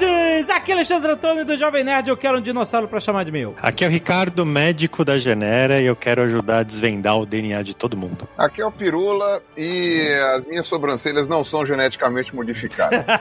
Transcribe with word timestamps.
Nerds! 0.00 0.50
Aqui 0.50 0.72
é 0.72 0.74
Alexandre 0.74 1.12
Antônio 1.12 1.44
do 1.44 1.56
Jovem 1.56 1.84
Nerd. 1.84 2.08
Eu 2.08 2.16
quero 2.16 2.38
um 2.38 2.40
dinossauro 2.40 2.88
pra 2.88 3.00
chamar 3.00 3.24
de 3.24 3.32
meu. 3.32 3.54
Aqui 3.60 3.84
é 3.84 3.88
o 3.88 3.90
Ricardo, 3.90 4.44
médico 4.44 5.04
da 5.04 5.18
Genera, 5.18 5.80
e 5.80 5.86
eu 5.86 5.96
quero 5.96 6.22
ajudar 6.22 6.58
a 6.58 6.62
desvendar 6.62 7.16
o 7.16 7.24
DNA 7.24 7.62
de 7.62 7.74
todo 7.74 7.96
mundo. 7.96 8.28
Aqui 8.36 8.60
é 8.60 8.66
o 8.66 8.72
Pirula 8.72 9.40
e 9.56 10.12
as 10.34 10.44
minhas 10.44 10.66
sobrancelhas 10.66 11.28
não 11.28 11.44
são 11.44 11.64
geneticamente 11.64 12.34
modificadas. 12.34 13.06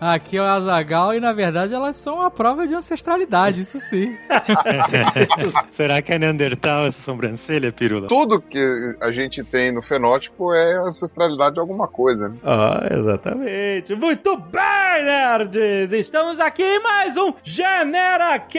Aqui 0.00 0.36
é 0.36 0.42
o 0.42 0.44
Azagal 0.44 1.14
e 1.14 1.20
na 1.20 1.32
verdade 1.32 1.72
elas 1.74 1.96
são 1.96 2.16
uma 2.16 2.30
prova 2.30 2.66
de 2.66 2.74
ancestralidade, 2.74 3.60
isso 3.60 3.78
sim. 3.80 4.16
Será 5.70 6.02
que 6.02 6.12
é 6.12 6.18
Neandertal 6.18 6.86
essa 6.86 7.00
sobrancelha, 7.00 7.72
Pirula? 7.72 8.08
Tudo 8.08 8.40
que 8.40 8.96
a 9.00 9.10
gente 9.12 9.44
tem 9.44 9.72
no 9.72 9.82
fenótipo 9.82 10.52
é 10.52 10.76
ancestralidade 10.78 11.54
de 11.54 11.60
alguma 11.60 11.86
coisa. 11.86 12.28
Né? 12.28 12.36
Ah, 12.44 12.86
exatamente. 12.90 13.77
Muito 13.78 14.36
bem, 14.36 15.04
nerds! 15.04 15.92
Estamos 15.92 16.40
aqui 16.40 16.64
em 16.64 16.82
mais 16.82 17.16
um 17.16 17.32
GeneraCast! 17.44 18.58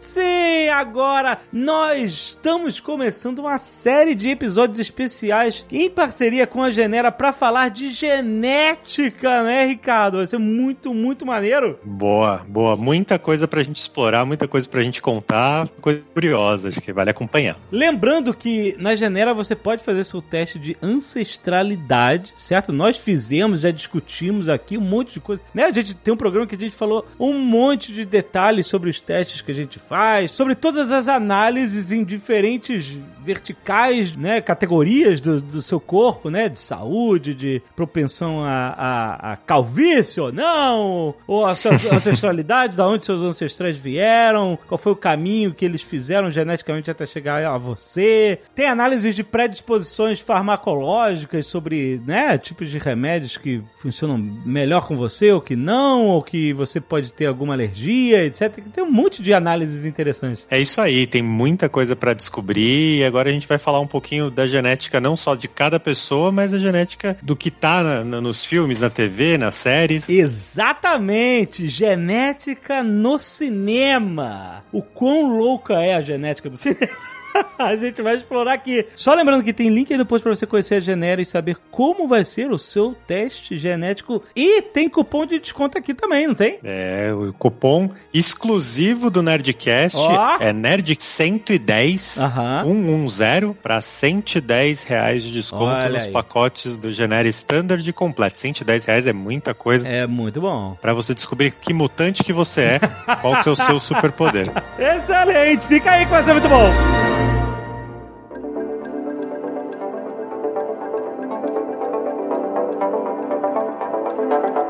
Sim, 0.00 0.68
agora 0.70 1.38
nós 1.52 2.10
estamos 2.12 2.80
começando 2.80 3.38
uma 3.38 3.58
série 3.58 4.16
de 4.16 4.28
episódios 4.30 4.80
especiais 4.80 5.64
em 5.70 5.88
parceria 5.88 6.48
com 6.48 6.62
a 6.62 6.70
Genera 6.70 7.12
para 7.12 7.32
falar 7.32 7.70
de 7.70 7.90
genética, 7.90 9.44
né, 9.44 9.66
Ricardo? 9.66 10.16
Vai 10.16 10.26
ser 10.26 10.38
muito, 10.38 10.92
muito 10.92 11.24
maneiro. 11.24 11.78
Boa, 11.84 12.44
boa. 12.48 12.76
Muita 12.76 13.20
coisa 13.20 13.46
pra 13.46 13.62
gente 13.62 13.76
explorar, 13.76 14.26
muita 14.26 14.48
coisa 14.48 14.68
pra 14.68 14.82
gente 14.82 15.00
contar, 15.00 15.68
coisa 15.80 16.02
curiosa, 16.12 16.70
acho 16.70 16.80
que 16.80 16.92
vale 16.92 17.10
acompanhar. 17.10 17.56
Lembrando 17.70 18.34
que 18.34 18.74
na 18.80 18.96
Genera 18.96 19.32
você 19.32 19.54
pode 19.54 19.84
fazer 19.84 20.04
seu 20.04 20.20
teste 20.20 20.58
de 20.58 20.76
ancestralidade, 20.82 22.34
certo? 22.36 22.72
Nós 22.72 22.98
fizemos, 22.98 23.60
já 23.60 23.75
discutimos 23.76 24.48
aqui 24.48 24.76
um 24.76 24.82
monte 24.82 25.14
de 25.14 25.20
coisa. 25.20 25.42
Né? 25.54 25.64
A 25.64 25.72
gente 25.72 25.94
tem 25.94 26.12
um 26.12 26.16
programa 26.16 26.46
que 26.46 26.54
a 26.54 26.58
gente 26.58 26.74
falou 26.74 27.06
um 27.18 27.38
monte 27.38 27.92
de 27.92 28.04
detalhes 28.04 28.66
sobre 28.66 28.90
os 28.90 29.00
testes 29.00 29.40
que 29.40 29.50
a 29.52 29.54
gente 29.54 29.78
faz, 29.78 30.32
sobre 30.32 30.54
todas 30.54 30.90
as 30.90 31.06
análises 31.06 31.92
em 31.92 32.02
diferentes 32.02 32.98
verticais, 33.26 34.16
né? 34.16 34.40
Categorias 34.40 35.20
do, 35.20 35.40
do 35.40 35.60
seu 35.60 35.80
corpo, 35.80 36.30
né? 36.30 36.48
De 36.48 36.58
saúde, 36.58 37.34
de 37.34 37.60
propensão 37.74 38.44
a, 38.44 38.68
a, 38.68 39.32
a 39.32 39.36
calvície 39.36 40.20
ou 40.20 40.32
não, 40.32 41.14
ou 41.26 41.44
a 41.44 41.54
sua 41.54 41.72
ancestralidade, 41.92 42.76
da 42.76 42.86
onde 42.86 43.04
seus 43.04 43.22
ancestrais 43.22 43.76
vieram, 43.76 44.58
qual 44.68 44.78
foi 44.78 44.92
o 44.92 44.96
caminho 44.96 45.52
que 45.52 45.64
eles 45.64 45.82
fizeram 45.82 46.30
geneticamente 46.30 46.90
até 46.90 47.04
chegar 47.04 47.44
a 47.44 47.58
você. 47.58 48.40
Tem 48.54 48.66
análises 48.66 49.14
de 49.14 49.24
predisposições 49.24 50.20
farmacológicas 50.20 51.46
sobre, 51.46 52.00
né, 52.06 52.38
tipos 52.38 52.70
de 52.70 52.78
remédios 52.78 53.36
que 53.36 53.62
funcionam 53.78 54.16
melhor 54.18 54.86
com 54.86 54.96
você 54.96 55.30
ou 55.32 55.40
que 55.40 55.54
não, 55.56 56.06
ou 56.06 56.22
que 56.22 56.52
você 56.52 56.80
pode 56.80 57.12
ter 57.12 57.26
alguma 57.26 57.54
alergia, 57.54 58.24
etc. 58.24 58.58
Tem 58.74 58.82
um 58.84 58.90
monte 58.90 59.22
de 59.22 59.32
análises 59.34 59.84
interessantes. 59.84 60.46
É 60.50 60.58
isso 60.58 60.80
aí, 60.80 61.06
tem 61.06 61.22
muita 61.22 61.68
coisa 61.68 61.94
pra 61.96 62.14
descobrir 62.14 62.98
e 62.98 63.04
agora 63.04 63.28
a 63.28 63.32
gente 63.32 63.46
vai 63.46 63.58
falar 63.58 63.80
um 63.80 63.86
pouquinho 63.86 64.30
da 64.30 64.46
genética 64.46 65.00
não 65.00 65.16
só 65.16 65.34
de 65.34 65.48
cada 65.48 65.78
pessoa, 65.80 66.30
mas 66.32 66.52
a 66.54 66.58
genética 66.58 67.16
do 67.22 67.34
que 67.36 67.50
tá 67.50 67.82
na- 67.82 68.04
na- 68.04 68.20
nos 68.20 68.44
filmes, 68.44 68.80
na 68.80 68.90
TV, 68.90 69.38
nas 69.38 69.54
séries. 69.54 70.08
Exatamente! 70.08 71.68
Genética 71.68 72.82
no 72.82 73.18
cinema! 73.18 74.64
O 74.72 74.82
quão 74.82 75.36
louca 75.36 75.74
é 75.74 75.94
a 75.94 76.00
genética 76.00 76.48
do 76.50 76.56
cinema? 76.56 76.88
A 77.58 77.76
gente 77.76 78.02
vai 78.02 78.16
explorar 78.16 78.52
aqui. 78.54 78.86
Só 78.94 79.14
lembrando 79.14 79.42
que 79.42 79.52
tem 79.52 79.68
link 79.68 79.92
aí 79.92 79.98
depois 79.98 80.22
pra 80.22 80.34
você 80.34 80.46
conhecer 80.46 80.76
a 80.76 80.80
Genera 80.80 81.20
e 81.20 81.26
saber 81.26 81.56
como 81.70 82.06
vai 82.06 82.24
ser 82.24 82.50
o 82.50 82.58
seu 82.58 82.94
teste 83.06 83.56
genético. 83.58 84.22
E 84.34 84.62
tem 84.62 84.88
cupom 84.88 85.26
de 85.26 85.38
desconto 85.38 85.78
aqui 85.78 85.94
também, 85.94 86.26
não 86.26 86.34
tem? 86.34 86.58
É, 86.64 87.10
o 87.12 87.32
cupom 87.32 87.90
exclusivo 88.12 89.10
do 89.10 89.22
Nerdcast 89.22 89.96
Ó. 89.98 90.36
é 90.40 90.52
Nerd110 90.52 92.22
Aham. 92.22 92.64
110 92.64 93.56
para 93.62 93.80
110 93.80 94.82
reais 94.82 95.22
de 95.22 95.32
desconto 95.32 95.64
Olha 95.64 95.88
nos 95.90 96.06
aí. 96.06 96.12
pacotes 96.12 96.76
do 96.78 96.92
Genera 96.92 97.28
Standard 97.28 97.90
completo. 97.92 98.38
110 98.38 98.84
reais 98.84 99.06
é 99.06 99.12
muita 99.12 99.54
coisa. 99.54 99.86
É 99.86 100.06
muito 100.06 100.40
bom. 100.40 100.76
Pra 100.80 100.92
você 100.92 101.14
descobrir 101.14 101.52
que 101.52 101.72
mutante 101.72 102.22
que 102.22 102.32
você 102.32 102.62
é, 102.62 102.78
qual 103.20 103.42
que 103.42 103.48
é 103.48 103.52
o 103.52 103.56
seu 103.56 103.78
superpoder. 103.80 104.50
Excelente! 104.78 105.66
Fica 105.66 105.92
aí 105.92 106.04
que 106.04 106.10
vai 106.10 106.22
ser 106.24 106.32
muito 106.32 106.48
bom! 106.48 107.25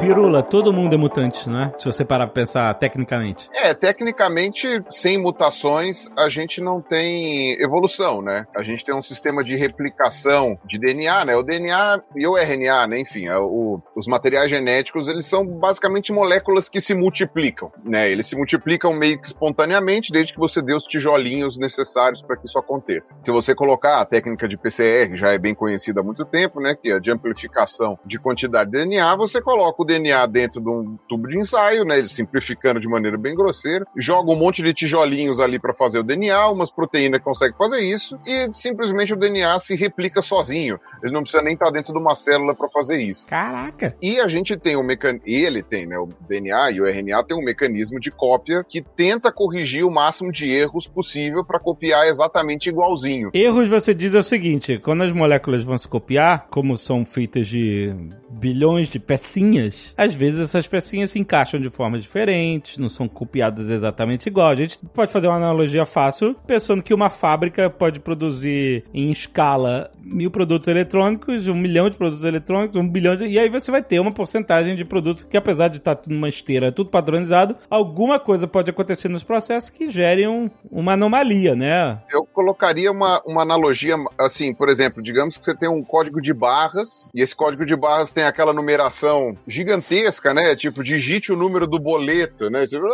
Pirula, 0.07 0.43
todo 0.43 0.73
mundo 0.73 0.95
é 0.95 0.97
mutante, 0.99 1.49
não 1.49 1.61
é? 1.63 1.73
Se 1.79 1.85
você 1.87 2.05
parar 2.05 2.27
pra 2.27 2.35
pensar 2.35 2.73
tecnicamente. 2.75 3.49
É, 3.53 3.75
tecnicamente, 3.75 4.67
sem 4.89 5.21
mutações, 5.21 6.07
a 6.17 6.29
gente 6.29 6.61
não 6.61 6.81
tem 6.81 7.61
evolução, 7.61 8.23
né? 8.23 8.47
A 8.57 8.63
gente 8.63 8.85
tem 8.85 8.95
um 8.95 9.03
sistema 9.03 9.43
de 9.43 9.57
replicação 9.57 10.57
de 10.65 10.79
DNA, 10.79 11.25
né? 11.25 11.37
O 11.37 11.43
DNA 11.43 12.01
e 12.15 12.27
o 12.27 12.37
RNA, 12.39 12.87
né? 12.87 13.01
Enfim, 13.01 13.27
é 13.27 13.37
o- 13.37 13.81
os 13.97 14.07
materiais 14.07 14.49
genéticos, 14.49 15.09
eles 15.09 15.27
são 15.27 15.45
basicamente 15.45 16.13
moléculas 16.13 16.69
que 16.69 16.81
se 16.81 16.95
multiplicam, 16.95 17.73
né? 17.85 18.09
Eles 18.11 18.27
se 18.29 18.37
multiplicam 18.37 18.93
meio 18.95 19.21
que 19.21 19.27
espontaneamente, 19.27 20.13
desde 20.13 20.33
que 20.33 20.39
você 20.39 20.63
dê 20.63 20.73
os 20.75 20.85
tijolinhos 20.85 21.59
necessários 21.59 22.23
para 22.23 22.37
que 22.37 22.47
isso 22.47 22.59
aconteça. 22.59 23.17
Se 23.25 23.33
você 23.33 23.55
colocar 23.57 24.01
a 24.01 24.07
técnica 24.07 24.47
de 24.47 24.57
PCR, 24.57 25.17
já 25.17 25.33
é 25.33 25.39
bem 25.39 25.55
conhecida 25.55 26.01
há 26.01 26.05
muito 26.05 26.25
tempo, 26.25 26.61
né? 26.61 26.77
Que 26.81 26.93
é 26.93 27.01
de 27.01 27.11
amplificação 27.11 27.99
de 28.07 28.19
quantidade 28.21 28.71
de 28.71 28.77
DNA, 28.79 29.17
você 29.17 29.43
coloca 29.43 29.83
o 29.83 29.85
DNA 29.85 29.96
dentro 30.31 30.61
de 30.61 30.69
um 30.69 30.99
tubo 31.09 31.29
de 31.29 31.39
ensaio, 31.39 31.85
né? 31.85 31.99
Ele 31.99 32.09
simplificando 32.09 32.81
de 32.81 32.89
maneira 32.89 33.17
bem 33.17 33.35
grosseira, 33.35 33.87
joga 33.97 34.31
um 34.31 34.37
monte 34.37 34.63
de 34.63 34.73
tijolinhos 34.73 35.41
ali 35.41 35.59
para 35.59 35.75
fazer 35.75 36.01
o 36.01 36.05
DNA, 36.05 36.49
umas 36.49 36.71
proteínas 36.71 37.19
que 37.19 37.25
conseguem 37.25 37.57
fazer 37.57 37.81
isso, 37.81 38.19
e 38.27 38.49
simplesmente 38.53 39.13
o 39.13 39.17
DNA 39.17 39.59
se 39.59 39.75
replica 39.75 40.23
sozinho. 40.23 40.79
Ele 41.03 41.13
não 41.13 41.23
precisa 41.23 41.43
nem 41.43 41.55
estar 41.55 41.71
dentro 41.71 41.93
de 41.93 41.99
uma 41.99 42.15
célula 42.15 42.55
para 42.55 42.69
fazer 42.69 43.01
isso. 43.01 43.27
Caraca! 43.27 43.97
E 44.01 44.21
a 44.21 44.29
gente 44.29 44.57
tem 44.57 44.77
um 44.77 44.83
mecanismo, 44.83 45.23
ele 45.27 45.63
tem, 45.63 45.87
né? 45.87 45.99
O 45.99 46.09
DNA 46.29 46.73
e 46.73 46.81
o 46.81 46.87
RNA 46.87 47.25
tem 47.25 47.37
um 47.37 47.45
mecanismo 47.45 48.01
de 48.01 48.11
cópia 48.11 48.65
que 48.69 48.83
tenta 48.83 49.33
corrigir 49.33 49.85
o 49.85 49.91
máximo 49.91 50.33
de 50.33 50.49
erros 50.49 50.87
possível 50.87 51.45
para 51.45 51.59
copiar 51.59 52.07
exatamente 52.07 52.69
igualzinho. 52.69 53.31
Erros 53.33 53.69
você 53.69 53.95
diz 53.95 54.15
é 54.15 54.19
o 54.19 54.23
seguinte: 54.23 54.79
quando 54.79 55.03
as 55.03 55.13
moléculas 55.13 55.65
vão 55.65 55.79
se 55.79 55.89
copiar, 55.89 56.47
como 56.51 56.77
são 56.77 57.05
feitas 57.05 57.47
de 57.47 57.95
bilhões 58.39 58.89
de 58.89 58.99
pecinhas, 58.99 59.93
às 59.97 60.15
vezes 60.15 60.41
essas 60.41 60.67
pecinhas 60.67 61.11
se 61.11 61.19
encaixam 61.19 61.61
de 61.61 61.71
formas 61.71 62.03
diferentes, 62.03 62.79
não 62.79 62.89
são 62.89 63.09
copiadas 63.09 63.71
exatamente 63.71 64.27
igual. 64.27 64.49
A 64.49 64.55
gente 64.55 64.79
pode 64.95 65.13
fazer 65.13 65.27
uma 65.27 65.37
analogia 65.37 65.87
fácil, 65.87 66.35
pensando 66.47 66.83
que 66.83 66.95
uma 66.95 67.11
fábrica 67.11 67.71
pode 67.71 68.01
produzir 68.01 68.85
em 68.93 69.11
escala 69.11 69.91
mil 69.99 70.31
produtos 70.31 70.69
eletrônicos, 70.69 71.49
um 71.49 71.55
milhão 71.55 71.91
de 71.91 71.97
produtos 71.97 72.25
eletrônicos, 72.25 72.81
um 72.81 72.89
bilhão 72.89 73.17
de... 73.17 73.25
E 73.27 73.39
aí 73.39 73.49
você 73.49 73.71
vai 73.71 73.83
ter 73.83 73.99
uma 73.99 74.13
porcentagem 74.13 74.77
de 74.77 74.85
produtos 74.85 75.25
que, 75.25 75.37
apesar 75.37 75.69
de 75.69 75.79
estar 75.79 75.97
tudo 75.97 76.15
numa 76.15 76.29
esteira, 76.29 76.71
tudo 76.71 76.91
padronizado, 76.91 77.57
alguma 77.69 78.21
coisa 78.21 78.47
pode 78.47 78.71
acontecer 78.71 79.09
nos 79.09 79.25
processos 79.25 79.71
que 79.71 79.91
gerem 79.91 80.29
um- 80.29 80.51
uma 80.71 80.93
anomalia, 80.93 81.57
né? 81.57 82.01
Eu 82.11 82.25
colocaria 82.25 82.91
uma, 82.93 83.21
uma 83.27 83.43
analogia 83.43 83.97
assim, 84.19 84.55
por 84.55 84.69
exemplo, 84.69 85.03
digamos 85.03 85.37
que 85.39 85.45
você 85.45 85.57
tem 85.57 85.69
um 85.69 85.83
código 85.83 86.21
de 86.21 86.33
barras, 86.33 87.09
e 87.15 87.23
esse 87.23 87.35
código 87.35 87.67
de 87.67 87.75
barras 87.75 88.13
tem 88.13 88.26
aquela 88.27 88.53
numeração 88.53 89.37
gigantesca, 89.47 90.33
né? 90.35 90.55
Tipo, 90.57 90.83
digite 90.83 91.33
o 91.33 91.37
número 91.37 91.67
do 91.67 91.79
boleto, 91.79 92.51
né? 92.51 92.67
Tipo, 92.67 92.87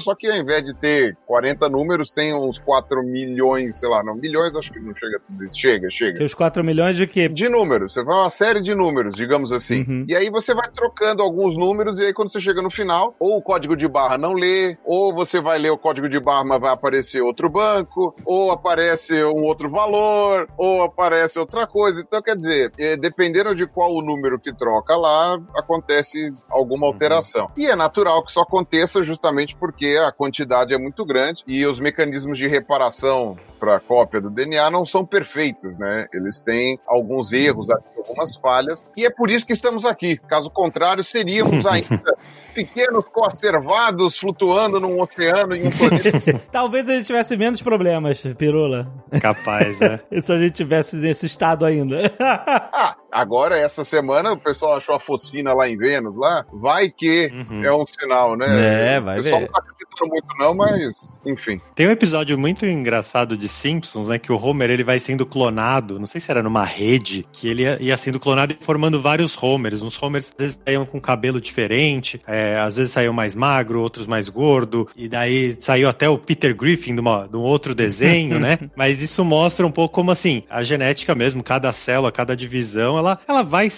só 0.00 0.14
que 0.14 0.26
ao 0.26 0.36
invés 0.36 0.64
de 0.64 0.74
ter 0.74 1.16
40 1.26 1.68
números, 1.68 2.10
tem 2.10 2.34
uns 2.34 2.58
4 2.58 3.02
milhões, 3.02 3.76
sei 3.76 3.88
lá, 3.88 4.02
não, 4.02 4.14
milhões 4.14 4.56
acho 4.56 4.72
que 4.72 4.80
não 4.80 4.94
chega 4.94 5.20
tudo 5.26 5.44
isso. 5.44 5.54
Chega, 5.54 5.90
chega. 5.90 6.16
Seus 6.16 6.34
4 6.34 6.64
milhões 6.64 6.96
de 6.96 7.06
quê? 7.06 7.28
De 7.28 7.48
números, 7.48 7.92
você 7.92 8.02
vai 8.02 8.16
uma 8.16 8.30
série 8.30 8.62
de 8.62 8.74
números, 8.74 9.14
digamos 9.14 9.52
assim. 9.52 9.82
Uhum. 9.82 10.04
E 10.08 10.14
aí 10.14 10.30
você 10.30 10.54
vai 10.54 10.68
trocando 10.70 11.22
alguns 11.22 11.56
números, 11.56 11.98
e 11.98 12.06
aí 12.06 12.12
quando 12.12 12.30
você 12.30 12.40
chega 12.40 12.62
no 12.62 12.70
final, 12.70 13.14
ou 13.18 13.36
o 13.36 13.42
código 13.42 13.76
de 13.76 13.88
barra 13.88 14.18
não 14.18 14.32
lê, 14.32 14.76
ou 14.84 15.14
você 15.14 15.40
vai 15.40 15.58
ler 15.58 15.70
o 15.70 15.78
código 15.78 16.08
de 16.08 16.20
barra, 16.20 16.44
mas 16.44 16.60
vai 16.60 16.72
aparecer 16.72 17.20
outro 17.22 17.48
banco, 17.48 18.14
ou 18.24 18.50
aparece 18.50 19.22
um 19.24 19.42
outro 19.42 19.70
valor, 19.70 20.48
ou 20.56 20.82
aparece 20.82 21.38
outra 21.38 21.66
coisa. 21.66 22.00
Então, 22.00 22.22
quer 22.22 22.36
dizer, 22.36 22.72
eh, 22.78 22.96
dependendo 22.96 23.54
de 23.54 23.66
qual 23.66 23.94
o 23.94 24.02
número 24.02 24.38
que 24.44 24.54
troca 24.54 24.94
lá, 24.96 25.40
acontece 25.56 26.32
alguma 26.50 26.86
alteração. 26.86 27.50
E 27.56 27.66
é 27.66 27.74
natural 27.74 28.22
que 28.22 28.30
isso 28.30 28.40
aconteça 28.40 29.02
justamente 29.02 29.56
porque 29.56 29.98
a 30.06 30.12
quantidade 30.12 30.74
é 30.74 30.78
muito 30.78 31.04
grande 31.04 31.42
e 31.46 31.64
os 31.64 31.80
mecanismos 31.80 32.36
de 32.36 32.46
reparação 32.46 33.36
para 33.58 33.80
cópia 33.80 34.20
do 34.20 34.28
DNA 34.28 34.70
não 34.70 34.84
são 34.84 35.06
perfeitos, 35.06 35.78
né? 35.78 36.06
Eles 36.12 36.42
têm 36.42 36.78
alguns 36.86 37.32
erros, 37.32 37.66
algumas 37.96 38.36
falhas, 38.36 38.90
e 38.94 39.06
é 39.06 39.10
por 39.10 39.30
isso 39.30 39.46
que 39.46 39.54
estamos 39.54 39.86
aqui. 39.86 40.18
Caso 40.28 40.50
contrário, 40.50 41.02
seríamos 41.02 41.64
ainda 41.64 42.14
pequenos 42.54 43.06
conservados 43.06 44.18
flutuando 44.18 44.78
num 44.78 45.00
oceano 45.00 45.56
em 45.56 45.66
um 45.66 45.70
planeta. 45.70 46.40
Talvez 46.52 46.86
a 46.88 46.92
gente 46.92 47.06
tivesse 47.06 47.36
menos 47.38 47.62
problemas, 47.62 48.20
Pirula. 48.36 48.92
Capaz, 49.20 49.80
né? 49.80 50.00
Se 50.20 50.30
a 50.30 50.38
gente 50.38 50.52
tivesse 50.52 50.96
nesse 50.96 51.24
estado 51.24 51.64
ainda. 51.64 52.12
ah, 52.20 52.96
agora, 53.14 53.56
essa 53.56 53.84
semana, 53.84 54.32
o 54.32 54.40
pessoal 54.40 54.76
achou 54.76 54.96
a 54.96 55.00
fosfina 55.00 55.54
lá 55.54 55.68
em 55.68 55.76
Vênus, 55.76 56.16
lá. 56.16 56.44
Vai 56.52 56.90
que 56.90 57.30
uhum. 57.32 57.64
é 57.64 57.72
um 57.72 57.86
sinal, 57.86 58.36
né? 58.36 58.96
É, 58.96 59.00
vai 59.00 59.14
ver. 59.16 59.20
O 59.20 59.22
pessoal 59.22 59.40
ver. 59.40 59.46
não 59.46 59.52
tá 59.52 59.62
acreditando 59.94 60.10
muito 60.10 60.26
não, 60.38 60.54
mas, 60.54 61.12
enfim. 61.24 61.60
Tem 61.74 61.86
um 61.86 61.90
episódio 61.90 62.36
muito 62.36 62.66
engraçado 62.66 63.36
de 63.36 63.48
Simpsons, 63.48 64.08
né? 64.08 64.18
Que 64.18 64.32
o 64.32 64.36
Homer 64.36 64.70
ele 64.70 64.84
vai 64.84 64.98
sendo 64.98 65.24
clonado, 65.24 65.98
não 65.98 66.06
sei 66.06 66.20
se 66.20 66.30
era 66.30 66.42
numa 66.42 66.64
rede, 66.64 67.26
que 67.32 67.48
ele 67.48 67.62
ia, 67.62 67.80
ia 67.80 67.96
sendo 67.96 68.18
clonado 68.18 68.56
e 68.58 68.64
formando 68.64 69.00
vários 69.00 69.40
Homers. 69.40 69.82
Uns 69.82 70.00
Homers 70.02 70.30
às 70.30 70.36
vezes 70.36 70.60
saíam 70.64 70.84
com 70.84 71.00
cabelo 71.00 71.40
diferente, 71.40 72.20
é, 72.26 72.58
às 72.58 72.76
vezes 72.76 72.92
saiu 72.92 73.12
mais 73.12 73.34
magro, 73.34 73.80
outros 73.80 74.06
mais 74.06 74.28
gordo, 74.28 74.88
e 74.96 75.08
daí 75.08 75.56
saiu 75.60 75.88
até 75.88 76.08
o 76.08 76.18
Peter 76.18 76.54
Griffin 76.54 76.94
de, 76.94 77.00
uma, 77.00 77.26
de 77.26 77.36
um 77.36 77.42
outro 77.42 77.74
desenho, 77.74 78.38
né? 78.40 78.58
Mas 78.76 79.00
isso 79.00 79.24
mostra 79.24 79.66
um 79.66 79.70
pouco 79.70 79.94
como 79.94 80.10
assim, 80.10 80.42
a 80.50 80.62
genética 80.62 81.14
mesmo, 81.14 81.42
cada 81.42 81.72
célula, 81.72 82.10
cada 82.10 82.36
divisão, 82.36 82.98
ela, 82.98 83.18
ela 83.28 83.42
vai 83.42 83.70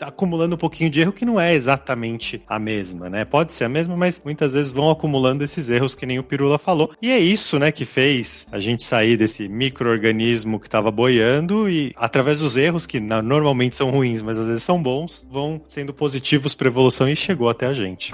acumulando 0.00 0.54
um 0.54 0.58
pouquinho 0.58 0.90
de 0.90 1.00
erro 1.00 1.12
que 1.12 1.24
não 1.24 1.40
é 1.40 1.54
exatamente 1.54 2.42
a 2.46 2.58
mesma, 2.58 3.08
né? 3.08 3.24
Pode 3.24 3.52
ser 3.52 3.64
a 3.64 3.68
mesma, 3.68 3.96
mas 3.96 4.20
muitas 4.24 4.52
vezes 4.52 4.72
vão 4.72 4.90
acumulando 4.90 5.44
esses 5.44 5.68
erros 5.68 5.94
que 5.94 6.06
nem 6.06 6.18
o 6.18 6.24
Pirula 6.24 6.58
falou. 6.58 6.90
E 7.00 7.10
é 7.10 7.18
isso, 7.18 7.58
né, 7.58 7.72
que 7.72 7.84
fez 7.84 8.46
a 8.50 8.60
gente 8.60 8.82
sair 8.82 9.16
desse 9.16 9.48
microorganismo 9.48 10.58
que 10.58 10.66
estava 10.66 10.90
boiando 10.90 11.68
e 11.68 11.92
através 11.96 12.40
dos 12.40 12.56
erros 12.56 12.86
que 12.86 13.00
normalmente 13.00 13.76
são 13.76 13.90
ruins, 13.90 14.22
mas 14.22 14.38
às 14.38 14.46
vezes 14.46 14.62
são 14.62 14.82
bons, 14.82 15.26
vão 15.30 15.60
sendo 15.66 15.92
positivos 15.92 16.54
para 16.54 16.68
evolução 16.68 17.08
e 17.08 17.16
chegou 17.16 17.48
até 17.48 17.66
a 17.66 17.72
gente. 17.72 18.12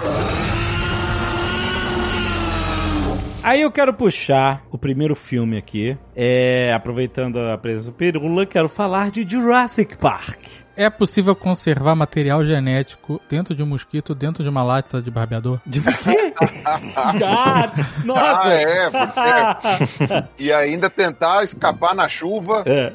Aí 3.43 3.61
eu 3.61 3.71
quero 3.71 3.93
puxar 3.93 4.65
o 4.71 4.77
primeiro 4.77 5.15
filme 5.15 5.55
aqui. 5.55 5.95
É, 6.15 6.73
aproveitando 6.73 7.37
a 7.37 7.55
presença 7.55 7.91
do 7.91 7.93
Pirula, 7.95 8.43
quero 8.43 8.67
falar 8.67 9.11
de 9.11 9.23
Jurassic 9.27 9.95
Park. 9.97 10.64
É 10.77 10.89
possível 10.89 11.35
conservar 11.35 11.95
material 11.95 12.43
genético 12.43 13.21
dentro 13.29 13.55
de 13.55 13.63
um 13.63 13.65
mosquito, 13.65 14.13
dentro 14.13 14.43
de 14.43 14.49
uma 14.49 14.61
lata 14.61 15.01
de 15.01 15.09
barbeador? 15.09 15.59
De 15.65 15.79
quê? 15.81 16.33
ah, 16.65 17.71
nossa! 18.03 18.43
Ah, 18.43 18.53
é, 18.53 18.89
porque... 18.89 20.43
e 20.43 20.51
ainda 20.51 20.89
tentar 20.89 21.43
escapar 21.43 21.95
na 21.95 22.09
chuva. 22.09 22.63
É. 22.65 22.91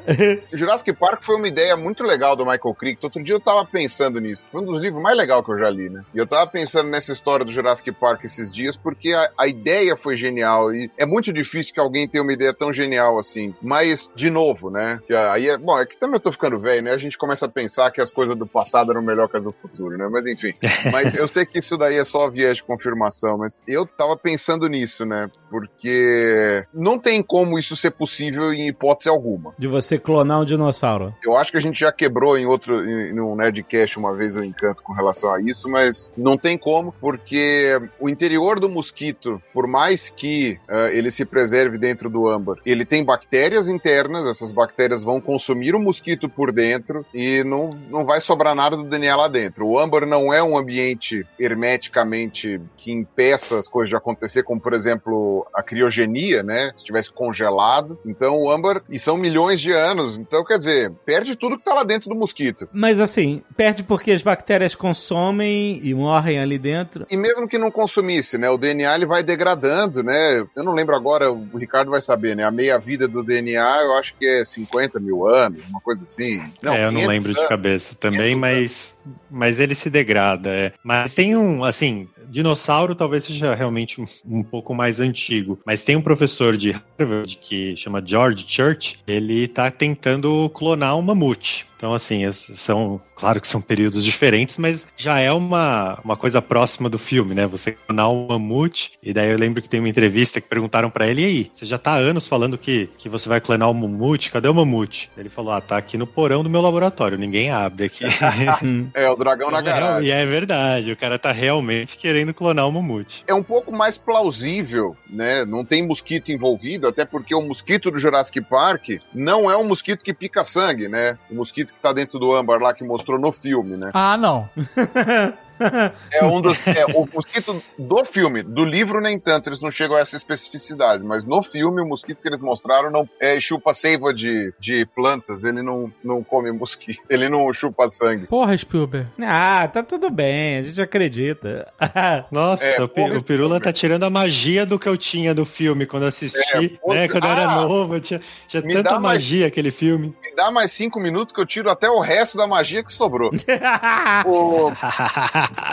Jurassic 0.52 0.92
Park 0.92 1.22
foi 1.22 1.36
uma 1.36 1.48
ideia 1.48 1.74
muito 1.76 2.02
legal 2.02 2.36
do 2.36 2.44
Michael 2.44 2.74
Crichton. 2.74 3.06
Outro 3.06 3.24
dia 3.24 3.34
eu 3.34 3.40
tava 3.40 3.64
pensando 3.64 4.20
nisso. 4.20 4.44
Foi 4.52 4.60
um 4.60 4.66
dos 4.66 4.82
livros 4.82 5.02
mais 5.02 5.16
legais 5.16 5.42
que 5.44 5.50
eu 5.50 5.58
já 5.58 5.70
li, 5.70 5.88
né? 5.88 6.02
E 6.14 6.18
eu 6.18 6.26
tava 6.26 6.46
pensando 6.50 6.90
nessa 6.90 7.12
história 7.12 7.46
do 7.46 7.52
Jurassic 7.52 7.92
Park 7.92 8.24
esses 8.24 8.52
dias, 8.52 8.76
porque 8.76 9.12
a, 9.12 9.30
a 9.38 9.46
ideia 9.46 9.96
foi 9.96 10.16
genial. 10.16 10.74
E 10.74 10.90
é 10.98 11.06
muito 11.06 11.32
difícil 11.32 11.72
que 11.72 11.80
alguém 11.80 12.06
tenha 12.06 12.22
uma 12.22 12.32
ideia 12.32 12.52
tão 12.52 12.72
genial 12.72 13.18
assim. 13.18 13.54
Mas, 13.62 14.10
de 14.14 14.28
novo, 14.28 14.70
né? 14.70 15.00
Que 15.06 15.14
aí 15.14 15.48
é. 15.48 15.56
Bom, 15.56 15.78
é 15.78 15.86
que 15.86 15.98
também 15.98 16.16
eu 16.16 16.20
tô 16.20 16.32
ficando 16.32 16.58
velho, 16.58 16.82
né? 16.82 16.92
A 16.92 16.98
gente 16.98 17.16
começa 17.16 17.46
a 17.46 17.48
pensar 17.48 17.69
pensar 17.70 17.90
que 17.92 18.00
as 18.00 18.10
coisas 18.10 18.34
do 18.36 18.46
passado 18.46 18.90
eram 18.90 19.02
melhor 19.02 19.28
que 19.28 19.36
as 19.36 19.44
do 19.44 19.52
futuro, 19.52 19.96
né? 19.96 20.08
Mas 20.10 20.26
enfim. 20.26 20.52
mas 20.92 21.14
eu 21.14 21.28
sei 21.28 21.46
que 21.46 21.60
isso 21.60 21.78
daí 21.78 21.96
é 21.96 22.04
só 22.04 22.28
viés 22.28 22.56
de 22.56 22.64
confirmação, 22.64 23.38
mas 23.38 23.58
eu 23.66 23.86
tava 23.86 24.16
pensando 24.16 24.68
nisso, 24.68 25.06
né? 25.06 25.28
Porque 25.48 26.66
não 26.74 26.98
tem 26.98 27.22
como 27.22 27.58
isso 27.58 27.76
ser 27.76 27.92
possível 27.92 28.52
em 28.52 28.68
hipótese 28.68 29.08
alguma. 29.08 29.54
De 29.58 29.68
você 29.68 29.98
clonar 29.98 30.40
um 30.40 30.44
dinossauro. 30.44 31.14
Eu 31.22 31.36
acho 31.36 31.52
que 31.52 31.58
a 31.58 31.60
gente 31.60 31.78
já 31.78 31.92
quebrou 31.92 32.36
em 32.36 32.46
outro, 32.46 32.84
em, 32.84 33.18
um 33.20 33.36
Nerdcast 33.36 33.98
uma 33.98 34.14
vez 34.14 34.34
o 34.34 34.42
encanto 34.42 34.82
com 34.82 34.92
relação 34.92 35.32
a 35.32 35.40
isso, 35.40 35.68
mas 35.68 36.10
não 36.16 36.36
tem 36.36 36.58
como, 36.58 36.92
porque 37.00 37.80
o 38.00 38.08
interior 38.08 38.58
do 38.58 38.68
mosquito, 38.68 39.40
por 39.52 39.66
mais 39.66 40.10
que 40.10 40.58
uh, 40.68 40.88
ele 40.88 41.10
se 41.10 41.24
preserve 41.24 41.78
dentro 41.78 42.10
do 42.10 42.28
âmbar, 42.28 42.56
ele 42.66 42.84
tem 42.84 43.04
bactérias 43.04 43.68
internas, 43.68 44.26
essas 44.26 44.50
bactérias 44.50 45.04
vão 45.04 45.20
consumir 45.20 45.74
o 45.74 45.80
mosquito 45.80 46.28
por 46.28 46.52
dentro 46.52 47.04
e 47.14 47.44
não 47.44 47.59
não, 47.60 47.74
não 47.90 48.04
vai 48.04 48.20
sobrar 48.20 48.54
nada 48.54 48.76
do 48.76 48.84
DNA 48.84 49.14
lá 49.14 49.28
dentro. 49.28 49.66
O 49.66 49.78
âmbar 49.78 50.06
não 50.06 50.32
é 50.32 50.42
um 50.42 50.56
ambiente 50.56 51.26
hermeticamente 51.38 52.60
que 52.76 52.90
impeça 52.90 53.58
as 53.58 53.68
coisas 53.68 53.90
de 53.90 53.96
acontecer, 53.96 54.42
como 54.42 54.60
por 54.60 54.72
exemplo 54.72 55.46
a 55.54 55.62
criogenia, 55.62 56.42
né? 56.42 56.70
Se 56.70 56.78
estivesse 56.78 57.12
congelado. 57.12 57.98
Então 58.06 58.38
o 58.38 58.50
âmbar, 58.50 58.82
e 58.88 58.98
são 58.98 59.16
milhões 59.16 59.60
de 59.60 59.72
anos, 59.72 60.16
então 60.16 60.44
quer 60.44 60.58
dizer, 60.58 60.92
perde 61.04 61.36
tudo 61.36 61.58
que 61.58 61.64
tá 61.64 61.74
lá 61.74 61.84
dentro 61.84 62.08
do 62.08 62.14
mosquito. 62.14 62.68
Mas 62.72 63.00
assim, 63.00 63.42
perde 63.56 63.82
porque 63.82 64.12
as 64.12 64.22
bactérias 64.22 64.74
consomem 64.74 65.80
e 65.82 65.92
morrem 65.94 66.38
ali 66.38 66.58
dentro. 66.58 67.06
E 67.10 67.16
mesmo 67.16 67.48
que 67.48 67.58
não 67.58 67.70
consumisse, 67.70 68.38
né? 68.38 68.48
O 68.48 68.58
DNA 68.58 68.94
ele 68.94 69.06
vai 69.06 69.22
degradando, 69.22 70.02
né? 70.02 70.44
Eu 70.56 70.64
não 70.64 70.72
lembro 70.72 70.94
agora, 70.94 71.30
o 71.30 71.58
Ricardo 71.58 71.90
vai 71.90 72.00
saber, 72.00 72.36
né? 72.36 72.44
A 72.44 72.50
meia-vida 72.50 73.06
do 73.06 73.22
DNA 73.22 73.82
eu 73.82 73.94
acho 73.94 74.14
que 74.18 74.26
é 74.26 74.44
50 74.44 74.98
mil 75.00 75.26
anos, 75.26 75.62
uma 75.68 75.80
coisa 75.80 76.04
assim. 76.04 76.40
Não, 76.62 76.72
é, 76.72 76.84
eu 76.84 76.92
não 76.92 77.06
lembro 77.06 77.34
de 77.34 77.46
cabeça 77.50 77.96
também, 77.96 78.36
mas, 78.36 78.96
mas 79.28 79.58
ele 79.58 79.74
se 79.74 79.90
degrada. 79.90 80.48
É. 80.50 80.72
Mas 80.84 81.14
tem 81.14 81.36
um, 81.36 81.64
assim, 81.64 82.08
dinossauro 82.30 82.94
talvez 82.94 83.24
seja 83.24 83.54
realmente 83.54 84.00
um, 84.00 84.04
um, 84.26 84.42
pouco 84.42 84.74
mais 84.74 85.00
antigo, 85.00 85.58
mas 85.66 85.84
tem 85.84 85.96
um 85.96 86.02
professor 86.02 86.56
de 86.56 86.74
Harvard 86.98 87.36
que 87.36 87.76
chama 87.76 88.02
George 88.04 88.44
Church, 88.46 88.96
ele 89.06 89.48
tá 89.48 89.70
tentando 89.70 90.48
clonar 90.50 90.96
um 90.96 91.02
mamute. 91.02 91.70
Então, 91.80 91.94
assim, 91.94 92.30
são, 92.30 93.00
claro 93.14 93.40
que 93.40 93.48
são 93.48 93.58
períodos 93.58 94.04
diferentes, 94.04 94.58
mas 94.58 94.86
já 94.98 95.18
é 95.18 95.32
uma, 95.32 95.98
uma 96.04 96.14
coisa 96.14 96.42
próxima 96.42 96.90
do 96.90 96.98
filme, 96.98 97.34
né? 97.34 97.46
Você 97.46 97.72
clonar 97.72 98.10
um 98.10 98.26
mamute, 98.26 98.92
e 99.02 99.14
daí 99.14 99.30
eu 99.30 99.38
lembro 99.38 99.62
que 99.62 99.68
tem 99.68 99.80
uma 99.80 99.88
entrevista 99.88 100.42
que 100.42 100.46
perguntaram 100.46 100.90
para 100.90 101.08
ele, 101.08 101.22
e 101.22 101.24
aí, 101.24 101.50
você 101.50 101.64
já 101.64 101.78
tá 101.78 101.92
há 101.92 101.96
anos 101.96 102.28
falando 102.28 102.58
que, 102.58 102.90
que 102.98 103.08
você 103.08 103.30
vai 103.30 103.40
clonar 103.40 103.68
o 103.68 103.70
um 103.70 103.74
mamute, 103.74 104.30
cadê 104.30 104.46
o 104.46 104.52
mamute? 104.54 105.10
Ele 105.16 105.30
falou, 105.30 105.54
ah, 105.54 105.60
tá 105.62 105.78
aqui 105.78 105.96
no 105.96 106.06
porão 106.06 106.42
do 106.42 106.50
meu 106.50 106.60
laboratório, 106.60 107.16
ninguém 107.16 107.50
abre 107.50 107.86
aqui. 107.86 108.04
é, 108.92 109.08
o 109.08 109.16
dragão 109.16 109.50
na 109.50 109.62
garagem. 109.62 110.06
E 110.06 110.12
é 110.12 110.26
verdade, 110.26 110.92
o 110.92 110.96
cara 110.98 111.18
tá 111.18 111.32
realmente 111.32 111.96
querendo 111.96 112.19
clonar 112.32 112.68
o 112.68 112.72
mamute. 112.72 113.24
É 113.26 113.34
um 113.34 113.42
pouco 113.42 113.72
mais 113.72 113.98
plausível, 113.98 114.96
né? 115.08 115.44
Não 115.44 115.64
tem 115.64 115.86
mosquito 115.86 116.30
envolvido, 116.30 116.88
até 116.88 117.04
porque 117.04 117.34
o 117.34 117.42
mosquito 117.42 117.90
do 117.90 117.98
Jurassic 117.98 118.40
Park 118.42 119.00
não 119.14 119.50
é 119.50 119.56
um 119.56 119.64
mosquito 119.64 120.04
que 120.04 120.14
pica 120.14 120.44
sangue, 120.44 120.88
né? 120.88 121.18
O 121.30 121.34
mosquito 121.34 121.74
que 121.74 121.80
tá 121.80 121.92
dentro 121.92 122.18
do 122.18 122.32
âmbar 122.32 122.60
lá 122.60 122.74
que 122.74 122.84
mostrou 122.84 123.18
no 123.18 123.32
filme, 123.32 123.76
né? 123.76 123.90
Ah, 123.94 124.16
não. 124.16 124.48
É 126.12 126.24
um 126.24 126.40
dos. 126.40 126.66
É, 126.66 126.86
o 126.86 127.06
mosquito 127.12 127.62
do 127.78 128.04
filme, 128.04 128.42
do 128.42 128.64
livro 128.64 129.00
nem 129.00 129.18
tanto, 129.18 129.48
eles 129.48 129.60
não 129.60 129.70
chegam 129.70 129.96
a 129.96 130.00
essa 130.00 130.16
especificidade, 130.16 131.04
mas 131.04 131.24
no 131.24 131.42
filme 131.42 131.80
o 131.80 131.86
mosquito 131.86 132.20
que 132.20 132.28
eles 132.28 132.40
mostraram 132.40 132.90
não 132.90 133.08
é, 133.20 133.38
chupa 133.38 133.72
seiva 133.74 134.12
de, 134.12 134.52
de 134.58 134.86
plantas, 134.94 135.44
ele 135.44 135.62
não, 135.62 135.92
não 136.02 136.22
come 136.22 136.50
mosquito, 136.52 137.00
ele 137.08 137.28
não 137.28 137.52
chupa 137.52 137.88
sangue. 137.90 138.26
Porra, 138.26 138.56
Spielberg. 138.56 139.08
Ah, 139.20 139.68
tá 139.72 139.82
tudo 139.82 140.10
bem, 140.10 140.58
a 140.58 140.62
gente 140.62 140.80
acredita. 140.80 141.72
Nossa, 142.30 142.64
é, 142.64 142.82
o, 142.82 142.88
porra, 142.88 143.18
o 143.18 143.22
Pirula 143.22 143.60
tá 143.60 143.72
tirando 143.72 144.04
a 144.04 144.10
magia 144.10 144.66
do 144.66 144.78
que 144.78 144.88
eu 144.88 144.96
tinha 144.96 145.34
do 145.34 145.44
filme 145.44 145.86
quando 145.86 146.06
assisti, 146.06 146.78
é, 146.84 146.94
né? 146.94 147.08
Quando 147.08 147.24
ah, 147.24 147.28
eu 147.28 147.32
era 147.32 147.50
ah! 147.50 147.62
novo, 147.62 147.94
eu 147.96 148.00
tinha, 148.00 148.20
tinha 148.46 148.62
tanta 148.62 148.98
magia 148.98 149.40
mais, 149.40 149.52
aquele 149.52 149.70
filme. 149.70 150.14
Dá 150.40 150.50
mais 150.50 150.72
cinco 150.72 150.98
minutos 150.98 151.34
que 151.34 151.40
eu 151.40 151.44
tiro 151.44 151.70
até 151.70 151.90
o 151.90 152.00
resto 152.00 152.38
da 152.38 152.46
magia 152.46 152.82
que 152.82 152.90
sobrou. 152.90 153.28
o... 154.24 154.72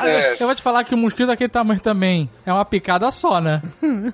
É. 0.05 0.33
Eu 0.33 0.45
vou 0.45 0.53
te 0.53 0.62
falar 0.62 0.83
que 0.83 0.93
o 0.93 0.97
mosquito 0.97 1.27
daquele 1.27 1.47
tamanho 1.47 1.79
também 1.79 2.29
é 2.45 2.51
uma 2.51 2.65
picada 2.65 3.09
só, 3.09 3.39
né? 3.39 3.62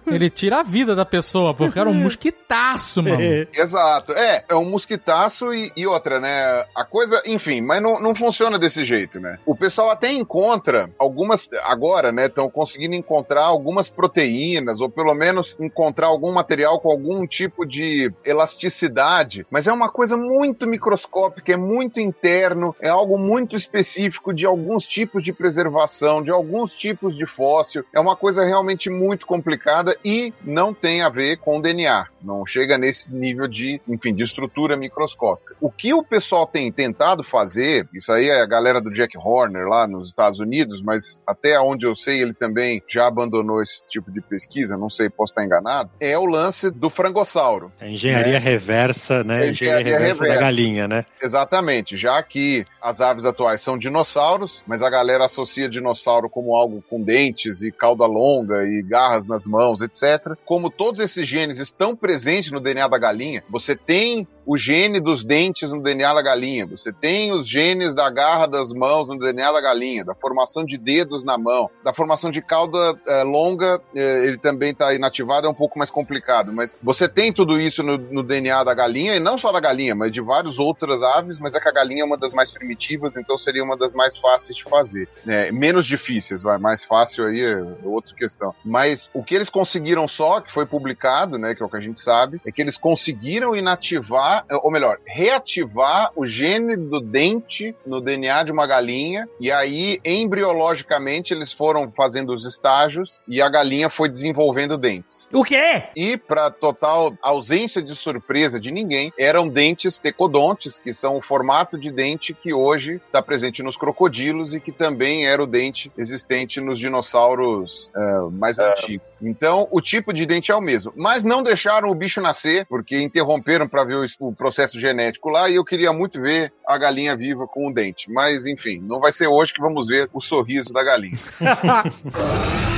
Ele 0.06 0.30
tira 0.30 0.60
a 0.60 0.64
vida 0.64 0.96
da 0.96 1.06
pessoa, 1.06 1.56
porque 1.56 1.80
era 1.80 1.90
um 1.90 1.94
mosquitaço, 1.96 3.02
mano. 3.02 3.20
É. 3.20 3.48
Exato. 3.52 4.14
É, 4.14 4.46
é 4.48 4.56
um 4.56 4.70
mosquitaço 4.70 5.52
e, 5.52 5.72
e, 5.76 5.88
outra, 5.88 6.20
né? 6.20 6.66
A 6.76 6.86
coisa, 6.86 7.20
enfim, 7.26 7.60
mas 7.60 7.82
não, 7.82 8.00
não 8.00 8.14
funciona 8.14 8.60
desse 8.60 8.86
jeito, 8.86 9.20
né? 9.20 9.40
O 9.48 9.56
pessoal 9.56 9.90
até 9.90 10.12
encontra 10.12 10.88
algumas, 11.00 11.50
agora, 11.64 12.12
né? 12.12 12.28
Estão 12.28 12.48
conseguindo 12.48 12.94
encontrar 12.94 13.46
algumas 13.46 13.90
proteínas, 13.90 14.80
ou 14.80 14.88
pelo 14.88 15.16
menos 15.16 15.58
encontrar 15.60 16.06
algum 16.06 16.32
material 16.32 16.80
com 16.80 16.92
algum 16.92 17.26
tipo 17.26 17.66
de 17.66 18.14
elasticidade, 18.24 19.48
mas 19.50 19.66
é 19.66 19.74
uma 19.74 19.90
coisa 19.90 20.16
muito 20.16 20.43
microscópica, 20.44 21.54
é 21.54 21.58
muito 21.58 22.00
interno, 22.00 22.76
é 22.82 22.90
algo 22.90 23.18
muito 23.18 23.56
específico 23.56 24.34
de 24.34 24.46
alguns 24.46 24.86
tipos 24.86 25.24
de 25.24 25.32
preservação 25.32 26.24
de 26.24 26.32
alguns 26.32 26.74
tipos 26.74 27.16
de 27.16 27.26
fóssil. 27.26 27.84
É 27.94 28.00
uma 28.00 28.16
coisa 28.16 28.44
realmente 28.44 28.90
muito 28.90 29.26
complicada 29.26 29.98
e 30.04 30.34
não 30.44 30.74
tem 30.74 31.02
a 31.02 31.10
ver 31.10 31.38
com 31.38 31.62
DNA. 31.62 32.08
não 32.22 32.46
chega 32.46 32.78
nesse 32.78 33.14
nível 33.14 33.48
de, 33.48 33.82
enfim, 33.88 34.14
de 34.14 34.24
estrutura 34.24 34.78
microscópica. 34.78 35.56
O 35.60 35.70
que 35.70 35.94
o 35.94 36.04
pessoal 36.04 36.48
tem 36.48 36.72
tentado 36.72 37.24
fazer, 37.24 37.88
isso 37.94 38.12
aí 38.12 38.30
é 38.30 38.42
a 38.42 38.46
galera 38.46 38.80
do 38.80 38.92
Jack 38.92 39.18
Horner 39.18 39.68
lá 39.68 39.88
nos 39.88 40.10
Estados 40.10 40.40
Unidos, 40.40 40.82
mas 40.82 41.20
até 41.28 41.60
onde 41.60 41.86
eu 41.86 41.96
sei 41.96 42.22
ele 42.22 42.34
também 42.34 42.82
já 42.88 43.08
abandonou 43.08 43.62
esse 43.62 43.82
tipo 43.90 44.10
de 44.10 44.22
pesquisa, 44.22 44.78
não 44.78 44.90
sei, 44.90 45.10
posso 45.10 45.32
estar 45.32 45.44
enganado, 45.44 45.90
é 46.00 46.18
o 46.18 46.26
lance 46.26 46.72
do 46.72 46.90
frangossauro. 46.90 47.72
A 47.80 47.88
engenharia 47.88 48.34
né? 48.34 48.40
reversa, 48.40 49.24
né? 49.24 49.48
É 49.48 49.50
engenharia, 49.50 49.82
engenharia 49.82 50.08
reversa, 50.08 50.24
reversa. 50.24 50.33
Da 50.36 50.42
galinha, 50.42 50.88
né? 50.88 51.06
Exatamente, 51.22 51.98
já 51.98 52.22
que 52.22 52.64
as 52.82 53.02
aves 53.02 53.26
atuais 53.26 53.62
são 53.62 53.78
dinossauros, 53.78 54.62
mas 54.68 54.82
a 54.82 54.90
galera 54.90 55.26
associa 55.26 55.70
dinossauro 55.70 56.30
como 56.30 56.56
algo 56.56 56.84
com 56.90 57.02
dentes 57.02 57.62
e 57.62 57.72
cauda 57.72 58.06
longa 58.06 58.64
e 58.64 58.82
garras 58.82 59.26
nas 59.26 59.46
mãos, 59.46 59.82
etc. 59.82 60.38
Como 60.46 60.70
todos 60.70 61.00
esses 61.00 61.28
genes 61.28 61.58
estão 61.58 61.96
presentes 61.96 62.52
no 62.52 62.60
DNA 62.60 62.88
da 62.88 62.98
galinha, 62.98 63.44
você 63.50 63.76
tem 63.76 64.28
o 64.46 64.58
gene 64.58 65.00
dos 65.00 65.24
dentes 65.24 65.72
no 65.72 65.82
DNA 65.82 66.14
da 66.14 66.22
galinha, 66.22 66.66
você 66.66 66.92
tem 66.92 67.32
os 67.32 67.48
genes 67.48 67.96
da 67.96 68.10
garra 68.10 68.48
das 68.48 68.72
mãos 68.72 69.08
no 69.08 69.18
DNA 69.18 69.52
da 69.52 69.62
galinha, 69.62 70.06
da 70.06 70.16
formação 70.16 70.66
de 70.66 70.78
dedos 70.78 71.24
na 71.24 71.38
mão, 71.38 71.70
da 71.84 71.94
formação 71.94 72.32
de 72.32 72.42
cauda 72.42 73.00
eh, 73.08 73.24
longa, 73.24 73.82
eh, 73.96 74.26
ele 74.26 74.38
também 74.38 74.72
está 74.72 74.94
inativado, 74.94 75.48
é 75.48 75.50
um 75.50 75.54
pouco 75.54 75.78
mais 75.78 75.90
complicado, 75.90 76.52
mas 76.54 76.78
você 76.82 77.08
tem 77.08 77.32
tudo 77.32 77.60
isso 77.60 77.82
no, 77.84 77.98
no 77.98 78.24
DNA 78.24 78.64
da 78.64 78.74
galinha, 78.74 79.16
e 79.16 79.20
não 79.20 79.38
só 79.38 79.52
da 79.52 79.60
galinha, 79.60 79.96
mas 79.96 80.12
de 80.12 80.22
várias 80.22 80.60
outras 80.60 81.02
aves, 81.02 81.40
mas 81.40 81.54
é 81.54 81.60
que 81.60 81.70
a 81.70 81.72
galinha 81.72 82.04
é 82.04 82.06
uma 82.06 82.18
das 82.18 82.34
mais 82.34 82.52
primitivas, 82.52 83.16
então 83.16 83.38
seria 83.38 83.64
uma 83.64 83.78
das 83.78 83.94
mais 83.94 84.18
fáceis 84.18 84.58
de 84.58 84.64
fazer. 84.64 85.08
né? 85.26 85.52
menos 85.52 85.86
difíceis, 85.86 86.42
vai, 86.42 86.58
mais 86.58 86.84
fácil 86.84 87.26
aí 87.26 87.42
é 87.42 87.64
outra 87.84 88.14
questão. 88.16 88.54
Mas 88.66 89.10
o 89.14 89.24
que 89.24 89.34
eles 89.34 89.50
conseguiram 89.50 90.08
só, 90.08 90.42
que 90.42 90.52
foi 90.52 90.66
publicado, 90.66 91.38
né, 91.38 91.56
que 91.56 91.64
é 91.64 91.66
o 91.66 91.70
que 91.70 91.78
a 91.78 91.82
gente 91.82 92.02
sabe, 92.02 92.42
é 92.46 92.52
que 92.52 92.62
eles 92.62 92.78
conseguiram 92.78 93.56
inativar, 93.56 94.33
ou 94.64 94.72
melhor, 94.72 94.98
reativar 95.06 96.12
o 96.16 96.26
gene 96.26 96.76
do 96.76 97.00
dente 97.00 97.76
no 97.86 98.00
DNA 98.00 98.44
de 98.44 98.52
uma 98.52 98.66
galinha, 98.66 99.28
e 99.40 99.52
aí 99.52 100.00
embriologicamente 100.06 101.34
eles 101.34 101.52
foram 101.52 101.92
fazendo 101.92 102.34
os 102.34 102.46
estágios 102.46 103.22
e 103.28 103.42
a 103.42 103.50
galinha 103.50 103.90
foi 103.90 104.10
desenvolvendo 104.10 104.78
dentes. 104.78 105.28
O 105.34 105.44
quê? 105.44 105.84
E, 105.96 106.18
para 106.18 106.50
total 106.50 107.14
ausência 107.22 107.82
de 107.82 107.96
surpresa 107.96 108.60
de 108.60 108.72
ninguém, 108.72 109.12
eram 109.18 109.48
dentes 109.48 109.98
tecodontes, 109.98 110.80
que 110.80 110.94
são 110.94 111.18
o 111.18 111.22
formato 111.22 111.78
de 111.78 111.92
dente 111.92 112.34
que 112.34 112.54
hoje 112.54 113.02
está 113.06 113.22
presente 113.22 113.64
nos 113.64 113.78
crocodilos 113.78 114.54
e 114.54 114.60
que 114.60 114.72
também 114.72 115.26
era 115.26 115.44
o 115.44 115.48
dente 115.48 115.92
existente 115.98 116.60
nos 116.60 116.80
dinossauros 116.80 117.92
eh, 117.96 118.22
mais 118.32 118.60
antigos. 118.60 119.08
Então, 119.22 119.68
o 119.72 119.82
tipo 119.82 120.14
de 120.14 120.26
dente 120.26 120.52
é 120.52 120.56
o 120.56 120.62
mesmo. 120.62 120.92
Mas 120.96 121.24
não 121.24 121.42
deixaram 121.42 121.90
o 121.90 121.96
bicho 121.96 122.22
nascer, 122.22 122.66
porque 122.68 123.02
interromperam 123.02 123.68
para 123.68 123.86
ver 123.86 123.96
o, 124.28 124.34
processo 124.34 124.80
genético 124.80 125.30
lá, 125.30 125.50
e 125.50 125.56
eu 125.56 125.66
queria 125.66 125.92
muito 125.94 126.22
ver 126.22 126.52
a 126.66 126.78
galinha 126.78 127.16
viva 127.16 127.48
com 127.48 127.68
o 127.68 127.74
dente. 127.74 128.12
Mas, 128.12 128.46
enfim, 128.46 128.80
não 128.82 129.00
vai 129.00 129.12
ser 129.12 129.28
hoje 129.28 129.54
que 129.54 129.62
vamos 129.62 129.88
ver 129.88 130.10
o 130.14 130.22
sorriso 130.22 130.74
da 130.74 130.84
galinha. 130.84 131.18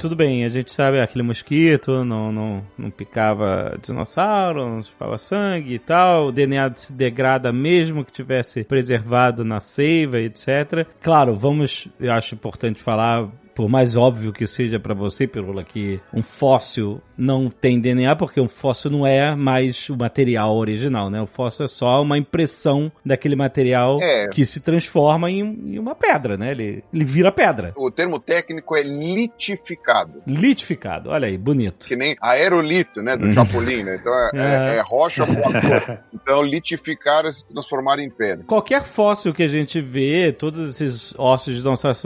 Tudo 0.00 0.16
bem, 0.16 0.46
a 0.46 0.48
gente 0.48 0.72
sabe 0.72 0.98
aquele 0.98 1.22
mosquito 1.22 2.06
não, 2.06 2.32
não, 2.32 2.66
não 2.78 2.90
picava 2.90 3.78
dinossauro, 3.82 4.66
não 4.66 4.82
chupava 4.82 5.18
sangue 5.18 5.74
e 5.74 5.78
tal. 5.78 6.28
O 6.28 6.32
DNA 6.32 6.72
se 6.74 6.90
degrada 6.90 7.52
mesmo 7.52 8.02
que 8.02 8.10
tivesse 8.10 8.64
preservado 8.64 9.44
na 9.44 9.60
seiva, 9.60 10.18
etc. 10.18 10.86
Claro, 11.02 11.34
vamos, 11.34 11.86
eu 12.00 12.10
acho 12.12 12.34
importante 12.34 12.82
falar 12.82 13.28
por 13.54 13.68
mais 13.68 13.96
óbvio 13.96 14.32
que 14.32 14.46
seja 14.46 14.78
para 14.80 14.94
você, 14.94 15.26
Pirula, 15.26 15.62
que 15.64 16.00
um 16.12 16.22
fóssil 16.22 17.00
não 17.16 17.50
tem 17.50 17.78
DNA, 17.80 18.16
porque 18.16 18.40
um 18.40 18.48
fóssil 18.48 18.90
não 18.90 19.06
é 19.06 19.34
mais 19.36 19.88
o 19.90 19.96
material 19.96 20.56
original, 20.56 21.10
né? 21.10 21.20
O 21.20 21.26
fóssil 21.26 21.64
é 21.64 21.68
só 21.68 22.00
uma 22.02 22.16
impressão 22.16 22.90
daquele 23.04 23.36
material 23.36 23.98
É. 24.02 24.28
que 24.28 24.44
se 24.44 24.60
transforma 24.60 25.30
em, 25.30 25.40
em 25.40 25.78
uma 25.78 25.94
pedra, 25.94 26.36
né? 26.36 26.50
Ele, 26.52 26.82
ele 26.92 27.04
vira 27.04 27.30
pedra. 27.30 27.72
O 27.76 27.90
termo 27.90 28.18
técnico 28.18 28.74
é 28.76 28.82
litificado. 28.82 30.22
Litificado, 30.26 31.10
olha 31.10 31.28
aí, 31.28 31.36
bonito. 31.36 31.86
Que 31.86 31.96
nem 31.96 32.16
aerolito, 32.20 33.02
né? 33.02 33.16
Do 33.16 33.32
Chapolin, 33.32 33.82
né? 33.84 33.96
Então 34.00 34.12
é, 34.12 34.30
é- 34.34 34.60
É. 34.70 34.76
é 34.78 34.82
rocha 34.82 35.24
voadora. 35.24 36.04
Então 36.14 36.42
litificar 36.42 37.24
é 37.26 37.32
se 37.32 37.46
transformar 37.46 37.98
em 37.98 38.10
pedra. 38.10 38.44
Qualquer 38.46 38.82
fóssil 38.84 39.32
que 39.34 39.42
a 39.42 39.48
gente 39.48 39.80
vê, 39.80 40.32
todos 40.32 40.68
esses 40.80 41.14
ossos 41.18 41.54
de 41.54 41.60
dinossauros, 41.60 42.02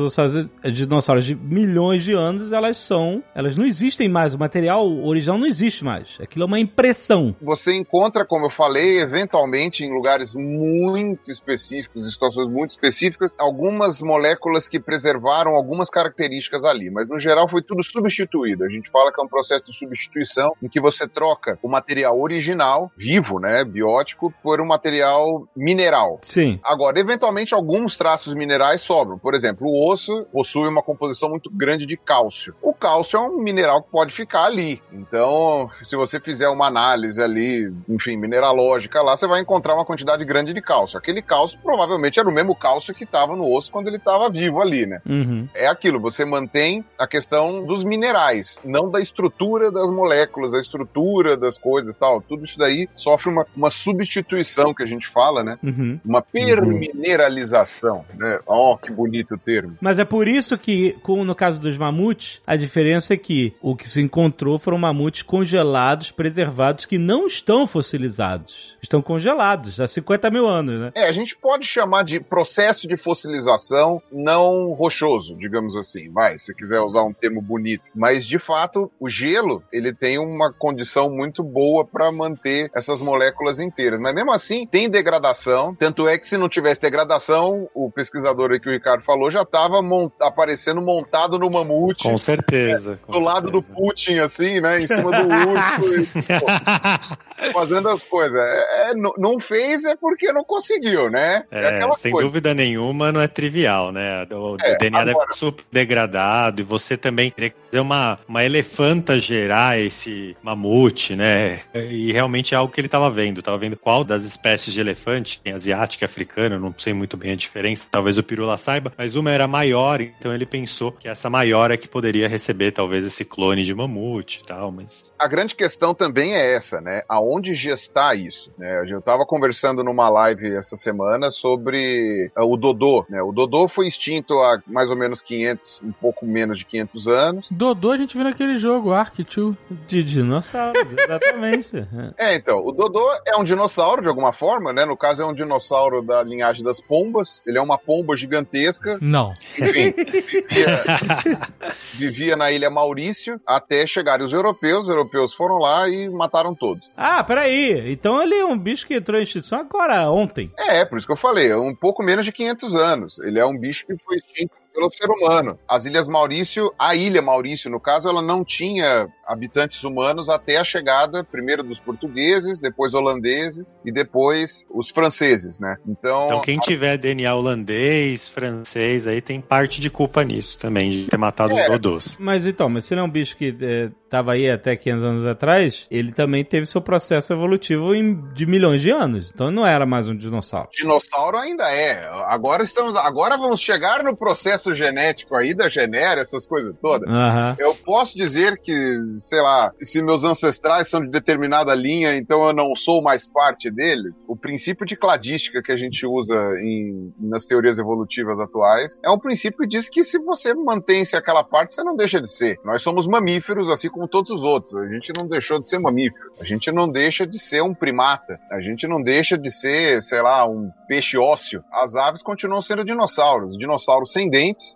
dinossauros 0.73 1.25
de 1.25 1.35
milhões 1.45 2.03
de 2.03 2.13
anos, 2.13 2.53
elas 2.53 2.77
são. 2.79 3.23
Elas 3.35 3.57
não 3.57 3.65
existem 3.65 4.09
mais. 4.09 4.35
O 4.35 4.39
material 4.39 4.87
original 5.05 5.39
não 5.39 5.47
existe 5.47 5.85
mais. 5.85 6.17
Aquilo 6.21 6.45
é 6.45 6.47
uma 6.47 6.61
impressão. 6.61 7.37
Você 7.41 7.77
encontra, 7.77 8.25
como 8.25 8.47
eu 8.47 8.51
falei, 8.51 9.01
eventualmente 9.01 9.85
em 9.85 9.93
lugares 9.93 10.35
muito 10.35 11.31
específicos, 11.31 12.07
em 12.07 12.11
situações 12.11 12.49
muito 12.49 12.71
específicas, 12.71 13.33
algumas 13.39 14.01
moléculas 14.01 14.69
que 14.69 14.81
preservaram 14.81 15.55
algumas 15.55 15.91
características 15.91 16.65
ali, 16.65 16.91
mas 16.91 17.09
no 17.09 17.19
geral 17.19 17.49
foi 17.49 17.63
tudo 17.63 17.83
substituído. 17.83 18.65
A 18.65 18.69
gente 18.69 18.91
fala 18.91 19.13
que 19.13 19.21
é 19.21 19.25
um 19.25 19.29
processo 19.29 19.65
de 19.67 19.77
substituição 19.77 20.53
em 20.63 20.69
que 20.69 20.81
você 20.81 21.07
troca 21.07 21.59
o 21.63 21.69
material 21.69 22.21
original, 22.21 22.91
vivo, 22.97 23.39
né, 23.39 23.65
biótico, 23.65 24.33
por 24.43 24.61
um 24.61 24.67
material 24.67 25.47
mineral. 25.57 26.19
Sim. 26.23 26.59
Agora, 26.63 26.99
eventualmente, 26.99 27.55
alguns 27.55 27.97
traços 27.97 28.35
minerais 28.35 28.81
sobram. 28.81 29.19
Por 29.19 29.35
exemplo, 29.35 29.67
o 29.67 29.93
osso 29.93 30.27
possui 30.33 30.69
uma 30.69 30.83
composição 30.83 31.24
muito 31.29 31.51
grande 31.51 31.87
de 31.87 31.97
cálcio. 31.97 32.55
O 32.63 32.73
cálcio 32.73 33.17
é 33.17 33.21
um 33.21 33.39
mineral 33.39 33.83
que 33.83 33.91
pode 33.91 34.15
ficar 34.15 34.45
ali. 34.45 34.83
Então, 34.93 35.71
se 35.85 35.97
você 35.97 36.21
fizer 36.21 36.49
uma 36.49 36.67
análise 36.67 37.21
ali, 37.21 37.73
enfim, 37.89 38.17
mineralógica 38.17 39.03
lá, 39.03 39.17
você 39.17 39.27
vai 39.27 39.41
encontrar 39.41 39.75
uma 39.75 39.85
quantidade 39.85 40.25
grande 40.25 40.53
de 40.53 40.61
cálcio. 40.61 40.99
Aquele 40.99 41.23
cálcio 41.23 41.59
provavelmente 41.63 42.19
era 42.19 42.29
o 42.29 42.33
mesmo 42.33 42.55
cálcio 42.55 42.95
que 42.95 43.05
estava 43.05 43.37
no 43.37 43.51
osso 43.53 43.71
quando 43.71 43.89
ele 43.89 43.97
estava 43.97 44.31
vivo 44.31 44.61
ali, 44.61 44.87
né? 44.87 45.01
Uhum. 45.07 45.49
É 45.55 45.67
aquilo, 45.67 46.01
você 46.01 46.25
mantém 46.25 46.85
a 46.99 47.07
questão 47.07 47.65
dos 47.65 47.85
minerais, 47.85 48.61
não 48.65 48.91
da 48.91 49.01
estrutura 49.01 49.71
das 49.71 49.91
moléculas, 49.91 50.53
da 50.53 50.61
estrutura 50.61 51.37
das 51.37 51.59
coisas 51.59 51.95
e 51.95 51.99
tal. 51.99 52.21
Tudo 52.21 52.45
isso 52.45 52.59
daí 52.59 52.89
sofre 52.95 53.31
uma, 53.31 53.47
uma 53.57 53.71
substituição 53.71 54.75
que 54.75 54.83
a 54.83 54.87
gente 54.87 55.09
fala, 55.09 55.43
né? 55.43 55.59
Uhum. 55.63 56.01
Uma 56.05 56.23
permineralização, 56.23 58.05
né? 58.17 58.39
Oh, 58.47 58.77
que 58.77 58.93
bonito 58.93 59.35
o 59.35 59.39
termo. 59.39 59.77
Mas 59.81 59.99
é 59.99 60.05
por 60.05 60.29
isso 60.29 60.57
que, 60.59 60.93
como 61.15 61.25
no 61.25 61.35
caso 61.35 61.61
dos 61.61 61.79
mamutes, 61.79 62.43
a 62.45 62.57
diferença 62.57 63.15
é 63.15 63.17
que 63.17 63.55
o 63.63 63.77
que 63.77 63.89
se 63.89 64.01
encontrou 64.01 64.59
foram 64.59 64.77
mamutes 64.77 65.23
congelados, 65.23 66.11
preservados, 66.11 66.87
que 66.87 66.99
não 66.99 67.29
estão 67.29 67.69
fossilizados. 67.69 68.77
Estão 68.83 69.01
congelados 69.01 69.79
há 69.79 69.87
50 69.87 70.29
mil 70.33 70.49
anos, 70.49 70.81
né? 70.81 70.93
É, 70.93 71.07
a 71.07 71.13
gente 71.13 71.37
pode 71.37 71.69
chamar 71.69 72.03
de 72.03 72.19
processo 72.19 72.89
de 72.89 72.97
fossilização 72.97 74.03
não 74.11 74.73
rochoso, 74.73 75.37
digamos 75.37 75.77
assim, 75.77 76.11
vai, 76.11 76.37
se 76.37 76.53
quiser 76.53 76.81
usar 76.81 77.05
um 77.05 77.13
termo 77.13 77.41
bonito. 77.41 77.85
Mas, 77.95 78.27
de 78.27 78.41
fato, 78.41 78.91
o 78.99 79.09
gelo, 79.09 79.63
ele 79.73 79.95
tem 79.95 80.19
uma 80.19 80.53
condição 80.53 81.09
muito 81.09 81.45
boa 81.45 81.85
para 81.87 82.11
manter 82.11 82.73
essas 82.75 83.01
moléculas 83.01 83.61
inteiras. 83.61 84.01
Mas, 84.01 84.15
mesmo 84.15 84.33
assim, 84.33 84.67
tem 84.67 84.91
degradação, 84.91 85.77
tanto 85.77 86.09
é 86.09 86.19
que 86.19 86.27
se 86.27 86.37
não 86.37 86.49
tivesse 86.49 86.81
degradação, 86.81 87.69
o 87.73 87.89
pesquisador 87.89 88.59
que 88.61 88.69
o 88.69 88.73
Ricardo 88.73 89.05
falou 89.05 89.31
já 89.31 89.43
estava 89.43 89.79
aparecendo 90.21 90.83
montado 90.83 91.04
no 91.39 91.51
mamute. 91.51 92.03
Com 92.03 92.17
certeza. 92.19 92.99
com 93.07 93.13
do 93.13 93.21
lado 93.21 93.51
do 93.51 93.63
certeza. 93.63 93.75
Putin, 93.75 94.19
assim, 94.19 94.61
né? 94.61 94.79
Em 94.79 94.87
cima 94.87 95.11
do 95.11 95.29
urso. 95.51 96.01
e, 96.01 96.39
pô, 96.41 97.53
fazendo 97.53 97.89
as 97.89 98.03
coisas. 98.03 98.39
É, 98.39 98.91
é, 98.91 98.95
não- 98.95 99.13
fez 99.41 99.85
é 99.85 99.95
porque 99.97 100.33
não 100.33 100.45
conseguiu, 100.45 101.11
né? 101.11 101.45
É, 101.51 101.81
sem 101.97 102.13
dúvida 102.13 102.55
nenhuma, 102.55 103.11
não 103.13 103.21
é 103.21 103.27
trivial, 103.29 103.93
né? 103.93 104.27
O, 104.33 104.57
É, 104.61 104.77
DNA 104.79 105.01
agora- 105.01 105.13
estar 105.25 105.33
super 105.37 105.65
degradado 105.71 106.61
e 106.61 106.65
você 106.65 106.97
também 106.97 107.31
teria 107.31 107.51
que 107.51 107.57
fazer 107.71 107.81
uma, 107.81 108.19
uma 108.29 108.45
elefanta 108.45 109.19
gerar 109.19 109.79
esse 109.79 110.37
mamute, 110.43 111.15
né? 111.17 111.61
E 111.75 112.13
realmente 112.13 112.55
é 112.55 112.57
algo 112.57 112.73
que 112.73 112.81
ele 112.81 112.87
estava 112.87 113.11
vendo. 113.11 113.39
Estava 113.41 113.59
vendo 113.59 113.77
qual 113.77 114.05
das 114.05 114.25
espécies 114.25 114.73
de 114.73 114.81
elefante, 114.81 115.41
asiática 115.53 116.05
e 116.05 116.07
africana, 116.07 116.59
não 116.59 116.73
sei 116.77 116.93
muito 116.95 117.17
bem 117.17 117.33
a 117.33 117.37
diferença, 117.37 117.87
talvez 117.91 118.17
o 118.19 118.23
Pirula 118.23 118.57
saiba, 118.57 118.93
mas 118.97 119.17
uma 119.17 119.31
era 119.31 119.47
maior, 119.47 120.01
então 120.01 120.33
ele 120.35 120.47
pensou 120.47 120.94
que 120.99 121.09
essa 121.09 121.29
maior 121.29 121.71
é 121.71 121.77
que 121.77 121.89
poderia 121.89 122.29
receber 122.29 122.73
talvez 122.73 123.05
esse 123.05 123.25
clone 123.25 123.63
de 123.63 123.75
mamute 123.75 124.41
e 124.43 124.47
tal, 124.47 124.71
mas 124.71 125.15
A 125.19 125.27
grande 125.27 125.55
questão 125.55 125.95
também 125.95 126.35
é 126.35 126.55
essa, 126.55 126.81
né? 126.81 127.03
Aonde 127.09 127.55
gestar 127.55 128.17
isso? 128.17 128.51
Né? 128.59 128.85
Eu 128.89 128.99
estava 128.99 129.25
conversando 129.25 129.83
numa 129.83 130.09
live 130.09 130.55
essa 130.57 130.77
semana 130.77 131.31
sobre 131.31 132.31
ah, 132.35 132.45
o 132.45 132.57
Dodô, 132.57 133.05
né? 133.09 133.23
O 133.23 133.33
Dodô 133.33 133.69
foi 133.69 133.89
extinto 133.89 134.35
há 134.35 134.61
mais 134.67 134.91
ou 134.91 134.97
menos 134.97 135.21
500, 135.21 135.81
um 135.83 135.93
pouco 135.93 136.27
menos 136.27 136.59
de 136.59 136.65
500 136.65 137.07
anos. 137.09 137.47
Dodô 137.51 137.93
a 137.93 137.97
gente 137.97 138.15
viu 138.15 138.25
naquele 138.25 138.57
jogo, 138.57 138.93
Ark 138.93 139.23
2. 139.23 139.57
De 139.87 140.03
dinossauros, 140.03 140.87
exatamente. 140.97 141.89
É, 142.19 142.35
então, 142.37 142.65
o 142.65 142.73
Dodô 142.73 143.05
é 143.27 143.37
um 143.37 143.45
dinossauro 143.45 144.03
de 144.03 144.09
alguma 144.09 144.33
forma, 144.33 144.73
né? 144.73 144.85
No 144.85 144.97
caso 144.97 145.23
é 145.23 145.27
um 145.27 145.35
dinossauro 145.35 146.03
da 146.03 146.23
linhagem 146.23 146.65
das 146.65 146.81
pombas. 146.81 147.43
Ele 147.47 147.59
é 147.59 147.63
uma 147.63 147.79
pomba 147.79 148.17
gigantesca. 148.17 148.99
Não. 149.01 149.35
Enfim, 149.59 149.95
vivia 151.95 152.37
na 152.37 152.51
ilha 152.51 152.71
Maurício 152.71 153.41
até 153.47 153.87
chegarem 153.87 154.25
os 154.25 154.33
europeus. 154.33 154.83
Os 154.83 154.89
europeus 154.89 155.35
foram 155.35 155.59
lá 155.59 155.89
e 155.89 156.09
mataram 156.09 156.55
todos. 156.55 156.89
Ah, 156.97 157.23
peraí. 157.23 157.93
Então 157.93 158.23
ele 158.23 158.35
é 158.35 158.45
um 158.45 158.59
bicho 158.59 158.87
que 158.87 158.95
entrou 158.95 159.19
em 159.19 159.23
extinção 159.23 159.61
agora, 159.61 160.11
ontem. 160.11 160.51
É, 160.59 160.85
por 160.85 160.99
isso 160.99 161.07
que 161.07 161.13
eu 161.13 161.17
falei, 161.17 161.51
é 161.51 161.57
um 161.57 161.75
pouco 161.75 162.03
menos 162.03 162.25
de 162.25 162.33
500 162.33 162.75
anos. 162.75 163.19
Ele 163.21 163.39
é 163.39 163.47
um 163.47 163.59
bicho 163.59 163.87
que 163.87 163.97
foi 164.05 164.17
extinto 164.17 164.64
pelo 164.75 164.91
ser 164.91 165.09
humano. 165.09 165.59
As 165.69 165.85
Ilhas 165.85 166.09
Maurício, 166.09 166.73
a 166.79 166.97
Ilha 166.97 167.23
Maurício, 167.23 167.71
no 167.71 167.81
caso, 167.81 168.09
ela 168.09 168.21
não 168.21 168.45
tinha 168.45 169.09
habitantes 169.27 169.83
humanos 169.85 170.29
até 170.29 170.57
a 170.59 170.65
chegada, 170.65 171.25
primeiro 171.25 171.63
dos 171.63 171.79
portugueses, 171.79 172.61
depois 172.61 172.93
holandeses 172.93 173.77
e 173.85 173.93
depois 173.93 174.67
os 174.71 174.91
franceses, 174.91 175.59
né? 175.59 175.77
Então, 175.87 176.27
então 176.27 176.41
quem 176.43 176.59
tiver 176.59 176.99
DNA 176.99 177.35
holandês, 177.35 178.29
francês, 178.29 179.07
aí 179.07 179.21
tem 179.21 179.41
parte 179.41 179.81
de 179.81 179.89
culpa 179.89 180.25
nisso 180.25 180.59
também, 180.59 180.91
de 180.91 181.05
ter 181.05 181.17
matado 181.17 181.57
é. 181.57 181.63
os 181.63 181.73
dodôs. 181.73 182.17
Mas 182.19 182.47
então, 182.47 182.69
mas 182.69 182.85
se 182.85 182.95
não 182.95 183.03
é 183.03 183.07
um 183.07 183.11
bicho 183.11 183.37
que 183.37 183.57
estava 184.05 184.33
é, 184.33 184.35
aí 184.35 184.51
até 184.51 184.77
500 184.77 185.05
anos 185.05 185.27
atrás, 185.27 185.87
ele 185.91 186.13
também 186.13 186.45
teve 186.45 186.67
seu 186.67 186.81
processo 186.81 187.33
evolutivo 187.33 187.95
em, 187.95 188.21
de 188.33 188.47
milhões 188.47 188.83
de 188.83 188.91
anos. 188.91 189.31
Então 189.33 189.51
não 189.51 189.67
era 189.67 189.87
mais 189.87 190.09
um 190.09 190.17
dinossauro. 190.17 190.69
Dinossauro 190.73 191.39
ainda 191.39 191.71
é. 191.71 192.09
Agora 192.27 192.63
estamos, 192.63 192.97
agora 192.97 193.37
vamos 193.37 193.61
chegar 193.61 194.03
no 194.03 194.17
processo 194.17 194.64
genético 194.73 195.35
aí 195.35 195.55
da 195.55 195.69
genera, 195.69 196.21
essas 196.21 196.47
coisas 196.47 196.75
todas. 196.81 197.09
Uhum. 197.09 197.55
Eu 197.59 197.75
posso 197.85 198.17
dizer 198.17 198.59
que 198.59 198.75
sei 199.19 199.41
lá, 199.41 199.73
se 199.81 200.03
meus 200.03 200.25
ancestrais 200.25 200.89
são 200.89 201.01
de 201.01 201.11
determinada 201.11 201.75
linha, 201.75 202.17
então 202.17 202.47
eu 202.47 202.53
não 202.53 202.75
sou 202.75 203.03
mais 203.03 203.27
parte 203.27 203.71
deles. 203.71 204.25
O 204.29 204.37
princípio 204.37 204.87
de 204.87 204.97
cladística 204.97 205.63
que 205.63 205.73
a 205.73 205.77
gente 205.77 206.07
usa 206.07 206.35
em, 206.61 207.13
nas 207.19 207.45
teorias 207.45 207.79
evolutivas 207.79 208.39
atuais 208.39 209.01
é 209.05 209.11
um 209.11 209.19
princípio 209.19 209.61
que 209.61 209.67
diz 209.67 209.89
que 209.89 210.05
se 210.05 210.19
você 210.19 210.55
mantém-se 210.55 211.17
aquela 211.17 211.43
parte, 211.43 211.75
você 211.75 211.83
não 211.83 211.97
deixa 211.97 212.21
de 212.21 212.31
ser. 212.31 212.59
Nós 212.65 212.83
somos 212.83 213.07
mamíferos, 213.07 213.71
assim 213.71 213.89
como 213.89 214.09
todos 214.09 214.31
os 214.31 214.43
outros. 214.43 214.75
A 214.75 214.87
gente 214.87 215.13
não 215.17 215.27
deixou 215.27 215.61
de 215.61 215.69
ser 215.69 215.79
mamífero. 215.79 216.33
A 216.41 216.45
gente 216.45 216.71
não 216.71 216.89
deixa 216.89 217.27
de 217.27 217.39
ser 217.39 217.63
um 217.63 217.75
primata. 217.75 218.39
A 218.51 218.61
gente 218.61 218.87
não 218.87 219.03
deixa 219.03 219.37
de 219.37 219.51
ser, 219.51 220.03
sei 220.03 220.23
lá, 220.23 220.47
um 220.49 220.71
peixe 220.87 221.17
ósseo. 221.17 221.65
As 221.73 221.95
aves 221.95 222.23
continuam 222.23 222.63
sendo 222.63 222.85
dinossauros. 222.85 223.57
Dinossauros 223.57 224.13
sem 224.13 224.29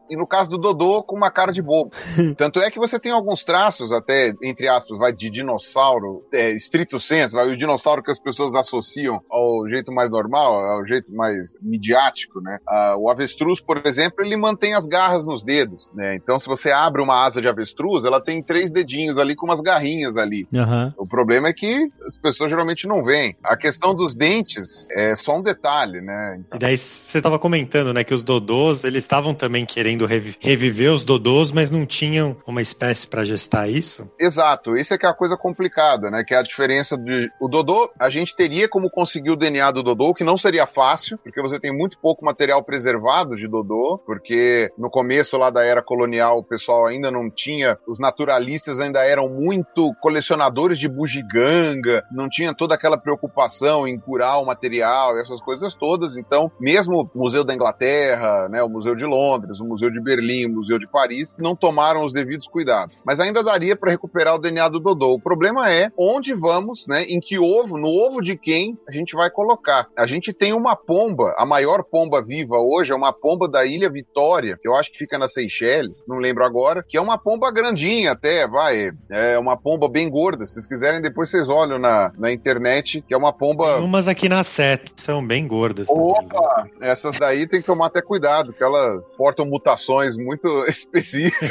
e, 0.09 0.17
no 0.17 0.27
caso 0.27 0.51
do 0.51 0.59
Dodô, 0.59 1.03
com 1.03 1.17
uma 1.17 1.31
cara 1.31 1.53
de 1.53 1.63
bobo. 1.63 1.91
Tanto 2.37 2.61
é 2.61 2.71
que 2.71 2.79
você 2.79 2.99
tem 2.99 3.13
alguns 3.13 3.45
traços 3.45 3.93
até 3.93 4.33
entre 4.43 4.69
aspas, 4.69 4.99
vai 4.99 5.13
de 5.13 5.31
dinossauro, 5.31 6.25
é, 6.33 6.51
estrito 6.53 6.99
senso, 6.99 7.37
vai 7.37 7.49
o 7.49 7.57
dinossauro 7.57 8.03
que 8.03 8.11
as 8.11 8.19
pessoas 8.19 8.55
associam 8.55 9.21
ao 9.31 9.69
jeito 9.69 9.93
mais 9.93 10.11
normal, 10.11 10.61
ao 10.61 10.87
jeito 10.87 11.13
mais 11.13 11.55
midiático, 11.61 12.41
né? 12.41 12.59
Ah, 12.67 12.95
o 12.99 13.11
avestruz, 13.11 13.61
por 13.61 13.83
exemplo, 13.87 14.25
ele 14.25 14.37
mantém 14.37 14.75
as 14.75 14.87
garras 14.87 15.27
nos 15.27 15.43
dedos, 15.43 15.91
né? 15.95 16.17
Então, 16.17 16.39
se 16.39 16.47
você 16.47 16.71
abre 16.71 17.03
uma 17.03 17.25
asa 17.25 17.41
de 17.41 17.49
avestruz, 17.49 18.05
ela 18.05 18.21
tem 18.21 18.43
três 18.43 18.71
dedinhos 18.71 19.19
ali 19.19 19.35
com 19.35 19.47
umas 19.47 19.61
garrinhas 19.61 20.17
ali. 20.17 20.47
Uhum. 20.53 20.93
O 20.97 21.07
problema 21.07 21.49
é 21.49 21.53
que 21.53 21.91
as 22.07 22.17
pessoas 22.17 22.51
geralmente 22.51 22.87
não 22.87 23.05
veem. 23.05 23.37
A 23.43 23.57
questão 23.57 23.95
dos 23.95 24.15
dentes 24.15 24.87
é 24.91 25.15
só 25.17 25.37
um 25.37 25.43
detalhe, 25.43 26.01
né? 26.01 26.41
Então... 26.41 26.57
E 26.57 26.61
daí 26.61 26.77
você 26.77 27.19
estava 27.19 27.39
comentando, 27.39 27.93
né, 27.93 28.05
que 28.05 28.15
os 28.15 28.25
dodôs, 28.25 28.85
eles 28.85 29.03
estavam 29.03 29.35
também 29.35 29.65
querendo 29.69 30.07
reviver 30.07 30.93
os 30.93 31.05
dodôs, 31.05 31.53
mas 31.53 31.71
não 31.71 31.87
tinham 31.87 32.37
uma 32.47 32.63
espécie 32.63 33.07
para 33.07 33.25
gestar 33.25 33.69
isso? 33.69 34.11
Exato, 34.19 34.77
esse 34.77 34.95
é 34.95 34.99
que 34.99 35.07
é 35.07 35.09
a 35.09 35.15
coisa 35.15 35.37
complicada, 35.37 36.11
né? 36.11 36.25
Que 36.27 36.35
é 36.35 36.39
a 36.39 36.43
diferença 36.43 36.97
de. 36.97 37.31
O 37.41 37.49
Dodô, 37.49 37.91
a 37.99 38.11
gente 38.11 38.35
teria 38.35 38.69
como 38.69 38.91
conseguir 38.91 39.31
o 39.31 39.37
DNA 39.37 39.71
do 39.73 39.83
Dodô, 39.83 40.15
que 40.15 40.25
não 40.25 40.37
seria 40.37 40.67
fácil, 40.67 41.19
porque 41.19 41.43
você 41.43 41.61
tem 41.61 41.77
muito 41.77 41.99
pouco 41.99 42.25
material 42.25 42.63
preservado 42.65 43.37
de 43.37 43.47
Dodô, 43.47 44.01
porque 44.05 44.73
no 44.79 44.91
começo 44.91 45.37
lá 45.37 45.51
da 45.51 45.63
era 45.63 45.83
colonial 45.83 46.39
o 46.39 46.45
pessoal 46.45 46.87
ainda 46.87 47.11
não 47.11 47.31
tinha. 47.31 47.79
Os 47.87 47.99
naturalistas 47.99 48.81
ainda 48.81 49.05
eram 49.05 49.29
muito 49.29 49.95
colecionadores 50.01 50.79
de 50.79 50.89
bugiganga, 50.89 52.03
não 52.11 52.29
tinha 52.29 52.55
toda 52.55 52.75
aquela 52.75 52.99
preocupação 52.99 53.87
em 53.87 53.99
curar 53.99 54.41
o 54.41 54.47
material, 54.47 55.19
essas 55.19 55.41
coisas 55.41 55.75
todas. 55.75 56.17
Então, 56.17 56.51
mesmo 56.59 57.11
o 57.15 57.19
Museu 57.19 57.45
da 57.45 57.55
Inglaterra, 57.55 58.49
né, 58.49 58.63
o 58.63 58.69
Museu 58.69 58.95
de 58.95 59.05
Londres, 59.05 59.58
o 59.61 59.65
Museu 59.65 59.91
de 59.91 60.01
Berlim, 60.01 60.47
o 60.47 60.57
Museu 60.57 60.79
de 60.79 60.87
Paris, 60.87 61.35
não 61.39 61.55
tomaram 61.55 62.05
os 62.05 62.13
devidos 62.13 62.47
cuidados. 62.47 63.01
Mas 63.05 63.21
ainda 63.21 63.43
daria 63.43 63.77
para 63.77 63.91
recuperar 63.91 64.35
o 64.35 64.39
DNA 64.39 64.69
do 64.69 64.81
Dodô. 64.81 65.15
O 65.15 65.21
problema 65.21 65.71
é 65.73 65.91
onde 65.97 66.35
vamos, 66.35 66.87
né? 66.87 67.05
Em 67.05 67.21
que 67.21 67.39
ovo, 67.39 67.77
no 67.77 67.89
ovo 67.89 68.21
de 68.21 68.37
quem 68.37 68.79
a 68.89 68.93
gente 68.93 69.15
vai 69.15 69.31
colocar. 69.31 69.87
A 69.97 70.07
gente 70.07 70.33
tem 70.33 70.53
uma 70.53 70.77
pomba, 70.77 71.35
a 71.37 71.47
maior 71.47 71.83
pomba 71.83 72.23
viva 72.23 72.57
hoje 72.57 72.93
é 72.93 72.97
uma 72.97 73.13
pomba 73.13 73.49
da 73.49 73.65
Ilha 73.65 73.91
Vitória, 73.91 74.59
que 74.61 74.69
eu 74.69 74.75
acho 74.75 74.93
que 74.93 74.99
fica 74.99 75.19
nas 75.19 75.33
Seychelles, 75.33 76.03
não 76.07 76.19
lembro 76.19 76.45
agora, 76.45 76.85
que 76.87 76.97
é 76.97 77.01
uma 77.01 77.19
pomba 77.19 77.51
grandinha 77.51 78.13
até, 78.13 78.47
vai, 78.47 78.91
é 79.11 79.39
uma 79.39 79.57
pomba 79.57 79.89
bem 79.89 80.09
gorda. 80.11 80.47
Se 80.47 80.55
vocês 80.55 80.67
quiserem, 80.67 81.01
depois 81.01 81.31
vocês 81.31 81.49
olham 81.49 81.79
na, 81.79 82.13
na 82.17 82.33
internet, 82.33 83.03
que 83.07 83.15
é 83.15 83.17
uma 83.17 83.33
pomba... 83.33 83.77
Tem 83.77 83.85
umas 83.85 84.09
aqui 84.09 84.29
na 84.29 84.43
sete, 84.43 84.93
são 84.97 85.25
bem 85.27 85.47
gordas. 85.47 85.89
Opa! 85.89 86.69
Também. 86.69 86.73
Essas 86.81 87.19
daí 87.19 87.47
tem 87.47 87.61
que 87.61 87.67
tomar 87.67 87.87
até 87.87 88.01
cuidado, 88.01 88.47
porque 88.47 88.65
elas 88.65 89.17
portam 89.17 89.48
mutações 89.49 90.17
muito 90.17 90.49
específicas. 90.69 91.51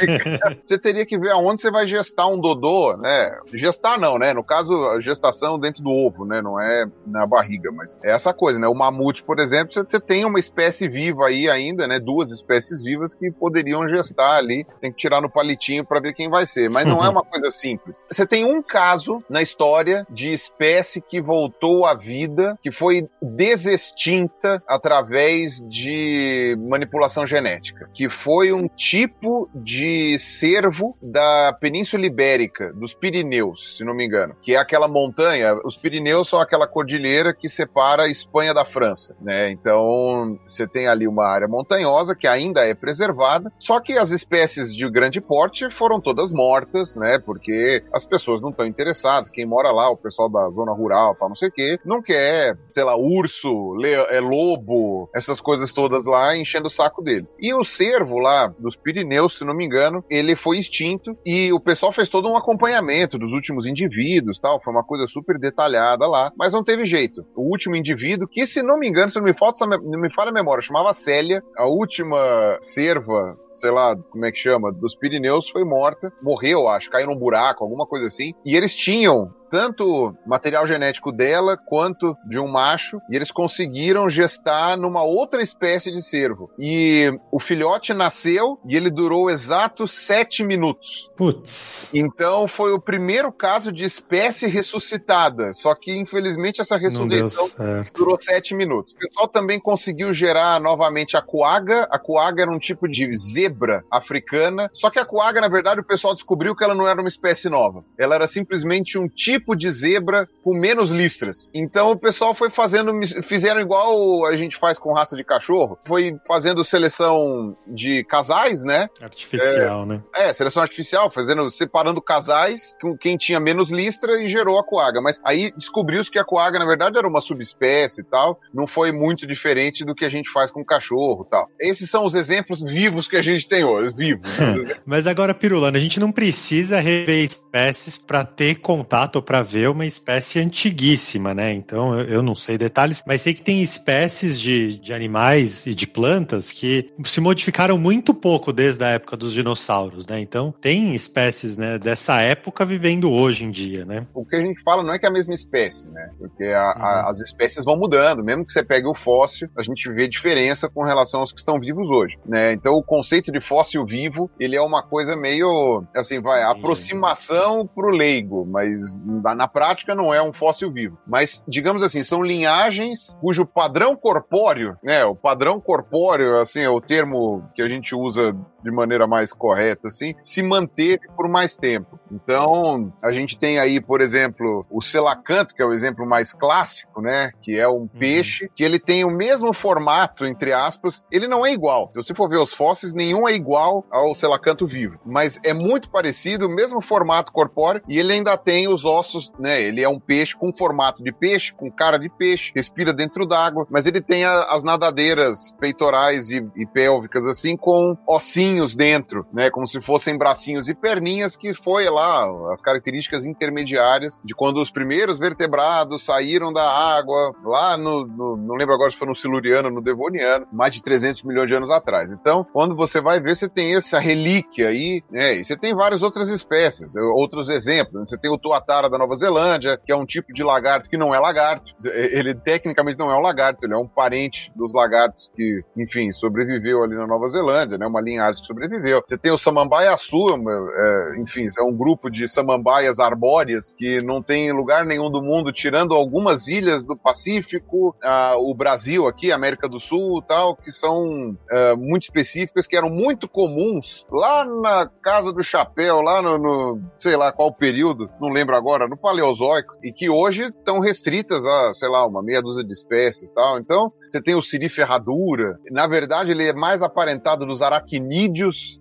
você 0.66 0.78
teria 0.78 1.06
que 1.06 1.18
ver 1.18 1.30
aonde 1.30 1.62
você 1.62 1.70
vai 1.70 1.86
gestar 1.86 2.26
um 2.28 2.40
Dodô, 2.40 2.96
né? 2.96 3.38
Gestar 3.52 3.98
não, 3.98 4.18
né? 4.18 4.32
No 4.32 4.44
caso, 4.44 4.74
a 4.88 5.00
gestação 5.00 5.58
dentro 5.58 5.82
do 5.82 5.90
ovo, 5.90 6.24
né? 6.24 6.40
Não 6.40 6.60
é 6.60 6.86
na 7.06 7.26
barriga, 7.26 7.70
mas 7.72 7.96
é 8.02 8.12
essa 8.12 8.32
coisa, 8.32 8.58
né? 8.58 8.68
O 8.68 8.74
mamute, 8.74 9.22
por 9.22 9.38
exemplo, 9.38 9.72
você 9.72 10.00
tem 10.00 10.24
uma 10.24 10.38
espécie 10.38 10.88
viva 10.88 11.26
aí 11.26 11.48
ainda, 11.48 11.86
né? 11.86 11.98
Duas 11.98 12.30
espécies 12.30 12.82
vivas 12.82 13.14
que 13.14 13.30
poderiam 13.30 13.88
gestar 13.88 14.36
ali. 14.36 14.66
Tem 14.80 14.92
que 14.92 14.98
tirar 14.98 15.20
no 15.20 15.30
palitinho 15.30 15.84
para 15.84 16.00
ver 16.00 16.12
quem 16.12 16.28
vai 16.28 16.46
ser. 16.46 16.68
Mas 16.70 16.86
não 16.86 17.04
é 17.04 17.08
uma 17.10 17.22
coisa 17.22 17.50
simples. 17.50 18.04
Você 18.10 18.26
tem 18.26 18.44
um 18.44 18.62
caso 18.62 19.18
na 19.28 19.42
história 19.42 20.06
de 20.10 20.32
espécie 20.32 21.00
que 21.00 21.20
voltou 21.20 21.86
à 21.86 21.94
vida, 21.94 22.58
que 22.62 22.70
foi 22.70 23.08
desextinta 23.20 24.62
através 24.66 25.60
de 25.68 26.56
manipulação 26.68 27.26
genética, 27.26 27.77
que 27.94 28.08
foi 28.08 28.52
um 28.52 28.68
tipo 28.68 29.48
de 29.54 30.18
cervo 30.18 30.96
da 31.02 31.56
Península 31.60 32.06
Ibérica 32.06 32.28
Ibérica, 32.28 32.72
dos 32.72 32.94
Pirineus, 32.94 33.76
se 33.76 33.84
não 33.84 33.94
me 33.94 34.04
engano, 34.04 34.34
que 34.42 34.54
é 34.54 34.58
aquela 34.58 34.86
montanha, 34.86 35.54
os 35.64 35.76
Pirineus 35.76 36.28
são 36.28 36.40
aquela 36.40 36.66
cordilheira 36.66 37.34
que 37.34 37.48
separa 37.48 38.04
a 38.04 38.08
Espanha 38.08 38.52
da 38.52 38.64
França, 38.64 39.16
né? 39.20 39.50
Então, 39.50 40.38
você 40.46 40.66
tem 40.66 40.86
ali 40.86 41.06
uma 41.06 41.26
área 41.26 41.48
montanhosa 41.48 42.14
que 42.14 42.26
ainda 42.26 42.66
é 42.66 42.74
preservada, 42.74 43.52
só 43.58 43.80
que 43.80 43.96
as 43.96 44.10
espécies 44.10 44.74
de 44.74 44.88
grande 44.90 45.20
porte 45.20 45.70
foram 45.70 46.00
todas 46.00 46.32
mortas, 46.32 46.96
né? 46.96 47.18
Porque 47.18 47.82
as 47.92 48.04
pessoas 48.04 48.40
não 48.40 48.50
estão 48.50 48.66
interessadas, 48.66 49.30
quem 49.30 49.46
mora 49.46 49.70
lá, 49.70 49.90
o 49.90 49.96
pessoal 49.96 50.28
da 50.28 50.48
zona 50.50 50.72
rural, 50.72 51.14
tal, 51.14 51.28
não 51.28 51.36
sei 51.36 51.48
o 51.48 51.52
quê, 51.52 51.78
não 51.84 52.02
quer, 52.02 52.56
sei 52.68 52.84
lá, 52.84 52.96
urso, 52.96 53.76
é 54.10 54.20
lobo, 54.20 55.08
essas 55.14 55.40
coisas 55.40 55.72
todas 55.72 56.04
lá 56.04 56.36
enchendo 56.36 56.68
o 56.68 56.70
saco 56.70 57.02
deles. 57.02 57.34
E 57.40 57.54
o 57.54 57.64
cervo 57.68 58.18
lá 58.18 58.52
dos 58.58 58.76
Pirineus, 58.76 59.38
se 59.38 59.44
não 59.44 59.54
me 59.54 59.64
engano, 59.64 60.04
ele 60.10 60.34
foi 60.36 60.58
extinto 60.58 61.16
e 61.24 61.52
o 61.52 61.60
pessoal 61.60 61.92
fez 61.92 62.08
todo 62.08 62.28
um 62.28 62.36
acompanhamento 62.36 63.18
dos 63.18 63.32
últimos 63.32 63.66
indivíduos, 63.66 64.38
tal, 64.38 64.60
foi 64.60 64.72
uma 64.72 64.84
coisa 64.84 65.06
super 65.06 65.38
detalhada 65.38 66.06
lá, 66.06 66.32
mas 66.36 66.52
não 66.52 66.64
teve 66.64 66.84
jeito. 66.84 67.24
O 67.36 67.50
último 67.50 67.76
indivíduo, 67.76 68.28
que 68.28 68.46
se 68.46 68.62
não 68.62 68.78
me 68.78 68.88
engano, 68.88 69.10
se 69.10 69.16
não 69.16 69.24
me 69.24 69.34
falta, 69.34 69.66
não 69.66 70.00
me 70.00 70.12
falha 70.12 70.30
a 70.30 70.34
memória, 70.34 70.62
chamava 70.62 70.94
Célia, 70.94 71.42
a 71.56 71.66
última 71.66 72.58
serva 72.60 73.36
sei 73.58 73.70
lá, 73.70 73.96
como 73.96 74.24
é 74.24 74.30
que 74.30 74.38
chama, 74.38 74.72
dos 74.72 74.94
Pirineus 74.94 75.50
foi 75.50 75.64
morta, 75.64 76.12
morreu, 76.22 76.68
acho, 76.68 76.90
caiu 76.90 77.08
num 77.08 77.18
buraco, 77.18 77.64
alguma 77.64 77.86
coisa 77.86 78.06
assim. 78.06 78.32
E 78.44 78.56
eles 78.56 78.74
tinham 78.74 79.34
tanto 79.50 80.14
material 80.26 80.66
genético 80.66 81.12
dela 81.12 81.56
quanto 81.56 82.16
de 82.26 82.38
um 82.38 82.48
macho, 82.48 83.00
e 83.10 83.16
eles 83.16 83.30
conseguiram 83.30 84.08
gestar 84.08 84.76
numa 84.76 85.02
outra 85.02 85.42
espécie 85.42 85.90
de 85.92 86.02
cervo. 86.02 86.50
E 86.58 87.12
o 87.32 87.38
filhote 87.38 87.92
nasceu 87.92 88.58
e 88.66 88.76
ele 88.76 88.90
durou 88.90 89.30
exatos 89.30 89.92
sete 89.92 90.44
minutos. 90.44 91.10
Putz. 91.16 91.92
Então 91.94 92.46
foi 92.46 92.72
o 92.72 92.80
primeiro 92.80 93.32
caso 93.32 93.72
de 93.72 93.84
espécie 93.84 94.46
ressuscitada. 94.46 95.52
Só 95.52 95.74
que 95.74 95.96
infelizmente 95.98 96.60
essa 96.60 96.76
ressurreição 96.76 97.48
durou 97.96 98.20
sete 98.20 98.54
minutos. 98.54 98.92
O 98.94 98.98
pessoal 98.98 99.28
também 99.28 99.60
conseguiu 99.60 100.12
gerar 100.12 100.60
novamente 100.60 101.16
a 101.16 101.22
coaga. 101.22 101.88
A 101.90 101.98
coaga 101.98 102.42
era 102.42 102.50
um 102.50 102.58
tipo 102.58 102.88
de 102.88 103.08
zebra 103.16 103.82
africana. 103.90 104.70
Só 104.72 104.90
que 104.90 104.98
a 104.98 105.04
coaga, 105.04 105.40
na 105.40 105.48
verdade, 105.48 105.80
o 105.80 105.84
pessoal 105.84 106.14
descobriu 106.14 106.54
que 106.54 106.64
ela 106.64 106.74
não 106.74 106.86
era 106.86 107.00
uma 107.00 107.08
espécie 107.08 107.48
nova. 107.48 107.84
Ela 107.98 108.14
era 108.14 108.28
simplesmente 108.28 108.98
um 108.98 109.08
tipo 109.08 109.37
tipo 109.38 109.56
de 109.56 109.70
zebra 109.70 110.28
com 110.42 110.52
menos 110.52 110.90
listras. 110.90 111.48
Então 111.54 111.92
o 111.92 111.96
pessoal 111.96 112.34
foi 112.34 112.50
fazendo, 112.50 112.92
fizeram 113.22 113.60
igual 113.60 114.26
a 114.26 114.36
gente 114.36 114.56
faz 114.56 114.78
com 114.78 114.92
raça 114.92 115.16
de 115.16 115.24
cachorro, 115.24 115.78
foi 115.86 116.16
fazendo 116.26 116.64
seleção 116.64 117.56
de 117.66 118.04
casais, 118.04 118.64
né? 118.64 118.88
Artificial, 119.00 119.84
é, 119.84 119.86
né? 119.86 120.02
É, 120.14 120.32
seleção 120.32 120.62
artificial, 120.62 121.10
fazendo, 121.10 121.50
separando 121.50 122.02
casais 122.02 122.76
com 122.80 122.96
quem 122.96 123.16
tinha 123.16 123.38
menos 123.38 123.70
listra 123.70 124.20
e 124.22 124.28
gerou 124.28 124.58
a 124.58 124.64
coaga. 124.64 125.00
Mas 125.00 125.20
aí 125.24 125.52
descobriu-se 125.56 126.10
que 126.10 126.18
a 126.18 126.24
coaga, 126.24 126.58
na 126.58 126.66
verdade, 126.66 126.98
era 126.98 127.08
uma 127.08 127.20
subespécie 127.20 128.00
e 128.00 128.04
tal, 128.04 128.38
não 128.52 128.66
foi 128.66 128.92
muito 128.92 129.26
diferente 129.26 129.84
do 129.84 129.94
que 129.94 130.04
a 130.04 130.08
gente 130.08 130.30
faz 130.30 130.50
com 130.50 130.64
cachorro 130.64 131.24
e 131.26 131.30
tal. 131.30 131.48
Esses 131.60 131.88
são 131.88 132.04
os 132.04 132.14
exemplos 132.14 132.62
vivos 132.62 133.06
que 133.06 133.16
a 133.16 133.22
gente 133.22 133.46
tem 133.46 133.64
hoje, 133.64 133.94
vivos. 133.94 134.28
Mas 134.84 135.06
agora, 135.06 135.34
Pirulano, 135.34 135.76
a 135.76 135.80
gente 135.80 136.00
não 136.00 136.10
precisa 136.10 136.80
rever 136.80 137.22
espécies 137.22 137.96
para 137.96 138.24
ter 138.24 138.56
contato 138.56 139.22
para 139.28 139.42
ver 139.42 139.68
uma 139.68 139.84
espécie 139.84 140.40
antiguíssima, 140.40 141.34
né? 141.34 141.52
Então, 141.52 141.94
eu, 142.00 142.08
eu, 142.08 142.22
não 142.22 142.34
sei 142.34 142.56
detalhes, 142.56 143.04
mas 143.06 143.20
sei 143.20 143.34
que 143.34 143.42
tem 143.42 143.62
espécies 143.62 144.40
de, 144.40 144.78
de 144.78 144.94
animais 144.94 145.66
e 145.66 145.74
de 145.74 145.86
plantas 145.86 146.50
que 146.50 146.90
se 147.04 147.20
modificaram 147.20 147.76
muito 147.76 148.14
pouco 148.14 148.54
desde 148.54 148.82
a 148.82 148.88
época 148.88 149.18
dos 149.18 149.34
dinossauros, 149.34 150.06
né? 150.06 150.18
Então, 150.18 150.50
tem 150.58 150.94
espécies, 150.94 151.58
né, 151.58 151.78
dessa 151.78 152.22
época 152.22 152.64
vivendo 152.64 153.12
hoje 153.12 153.44
em 153.44 153.50
dia, 153.50 153.84
né? 153.84 154.06
O 154.14 154.24
que 154.24 154.34
a 154.34 154.40
gente 154.40 154.62
fala 154.62 154.82
não 154.82 154.94
é 154.94 154.98
que 154.98 155.04
é 155.04 155.10
a 155.10 155.12
mesma 155.12 155.34
espécie, 155.34 155.90
né? 155.90 156.08
Porque 156.16 156.44
a, 156.44 156.74
uhum. 156.74 156.82
a, 156.82 157.10
as 157.10 157.20
espécies 157.20 157.66
vão 157.66 157.76
mudando. 157.76 158.24
Mesmo 158.24 158.46
que 158.46 158.52
você 158.54 158.64
pegue 158.64 158.86
o 158.86 158.94
fóssil, 158.94 159.50
a 159.58 159.62
gente 159.62 159.92
vê 159.92 160.08
diferença 160.08 160.70
com 160.70 160.82
relação 160.82 161.20
aos 161.20 161.32
que 161.32 161.40
estão 161.40 161.60
vivos 161.60 161.86
hoje, 161.90 162.16
né? 162.24 162.54
Então, 162.54 162.72
o 162.76 162.82
conceito 162.82 163.30
de 163.30 163.42
fóssil 163.42 163.84
vivo, 163.84 164.30
ele 164.40 164.56
é 164.56 164.62
uma 164.62 164.82
coisa 164.82 165.14
meio, 165.14 165.84
assim, 165.94 166.18
vai, 166.18 166.42
aproximação 166.44 167.66
pro 167.66 167.90
leigo, 167.90 168.46
mas 168.46 168.96
na, 169.22 169.48
prática 169.48 169.94
não 169.94 170.12
é 170.12 170.22
um 170.22 170.32
fóssil 170.32 170.72
vivo. 170.72 170.98
Mas, 171.06 171.42
digamos 171.46 171.82
assim, 171.82 172.02
são 172.02 172.22
linhagens 172.22 173.16
cujo 173.20 173.46
padrão 173.46 173.96
corpóreo, 173.96 174.76
né? 174.82 175.04
O 175.04 175.14
padrão 175.14 175.60
corpóreo, 175.60 176.40
assim, 176.40 176.60
é 176.60 176.70
o 176.70 176.80
termo 176.80 177.44
que 177.54 177.62
a 177.62 177.68
gente 177.68 177.94
usa 177.94 178.36
de 178.62 178.70
maneira 178.70 179.06
mais 179.06 179.32
correta, 179.32 179.88
assim, 179.88 180.14
se 180.22 180.42
manteve 180.42 181.06
por 181.16 181.28
mais 181.28 181.54
tempo. 181.54 181.98
Então, 182.10 182.92
a 183.02 183.12
gente 183.12 183.38
tem 183.38 183.58
aí, 183.58 183.80
por 183.80 184.00
exemplo, 184.00 184.66
o 184.70 184.82
selacanto, 184.82 185.54
que 185.54 185.62
é 185.62 185.66
o 185.66 185.72
exemplo 185.72 186.06
mais 186.06 186.32
clássico, 186.32 187.00
né? 187.00 187.30
Que 187.42 187.58
é 187.58 187.68
um 187.68 187.72
uhum. 187.72 187.88
peixe 187.88 188.50
que 188.54 188.64
ele 188.64 188.78
tem 188.78 189.04
o 189.04 189.10
mesmo 189.10 189.52
formato, 189.52 190.24
entre 190.24 190.52
aspas. 190.52 191.04
Ele 191.10 191.28
não 191.28 191.44
é 191.44 191.52
igual. 191.52 191.90
Se 191.92 192.02
você 192.02 192.14
for 192.14 192.28
ver 192.28 192.38
os 192.38 192.52
fósseis, 192.52 192.92
nenhum 192.92 193.28
é 193.28 193.34
igual 193.34 193.84
ao 193.90 194.14
selacanto 194.14 194.66
vivo. 194.66 194.98
Mas 195.04 195.38
é 195.44 195.52
muito 195.52 195.90
parecido, 195.90 196.46
o 196.46 196.54
mesmo 196.54 196.80
formato 196.80 197.32
corpóreo, 197.32 197.82
e 197.88 197.98
ele 197.98 198.12
ainda 198.12 198.36
tem 198.36 198.68
os 198.68 198.84
ossos, 198.84 199.32
né? 199.38 199.62
Ele 199.62 199.82
é 199.82 199.88
um 199.88 200.00
peixe 200.00 200.36
com 200.36 200.52
formato 200.52 201.02
de 201.02 201.12
peixe, 201.12 201.52
com 201.52 201.70
cara 201.70 201.98
de 201.98 202.08
peixe, 202.08 202.52
respira 202.54 202.92
dentro 202.92 203.26
d'água, 203.26 203.66
mas 203.70 203.86
ele 203.86 204.00
tem 204.00 204.24
a, 204.24 204.44
as 204.44 204.62
nadadeiras 204.62 205.52
peitorais 205.60 206.30
e, 206.30 206.46
e 206.56 206.66
pélvicas, 206.66 207.24
assim, 207.26 207.56
com 207.56 207.96
ossinhos 208.06 208.47
dentro, 208.74 209.26
né? 209.32 209.50
Como 209.50 209.66
se 209.66 209.80
fossem 209.80 210.16
bracinhos 210.16 210.68
e 210.68 210.74
perninhas, 210.74 211.36
que 211.36 211.54
foi 211.54 211.88
lá 211.88 212.26
as 212.52 212.60
características 212.60 213.24
intermediárias 213.24 214.20
de 214.24 214.34
quando 214.34 214.60
os 214.60 214.70
primeiros 214.70 215.18
vertebrados 215.18 216.04
saíram 216.04 216.52
da 216.52 216.68
água, 216.68 217.32
lá 217.44 217.76
no, 217.76 218.06
no 218.06 218.36
não 218.36 218.54
lembro 218.54 218.74
agora 218.74 218.90
se 218.90 218.98
foi 218.98 219.08
no 219.08 219.14
Siluriano, 219.14 219.70
no 219.70 219.82
Devoniano, 219.82 220.46
mais 220.52 220.72
de 220.72 220.82
300 220.82 221.22
milhões 221.22 221.48
de 221.48 221.54
anos 221.54 221.70
atrás. 221.70 222.10
Então, 222.10 222.46
quando 222.52 222.74
você 222.74 223.00
vai 223.00 223.20
ver, 223.20 223.36
você 223.36 223.48
tem 223.48 223.76
essa 223.76 223.98
relíquia 223.98 224.68
aí, 224.68 225.02
né? 225.10 225.36
E 225.36 225.44
você 225.44 225.56
tem 225.56 225.74
várias 225.74 226.02
outras 226.02 226.28
espécies, 226.28 226.94
outros 226.96 227.48
exemplos. 227.48 227.94
Né? 227.94 228.06
Você 228.06 228.18
tem 228.18 228.30
o 228.30 228.38
tuatara 228.38 228.88
da 228.88 228.98
Nova 228.98 229.14
Zelândia, 229.14 229.78
que 229.84 229.92
é 229.92 229.96
um 229.96 230.06
tipo 230.06 230.32
de 230.32 230.42
lagarto 230.42 230.88
que 230.88 230.96
não 230.96 231.14
é 231.14 231.18
lagarto. 231.18 231.64
Ele 231.84 232.34
tecnicamente 232.34 232.98
não 232.98 233.10
é 233.10 233.16
um 233.16 233.22
lagarto, 233.22 233.64
ele 233.64 233.74
é 233.74 233.78
um 233.78 233.88
parente 233.88 234.50
dos 234.54 234.72
lagartos 234.72 235.30
que, 235.34 235.62
enfim, 235.76 236.10
sobreviveu 236.12 236.82
ali 236.82 236.94
na 236.94 237.06
Nova 237.06 237.28
Zelândia, 237.28 237.78
né? 237.78 237.86
Uma 237.86 238.00
linhagem 238.00 238.37
que 238.40 238.46
sobreviveu. 238.46 239.02
Você 239.04 239.18
tem 239.18 239.32
o 239.32 239.38
samambaia 239.38 239.96
sul, 239.96 240.30
é, 240.30 241.20
enfim, 241.20 241.48
é 241.58 241.62
um 241.62 241.76
grupo 241.76 242.10
de 242.10 242.28
samambaias 242.28 242.98
arbóreas 242.98 243.72
que 243.72 244.02
não 244.02 244.22
tem 244.22 244.52
lugar 244.52 244.84
nenhum 244.84 245.10
do 245.10 245.22
mundo, 245.22 245.52
tirando 245.52 245.94
algumas 245.94 246.48
ilhas 246.48 246.84
do 246.84 246.96
Pacífico, 246.96 247.96
a, 248.02 248.36
o 248.38 248.54
Brasil 248.54 249.06
aqui, 249.06 249.32
América 249.32 249.68
do 249.68 249.80
Sul 249.80 250.22
tal, 250.22 250.56
que 250.56 250.70
são 250.70 251.36
é, 251.50 251.74
muito 251.74 252.04
específicas, 252.04 252.66
que 252.66 252.76
eram 252.76 252.90
muito 252.90 253.28
comuns 253.28 254.06
lá 254.10 254.44
na 254.44 254.90
Casa 255.02 255.32
do 255.32 255.42
Chapéu, 255.42 256.00
lá 256.00 256.22
no, 256.22 256.38
no 256.38 256.80
sei 256.96 257.16
lá 257.16 257.32
qual 257.32 257.52
período, 257.52 258.08
não 258.20 258.28
lembro 258.28 258.56
agora, 258.56 258.88
no 258.88 258.96
Paleozoico, 258.96 259.74
e 259.82 259.92
que 259.92 260.08
hoje 260.08 260.44
estão 260.44 260.80
restritas 260.80 261.44
a, 261.44 261.72
sei 261.74 261.88
lá, 261.88 262.06
uma 262.06 262.22
meia 262.22 262.42
dúzia 262.42 262.64
de 262.64 262.72
espécies 262.72 263.30
tal. 263.30 263.58
Então, 263.58 263.92
você 264.08 264.22
tem 264.22 264.34
o 264.34 264.42
siri 264.42 264.68
ferradura. 264.68 265.58
Na 265.70 265.86
verdade, 265.86 266.30
ele 266.30 266.48
é 266.48 266.52
mais 266.52 266.82
aparentado 266.82 267.46
dos 267.46 267.62
aracnídeos 267.62 268.27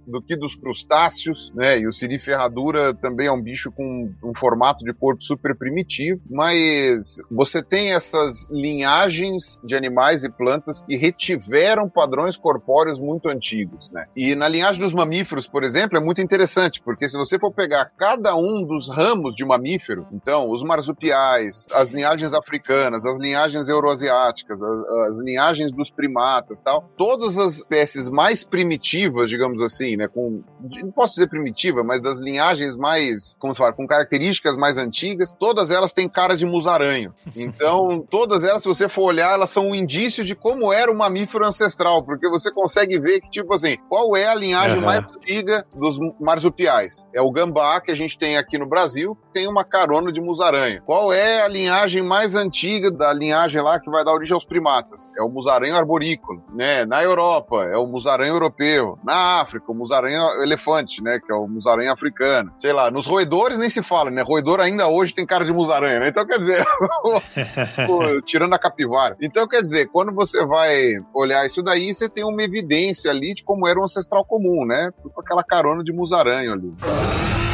do 0.05 0.21
que 0.21 0.35
dos 0.35 0.55
crustáceos, 0.55 1.51
né? 1.53 1.79
E 1.79 1.87
o 1.87 1.93
siri 1.93 2.19
ferradura 2.19 2.93
também 2.93 3.27
é 3.27 3.31
um 3.31 3.41
bicho 3.41 3.71
com 3.71 4.09
um 4.23 4.33
formato 4.35 4.85
de 4.85 4.93
corpo 4.93 5.23
super 5.23 5.55
primitivo, 5.57 6.21
mas 6.29 7.17
você 7.29 7.61
tem 7.61 7.93
essas 7.93 8.49
linhagens 8.49 9.59
de 9.63 9.75
animais 9.75 10.23
e 10.23 10.29
plantas 10.29 10.81
que 10.81 10.95
retiveram 10.95 11.89
padrões 11.89 12.37
corpóreos 12.37 12.99
muito 12.99 13.29
antigos, 13.29 13.91
né? 13.91 14.05
E 14.15 14.35
na 14.35 14.47
linhagem 14.47 14.81
dos 14.81 14.93
mamíferos, 14.93 15.47
por 15.47 15.63
exemplo, 15.63 15.97
é 15.97 16.01
muito 16.01 16.21
interessante, 16.21 16.81
porque 16.83 17.09
se 17.09 17.17
você 17.17 17.37
for 17.37 17.51
pegar 17.51 17.91
cada 17.97 18.35
um 18.35 18.63
dos 18.63 18.89
ramos 18.89 19.35
de 19.35 19.43
mamífero, 19.43 20.07
então, 20.11 20.49
os 20.49 20.63
marsupiais, 20.63 21.65
as 21.73 21.93
linhagens 21.93 22.33
africanas, 22.33 23.05
as 23.05 23.19
linhagens 23.19 23.67
euroasiáticas, 23.67 24.61
as, 24.61 24.85
as 24.85 25.17
as 25.17 25.21
linhagens 25.21 25.71
dos 25.71 25.89
primatas 25.89 26.61
tal, 26.61 26.89
todas 26.97 27.37
as 27.37 27.55
espécies 27.55 28.07
mais 28.07 28.43
primitivas, 28.43 29.29
digamos 29.37 29.61
assim, 29.61 29.95
né, 29.95 30.07
com, 30.07 30.43
não 30.59 30.91
posso 30.91 31.13
dizer 31.13 31.27
primitiva, 31.27 31.83
mas 31.83 32.01
das 32.01 32.19
linhagens 32.19 32.75
mais, 32.75 33.35
como 33.39 33.53
se 33.53 33.59
fala, 33.59 33.73
com 33.73 33.87
características 33.87 34.57
mais 34.57 34.77
antigas, 34.77 35.33
todas 35.33 35.69
elas 35.69 35.93
têm 35.93 36.09
cara 36.09 36.35
de 36.35 36.45
musaranho. 36.45 37.13
Então, 37.35 38.05
todas 38.09 38.43
elas, 38.43 38.63
se 38.63 38.67
você 38.67 38.89
for 38.89 39.03
olhar, 39.03 39.33
elas 39.33 39.49
são 39.49 39.67
um 39.67 39.75
indício 39.75 40.23
de 40.23 40.35
como 40.35 40.73
era 40.73 40.91
o 40.91 40.97
mamífero 40.97 41.45
ancestral, 41.45 42.03
porque 42.03 42.29
você 42.29 42.51
consegue 42.51 42.99
ver 42.99 43.21
que, 43.21 43.29
tipo 43.29 43.53
assim, 43.53 43.77
qual 43.89 44.15
é 44.15 44.27
a 44.27 44.35
linhagem 44.35 44.79
uhum. 44.79 44.85
mais 44.85 45.05
antiga 45.05 45.65
dos 45.75 45.97
marsupiais? 46.19 47.05
É 47.13 47.21
o 47.21 47.31
gambá, 47.31 47.79
que 47.79 47.91
a 47.91 47.95
gente 47.95 48.17
tem 48.17 48.37
aqui 48.37 48.57
no 48.57 48.67
Brasil, 48.67 49.17
tem 49.33 49.47
uma 49.47 49.63
carona 49.63 50.11
de 50.11 50.19
musaranho. 50.19 50.81
Qual 50.83 51.13
é 51.13 51.43
a 51.43 51.47
linhagem 51.47 52.01
mais 52.01 52.35
antiga 52.35 52.89
da 52.89 53.13
linhagem 53.13 53.61
lá 53.61 53.79
que 53.79 53.89
vai 53.89 54.03
dar 54.03 54.13
origem 54.13 54.33
aos 54.33 54.45
primatas? 54.45 55.11
é 55.17 55.23
o 55.23 55.29
musaranho 55.29 55.75
arborícola, 55.75 56.41
né? 56.53 56.85
Na 56.85 57.03
Europa 57.03 57.63
é 57.65 57.77
o 57.77 57.87
musaranho 57.87 58.33
europeu, 58.33 58.97
na 59.03 59.26
África 59.27 59.71
o 59.71 59.75
musaranho 59.75 60.41
elefante, 60.41 61.01
né? 61.01 61.19
Que 61.19 61.31
é 61.31 61.35
o 61.35 61.47
musaranho 61.47 61.91
africano. 61.91 62.51
Sei 62.57 62.73
lá, 62.73 62.89
nos 62.89 63.05
roedores 63.05 63.57
nem 63.57 63.69
se 63.69 63.83
fala, 63.83 64.09
né? 64.09 64.21
Roedor 64.21 64.59
ainda 64.59 64.87
hoje 64.87 65.13
tem 65.13 65.25
cara 65.25 65.45
de 65.45 65.53
musaranho, 65.53 65.99
né? 65.99 66.09
Então 66.09 66.25
quer 66.25 66.39
dizer, 66.39 66.65
tirando 68.25 68.53
a 68.53 68.59
capivara. 68.59 69.15
Então 69.21 69.47
quer 69.47 69.61
dizer, 69.61 69.87
quando 69.87 70.13
você 70.13 70.45
vai 70.45 70.93
olhar 71.13 71.45
isso 71.45 71.61
daí, 71.61 71.93
você 71.93 72.09
tem 72.09 72.23
uma 72.23 72.41
evidência 72.41 73.11
ali 73.11 73.33
de 73.33 73.43
como 73.43 73.67
era 73.67 73.79
um 73.79 73.83
ancestral 73.83 74.25
comum, 74.25 74.65
né? 74.65 74.91
Com 75.01 75.21
aquela 75.21 75.43
carona 75.43 75.83
de 75.83 75.91
musaranho 75.91 76.53
ali. 76.53 77.46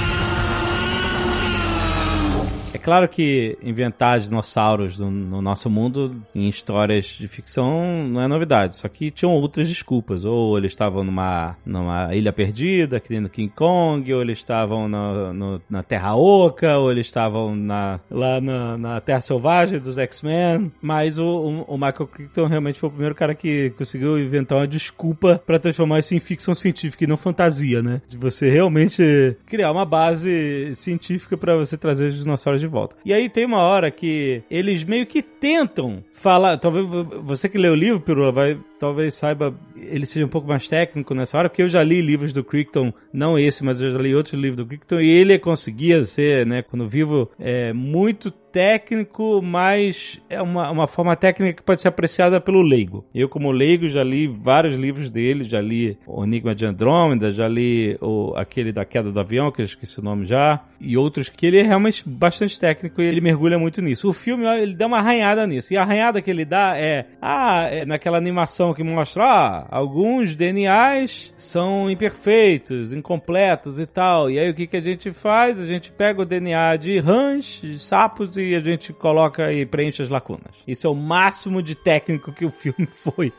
Claro 2.84 3.08
que 3.08 3.58
inventar 3.64 4.20
dinossauros 4.20 5.00
no, 5.00 5.10
no, 5.10 5.42
nosso 5.42 5.70
mundo, 5.70 6.22
em 6.36 6.50
histórias 6.50 7.06
de 7.06 7.28
ficção, 7.28 8.06
não 8.08 8.22
é 8.22 8.28
novidade. 8.28 8.78
Só 8.78 8.88
que 8.90 9.10
tinham 9.10 9.34
outras 9.34 9.70
desculpas. 9.70 10.26
Ou 10.26 10.58
eles 10.58 10.74
estavam 10.74 11.04
numa, 11.04 11.56
numa 11.66 12.14
ilha 12.14 12.34
perdida, 12.34 13.00
que 13.00 13.20
no 13.20 13.30
King 13.30 13.52
Kong, 13.56 14.14
ou 14.14 14.22
eles 14.22 14.40
estavam 14.40 14.90
na, 14.90 15.34
no, 15.34 15.62
na 15.70 15.82
Terra 15.82 16.16
Oca, 16.16 16.78
ou 16.78 16.92
eles 16.92 17.08
estavam 17.08 17.56
na, 17.56 18.00
lá 18.12 18.42
na, 18.42 18.78
na 18.78 19.02
Terra 19.02 19.22
Selvagem 19.22 19.80
dos 19.80 19.98
X-Men. 19.98 20.72
Mas 20.82 21.18
o, 21.18 21.26
o, 21.26 21.76
o, 21.76 21.78
Michael 21.78 22.08
Crichton 22.08 22.48
realmente 22.48 22.80
foi 22.80 22.90
o 22.90 22.92
primeiro 22.92 23.16
cara 23.16 23.34
que 23.34 23.70
conseguiu 23.78 24.20
inventar 24.20 24.58
uma 24.58 24.68
desculpa 24.68 25.42
para 25.46 25.58
transformar 25.58 26.00
isso 26.00 26.14
em 26.14 26.20
ficção 26.20 26.54
científica 26.54 27.06
e 27.06 27.08
não 27.08 27.16
fantasia, 27.16 27.82
né? 27.82 28.02
De 28.10 28.18
você 28.18 28.50
realmente 28.50 29.38
criar 29.46 29.72
uma 29.72 29.86
base 29.86 30.74
científica 30.76 31.38
para 31.38 31.56
você 31.56 31.78
trazer 31.78 32.08
os 32.08 32.16
dinossauros 32.16 32.60
de 32.60 32.68
volta. 32.74 32.96
E 33.06 33.14
aí 33.14 33.30
tem 33.30 33.46
uma 33.46 33.60
hora 33.60 33.90
que 33.90 34.44
eles 34.50 34.84
meio 34.84 35.06
que 35.06 35.22
tentam 35.22 36.04
falar. 36.12 36.58
Talvez 36.58 36.86
você 37.24 37.48
que 37.48 37.58
lê 37.58 37.70
o 37.70 37.76
livro, 37.76 38.02
Pirula, 38.02 38.32
vai 38.32 38.58
talvez 38.84 39.16
saiba, 39.16 39.56
ele 39.78 40.06
seja 40.06 40.26
um 40.26 40.30
pouco 40.30 40.46
mais 40.46 40.68
técnico 40.68 41.16
nessa 41.16 41.38
hora, 41.38 41.48
porque 41.48 41.62
eu 41.62 41.70
já 41.70 41.82
li 41.82 42.02
livros 42.02 42.34
do 42.34 42.44
Crichton, 42.44 42.94
não 43.14 43.40
esse, 43.40 43.64
mas 43.64 43.80
eu 43.80 43.94
já 43.94 43.98
li 43.98 44.14
outros 44.14 44.34
livros 44.34 44.58
do 44.58 44.66
Crichton, 44.66 45.00
e 45.00 45.10
ele 45.10 45.40
conseguia 45.40 46.04
ser, 46.04 46.46
né, 46.46 46.62
quando 46.62 46.86
vivo, 46.86 47.32
é, 47.40 47.72
muito 47.72 48.30
técnico, 48.30 49.42
mas 49.42 50.22
é 50.30 50.40
uma, 50.40 50.70
uma 50.70 50.88
forma 50.88 51.16
técnica 51.16 51.54
que 51.54 51.64
pode 51.64 51.82
ser 51.82 51.88
apreciada 51.88 52.40
pelo 52.40 52.62
leigo. 52.62 53.04
Eu, 53.14 53.28
como 53.28 53.52
leigo, 53.52 53.90
já 53.90 54.04
li 54.04 54.28
vários 54.28 54.76
livros 54.76 55.10
dele, 55.10 55.44
já 55.44 55.60
li 55.60 55.98
O 56.06 56.24
Enigma 56.24 56.54
de 56.54 56.64
Andrômeda, 56.64 57.32
já 57.32 57.48
li 57.48 57.98
o, 58.00 58.34
aquele 58.36 58.72
da 58.72 58.86
queda 58.86 59.12
do 59.12 59.20
avião, 59.20 59.52
que 59.52 59.62
eu 59.62 59.66
esqueci 59.66 60.00
o 60.00 60.04
nome 60.04 60.28
já, 60.28 60.64
e 60.80 60.96
outros 60.96 61.30
que 61.30 61.48
ele 61.48 61.60
é 61.60 61.64
realmente 61.64 62.08
bastante 62.08 62.60
técnico 62.60 63.02
e 63.02 63.06
ele 63.06 63.22
mergulha 63.22 63.58
muito 63.58 63.82
nisso. 63.82 64.08
O 64.08 64.14
filme, 64.14 64.46
ele 64.46 64.76
dá 64.76 64.86
uma 64.86 65.00
arranhada 65.00 65.48
nisso, 65.48 65.74
e 65.74 65.78
a 65.78 65.82
arranhada 65.82 66.22
que 66.22 66.30
ele 66.30 66.46
dá 66.46 66.78
é, 66.78 67.08
ah, 67.20 67.68
é 67.72 67.86
naquela 67.86 68.20
animação 68.20 68.73
que 68.74 68.84
mostra, 68.84 69.24
ah, 69.24 69.68
alguns 69.70 70.36
DNAs 70.36 71.34
são 71.38 71.90
imperfeitos, 71.90 72.94
incompletos 72.94 73.80
e 73.80 73.86
tal, 73.86 74.30
e 74.30 74.40
aí 74.40 74.50
o 74.50 74.54
que, 74.54 74.68
que 74.68 74.78
a 74.78 74.82
gente 74.82 75.12
faz? 75.14 75.60
A 75.60 75.66
gente 75.66 75.92
pega 75.92 76.22
o 76.22 76.26
DNA 76.26 76.78
de 76.78 77.00
rãs, 77.00 77.60
de 77.62 77.80
sapos 77.80 78.38
e 78.38 78.56
a 78.56 78.60
gente 78.60 78.94
coloca 78.94 79.52
e 79.52 79.66
preenche 79.66 80.02
as 80.02 80.10
lacunas. 80.10 80.56
Isso 80.68 80.88
é 80.88 80.90
o 80.90 80.96
máximo 80.96 81.62
de 81.62 81.76
técnico 81.76 82.32
que 82.32 82.46
o 82.46 82.52
filme 82.52 82.88
foi. 82.92 83.32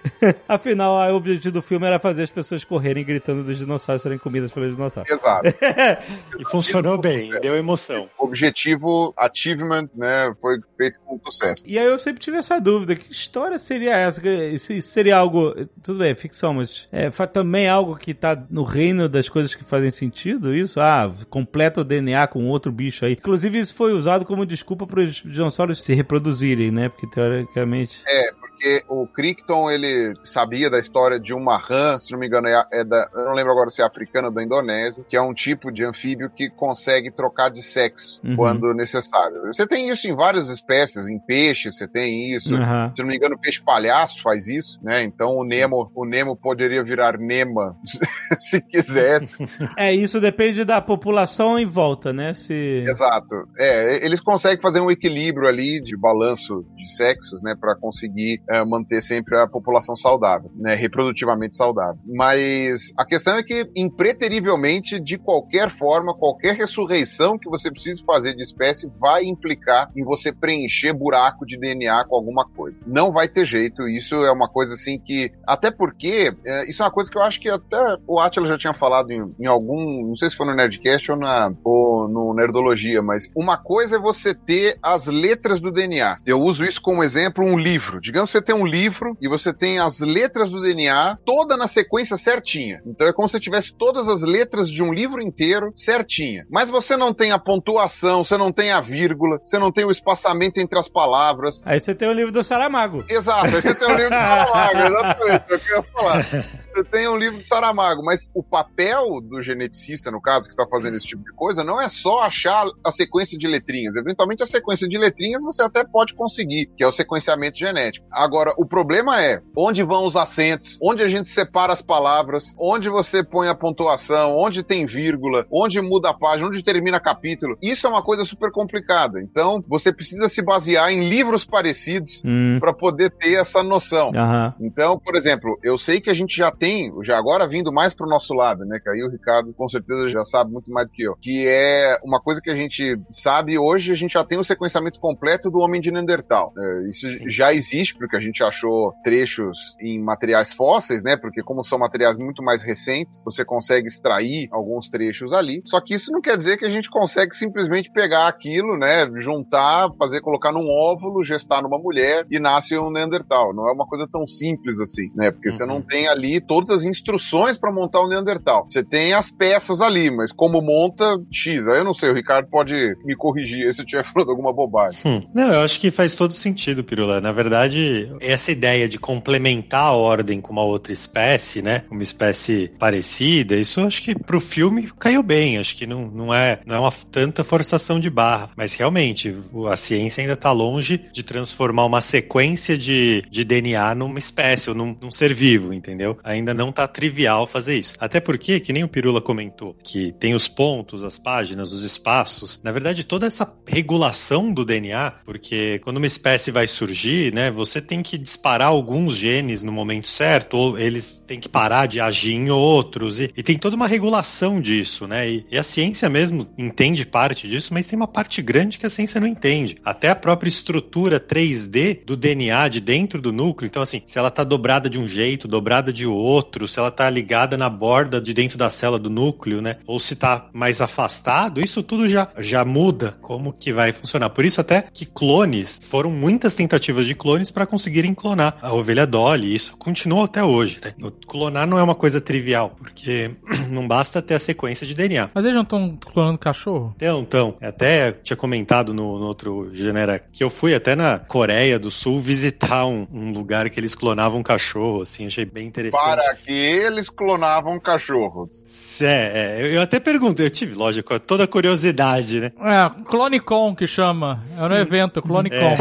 Afinal, 0.48 1.12
o 1.12 1.16
objetivo 1.16 1.54
do 1.54 1.62
filme 1.62 1.86
era 1.86 1.98
fazer 1.98 2.22
as 2.22 2.30
pessoas 2.30 2.64
correrem 2.64 3.04
gritando 3.04 3.44
dos 3.44 3.58
dinossauros 3.58 4.02
serem 4.02 4.18
comidas 4.18 4.50
pelos 4.50 4.74
dinossauros. 4.74 5.10
Exato. 5.10 5.48
e 6.38 6.44
funcionou 6.50 6.98
bem, 6.98 7.30
deu 7.40 7.56
emoção. 7.56 8.08
Objetivo, 8.18 9.14
achievement, 9.16 9.88
né, 9.94 10.34
foi 10.40 10.58
feito 10.76 10.98
com 11.00 11.18
sucesso. 11.24 11.62
E 11.66 11.78
aí 11.78 11.86
eu 11.86 11.98
sempre 11.98 12.20
tive 12.20 12.36
essa 12.36 12.60
dúvida, 12.60 12.94
que 12.94 13.10
história 13.10 13.58
seria 13.58 13.96
essa? 13.96 14.20
Isso 14.28 14.80
seria 14.82 15.16
algo, 15.24 15.54
tudo 15.82 15.98
bem, 15.98 16.14
ficção, 16.14 16.54
mas 16.54 16.86
é 16.92 17.10
também 17.26 17.68
algo 17.68 17.96
que 17.96 18.14
tá 18.14 18.40
no 18.50 18.62
reino 18.62 19.08
das 19.08 19.28
coisas 19.28 19.54
que 19.54 19.64
fazem 19.64 19.90
sentido, 19.90 20.54
isso? 20.54 20.80
Ah, 20.80 21.10
completa 21.28 21.80
o 21.80 21.84
DNA 21.84 22.26
com 22.26 22.46
outro 22.48 22.70
bicho 22.70 23.04
aí. 23.04 23.12
Inclusive 23.12 23.58
isso 23.58 23.74
foi 23.74 23.92
usado 23.92 24.24
como 24.24 24.46
desculpa 24.46 24.86
para 24.86 25.02
os 25.02 25.14
dinossauros 25.14 25.82
se 25.82 25.94
reproduzirem, 25.94 26.70
né? 26.70 26.88
Porque 26.88 27.06
teoricamente. 27.06 28.00
É, 28.06 28.32
porque 28.32 28.53
o 28.88 29.06
Crichton 29.06 29.70
ele 29.70 30.14
sabia 30.24 30.70
da 30.70 30.78
história 30.78 31.18
de 31.18 31.34
uma 31.34 31.56
rã, 31.56 31.98
se 31.98 32.12
não 32.12 32.18
me 32.18 32.26
engano, 32.26 32.48
é, 32.48 32.66
é 32.72 32.84
da, 32.84 33.08
eu 33.14 33.24
não 33.24 33.34
lembro 33.34 33.52
agora 33.52 33.70
se 33.70 33.82
é 33.82 33.84
africana 33.84 34.28
ou 34.28 34.34
da 34.34 34.42
Indonésia, 34.42 35.04
que 35.08 35.16
é 35.16 35.20
um 35.20 35.34
tipo 35.34 35.70
de 35.70 35.84
anfíbio 35.84 36.30
que 36.30 36.48
consegue 36.50 37.10
trocar 37.10 37.50
de 37.50 37.62
sexo 37.62 38.20
uhum. 38.24 38.36
quando 38.36 38.72
necessário. 38.74 39.42
Você 39.46 39.66
tem 39.66 39.88
isso 39.88 40.06
em 40.08 40.14
várias 40.14 40.48
espécies, 40.48 41.06
em 41.06 41.18
peixes 41.18 41.76
você 41.76 41.88
tem 41.88 42.34
isso. 42.34 42.54
Uhum. 42.54 42.92
Se 42.94 43.02
não 43.02 43.06
me 43.06 43.16
engano, 43.16 43.34
o 43.34 43.40
peixe 43.40 43.62
palhaço 43.62 44.22
faz 44.22 44.48
isso, 44.48 44.78
né? 44.82 45.02
Então 45.04 45.36
o 45.36 45.44
Nemo, 45.44 45.90
o 45.94 46.04
Nemo 46.04 46.36
poderia 46.36 46.82
virar 46.82 47.18
Nema 47.18 47.76
se 48.38 48.60
quisesse. 48.60 49.44
É, 49.76 49.92
isso 49.92 50.20
depende 50.20 50.64
da 50.64 50.80
população 50.80 51.58
em 51.58 51.66
volta, 51.66 52.12
né? 52.12 52.32
Se... 52.34 52.84
Exato. 52.86 53.34
É, 53.58 54.04
eles 54.04 54.20
conseguem 54.20 54.60
fazer 54.60 54.80
um 54.80 54.90
equilíbrio 54.90 55.48
ali 55.48 55.80
de 55.80 55.96
balanço 55.96 56.64
de 56.76 56.94
sexos, 56.94 57.42
né, 57.42 57.54
para 57.58 57.74
conseguir 57.76 58.40
é, 58.54 58.64
manter 58.64 59.02
sempre 59.02 59.38
a 59.38 59.46
população 59.46 59.96
saudável, 59.96 60.50
né, 60.54 60.74
reprodutivamente 60.74 61.56
saudável. 61.56 62.00
Mas 62.06 62.92
a 62.96 63.04
questão 63.04 63.36
é 63.36 63.42
que, 63.42 63.68
impreterivelmente, 63.74 65.00
de 65.00 65.18
qualquer 65.18 65.70
forma, 65.70 66.14
qualquer 66.14 66.54
ressurreição 66.54 67.38
que 67.38 67.48
você 67.48 67.70
precise 67.70 68.02
fazer 68.04 68.34
de 68.34 68.42
espécie 68.42 68.90
vai 68.98 69.24
implicar 69.24 69.90
em 69.96 70.04
você 70.04 70.32
preencher 70.32 70.92
buraco 70.92 71.46
de 71.46 71.58
DNA 71.58 72.04
com 72.04 72.16
alguma 72.16 72.46
coisa. 72.46 72.80
Não 72.86 73.10
vai 73.10 73.28
ter 73.28 73.44
jeito, 73.44 73.88
isso 73.88 74.14
é 74.14 74.30
uma 74.30 74.48
coisa 74.48 74.74
assim 74.74 74.98
que, 74.98 75.32
até 75.46 75.70
porque, 75.70 76.34
é, 76.44 76.70
isso 76.70 76.82
é 76.82 76.84
uma 76.84 76.92
coisa 76.92 77.10
que 77.10 77.18
eu 77.18 77.22
acho 77.22 77.40
que 77.40 77.48
até 77.48 77.96
o 78.06 78.20
Atila 78.20 78.46
já 78.46 78.58
tinha 78.58 78.72
falado 78.72 79.10
em, 79.10 79.34
em, 79.38 79.46
algum, 79.46 80.06
não 80.06 80.16
sei 80.16 80.30
se 80.30 80.36
foi 80.36 80.46
no 80.46 80.54
Nerdcast 80.54 81.10
ou, 81.10 81.18
na, 81.18 81.52
ou 81.64 82.08
no 82.08 82.34
Nerdologia, 82.34 83.02
mas 83.02 83.30
uma 83.34 83.56
coisa 83.56 83.96
é 83.96 83.98
você 83.98 84.34
ter 84.34 84.78
as 84.82 85.06
letras 85.06 85.60
do 85.60 85.72
DNA. 85.72 86.18
Eu 86.24 86.40
uso 86.40 86.64
isso 86.64 86.80
como 86.80 87.02
exemplo 87.02 87.44
um 87.44 87.58
livro. 87.58 88.00
Digamos 88.00 88.30
você 88.34 88.42
tem 88.42 88.54
um 88.54 88.66
livro 88.66 89.16
e 89.20 89.28
você 89.28 89.52
tem 89.52 89.78
as 89.78 90.00
letras 90.00 90.50
do 90.50 90.60
DNA 90.60 91.18
toda 91.24 91.56
na 91.56 91.68
sequência 91.68 92.16
certinha. 92.16 92.82
Então 92.84 93.06
é 93.06 93.12
como 93.12 93.28
se 93.28 93.38
tivesse 93.38 93.72
todas 93.72 94.08
as 94.08 94.22
letras 94.22 94.68
de 94.68 94.82
um 94.82 94.92
livro 94.92 95.22
inteiro 95.22 95.70
certinha. 95.74 96.44
Mas 96.50 96.68
você 96.68 96.96
não 96.96 97.14
tem 97.14 97.30
a 97.30 97.38
pontuação, 97.38 98.24
você 98.24 98.36
não 98.36 98.50
tem 98.50 98.72
a 98.72 98.80
vírgula, 98.80 99.38
você 99.42 99.58
não 99.58 99.70
tem 99.70 99.84
o 99.84 99.90
espaçamento 99.90 100.58
entre 100.58 100.78
as 100.78 100.88
palavras. 100.88 101.62
Aí 101.64 101.78
você 101.78 101.94
tem 101.94 102.08
o 102.08 102.12
livro 102.12 102.32
do 102.32 102.42
Saramago. 102.42 103.04
Exato, 103.08 103.54
aí 103.54 103.62
você 103.62 103.74
tem 103.74 103.88
o 103.88 103.96
livro 103.96 104.10
do 104.10 104.16
Saramago, 104.16 104.78
exatamente, 104.82 105.52
é 105.52 105.54
o 105.54 105.60
que 105.60 105.72
eu 105.72 105.76
ia 105.76 105.82
falar 105.82 106.63
você 106.74 106.82
tem 106.82 107.08
um 107.08 107.16
livro 107.16 107.38
de 107.38 107.46
Saramago, 107.46 108.04
mas 108.04 108.28
o 108.34 108.42
papel 108.42 109.20
do 109.20 109.40
geneticista, 109.40 110.10
no 110.10 110.20
caso, 110.20 110.48
que 110.48 110.54
está 110.54 110.66
fazendo 110.66 110.96
esse 110.96 111.06
tipo 111.06 111.22
de 111.22 111.32
coisa, 111.32 111.62
não 111.62 111.80
é 111.80 111.88
só 111.88 112.22
achar 112.22 112.66
a 112.84 112.90
sequência 112.90 113.38
de 113.38 113.46
letrinhas. 113.46 113.94
Eventualmente, 113.94 114.42
a 114.42 114.46
sequência 114.46 114.88
de 114.88 114.98
letrinhas 114.98 115.44
você 115.44 115.62
até 115.62 115.84
pode 115.84 116.14
conseguir, 116.14 116.66
que 116.76 116.82
é 116.82 116.86
o 116.86 116.92
sequenciamento 116.92 117.56
genético. 117.58 118.04
Agora, 118.10 118.52
o 118.58 118.66
problema 118.66 119.22
é 119.22 119.40
onde 119.56 119.84
vão 119.84 120.04
os 120.04 120.16
acentos, 120.16 120.76
onde 120.82 121.02
a 121.02 121.08
gente 121.08 121.28
separa 121.28 121.72
as 121.72 121.80
palavras, 121.80 122.54
onde 122.58 122.88
você 122.88 123.22
põe 123.22 123.48
a 123.48 123.54
pontuação, 123.54 124.36
onde 124.36 124.64
tem 124.64 124.84
vírgula, 124.84 125.46
onde 125.52 125.80
muda 125.80 126.10
a 126.10 126.14
página, 126.14 126.48
onde 126.48 126.64
termina 126.64 126.98
capítulo. 126.98 127.56
Isso 127.62 127.86
é 127.86 127.90
uma 127.90 128.02
coisa 128.02 128.24
super 128.24 128.50
complicada. 128.50 129.20
Então, 129.20 129.62
você 129.68 129.92
precisa 129.92 130.28
se 130.28 130.42
basear 130.42 130.90
em 130.90 131.08
livros 131.08 131.44
parecidos 131.44 132.20
hum. 132.24 132.58
para 132.58 132.72
poder 132.72 133.10
ter 133.10 133.34
essa 133.34 133.62
noção. 133.62 134.08
Uhum. 134.08 134.66
Então, 134.66 134.98
por 134.98 135.14
exemplo, 135.14 135.56
eu 135.62 135.78
sei 135.78 136.00
que 136.00 136.10
a 136.10 136.14
gente 136.14 136.36
já 136.36 136.50
tem 136.50 136.63
tem, 136.64 136.90
já 137.02 137.18
agora 137.18 137.46
vindo 137.46 137.70
mais 137.70 137.92
pro 137.92 138.08
nosso 138.08 138.32
lado, 138.32 138.64
né? 138.64 138.80
Que 138.82 138.88
aí 138.88 139.02
o 139.02 139.10
Ricardo 139.10 139.52
com 139.52 139.68
certeza 139.68 140.08
já 140.08 140.24
sabe 140.24 140.50
muito 140.50 140.72
mais 140.72 140.86
do 140.86 140.92
que 140.94 141.02
eu. 141.02 141.14
Que 141.20 141.46
é 141.46 141.98
uma 142.02 142.18
coisa 142.18 142.40
que 142.40 142.50
a 142.50 142.54
gente 142.54 142.98
sabe 143.10 143.58
hoje, 143.58 143.92
a 143.92 143.94
gente 143.94 144.14
já 144.14 144.24
tem 144.24 144.38
o 144.38 144.44
sequenciamento 144.44 144.98
completo 144.98 145.50
do 145.50 145.58
homem 145.58 145.78
de 145.78 145.90
Neandertal. 145.90 146.54
É, 146.56 146.88
isso 146.88 147.06
Sim. 147.06 147.30
já 147.30 147.52
existe, 147.52 147.94
porque 147.98 148.16
a 148.16 148.20
gente 148.20 148.42
achou 148.42 148.94
trechos 149.04 149.76
em 149.78 150.02
materiais 150.02 150.54
fósseis, 150.54 151.02
né? 151.02 151.18
Porque 151.18 151.42
como 151.42 151.62
são 151.62 151.78
materiais 151.78 152.16
muito 152.16 152.42
mais 152.42 152.62
recentes, 152.62 153.22
você 153.22 153.44
consegue 153.44 153.86
extrair 153.86 154.48
alguns 154.50 154.88
trechos 154.88 155.34
ali. 155.34 155.60
Só 155.66 155.82
que 155.82 155.94
isso 155.94 156.10
não 156.10 156.22
quer 156.22 156.38
dizer 156.38 156.56
que 156.56 156.64
a 156.64 156.70
gente 156.70 156.88
consegue 156.88 157.36
simplesmente 157.36 157.92
pegar 157.92 158.26
aquilo, 158.26 158.78
né? 158.78 159.06
Juntar, 159.16 159.90
fazer, 159.98 160.22
colocar 160.22 160.50
num 160.50 160.66
óvulo, 160.66 161.22
gestar 161.22 161.62
numa 161.62 161.78
mulher 161.78 162.26
e 162.30 162.40
nasce 162.40 162.78
um 162.78 162.90
Neandertal. 162.90 163.52
Não 163.52 163.68
é 163.68 163.72
uma 163.72 163.86
coisa 163.86 164.08
tão 164.10 164.26
simples 164.26 164.80
assim, 164.80 165.12
né? 165.14 165.30
Porque 165.30 165.50
uhum. 165.50 165.54
você 165.54 165.66
não 165.66 165.82
tem 165.82 166.08
ali 166.08 166.40
todas 166.54 166.78
as 166.78 166.84
instruções 166.84 167.58
para 167.58 167.72
montar 167.72 168.00
o 168.00 168.08
Neandertal. 168.08 168.66
Você 168.68 168.84
tem 168.84 169.12
as 169.12 169.28
peças 169.28 169.80
ali, 169.80 170.08
mas 170.08 170.30
como 170.30 170.62
monta, 170.62 171.20
X. 171.32 171.66
Aí 171.66 171.78
eu 171.78 171.84
não 171.84 171.94
sei, 171.94 172.10
o 172.10 172.14
Ricardo 172.14 172.48
pode 172.48 172.96
me 173.04 173.16
corrigir 173.16 173.72
se 173.74 173.80
eu 173.80 173.84
estiver 173.84 174.04
falando 174.12 174.30
alguma 174.30 174.52
bobagem. 174.52 175.00
Hum. 175.04 175.26
Não, 175.34 175.52
eu 175.52 175.60
acho 175.62 175.80
que 175.80 175.90
faz 175.90 176.14
todo 176.14 176.32
sentido, 176.32 176.84
Pirula. 176.84 177.20
Na 177.20 177.32
verdade, 177.32 178.08
essa 178.20 178.52
ideia 178.52 178.88
de 178.88 178.98
complementar 178.98 179.86
a 179.86 179.92
ordem 179.92 180.40
com 180.40 180.52
uma 180.52 180.62
outra 180.62 180.92
espécie, 180.92 181.60
né? 181.60 181.84
Uma 181.90 182.02
espécie 182.02 182.70
parecida, 182.78 183.56
isso 183.56 183.80
eu 183.80 183.86
acho 183.86 184.02
que 184.02 184.14
pro 184.14 184.40
filme 184.40 184.88
caiu 184.98 185.22
bem. 185.22 185.58
Acho 185.58 185.74
que 185.74 185.86
não, 185.86 186.06
não, 186.06 186.32
é, 186.32 186.60
não 186.64 186.76
é 186.76 186.78
uma 186.78 186.92
tanta 187.10 187.42
forçação 187.42 187.98
de 187.98 188.10
barra. 188.10 188.50
Mas 188.56 188.74
realmente, 188.74 189.34
a 189.68 189.76
ciência 189.76 190.20
ainda 190.20 190.34
está 190.34 190.52
longe 190.52 191.00
de 191.12 191.22
transformar 191.24 191.84
uma 191.84 192.00
sequência 192.00 192.78
de, 192.78 193.24
de 193.28 193.44
DNA 193.44 193.94
numa 193.96 194.18
espécie 194.18 194.70
ou 194.70 194.76
num, 194.76 194.96
num 195.00 195.10
ser 195.10 195.34
vivo, 195.34 195.72
entendeu? 195.72 196.18
Ainda 196.22 196.43
ainda 196.44 196.54
não 196.54 196.70
tá 196.70 196.86
trivial 196.86 197.46
fazer 197.46 197.78
isso. 197.78 197.94
Até 197.98 198.20
porque, 198.20 198.60
que 198.60 198.72
nem 198.72 198.84
o 198.84 198.88
Pirula 198.88 199.20
comentou, 199.20 199.74
que 199.82 200.12
tem 200.12 200.34
os 200.34 200.46
pontos, 200.46 201.02
as 201.02 201.18
páginas, 201.18 201.72
os 201.72 201.82
espaços. 201.82 202.60
Na 202.62 202.70
verdade, 202.70 203.04
toda 203.04 203.26
essa 203.26 203.50
regulação 203.66 204.52
do 204.52 204.64
DNA, 204.64 205.12
porque 205.24 205.78
quando 205.80 205.96
uma 205.96 206.06
espécie 206.06 206.50
vai 206.50 206.66
surgir, 206.66 207.32
né, 207.34 207.50
você 207.50 207.80
tem 207.80 208.02
que 208.02 208.18
disparar 208.18 208.68
alguns 208.68 209.16
genes 209.16 209.62
no 209.62 209.72
momento 209.72 210.06
certo, 210.06 210.56
ou 210.56 210.78
eles 210.78 211.24
têm 211.26 211.40
que 211.40 211.48
parar 211.48 211.86
de 211.86 212.00
agir 212.00 212.34
em 212.34 212.50
outros, 212.50 213.20
e, 213.20 213.30
e 213.36 213.42
tem 213.42 213.58
toda 213.58 213.76
uma 213.76 213.86
regulação 213.86 214.60
disso, 214.60 215.06
né? 215.06 215.30
E, 215.30 215.46
e 215.50 215.58
a 215.58 215.62
ciência 215.62 216.08
mesmo 216.08 216.46
entende 216.58 217.06
parte 217.06 217.48
disso, 217.48 217.72
mas 217.72 217.86
tem 217.86 217.96
uma 217.96 218.08
parte 218.08 218.42
grande 218.42 218.78
que 218.78 218.86
a 218.86 218.90
ciência 218.90 219.20
não 219.20 219.26
entende. 219.26 219.76
Até 219.84 220.10
a 220.10 220.16
própria 220.16 220.48
estrutura 220.48 221.18
3D 221.18 222.04
do 222.04 222.16
DNA 222.16 222.68
de 222.68 222.80
dentro 222.80 223.20
do 223.20 223.32
núcleo. 223.32 223.66
Então, 223.66 223.82
assim, 223.82 224.02
se 224.04 224.18
ela 224.18 224.30
tá 224.30 224.44
dobrada 224.44 224.90
de 224.90 224.98
um 224.98 225.08
jeito, 225.08 225.48
dobrada 225.48 225.92
de 225.92 226.06
outro, 226.06 226.33
outro, 226.34 226.66
se 226.66 226.78
ela 226.78 226.90
tá 226.90 227.08
ligada 227.08 227.56
na 227.56 227.68
borda 227.68 228.20
de 228.20 228.34
dentro 228.34 228.58
da 228.58 228.68
célula 228.68 228.98
do 228.98 229.10
núcleo, 229.10 229.60
né? 229.60 229.76
Ou 229.86 229.98
se 229.98 230.16
tá 230.16 230.48
mais 230.52 230.80
afastado, 230.80 231.60
isso 231.60 231.82
tudo 231.82 232.08
já, 232.08 232.28
já 232.38 232.64
muda 232.64 233.16
como 233.20 233.52
que 233.52 233.72
vai 233.72 233.92
funcionar. 233.92 234.30
Por 234.30 234.44
isso 234.44 234.60
até 234.60 234.86
que 234.92 235.06
clones, 235.06 235.80
foram 235.82 236.10
muitas 236.10 236.54
tentativas 236.54 237.06
de 237.06 237.14
clones 237.14 237.50
para 237.50 237.66
conseguirem 237.66 238.14
clonar 238.14 238.56
a 238.60 238.72
ovelha 238.72 239.06
Dolly, 239.06 239.48
e 239.48 239.54
isso 239.54 239.76
continua 239.76 240.24
até 240.24 240.42
hoje, 240.42 240.80
né? 240.82 240.92
Clonar 241.26 241.66
não 241.66 241.78
é 241.78 241.82
uma 241.82 241.94
coisa 241.94 242.20
trivial, 242.20 242.74
porque 242.76 243.30
não 243.70 243.86
basta 243.86 244.20
ter 244.20 244.34
a 244.34 244.38
sequência 244.38 244.86
de 244.86 244.94
DNA. 244.94 245.30
Mas 245.34 245.44
eles 245.44 245.54
não 245.54 245.62
estão 245.62 245.96
clonando 246.12 246.38
cachorro? 246.38 246.92
Então, 246.96 247.20
então, 247.20 247.56
até 247.60 248.12
tinha 248.12 248.36
comentado 248.36 248.92
no, 248.92 249.18
no 249.18 249.26
outro 249.26 249.70
Genera 249.72 250.18
que 250.18 250.42
eu 250.42 250.50
fui 250.50 250.74
até 250.74 250.94
na 250.94 251.18
Coreia 251.18 251.78
do 251.78 251.90
Sul 251.90 252.18
visitar 252.20 252.86
um, 252.86 253.06
um 253.12 253.32
lugar 253.32 253.68
que 253.70 253.78
eles 253.78 253.94
clonavam 253.94 254.42
cachorro, 254.42 255.02
assim, 255.02 255.26
achei 255.26 255.44
bem 255.44 255.66
interessante. 255.66 256.00
Para 256.00 256.23
que 256.44 256.52
eles 256.52 257.08
clonavam 257.08 257.78
cachorros. 257.80 259.00
É, 259.00 259.60
é 259.60 259.76
eu 259.76 259.80
até 259.80 259.98
perguntei, 260.00 260.46
eu 260.46 260.50
tive, 260.50 260.74
lógico, 260.74 261.18
toda 261.20 261.44
a 261.44 261.46
curiosidade, 261.46 262.40
né? 262.40 262.52
É, 262.60 262.90
CloneCon 263.04 263.74
que 263.74 263.86
chama. 263.86 264.44
É 264.56 264.68
no 264.68 264.76
evento, 264.76 265.22
CloneCon. 265.22 265.76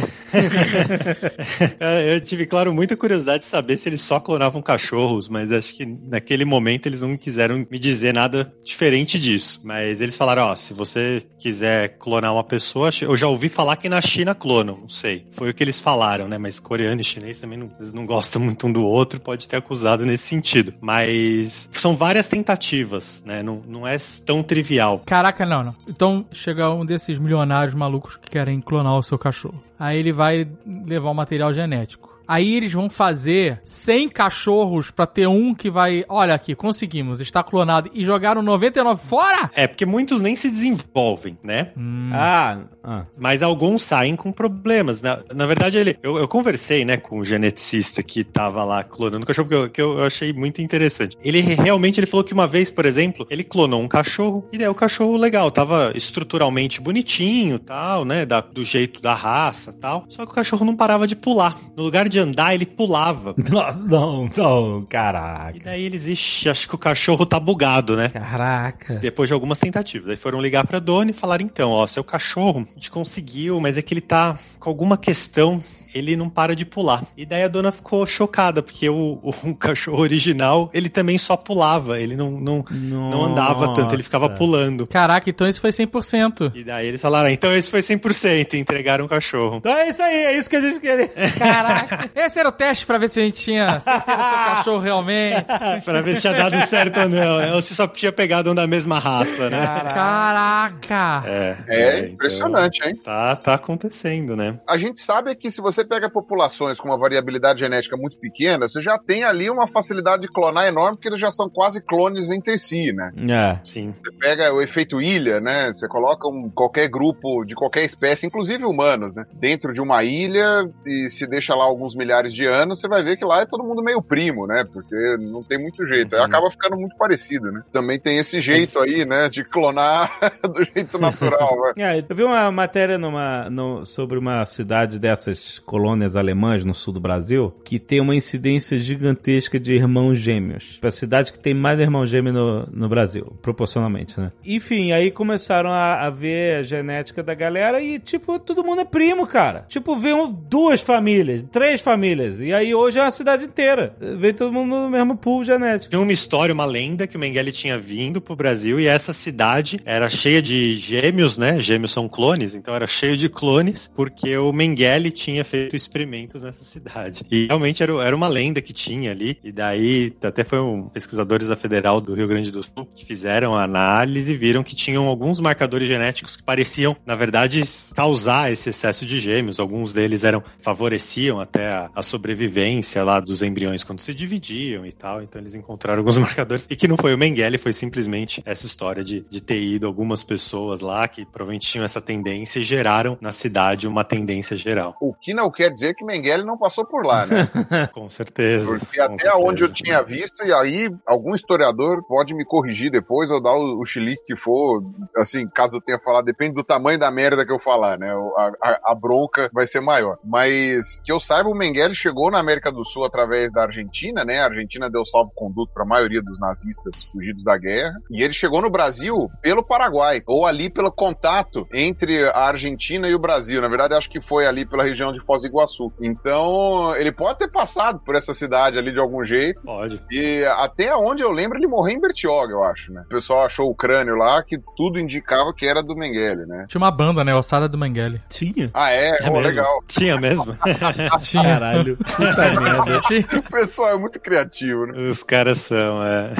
É. 1.79 2.15
eu 2.15 2.21
tive, 2.21 2.45
claro, 2.45 2.73
muita 2.73 2.95
curiosidade 2.95 3.43
de 3.43 3.45
saber 3.45 3.77
se 3.77 3.89
eles 3.89 4.01
só 4.01 4.19
clonavam 4.19 4.61
cachorros, 4.61 5.27
mas 5.29 5.51
acho 5.51 5.75
que 5.75 5.85
naquele 5.85 6.45
momento 6.45 6.87
eles 6.87 7.01
não 7.01 7.15
quiseram 7.17 7.65
me 7.69 7.79
dizer 7.79 8.13
nada 8.13 8.53
diferente 8.63 9.19
disso. 9.19 9.61
Mas 9.63 10.01
eles 10.01 10.15
falaram, 10.15 10.43
ó, 10.43 10.55
se 10.55 10.73
você 10.73 11.21
quiser 11.39 11.97
clonar 11.97 12.33
uma 12.33 12.43
pessoa, 12.43 12.89
eu 13.01 13.15
já 13.17 13.27
ouvi 13.27 13.49
falar 13.49 13.75
que 13.77 13.89
na 13.89 14.01
China 14.01 14.33
clonam, 14.35 14.77
não 14.81 14.89
sei. 14.89 15.27
Foi 15.31 15.49
o 15.49 15.53
que 15.53 15.63
eles 15.63 15.79
falaram, 15.79 16.27
né? 16.27 16.37
Mas 16.37 16.59
coreano 16.59 17.01
e 17.01 17.03
chinês 17.03 17.39
também 17.39 17.57
não, 17.57 17.71
eles 17.79 17.93
não 17.93 18.05
gostam 18.05 18.41
muito 18.41 18.67
um 18.67 18.71
do 18.71 18.83
outro, 18.83 19.19
pode 19.19 19.47
ter 19.47 19.57
acusado 19.57 20.05
nesse 20.05 20.22
sentido. 20.23 20.73
Mas 20.81 21.69
são 21.71 21.95
várias 21.95 22.27
tentativas, 22.27 23.23
né? 23.25 23.43
Não, 23.43 23.61
não 23.67 23.87
é 23.87 23.97
tão 24.25 24.43
trivial. 24.43 25.01
Caraca, 25.05 25.45
não, 25.45 25.63
não. 25.63 25.75
Então 25.87 26.25
chega 26.31 26.69
um 26.69 26.85
desses 26.85 27.19
milionários 27.19 27.75
malucos 27.75 28.15
que 28.15 28.29
querem 28.29 28.59
clonar 28.61 28.97
o 28.97 29.03
seu 29.03 29.17
cachorro. 29.17 29.61
Aí 29.79 29.99
ele 29.99 30.13
vai 30.13 30.47
levar 30.85 31.09
o 31.09 31.13
material 31.13 31.53
genético. 31.53 32.13
Aí 32.27 32.55
eles 32.55 32.71
vão 32.71 32.89
fazer 32.89 33.59
100 33.63 34.09
cachorros 34.09 34.89
para 34.89 35.05
ter 35.05 35.27
um 35.27 35.53
que 35.53 35.69
vai, 35.69 36.05
olha 36.07 36.33
aqui, 36.33 36.55
conseguimos, 36.55 37.19
está 37.19 37.43
clonado 37.43 37.89
e 37.93 38.03
jogaram 38.03 38.41
99 38.41 39.01
fora? 39.05 39.49
É, 39.53 39.67
porque 39.67 39.85
muitos 39.85 40.21
nem 40.21 40.35
se 40.35 40.49
desenvolvem, 40.49 41.37
né? 41.43 41.71
Hum. 41.77 42.11
Ah, 42.13 42.59
ah, 42.83 43.05
Mas 43.17 43.43
alguns 43.43 43.83
saem 43.83 44.15
com 44.15 44.31
problemas. 44.31 45.01
Na, 45.01 45.19
na 45.33 45.45
verdade, 45.45 45.77
ele, 45.77 45.97
eu, 46.01 46.17
eu, 46.17 46.27
conversei, 46.27 46.85
né, 46.85 46.97
com 46.97 47.17
o 47.17 47.21
um 47.21 47.23
geneticista 47.23 48.01
que 48.01 48.23
tava 48.23 48.63
lá 48.63 48.83
clonando 48.83 49.23
o 49.23 49.27
cachorro, 49.27 49.47
que 49.47 49.55
eu, 49.55 49.69
que 49.69 49.81
eu 49.81 50.03
achei 50.03 50.31
muito 50.31 50.61
interessante. 50.61 51.17
Ele 51.23 51.41
realmente 51.41 51.99
ele 51.99 52.07
falou 52.07 52.23
que 52.23 52.33
uma 52.33 52.47
vez, 52.47 52.71
por 52.71 52.85
exemplo, 52.85 53.27
ele 53.29 53.43
clonou 53.43 53.81
um 53.81 53.87
cachorro 53.87 54.47
e 54.51 54.57
daí 54.57 54.67
o 54.67 54.75
cachorro 54.75 55.17
legal, 55.17 55.51
tava 55.51 55.91
estruturalmente 55.95 56.79
bonitinho, 56.79 57.59
tal, 57.59 58.05
né, 58.05 58.25
da, 58.25 58.39
do 58.39 58.63
jeito 58.63 59.01
da 59.01 59.13
raça, 59.13 59.73
tal. 59.73 60.05
Só 60.09 60.25
que 60.25 60.31
o 60.31 60.35
cachorro 60.35 60.65
não 60.65 60.75
parava 60.75 61.05
de 61.05 61.15
pular. 61.15 61.57
No 61.75 61.83
lugar 61.83 62.07
de 62.07 62.13
de 62.13 62.19
andar, 62.19 62.53
ele 62.53 62.65
pulava. 62.65 63.33
Nossa, 63.49 63.79
não, 63.79 64.29
não, 64.37 64.85
caraca. 64.85 65.57
E 65.57 65.59
daí 65.59 65.83
eles, 65.83 66.07
ixi, 66.07 66.47
acho 66.47 66.69
que 66.69 66.75
o 66.75 66.77
cachorro 66.77 67.25
tá 67.25 67.39
bugado, 67.39 67.97
né? 67.97 68.09
Caraca. 68.09 68.99
Depois 68.99 69.27
de 69.27 69.33
algumas 69.33 69.59
tentativas. 69.59 70.11
Aí 70.11 70.15
foram 70.15 70.39
ligar 70.39 70.65
pra 70.65 70.79
dona 70.79 71.11
e 71.11 71.13
falaram, 71.13 71.43
então, 71.43 71.71
ó, 71.71 71.85
seu 71.87 72.03
cachorro, 72.03 72.65
a 72.73 72.75
gente 72.75 72.89
conseguiu, 72.89 73.59
mas 73.59 73.77
é 73.77 73.83
que 73.83 73.93
ele 73.93 74.01
tá 74.01 74.37
com 74.59 74.67
alguma 74.67 74.97
questão 74.97 75.63
ele 75.93 76.15
não 76.15 76.29
para 76.29 76.55
de 76.55 76.65
pular. 76.65 77.03
E 77.15 77.25
daí 77.25 77.43
a 77.43 77.47
dona 77.47 77.71
ficou 77.71 78.05
chocada, 78.05 78.61
porque 78.61 78.89
o, 78.89 79.19
o, 79.21 79.33
o 79.51 79.55
cachorro 79.55 80.01
original, 80.01 80.69
ele 80.73 80.89
também 80.89 81.17
só 81.17 81.37
pulava, 81.37 81.99
ele 81.99 82.15
não, 82.15 82.31
não, 82.31 82.65
não 82.71 83.25
andava 83.25 83.73
tanto, 83.73 83.93
ele 83.93 84.03
ficava 84.03 84.29
pulando. 84.29 84.87
Caraca, 84.87 85.29
então 85.29 85.47
isso 85.47 85.61
foi 85.61 85.71
100%. 85.71 86.51
E 86.55 86.63
daí 86.63 86.87
eles 86.87 87.01
falaram, 87.01 87.29
então 87.29 87.53
esse 87.53 87.69
foi 87.69 87.81
100%, 87.81 88.53
e 88.53 88.57
entregaram 88.57 89.05
o 89.05 89.07
cachorro. 89.07 89.57
Então 89.57 89.71
é 89.71 89.89
isso 89.89 90.01
aí, 90.01 90.15
é 90.15 90.37
isso 90.37 90.49
que 90.49 90.55
a 90.55 90.61
gente 90.61 90.79
queria. 90.79 91.07
Caraca, 91.37 92.09
esse 92.15 92.39
era 92.39 92.49
o 92.49 92.51
teste 92.51 92.85
pra 92.85 92.97
ver 92.97 93.09
se 93.09 93.19
a 93.19 93.23
gente 93.23 93.41
tinha, 93.41 93.79
se 93.79 93.89
esse 93.89 94.11
era 94.11 94.21
o 94.21 94.25
seu 94.25 94.55
cachorro 94.55 94.79
realmente. 94.79 95.45
pra 95.85 96.01
ver 96.01 96.15
se 96.15 96.21
tinha 96.21 96.33
dado 96.33 96.57
certo 96.65 96.99
ou 97.01 97.09
não, 97.09 97.37
né? 97.37 97.53
ou 97.53 97.61
se 97.61 97.75
só 97.75 97.87
tinha 97.87 98.11
pegado 98.11 98.51
um 98.51 98.55
da 98.55 98.67
mesma 98.67 98.99
raça, 98.99 99.49
né? 99.49 99.65
Caraca! 99.93 101.23
É, 101.25 101.57
é, 101.67 101.99
é 101.99 102.09
impressionante, 102.09 102.79
então, 102.79 102.89
hein? 102.89 102.99
Tá, 103.03 103.35
tá 103.35 103.53
acontecendo, 103.55 104.35
né? 104.35 104.59
A 104.67 104.77
gente 104.77 105.01
sabe 105.01 105.35
que 105.35 105.51
se 105.51 105.61
você 105.61 105.82
você 105.83 105.85
pega 105.85 106.09
populações 106.09 106.79
com 106.79 106.87
uma 106.87 106.97
variabilidade 106.97 107.59
genética 107.59 107.97
muito 107.97 108.17
pequena, 108.17 108.67
você 108.67 108.81
já 108.81 108.97
tem 108.97 109.23
ali 109.23 109.49
uma 109.49 109.67
facilidade 109.67 110.23
de 110.23 110.27
clonar 110.29 110.65
enorme, 110.65 110.95
porque 110.95 111.09
eles 111.09 111.19
já 111.19 111.29
são 111.29 111.49
quase 111.49 111.81
clones 111.81 112.29
entre 112.29 112.57
si, 112.57 112.93
né? 112.93 113.11
É, 113.29 113.59
sim. 113.65 113.91
Você 113.91 114.17
pega 114.17 114.53
o 114.53 114.61
efeito 114.61 115.01
ilha, 115.01 115.39
né? 115.39 115.71
Você 115.73 115.87
coloca 115.87 116.27
um, 116.27 116.49
qualquer 116.49 116.87
grupo 116.87 117.43
de 117.45 117.53
qualquer 117.53 117.83
espécie, 117.83 118.25
inclusive 118.25 118.63
humanos, 118.63 119.13
né? 119.13 119.25
Dentro 119.33 119.73
de 119.73 119.81
uma 119.81 120.03
ilha 120.03 120.63
e 120.85 121.09
se 121.09 121.27
deixa 121.27 121.53
lá 121.53 121.65
alguns 121.65 121.95
milhares 121.95 122.33
de 122.33 122.45
anos, 122.45 122.79
você 122.79 122.87
vai 122.87 123.03
ver 123.03 123.17
que 123.17 123.25
lá 123.25 123.41
é 123.41 123.45
todo 123.45 123.63
mundo 123.63 123.83
meio 123.83 124.01
primo, 124.01 124.47
né? 124.47 124.65
Porque 124.71 124.95
não 125.19 125.43
tem 125.43 125.59
muito 125.59 125.85
jeito. 125.85 126.15
Aí 126.15 126.21
uhum. 126.21 126.27
acaba 126.27 126.49
ficando 126.49 126.77
muito 126.77 126.95
parecido, 126.95 127.51
né? 127.51 127.61
Também 127.71 127.99
tem 127.99 128.17
esse 128.17 128.39
jeito 128.39 128.79
aí, 128.79 129.05
né? 129.05 129.29
De 129.29 129.43
clonar 129.43 130.11
do 130.43 130.63
jeito 130.63 130.97
natural, 130.99 131.55
né? 131.75 131.97
É, 131.97 131.99
eu 131.99 132.15
vi 132.15 132.23
uma 132.23 132.51
matéria 132.51 132.97
numa, 132.97 133.49
no, 133.49 133.85
sobre 133.85 134.17
uma 134.17 134.45
cidade 134.45 134.99
dessas 134.99 135.59
colônias 135.73 136.15
alemãs 136.15 136.63
no 136.63 136.71
sul 136.71 136.93
do 136.93 136.99
Brasil, 136.99 137.51
que 137.65 137.79
tem 137.79 137.99
uma 137.99 138.15
incidência 138.15 138.77
gigantesca 138.77 139.59
de 139.59 139.73
irmãos 139.73 140.19
gêmeos. 140.19 140.77
É 140.79 140.85
a 140.85 140.91
cidade 140.91 141.31
que 141.31 141.39
tem 141.39 141.55
mais 141.55 141.79
irmãos 141.79 142.11
gêmeos 142.11 142.35
no, 142.35 142.67
no 142.71 142.87
Brasil, 142.87 143.33
proporcionalmente, 143.41 144.19
né? 144.19 144.31
Enfim, 144.45 144.91
aí 144.91 145.09
começaram 145.09 145.71
a, 145.71 146.05
a, 146.05 146.11
ver 146.11 146.57
a 146.57 146.61
genética 146.61 147.23
da 147.23 147.33
galera 147.33 147.81
e, 147.81 147.97
tipo, 147.97 148.37
todo 148.37 148.63
mundo 148.63 148.81
é 148.81 148.85
primo, 148.85 149.25
cara. 149.25 149.65
Tipo, 149.67 149.97
veio 149.97 150.27
duas 150.27 150.79
famílias, 150.83 151.43
três 151.51 151.81
famílias, 151.81 152.39
e 152.39 152.53
aí 152.53 152.75
hoje 152.75 152.99
é 152.99 153.01
uma 153.01 153.09
cidade 153.09 153.45
inteira. 153.45 153.95
Veio 154.19 154.35
todo 154.35 154.53
mundo 154.53 154.75
no 154.75 154.89
mesmo 154.91 155.17
pool 155.17 155.43
genético. 155.43 155.89
Tem 155.89 155.99
uma 155.99 156.13
história, 156.13 156.53
uma 156.53 156.65
lenda 156.65 157.07
que 157.07 157.17
o 157.17 157.19
Mengele 157.19 157.51
tinha 157.51 157.79
vindo 157.79 158.21
pro 158.21 158.35
Brasil 158.35 158.79
e 158.79 158.85
essa 158.85 159.11
cidade 159.11 159.79
era 159.83 160.07
cheia 160.07 160.39
de 160.39 160.75
gêmeos, 160.75 161.39
né? 161.39 161.59
Gêmeos 161.59 161.89
são 161.89 162.07
clones, 162.07 162.53
então 162.53 162.75
era 162.75 162.85
cheio 162.85 163.17
de 163.17 163.27
clones, 163.27 163.91
porque 163.95 164.37
o 164.37 164.53
Mengele 164.53 165.09
tinha 165.09 165.43
feito 165.43 165.62
feito 165.63 165.75
experimentos 165.75 166.43
nessa 166.43 166.63
cidade. 166.63 167.25
E 167.31 167.47
realmente 167.47 167.81
era, 167.81 167.93
era 168.03 168.15
uma 168.15 168.27
lenda 168.27 168.61
que 168.61 168.73
tinha 168.73 169.11
ali. 169.11 169.37
E 169.43 169.51
daí 169.51 170.13
até 170.23 170.43
foi 170.43 170.59
um 170.59 170.89
pesquisadores 170.89 171.47
da 171.47 171.55
Federal 171.55 171.99
do 171.99 172.13
Rio 172.13 172.27
Grande 172.27 172.51
do 172.51 172.61
Sul 172.63 172.87
que 172.93 173.05
fizeram 173.05 173.55
a 173.55 173.63
análise 173.63 174.33
e 174.33 174.37
viram 174.37 174.63
que 174.63 174.75
tinham 174.75 175.05
alguns 175.05 175.39
marcadores 175.39 175.87
genéticos 175.87 176.37
que 176.37 176.43
pareciam, 176.43 176.95
na 177.05 177.15
verdade, 177.15 177.61
causar 177.95 178.51
esse 178.51 178.69
excesso 178.69 179.05
de 179.05 179.19
gêmeos. 179.19 179.59
Alguns 179.59 179.93
deles 179.93 180.23
eram 180.23 180.43
favoreciam 180.59 181.39
até 181.39 181.67
a, 181.67 181.89
a 181.95 182.03
sobrevivência 182.03 183.03
lá 183.03 183.19
dos 183.19 183.41
embriões 183.41 183.83
quando 183.83 183.99
se 183.99 184.13
dividiam 184.13 184.85
e 184.85 184.91
tal. 184.91 185.21
Então 185.21 185.41
eles 185.41 185.55
encontraram 185.55 185.99
alguns 185.99 186.17
marcadores. 186.19 186.67
E 186.69 186.75
que 186.75 186.87
não 186.87 186.97
foi 186.97 187.13
o 187.13 187.17
Mengele, 187.17 187.57
foi 187.57 187.73
simplesmente 187.73 188.41
essa 188.45 188.65
história 188.65 189.03
de, 189.03 189.25
de 189.29 189.41
ter 189.41 189.61
ido 189.61 189.87
algumas 189.87 190.23
pessoas 190.23 190.79
lá 190.79 191.07
que 191.07 191.25
provavelmente 191.25 191.67
tinham 191.67 191.85
essa 191.85 192.01
tendência 192.01 192.59
e 192.59 192.63
geraram 192.63 193.17
na 193.21 193.31
cidade 193.31 193.87
uma 193.87 194.03
tendência 194.03 194.55
geral. 194.55 194.95
O 194.99 195.13
que 195.13 195.33
não 195.33 195.49
quer 195.53 195.71
dizer 195.71 195.93
que 195.95 196.03
Mengele 196.03 196.43
não 196.43 196.57
passou 196.57 196.85
por 196.85 197.05
lá, 197.05 197.25
né? 197.25 197.49
com 197.93 198.09
certeza. 198.09 198.77
Porque 198.77 198.99
até 198.99 199.17
certeza. 199.17 199.37
onde 199.37 199.63
eu 199.63 199.73
tinha 199.73 200.01
visto, 200.01 200.43
e 200.43 200.53
aí 200.53 200.89
algum 201.05 201.35
historiador 201.35 202.03
pode 202.07 202.33
me 202.33 202.45
corrigir 202.45 202.91
depois 202.91 203.29
ou 203.29 203.41
dar 203.41 203.53
o, 203.53 203.79
o 203.79 203.85
chilique 203.85 204.23
que 204.25 204.35
for, 204.35 204.81
assim, 205.17 205.47
caso 205.47 205.77
eu 205.77 205.81
tenha 205.81 205.99
falado, 205.99 206.25
depende 206.25 206.55
do 206.55 206.63
tamanho 206.63 206.99
da 206.99 207.11
merda 207.11 207.45
que 207.45 207.51
eu 207.51 207.59
falar, 207.59 207.97
né? 207.97 208.11
A, 208.11 208.51
a, 208.61 208.79
a 208.91 208.95
bronca 208.95 209.49
vai 209.53 209.67
ser 209.67 209.81
maior. 209.81 210.17
Mas 210.23 210.99
que 211.03 211.11
eu 211.11 211.19
saiba, 211.19 211.49
o 211.49 211.55
Mengele 211.55 211.95
chegou 211.95 212.31
na 212.31 212.39
América 212.39 212.71
do 212.71 212.85
Sul 212.85 213.03
através 213.03 213.51
da 213.51 213.63
Argentina, 213.63 214.25
né? 214.25 214.39
A 214.39 214.45
Argentina 214.45 214.89
deu 214.89 215.05
salvo-conduto 215.05 215.71
para 215.73 215.83
a 215.83 215.87
maioria 215.87 216.21
dos 216.21 216.39
nazistas 216.39 217.03
fugidos 217.11 217.43
da 217.43 217.57
guerra. 217.57 217.93
E 218.09 218.23
ele 218.23 218.33
chegou 218.33 218.61
no 218.61 218.69
Brasil 218.69 219.27
pelo 219.41 219.63
Paraguai, 219.63 220.21
ou 220.25 220.45
ali 220.45 220.69
pelo 220.69 220.91
contato 220.91 221.67
entre 221.73 222.23
a 222.29 222.47
Argentina 222.47 223.07
e 223.07 223.15
o 223.15 223.19
Brasil. 223.19 223.61
Na 223.61 223.67
verdade, 223.67 223.93
acho 223.93 224.09
que 224.09 224.21
foi 224.21 224.45
ali 224.45 224.65
pela 224.65 224.83
região 224.83 225.11
de 225.11 225.19
Foz 225.19 225.42
do 225.43 225.47
Iguaçu. 225.47 225.91
Então, 226.01 226.95
ele 226.95 227.11
pode 227.11 227.39
ter 227.39 227.49
passado 227.49 227.99
por 227.99 228.15
essa 228.15 228.33
cidade 228.33 228.77
ali 228.77 228.91
de 228.91 228.99
algum 228.99 229.23
jeito. 229.23 229.61
Pode. 229.61 230.01
E 230.11 230.43
até 230.57 230.95
onde 230.95 231.21
eu 231.21 231.31
lembro, 231.31 231.57
ele 231.57 231.67
morreu 231.67 231.95
em 231.95 232.01
Bertioga, 232.01 232.53
eu 232.53 232.63
acho, 232.63 232.91
né? 232.91 233.03
O 233.05 233.09
pessoal 233.09 233.45
achou 233.45 233.69
o 233.69 233.75
crânio 233.75 234.15
lá 234.15 234.41
que 234.43 234.57
tudo 234.75 234.99
indicava 234.99 235.53
que 235.53 235.65
era 235.65 235.83
do 235.83 235.95
Mengele, 235.95 236.45
né? 236.45 236.65
Tinha 236.67 236.79
uma 236.79 236.91
banda, 236.91 237.23
né? 237.23 237.35
Ossada 237.35 237.67
do 237.67 237.77
Mengele. 237.77 238.21
Tinha. 238.29 238.71
Ah, 238.73 238.91
é? 238.91 239.17
é 239.21 239.29
oh, 239.29 239.39
legal. 239.39 239.83
Tinha 239.87 240.17
mesmo? 240.19 240.57
Tinha. 241.21 241.43
Caralho. 241.43 241.97
Puta 241.97 242.59
merda. 242.61 242.99
O 243.37 243.51
pessoal 243.51 243.89
é 243.91 243.97
muito 243.97 244.19
criativo, 244.19 244.87
né? 244.87 245.09
Os 245.09 245.23
caras 245.23 245.59
são, 245.59 246.03
é. 246.03 246.31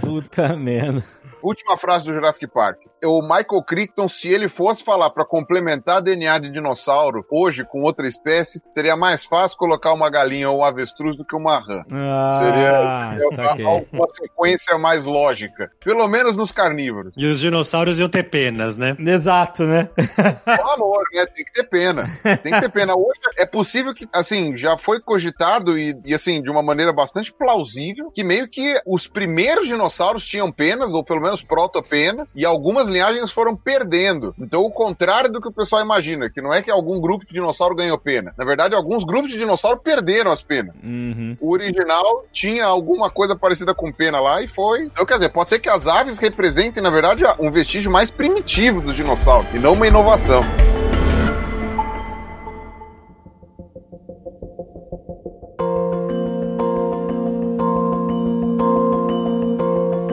Puta 0.00 0.56
merda. 0.56 1.04
Última 1.42 1.76
frase 1.76 2.04
do 2.04 2.12
Jurassic 2.12 2.46
Park. 2.46 2.78
O 3.04 3.20
Michael 3.20 3.62
Crichton, 3.66 4.08
se 4.08 4.28
ele 4.28 4.48
fosse 4.48 4.84
falar 4.84 5.10
pra 5.10 5.24
complementar 5.24 6.00
DNA 6.00 6.38
de 6.38 6.52
dinossauro 6.52 7.24
hoje 7.30 7.64
com 7.64 7.82
outra 7.82 8.06
espécie, 8.06 8.60
seria 8.70 8.96
mais 8.96 9.24
fácil 9.24 9.58
colocar 9.58 9.92
uma 9.92 10.08
galinha 10.08 10.48
ou 10.50 10.60
um 10.60 10.64
avestruz 10.64 11.16
do 11.16 11.24
que 11.24 11.34
uma 11.34 11.58
rã. 11.58 11.82
Ah, 11.90 13.14
Seria 13.16 13.46
saquei. 13.48 13.64
uma, 13.64 13.82
uma 13.92 14.08
sequência 14.14 14.78
mais 14.78 15.04
lógica. 15.04 15.70
Pelo 15.84 16.06
menos 16.06 16.36
nos 16.36 16.52
carnívoros. 16.52 17.12
E 17.16 17.26
os 17.26 17.40
dinossauros 17.40 17.98
iam 17.98 18.08
ter 18.08 18.24
penas, 18.24 18.76
né? 18.76 18.96
Exato, 18.98 19.64
né? 19.64 19.88
Pelo 20.44 20.70
amor, 20.70 21.02
né? 21.12 21.26
Tem 21.26 21.44
que 21.44 21.52
ter 21.52 21.64
pena. 21.64 22.06
Tem 22.22 22.52
que 22.52 22.60
ter 22.60 22.70
pena. 22.70 22.94
Hoje 22.94 23.20
é 23.38 23.46
possível 23.46 23.92
que, 23.94 24.06
assim, 24.12 24.56
já 24.56 24.78
foi 24.78 25.00
cogitado 25.00 25.78
e, 25.78 25.94
e, 26.04 26.14
assim, 26.14 26.40
de 26.40 26.50
uma 26.50 26.62
maneira 26.62 26.92
bastante 26.92 27.32
plausível, 27.32 28.10
que 28.12 28.22
meio 28.22 28.48
que 28.48 28.80
os 28.86 29.06
primeiros 29.08 29.66
dinossauros 29.66 30.24
tinham 30.24 30.52
penas, 30.52 30.94
ou 30.94 31.04
pelo 31.04 31.20
menos 31.20 31.31
protopenas, 31.40 32.30
e 32.34 32.44
algumas 32.44 32.88
linhagens 32.88 33.30
foram 33.30 33.56
perdendo. 33.56 34.34
Então, 34.38 34.62
o 34.62 34.70
contrário 34.70 35.30
do 35.30 35.40
que 35.40 35.48
o 35.48 35.52
pessoal 35.52 35.82
imagina, 35.82 36.28
que 36.28 36.42
não 36.42 36.52
é 36.52 36.60
que 36.60 36.70
algum 36.70 37.00
grupo 37.00 37.24
de 37.24 37.32
dinossauro 37.32 37.76
ganhou 37.76 37.96
pena. 37.96 38.34
Na 38.36 38.44
verdade, 38.44 38.74
alguns 38.74 39.04
grupos 39.04 39.30
de 39.30 39.38
dinossauro 39.38 39.78
perderam 39.78 40.32
as 40.32 40.42
penas. 40.42 40.74
Uhum. 40.82 41.36
O 41.40 41.52
original 41.52 42.24
tinha 42.32 42.66
alguma 42.66 43.08
coisa 43.08 43.36
parecida 43.36 43.74
com 43.74 43.92
pena 43.92 44.20
lá 44.20 44.42
e 44.42 44.48
foi. 44.48 44.84
Então, 44.84 45.06
quer 45.06 45.14
dizer, 45.14 45.30
pode 45.30 45.48
ser 45.48 45.60
que 45.60 45.68
as 45.68 45.86
aves 45.86 46.18
representem, 46.18 46.82
na 46.82 46.90
verdade, 46.90 47.22
um 47.38 47.50
vestígio 47.50 47.90
mais 47.90 48.10
primitivo 48.10 48.80
dos 48.80 48.96
dinossauros 48.96 49.52
e 49.54 49.58
não 49.58 49.74
uma 49.74 49.86
inovação. 49.86 50.40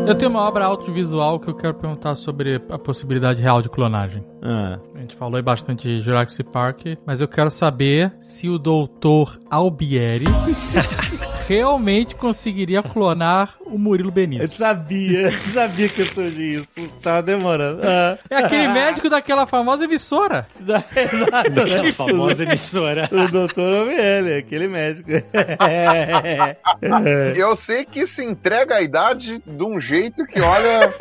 Eu 0.10 0.16
tenho 0.16 0.32
uma 0.32 0.42
obra 0.42 0.66
audiovisual 0.66 1.40
que 1.40 1.48
eu 1.52 1.54
quero 1.54 1.76
perguntar 1.76 2.16
sobre 2.16 2.56
a 2.68 2.80
possibilidade 2.80 3.44
real 3.44 3.62
de 3.62 3.70
clonagem. 3.70 4.26
Ah. 4.42 4.80
A 4.96 5.02
gente 5.02 5.16
falou 5.16 5.36
aí 5.36 5.44
bastante 5.44 5.88
de 5.88 6.02
Jurassic 6.02 6.50
Park, 6.50 6.82
mas 7.06 7.22
eu 7.22 7.28
quero 7.28 7.52
saber 7.52 8.12
se 8.18 8.50
o 8.50 8.58
doutor 8.58 9.40
Albieri 9.52 10.26
realmente 11.50 12.16
conseguiria 12.16 12.84
clonar 12.84 13.56
o 13.66 13.78
Murilo 13.78 14.10
Eu 14.10 14.14
Benício. 14.14 14.58
sabia, 14.58 15.32
eu 15.32 15.54
sabia 15.54 15.90
que 15.90 16.02
eu 16.02 16.06
surgia 16.06 16.60
isso. 16.60 16.88
Tava 17.02 17.24
demorando. 17.24 17.82
Ah. 17.84 18.18
É 18.30 18.36
aquele 18.36 18.68
médico 18.68 19.10
daquela 19.10 19.48
famosa 19.48 19.86
emissora. 19.86 20.46
Exato. 20.62 21.50
Daquela 21.50 21.92
famosa 21.92 22.44
emissora. 22.44 23.10
O 23.12 23.32
doutor 23.32 23.76
Ovelha, 23.76 24.38
aquele 24.38 24.68
médico. 24.68 25.10
É. 25.12 26.56
Eu 27.36 27.56
sei 27.56 27.84
que 27.84 28.06
se 28.06 28.24
entrega 28.24 28.76
a 28.76 28.82
idade 28.82 29.42
de 29.46 29.64
um 29.64 29.80
jeito 29.82 30.26
que, 30.28 30.40
olha, 30.40 30.94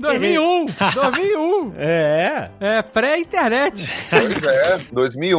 2001! 0.00 0.66
2001! 0.94 1.72
É. 1.82 2.50
É 2.60 2.82
pré-internet. 2.82 3.86
pois 4.10 4.42
é, 4.44 4.80
2001, 4.92 5.38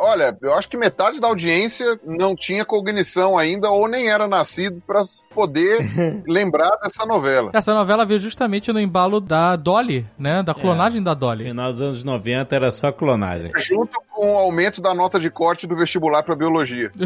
olha, 0.00 0.36
eu 0.42 0.54
acho 0.54 0.68
que 0.68 0.76
metade 0.76 1.20
da 1.20 1.28
audiência 1.28 1.98
não 2.04 2.34
tinha 2.34 2.64
cognição 2.64 3.36
ainda 3.38 3.70
ou 3.70 3.88
nem 3.88 4.08
era 4.08 4.26
nascido 4.26 4.82
pra 4.86 5.02
poder 5.34 5.78
lembrar 6.26 6.70
dessa 6.82 7.04
novela. 7.06 7.50
Essa 7.52 7.74
novela 7.74 8.04
veio 8.04 8.20
justamente 8.20 8.72
no 8.72 8.80
embalo 8.80 9.20
da 9.20 9.56
Dolly, 9.56 10.06
né? 10.18 10.42
Da 10.42 10.54
clonagem 10.54 11.02
da 11.02 11.14
Dolly. 11.14 11.44
Final 11.44 11.72
dos 11.72 11.80
anos 11.80 12.04
90 12.04 12.54
era 12.54 12.72
só 12.72 12.92
clonagem. 12.92 13.50
Junto 13.56 14.00
com 14.20 14.34
o 14.34 14.36
aumento 14.36 14.82
da 14.82 14.94
nota 14.94 15.18
de 15.18 15.30
corte 15.30 15.66
do 15.66 15.74
vestibular 15.74 16.22
pra 16.22 16.36
biologia. 16.36 16.92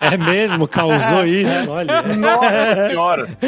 É 0.00 0.16
mesmo? 0.16 0.68
Causou 0.68 1.24
isso? 1.24 1.70
Olha. 1.70 2.02
Nossa 2.02 2.88
senhora! 2.88 3.38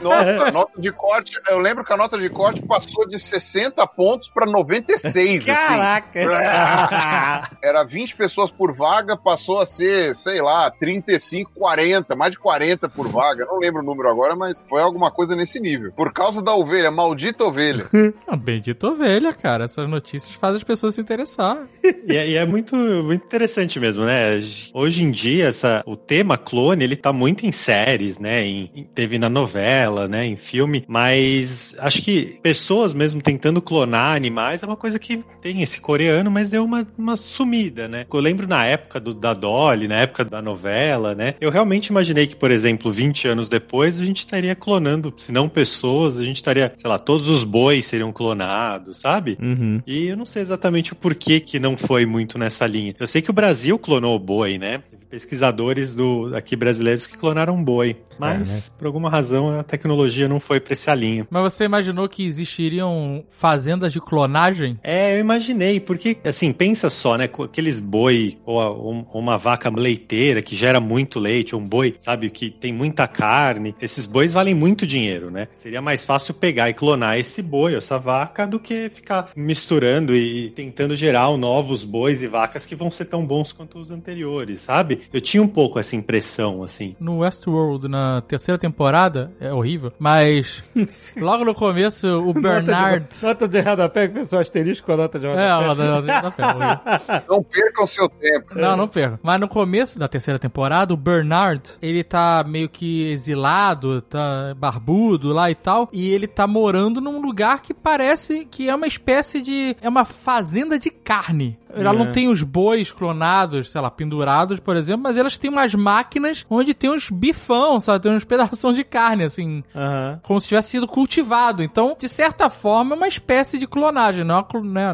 Nossa, 0.00 0.48
a 0.48 0.50
nota 0.52 0.80
de 0.80 0.92
corte. 0.92 1.32
Eu 1.48 1.58
lembro 1.58 1.84
que 1.84 1.92
a 1.92 1.96
nota 1.96 2.18
de 2.18 2.28
corte 2.28 2.62
passou 2.66 3.08
de 3.08 3.18
60 3.18 3.84
pontos 3.88 4.30
pra 4.30 4.46
96. 4.46 5.40
assim. 5.42 5.52
Caraca! 5.52 7.50
Era 7.62 7.82
20 7.84 8.14
pessoas 8.16 8.50
por 8.50 8.74
vaga, 8.76 9.16
passou 9.16 9.60
a 9.60 9.66
ser, 9.66 10.14
sei 10.14 10.40
lá, 10.40 10.70
35, 10.70 11.50
40, 11.54 12.14
mais 12.14 12.32
de 12.32 12.38
40 12.38 12.88
por 12.88 13.08
vaga. 13.08 13.44
Não 13.46 13.58
lembro 13.58 13.82
o 13.82 13.84
número 13.84 14.08
agora, 14.10 14.36
mas 14.36 14.64
foi 14.68 14.80
alguma 14.82 15.10
coisa 15.10 15.34
nesse 15.34 15.58
nível. 15.60 15.92
Por 15.92 16.12
causa 16.12 16.40
da 16.42 16.54
ovelha, 16.54 16.90
maldita 16.90 17.44
ovelha. 17.44 17.86
Ah, 18.26 18.36
Bendita 18.36 18.86
ovelha, 18.86 19.32
cara. 19.32 19.64
Essas 19.64 19.88
notícias 19.88 20.34
fazem 20.34 20.56
as 20.56 20.62
pessoas 20.64 20.94
se 20.94 20.99
interessar. 21.00 21.66
E 22.06 22.16
é, 22.16 22.28
e 22.30 22.36
é 22.36 22.44
muito, 22.46 22.76
muito 22.76 23.24
interessante 23.24 23.78
mesmo, 23.80 24.04
né? 24.04 24.40
Hoje 24.74 25.02
em 25.02 25.10
dia, 25.10 25.46
essa, 25.46 25.82
o 25.86 25.96
tema 25.96 26.36
clone, 26.36 26.84
ele 26.84 26.96
tá 26.96 27.12
muito 27.12 27.44
em 27.46 27.52
séries, 27.52 28.18
né? 28.18 28.44
Em- 28.44 28.70
em- 28.74 28.84
teve 28.84 29.18
na 29.18 29.28
novela, 29.28 30.06
né? 30.08 30.24
Em 30.26 30.36
filme, 30.36 30.84
mas 30.88 31.76
acho 31.80 32.02
que 32.02 32.38
pessoas 32.42 32.94
mesmo 32.94 33.20
tentando 33.22 33.60
clonar 33.62 34.16
animais 34.16 34.62
é 34.62 34.66
uma 34.66 34.76
coisa 34.76 34.98
que 34.98 35.18
tem 35.40 35.62
esse 35.62 35.80
coreano, 35.80 36.30
mas 36.30 36.50
deu 36.50 36.64
uma, 36.64 36.86
uma 36.96 37.16
sumida, 37.16 37.88
né? 37.88 38.04
Eu 38.12 38.20
lembro 38.20 38.46
na 38.46 38.64
época 38.64 39.00
do, 39.00 39.14
da 39.14 39.34
Dolly, 39.34 39.88
na 39.88 40.00
época 40.00 40.24
da 40.24 40.40
novela, 40.42 41.14
né? 41.14 41.34
Eu 41.40 41.50
realmente 41.50 41.88
imaginei 41.88 42.26
que, 42.26 42.36
por 42.36 42.50
exemplo, 42.50 42.90
20 42.90 43.28
anos 43.28 43.48
depois, 43.48 44.00
a 44.00 44.04
gente 44.04 44.18
estaria 44.18 44.54
clonando, 44.54 45.12
se 45.16 45.32
não 45.32 45.48
pessoas, 45.48 46.16
a 46.18 46.22
gente 46.22 46.36
estaria, 46.36 46.72
sei 46.76 46.88
lá, 46.88 46.98
todos 46.98 47.28
os 47.28 47.44
bois 47.44 47.84
seriam 47.84 48.12
clonados, 48.12 48.98
sabe? 49.00 49.36
Uhum. 49.40 49.80
E 49.86 50.06
eu 50.08 50.16
não 50.16 50.26
sei 50.26 50.42
exatamente 50.42 50.79
o 50.92 50.96
porquê 50.96 51.40
que 51.40 51.58
não 51.58 51.76
foi 51.76 52.06
muito 52.06 52.38
nessa 52.38 52.66
linha. 52.66 52.94
Eu 52.98 53.06
sei 53.06 53.20
que 53.22 53.30
o 53.30 53.34
Brasil 53.34 53.78
clonou 53.78 54.16
o 54.16 54.18
boi, 54.18 54.58
né? 54.58 54.82
Pesquisadores 55.10 55.94
do, 55.96 56.30
aqui 56.34 56.54
brasileiros 56.56 57.06
que 57.06 57.18
clonaram 57.18 57.54
um 57.56 57.62
boi. 57.64 57.96
Mas, 58.18 58.68
por 58.78 58.86
alguma 58.86 59.08
razão, 59.10 59.58
a 59.58 59.62
tecnologia 59.64 60.28
não 60.28 60.38
foi 60.38 60.60
pra 60.60 60.72
essa 60.72 60.94
linha. 60.94 61.26
Mas 61.30 61.42
você 61.52 61.64
imaginou 61.64 62.08
que 62.08 62.24
existiriam 62.26 63.24
fazendas 63.30 63.92
de 63.92 64.00
clonagem? 64.00 64.78
É, 64.82 65.16
eu 65.16 65.20
imaginei, 65.20 65.80
porque, 65.80 66.16
assim, 66.24 66.52
pensa 66.52 66.88
só, 66.90 67.16
né? 67.16 67.26
com 67.26 67.42
Aqueles 67.42 67.80
boi, 67.80 68.38
ou, 68.44 68.60
a- 68.60 68.70
ou 68.70 69.06
uma 69.14 69.36
vaca 69.36 69.70
leiteira 69.70 70.42
que 70.42 70.54
gera 70.54 70.78
muito 70.80 71.18
leite, 71.18 71.54
ou 71.54 71.60
um 71.60 71.66
boi, 71.66 71.94
sabe, 71.98 72.30
que 72.30 72.50
tem 72.50 72.72
muita 72.72 73.08
carne. 73.08 73.74
Esses 73.80 74.06
bois 74.06 74.34
valem 74.34 74.54
muito 74.54 74.86
dinheiro, 74.86 75.30
né? 75.30 75.48
Seria 75.52 75.82
mais 75.82 76.04
fácil 76.04 76.34
pegar 76.34 76.68
e 76.70 76.74
clonar 76.74 77.18
esse 77.18 77.42
boi, 77.42 77.74
essa 77.74 77.98
vaca, 77.98 78.46
do 78.46 78.60
que 78.60 78.88
ficar 78.90 79.30
misturando 79.36 80.14
e 80.14 80.50
tentando 80.70 80.94
gerar 80.94 81.36
novos 81.36 81.84
bois 81.84 82.22
e 82.22 82.28
vacas 82.28 82.64
que 82.64 82.74
vão 82.76 82.90
ser 82.90 83.06
tão 83.06 83.26
bons 83.26 83.52
quanto 83.52 83.78
os 83.78 83.90
anteriores, 83.90 84.60
sabe? 84.60 85.00
Eu 85.12 85.20
tinha 85.20 85.42
um 85.42 85.48
pouco 85.48 85.78
essa 85.78 85.96
impressão, 85.96 86.62
assim. 86.62 86.94
No 87.00 87.18
Westworld, 87.18 87.88
na 87.88 88.20
terceira 88.22 88.58
temporada, 88.58 89.32
é 89.40 89.52
horrível, 89.52 89.92
mas 89.98 90.62
logo 91.16 91.44
no 91.44 91.54
começo, 91.54 92.06
o 92.20 92.32
Bernard... 92.32 93.06
Nota 93.06 93.16
de, 93.20 93.26
nota 93.26 93.48
de 93.48 93.60
rodapé, 93.60 94.08
que 94.08 94.14
pessoal 94.14 94.42
asterisco 94.42 94.86
com 94.86 94.92
a 94.92 94.96
nota 94.96 95.18
de 95.18 95.26
É, 95.26 95.30
rodapé. 95.30 95.48
ela 95.64 95.74
dá- 95.74 96.00
dá- 96.00 96.20
dá 96.20 96.30
pé, 96.30 96.46
horrível. 96.46 97.22
Não 97.28 97.42
percam 97.42 97.86
seu 97.86 98.08
tempo. 98.08 98.54
Não, 98.54 98.76
não 98.76 98.88
perco. 98.88 99.18
Mas 99.22 99.40
no 99.40 99.48
começo 99.48 99.98
da 99.98 100.08
terceira 100.08 100.38
temporada, 100.38 100.92
o 100.92 100.96
Bernard, 100.96 101.62
ele 101.80 102.02
tá 102.04 102.44
meio 102.46 102.68
que 102.68 103.10
exilado, 103.10 104.02
tá 104.02 104.54
barbudo 104.56 105.32
lá 105.32 105.50
e 105.50 105.54
tal, 105.54 105.88
e 105.92 106.10
ele 106.12 106.26
tá 106.26 106.46
morando 106.46 107.00
num 107.00 107.20
lugar 107.20 107.62
que 107.62 107.72
parece 107.72 108.44
que 108.50 108.68
é 108.68 108.74
uma 108.74 108.86
espécie 108.86 109.40
de... 109.40 109.76
é 109.80 109.88
uma 109.88 110.04
fazenda 110.04 110.59
de 110.78 110.90
carne. 110.90 111.58
Ela 111.72 111.90
É. 111.90 111.96
não 111.96 112.10
tem 112.10 112.28
os 112.28 112.42
bois 112.42 112.90
clonados, 112.90 113.70
sei 113.70 113.80
lá, 113.80 113.90
pendurados, 113.90 114.58
por 114.58 114.76
exemplo, 114.76 115.02
mas 115.04 115.16
elas 115.16 115.38
têm 115.38 115.50
umas 115.50 115.72
máquinas 115.74 116.44
onde 116.50 116.74
tem 116.74 116.90
uns 116.90 117.08
bifão, 117.10 117.80
sabe? 117.80 118.02
Tem 118.02 118.12
uns 118.12 118.24
pedaços 118.64 118.74
de 118.74 118.82
carne, 118.84 119.24
assim, 119.24 119.62
Aham. 119.74 120.20
como 120.24 120.40
se 120.40 120.48
tivesse 120.48 120.70
sido 120.70 120.88
cultivado. 120.88 121.62
Então, 121.62 121.94
de 121.98 122.08
certa 122.08 122.50
forma, 122.50 122.94
é 122.94 122.96
uma 122.96 123.06
espécie 123.08 123.58
de 123.58 123.66
clonagem, 123.68 124.24
não 124.24 124.38
é 124.40 124.60
né, 124.62 124.92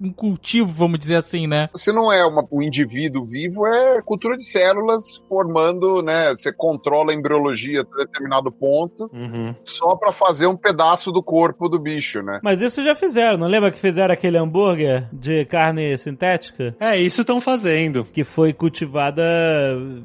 um 0.00 0.12
cultivo, 0.12 0.70
vamos 0.72 0.98
dizer 1.00 1.16
assim, 1.16 1.46
né? 1.48 1.68
Se 1.74 1.92
não 1.92 2.12
é 2.12 2.24
uma- 2.24 2.46
um 2.52 2.62
indivíduo 2.62 3.24
vivo, 3.24 3.66
é 3.66 4.00
cultura 4.02 4.36
de 4.36 4.44
células 4.44 5.22
formando, 5.28 6.00
né? 6.02 6.30
Você 6.36 6.52
controla 6.52 7.10
a 7.10 7.14
embriologia 7.14 7.80
até 7.80 8.04
determinado 8.04 8.52
ponto, 8.52 9.10
Uhum. 9.12 9.54
só 9.64 9.96
pra 9.96 10.12
fazer 10.12 10.46
um 10.46 10.56
pedaço 10.56 11.10
do 11.10 11.22
corpo 11.22 11.68
do 11.68 11.78
bicho, 11.78 12.22
né? 12.22 12.38
Mas 12.42 12.60
isso 12.60 12.82
já 12.84 12.94
fizeram, 12.94 13.36
não 13.38 13.48
lembra 13.48 13.72
que 13.72 13.78
fizeram 13.80 14.14
aquele 14.14 14.38
hambúrguer 14.38 14.93
de 15.12 15.44
carne 15.44 15.96
sintética? 15.98 16.74
É, 16.80 16.96
isso 16.96 17.20
estão 17.20 17.40
fazendo. 17.40 18.04
Que 18.04 18.24
foi 18.24 18.52
cultivada 18.52 19.22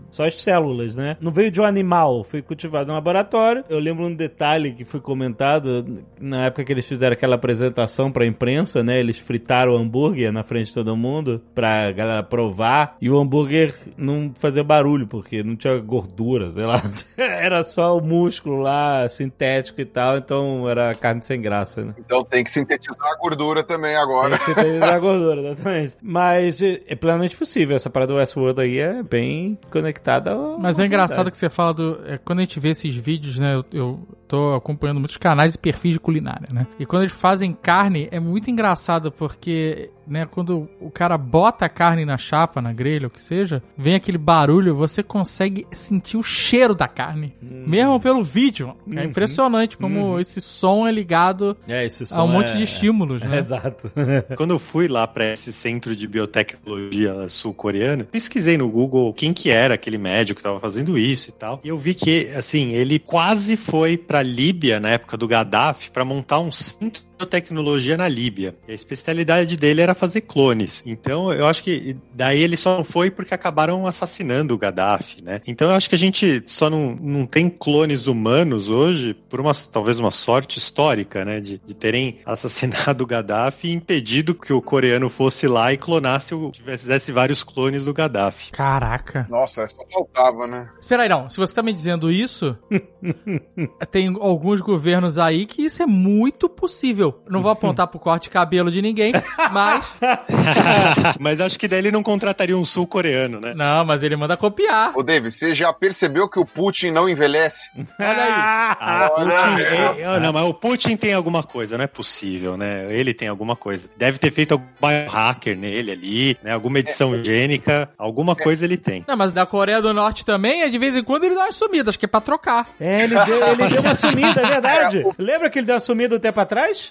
só 0.09 0.25
as 0.25 0.41
células, 0.41 0.95
né? 0.95 1.17
Não 1.19 1.31
veio 1.31 1.51
de 1.51 1.59
um 1.61 1.65
animal, 1.65 2.23
foi 2.23 2.41
cultivado 2.41 2.87
no 2.87 2.93
laboratório. 2.93 3.63
Eu 3.69 3.79
lembro 3.79 4.05
um 4.05 4.15
detalhe 4.15 4.73
que 4.73 4.85
foi 4.85 4.99
comentado 4.99 6.03
na 6.19 6.45
época 6.45 6.63
que 6.63 6.71
eles 6.71 6.87
fizeram 6.87 7.13
aquela 7.13 7.35
apresentação 7.35 8.11
pra 8.11 8.25
imprensa, 8.25 8.83
né? 8.83 8.99
Eles 8.99 9.19
fritaram 9.19 9.73
o 9.73 9.77
hambúrguer 9.77 10.31
na 10.31 10.43
frente 10.43 10.67
de 10.67 10.73
todo 10.73 10.95
mundo 10.95 11.41
pra 11.53 11.91
galera 11.91 12.23
provar. 12.23 12.95
E 13.01 13.09
o 13.09 13.19
hambúrguer 13.19 13.75
não 13.97 14.33
fazia 14.39 14.63
barulho, 14.63 15.07
porque 15.07 15.43
não 15.43 15.55
tinha 15.55 15.77
gordura, 15.77 16.51
sei 16.51 16.65
lá. 16.65 16.81
Era 17.17 17.63
só 17.63 17.97
o 17.97 18.01
músculo 18.01 18.61
lá, 18.61 19.07
sintético 19.09 19.81
e 19.81 19.85
tal, 19.85 20.17
então 20.17 20.69
era 20.69 20.93
carne 20.95 21.21
sem 21.21 21.41
graça, 21.41 21.83
né? 21.83 21.93
Então 21.97 22.23
tem 22.23 22.43
que 22.43 22.51
sintetizar 22.51 23.11
a 23.11 23.15
gordura 23.17 23.63
também 23.63 23.95
agora. 23.95 24.39
da 24.87 24.99
gordura, 24.99 25.41
exatamente. 25.41 25.97
Mas 26.01 26.61
é, 26.61 26.81
é 26.87 26.95
plenamente 26.95 27.35
possível. 27.37 27.75
Essa 27.75 27.89
parada 27.89 28.13
do 28.13 28.17
Westworld 28.19 28.59
aí 28.61 28.79
é 28.79 29.03
bem 29.03 29.57
conectada. 29.71 30.31
ao- 30.31 30.57
Mas 30.59 30.79
é 30.79 30.85
engraçado 30.85 31.29
que 31.31 31.37
você 31.37 31.49
fala 31.49 31.73
do. 31.73 31.99
é, 32.05 32.17
quando 32.17 32.39
a 32.39 32.41
gente 32.41 32.59
vê 32.59 32.69
esses 32.69 32.95
vídeos, 32.95 33.37
né? 33.39 33.55
Eu, 33.55 33.65
eu 33.71 33.99
tô 34.27 34.53
acompanhando 34.53 34.99
muitos 34.99 35.17
canais 35.17 35.55
e 35.55 35.57
perfis 35.57 35.93
de 35.93 35.99
culinária, 35.99 36.49
né? 36.51 36.67
E 36.79 36.85
quando 36.85 37.03
eles 37.03 37.13
fazem 37.13 37.51
carne, 37.53 38.07
é 38.11 38.19
muito 38.19 38.49
engraçado 38.49 39.11
porque, 39.11 39.89
né, 40.09 40.25
quando 40.25 40.67
o 40.81 40.89
cara 40.89 41.17
bota 41.17 41.65
a 41.65 41.69
carne 41.69 42.03
na 42.05 42.17
chapa, 42.17 42.61
na 42.61 42.73
grelha, 42.73 43.07
o 43.07 43.09
que 43.09 43.21
seja, 43.21 43.61
vem 43.77 43.95
aquele 43.95 44.17
barulho, 44.17 44.75
você 44.75 45.03
consegue 45.03 45.65
sentir 45.71 46.17
o 46.17 46.23
cheiro 46.23 46.73
da 46.73 46.87
carne. 46.87 47.33
Mesmo 47.41 47.99
pelo 47.99 48.23
vídeo. 48.23 48.75
É 48.91 48.99
Uhum. 48.99 49.03
impressionante 49.05 49.77
como 49.77 50.19
esse 50.19 50.41
som 50.41 50.87
é 50.87 50.91
ligado 50.91 51.55
É, 51.67 51.87
a 52.11 52.23
um 52.23 52.27
monte 52.27 52.51
é... 52.51 52.57
de 52.57 52.63
estímulos, 52.63 53.21
né? 53.23 53.37
Exato. 53.39 53.91
Quando 54.35 54.51
eu 54.51 54.59
fui 54.59 54.87
lá 54.87 55.07
para 55.07 55.31
esse 55.31 55.51
centro 55.51 55.95
de 55.95 56.07
biotecnologia 56.07 57.27
sul-coreano, 57.29 58.05
pesquisei 58.05 58.57
no 58.57 58.69
Google 58.69 59.13
quem 59.13 59.33
que 59.33 59.49
era 59.49 59.75
aquele 59.75 59.97
médico 59.97 60.35
que 60.35 60.39
estava 60.41 60.59
fazendo 60.59 60.97
isso 60.97 61.29
e 61.29 61.33
tal. 61.33 61.59
E 61.63 61.69
eu 61.69 61.77
vi 61.77 61.93
que, 61.93 62.27
assim, 62.35 62.71
ele 62.71 62.99
quase 62.99 63.55
foi 63.57 63.97
para 63.97 64.21
Líbia 64.23 64.79
na 64.79 64.89
época 64.89 65.17
do 65.17 65.27
Gaddafi 65.27 65.91
para 65.91 66.03
montar 66.05 66.39
um 66.39 66.51
centro 66.51 67.01
de 67.03 67.08
biotecnologia 67.19 67.97
na 67.97 68.07
Líbia. 68.07 68.55
E 68.67 68.71
a 68.71 68.75
especialidade 68.75 69.57
dele 69.57 69.81
era 69.81 69.93
fazer 69.93 70.21
clones. 70.21 70.81
Então, 70.85 71.31
eu 71.33 71.45
acho 71.45 71.63
que 71.63 71.97
daí 72.13 72.41
ele 72.41 72.55
só 72.55 72.77
não 72.77 72.83
foi 72.83 73.11
porque 73.11 73.33
acabaram 73.33 73.85
assassinando 73.85 74.53
o 74.53 74.57
Gaddafi, 74.57 75.21
né? 75.21 75.41
Então, 75.45 75.69
eu 75.69 75.75
acho 75.75 75.89
que 75.89 75.95
a 75.95 75.97
gente 75.97 76.43
só 76.45 76.69
não, 76.69 76.95
não 76.95 77.25
tem 77.25 77.49
clones 77.49 78.07
humanos 78.07 78.69
hoje 78.69 79.13
por 79.13 79.41
uma 79.41 79.51
talvez 79.71 79.99
uma 79.99 80.11
sorte 80.11 80.57
histórica, 80.57 81.25
né, 81.25 81.39
de, 81.39 81.57
de 81.57 81.73
terem 81.73 82.19
assassinado 82.25 83.03
o 83.03 83.07
Gaddafi 83.07 83.67
e 83.67 83.73
impedido 83.73 84.33
que 84.33 84.53
o 84.53 84.61
coreano 84.61 85.09
fosse 85.09 85.47
lá 85.47 85.73
e 85.73 85.77
clonasse 85.77 86.33
o 86.33 86.51
fizesse 86.53 87.11
vários 87.11 87.43
clones 87.43 87.85
do 87.85 87.93
Gaddafi. 87.93 88.51
Caraca. 88.51 89.27
Nossa, 89.29 89.67
só 89.67 89.83
faltava, 89.91 90.47
né? 90.47 90.69
Espera 90.79 91.03
aí, 91.03 91.09
não. 91.09 91.27
Se 91.29 91.37
você 91.37 91.53
tá 91.53 91.61
me 91.61 91.73
dizendo 91.73 92.11
isso, 92.11 92.55
tem 93.91 94.15
alguns 94.19 94.61
governos 94.61 95.17
aí 95.17 95.45
que 95.45 95.63
isso 95.63 95.81
é 95.81 95.85
muito 95.85 96.47
possível. 96.47 97.08
Não 97.29 97.41
vou 97.41 97.51
apontar 97.51 97.87
pro 97.87 97.99
corte 97.99 98.23
de 98.23 98.29
cabelo 98.29 98.71
de 98.71 98.81
ninguém, 98.81 99.11
mas. 99.51 99.85
Mas 101.19 101.41
acho 101.41 101.57
que 101.59 101.67
daí 101.67 101.79
ele 101.79 101.91
não 101.91 102.03
contrataria 102.03 102.57
um 102.57 102.63
sul-coreano, 102.63 103.39
né? 103.39 103.53
Não, 103.55 103.83
mas 103.85 104.03
ele 104.03 104.15
manda 104.15 104.35
copiar. 104.37 104.91
Ô, 104.95 105.03
David, 105.03 105.31
você 105.33 105.53
já 105.55 105.71
percebeu 105.73 106.27
que 106.29 106.39
o 106.39 106.45
Putin 106.45 106.91
não 106.91 107.07
envelhece? 107.09 107.69
Olha 107.99 108.23
aí. 108.23 108.31
Ah, 108.79 109.11
Olha 109.15 109.35
Putin, 109.35 109.61
aí. 109.61 110.01
é- 110.01 110.01
é- 110.15 110.19
não, 110.19 110.33
mas 110.33 110.45
o 110.45 110.53
Putin 110.53 110.95
tem 110.95 111.13
alguma 111.13 111.43
coisa, 111.43 111.77
não 111.77 111.83
é 111.83 111.87
possível, 111.87 112.57
né? 112.57 112.87
Ele 112.93 113.13
tem 113.13 113.27
alguma 113.27 113.55
coisa. 113.55 113.89
Deve 113.97 114.17
ter 114.17 114.31
feito 114.31 114.53
algum 114.53 114.65
biohacker 114.81 115.57
nele 115.57 115.91
ali, 115.91 116.37
né? 116.43 116.53
Alguma 116.53 116.79
edição 116.79 117.21
gênica, 117.23 117.89
alguma 117.97 118.35
coisa 118.35 118.65
ele 118.65 118.77
tem. 118.77 119.03
Não, 119.07 119.17
mas 119.17 119.31
da 119.33 119.45
Coreia 119.45 119.81
do 119.81 119.93
Norte 119.93 120.25
também, 120.25 120.61
é 120.61 120.69
de 120.69 120.77
vez 120.77 120.95
em 120.95 121.03
quando 121.03 121.23
ele 121.25 121.35
dá 121.35 121.43
uma 121.45 121.51
sumida, 121.51 121.89
acho 121.89 121.99
que 121.99 122.05
é 122.05 122.07
pra 122.07 122.21
trocar. 122.21 122.67
É, 122.79 123.03
ele 123.03 123.15
deu, 123.25 123.47
ele 123.47 123.67
deu 123.67 123.81
uma 123.81 123.95
sumida, 123.95 124.41
é 124.41 124.47
verdade. 124.47 125.05
Lembra 125.17 125.49
que 125.49 125.59
ele 125.59 125.65
deu 125.65 125.75
uma 125.75 125.81
sumida 125.81 126.15
um 126.15 126.19
tempo 126.19 126.39
atrás? 126.39 126.89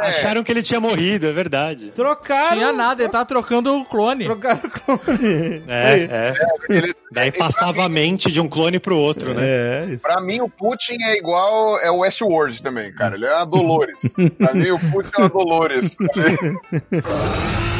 Acharam 0.00 0.42
que 0.42 0.52
ele 0.52 0.62
tinha 0.62 0.80
morrido, 0.80 1.26
é 1.26 1.32
verdade. 1.32 1.92
Trocaram. 1.94 2.56
Tinha 2.56 2.72
nada, 2.72 3.02
ele 3.02 3.10
tava 3.10 3.24
trocando 3.24 3.78
o 3.78 3.84
clone. 3.84 4.24
Trocaram 4.24 4.60
o 4.64 4.70
clone. 4.70 5.62
É, 5.68 6.02
é. 6.02 6.34
Ele, 6.68 6.94
Daí 7.14 7.30
passava 7.30 7.84
a 7.84 7.88
mente 7.88 8.30
de 8.30 8.40
um 8.40 8.48
clone 8.48 8.80
pro 8.80 8.98
outro, 8.98 9.32
né? 9.32 9.42
É, 9.46 9.86
isso. 9.90 10.02
Pra 10.02 10.20
mim, 10.20 10.40
o 10.40 10.48
Putin 10.48 10.96
é 11.00 11.16
igual 11.16 11.78
é 11.80 11.90
o 11.90 11.98
Westworld 11.98 12.60
também, 12.62 12.92
cara. 12.92 13.14
Ele 13.14 13.24
é 13.24 13.32
a 13.32 13.44
Dolores. 13.44 14.00
pra 14.36 14.52
mim, 14.52 14.70
o 14.70 14.78
Putin 14.90 15.10
é 15.18 15.22
a 15.22 15.28
Dolores. 15.28 15.96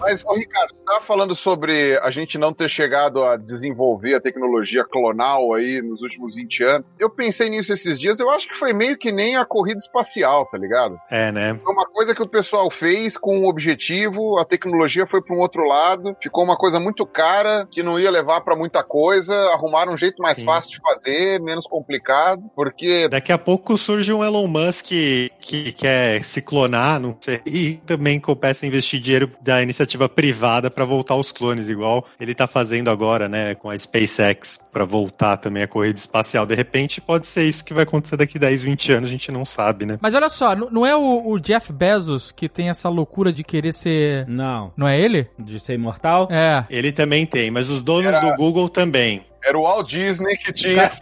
Mas, 0.00 0.24
ô 0.24 0.32
Ricardo, 0.32 0.74
você 0.74 0.82
tava 0.82 1.00
falando 1.02 1.36
sobre 1.36 1.98
a 1.98 2.10
gente 2.10 2.38
não 2.38 2.54
ter 2.54 2.70
chegado 2.70 3.22
a 3.22 3.36
desenvolver 3.36 4.14
a 4.14 4.20
tecnologia 4.20 4.82
clonal 4.82 5.52
aí 5.52 5.82
nos 5.82 6.00
últimos 6.00 6.34
20 6.34 6.64
anos. 6.64 6.92
Eu 6.98 7.10
pensei 7.10 7.50
nisso 7.50 7.72
esses 7.72 7.98
dias, 7.98 8.18
eu 8.18 8.30
acho 8.30 8.48
que 8.48 8.56
foi 8.56 8.72
meio 8.72 8.96
que 8.96 9.12
nem 9.12 9.36
a 9.36 9.44
corrida 9.44 9.78
espacial, 9.78 10.46
tá 10.46 10.56
ligado? 10.56 10.98
É, 11.10 11.30
né? 11.30 11.54
Foi 11.62 11.72
uma 11.72 11.84
coisa 11.84 12.14
que 12.14 12.22
o 12.22 12.28
pessoal 12.28 12.70
fez 12.70 13.18
com 13.18 13.40
um 13.40 13.46
objetivo, 13.46 14.38
a 14.38 14.44
tecnologia 14.44 15.06
foi 15.06 15.20
para 15.20 15.36
um 15.36 15.40
outro 15.40 15.64
lado, 15.64 16.16
ficou 16.22 16.44
uma 16.44 16.56
coisa 16.56 16.80
muito 16.80 17.04
cara, 17.06 17.68
que 17.70 17.82
não 17.82 17.98
ia 17.98 18.10
levar 18.10 18.40
para 18.40 18.56
muita 18.56 18.82
coisa, 18.82 19.34
arrumaram 19.52 19.92
um 19.92 19.98
jeito 19.98 20.22
mais 20.22 20.36
Sim. 20.36 20.46
fácil 20.46 20.70
de 20.70 20.80
fazer, 20.80 21.40
menos 21.42 21.66
complicado, 21.66 22.42
porque 22.56 23.08
Daqui 23.08 23.32
a 23.32 23.38
pouco 23.38 23.76
surge 23.76 24.10
um 24.12 24.24
Elon 24.24 24.46
Musk 24.46 24.86
que, 24.86 25.30
que 25.40 25.72
quer 25.72 26.24
se 26.24 26.40
clonar, 26.40 26.98
não 26.98 27.16
sei, 27.20 27.42
e 27.44 27.74
também 27.86 28.18
começa 28.18 28.64
a 28.64 28.68
investir 28.68 28.98
dinheiro 28.98 29.30
da 29.42 29.62
iniciativa 29.62 29.89
privada 30.08 30.70
pra 30.70 30.84
voltar 30.84 31.16
os 31.16 31.32
clones, 31.32 31.68
igual 31.68 32.06
ele 32.20 32.34
tá 32.34 32.46
fazendo 32.46 32.90
agora, 32.90 33.28
né, 33.28 33.54
com 33.54 33.70
a 33.70 33.76
SpaceX, 33.76 34.58
pra 34.72 34.84
voltar 34.84 35.36
também 35.36 35.62
a 35.62 35.68
corrida 35.68 35.98
espacial. 35.98 36.46
De 36.46 36.54
repente, 36.54 37.00
pode 37.00 37.26
ser 37.26 37.44
isso 37.44 37.64
que 37.64 37.74
vai 37.74 37.84
acontecer 37.84 38.16
daqui 38.16 38.38
10, 38.38 38.62
20 38.62 38.92
anos, 38.92 39.08
a 39.10 39.12
gente 39.12 39.30
não 39.32 39.44
sabe, 39.44 39.86
né? 39.86 39.98
Mas 40.00 40.14
olha 40.14 40.28
só, 40.28 40.54
não 40.54 40.86
é 40.86 40.94
o, 40.96 41.30
o 41.30 41.38
Jeff 41.38 41.72
Bezos 41.72 42.30
que 42.30 42.48
tem 42.48 42.68
essa 42.70 42.88
loucura 42.88 43.32
de 43.32 43.42
querer 43.44 43.72
ser. 43.72 44.26
Não. 44.26 44.72
Não 44.76 44.86
é 44.88 44.98
ele? 44.98 45.28
De 45.38 45.58
ser 45.60 45.74
imortal? 45.74 46.28
É. 46.30 46.64
Ele 46.70 46.92
também 46.92 47.26
tem, 47.26 47.50
mas 47.50 47.68
os 47.68 47.82
donos 47.82 48.12
Era- 48.12 48.30
do 48.30 48.36
Google 48.36 48.68
também. 48.68 49.24
Era 49.44 49.58
o 49.58 49.62
Walt 49.62 49.88
Disney 49.88 50.36
que 50.36 50.52
tinha. 50.52 50.90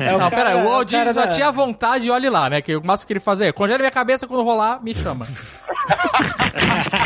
É 0.00 0.14
o 0.14 0.18
não, 0.18 0.30
cara- 0.30 0.36
pera 0.36 0.48
aí, 0.50 0.56
o 0.62 0.64
Walt 0.68 0.88
Disney 0.88 1.12
só 1.12 1.26
da- 1.26 1.32
tinha 1.32 1.50
vontade 1.52 2.06
e 2.06 2.10
olhe 2.10 2.28
lá, 2.28 2.50
né? 2.50 2.60
Que 2.60 2.74
o 2.76 2.84
máximo 2.84 3.06
que 3.06 3.12
ele 3.12 3.20
fazia 3.20 3.46
é 3.46 3.52
congela 3.52 3.78
minha 3.78 3.90
cabeça 3.90 4.26
quando 4.26 4.42
rolar, 4.42 4.82
me 4.82 4.94
chama. 4.94 5.26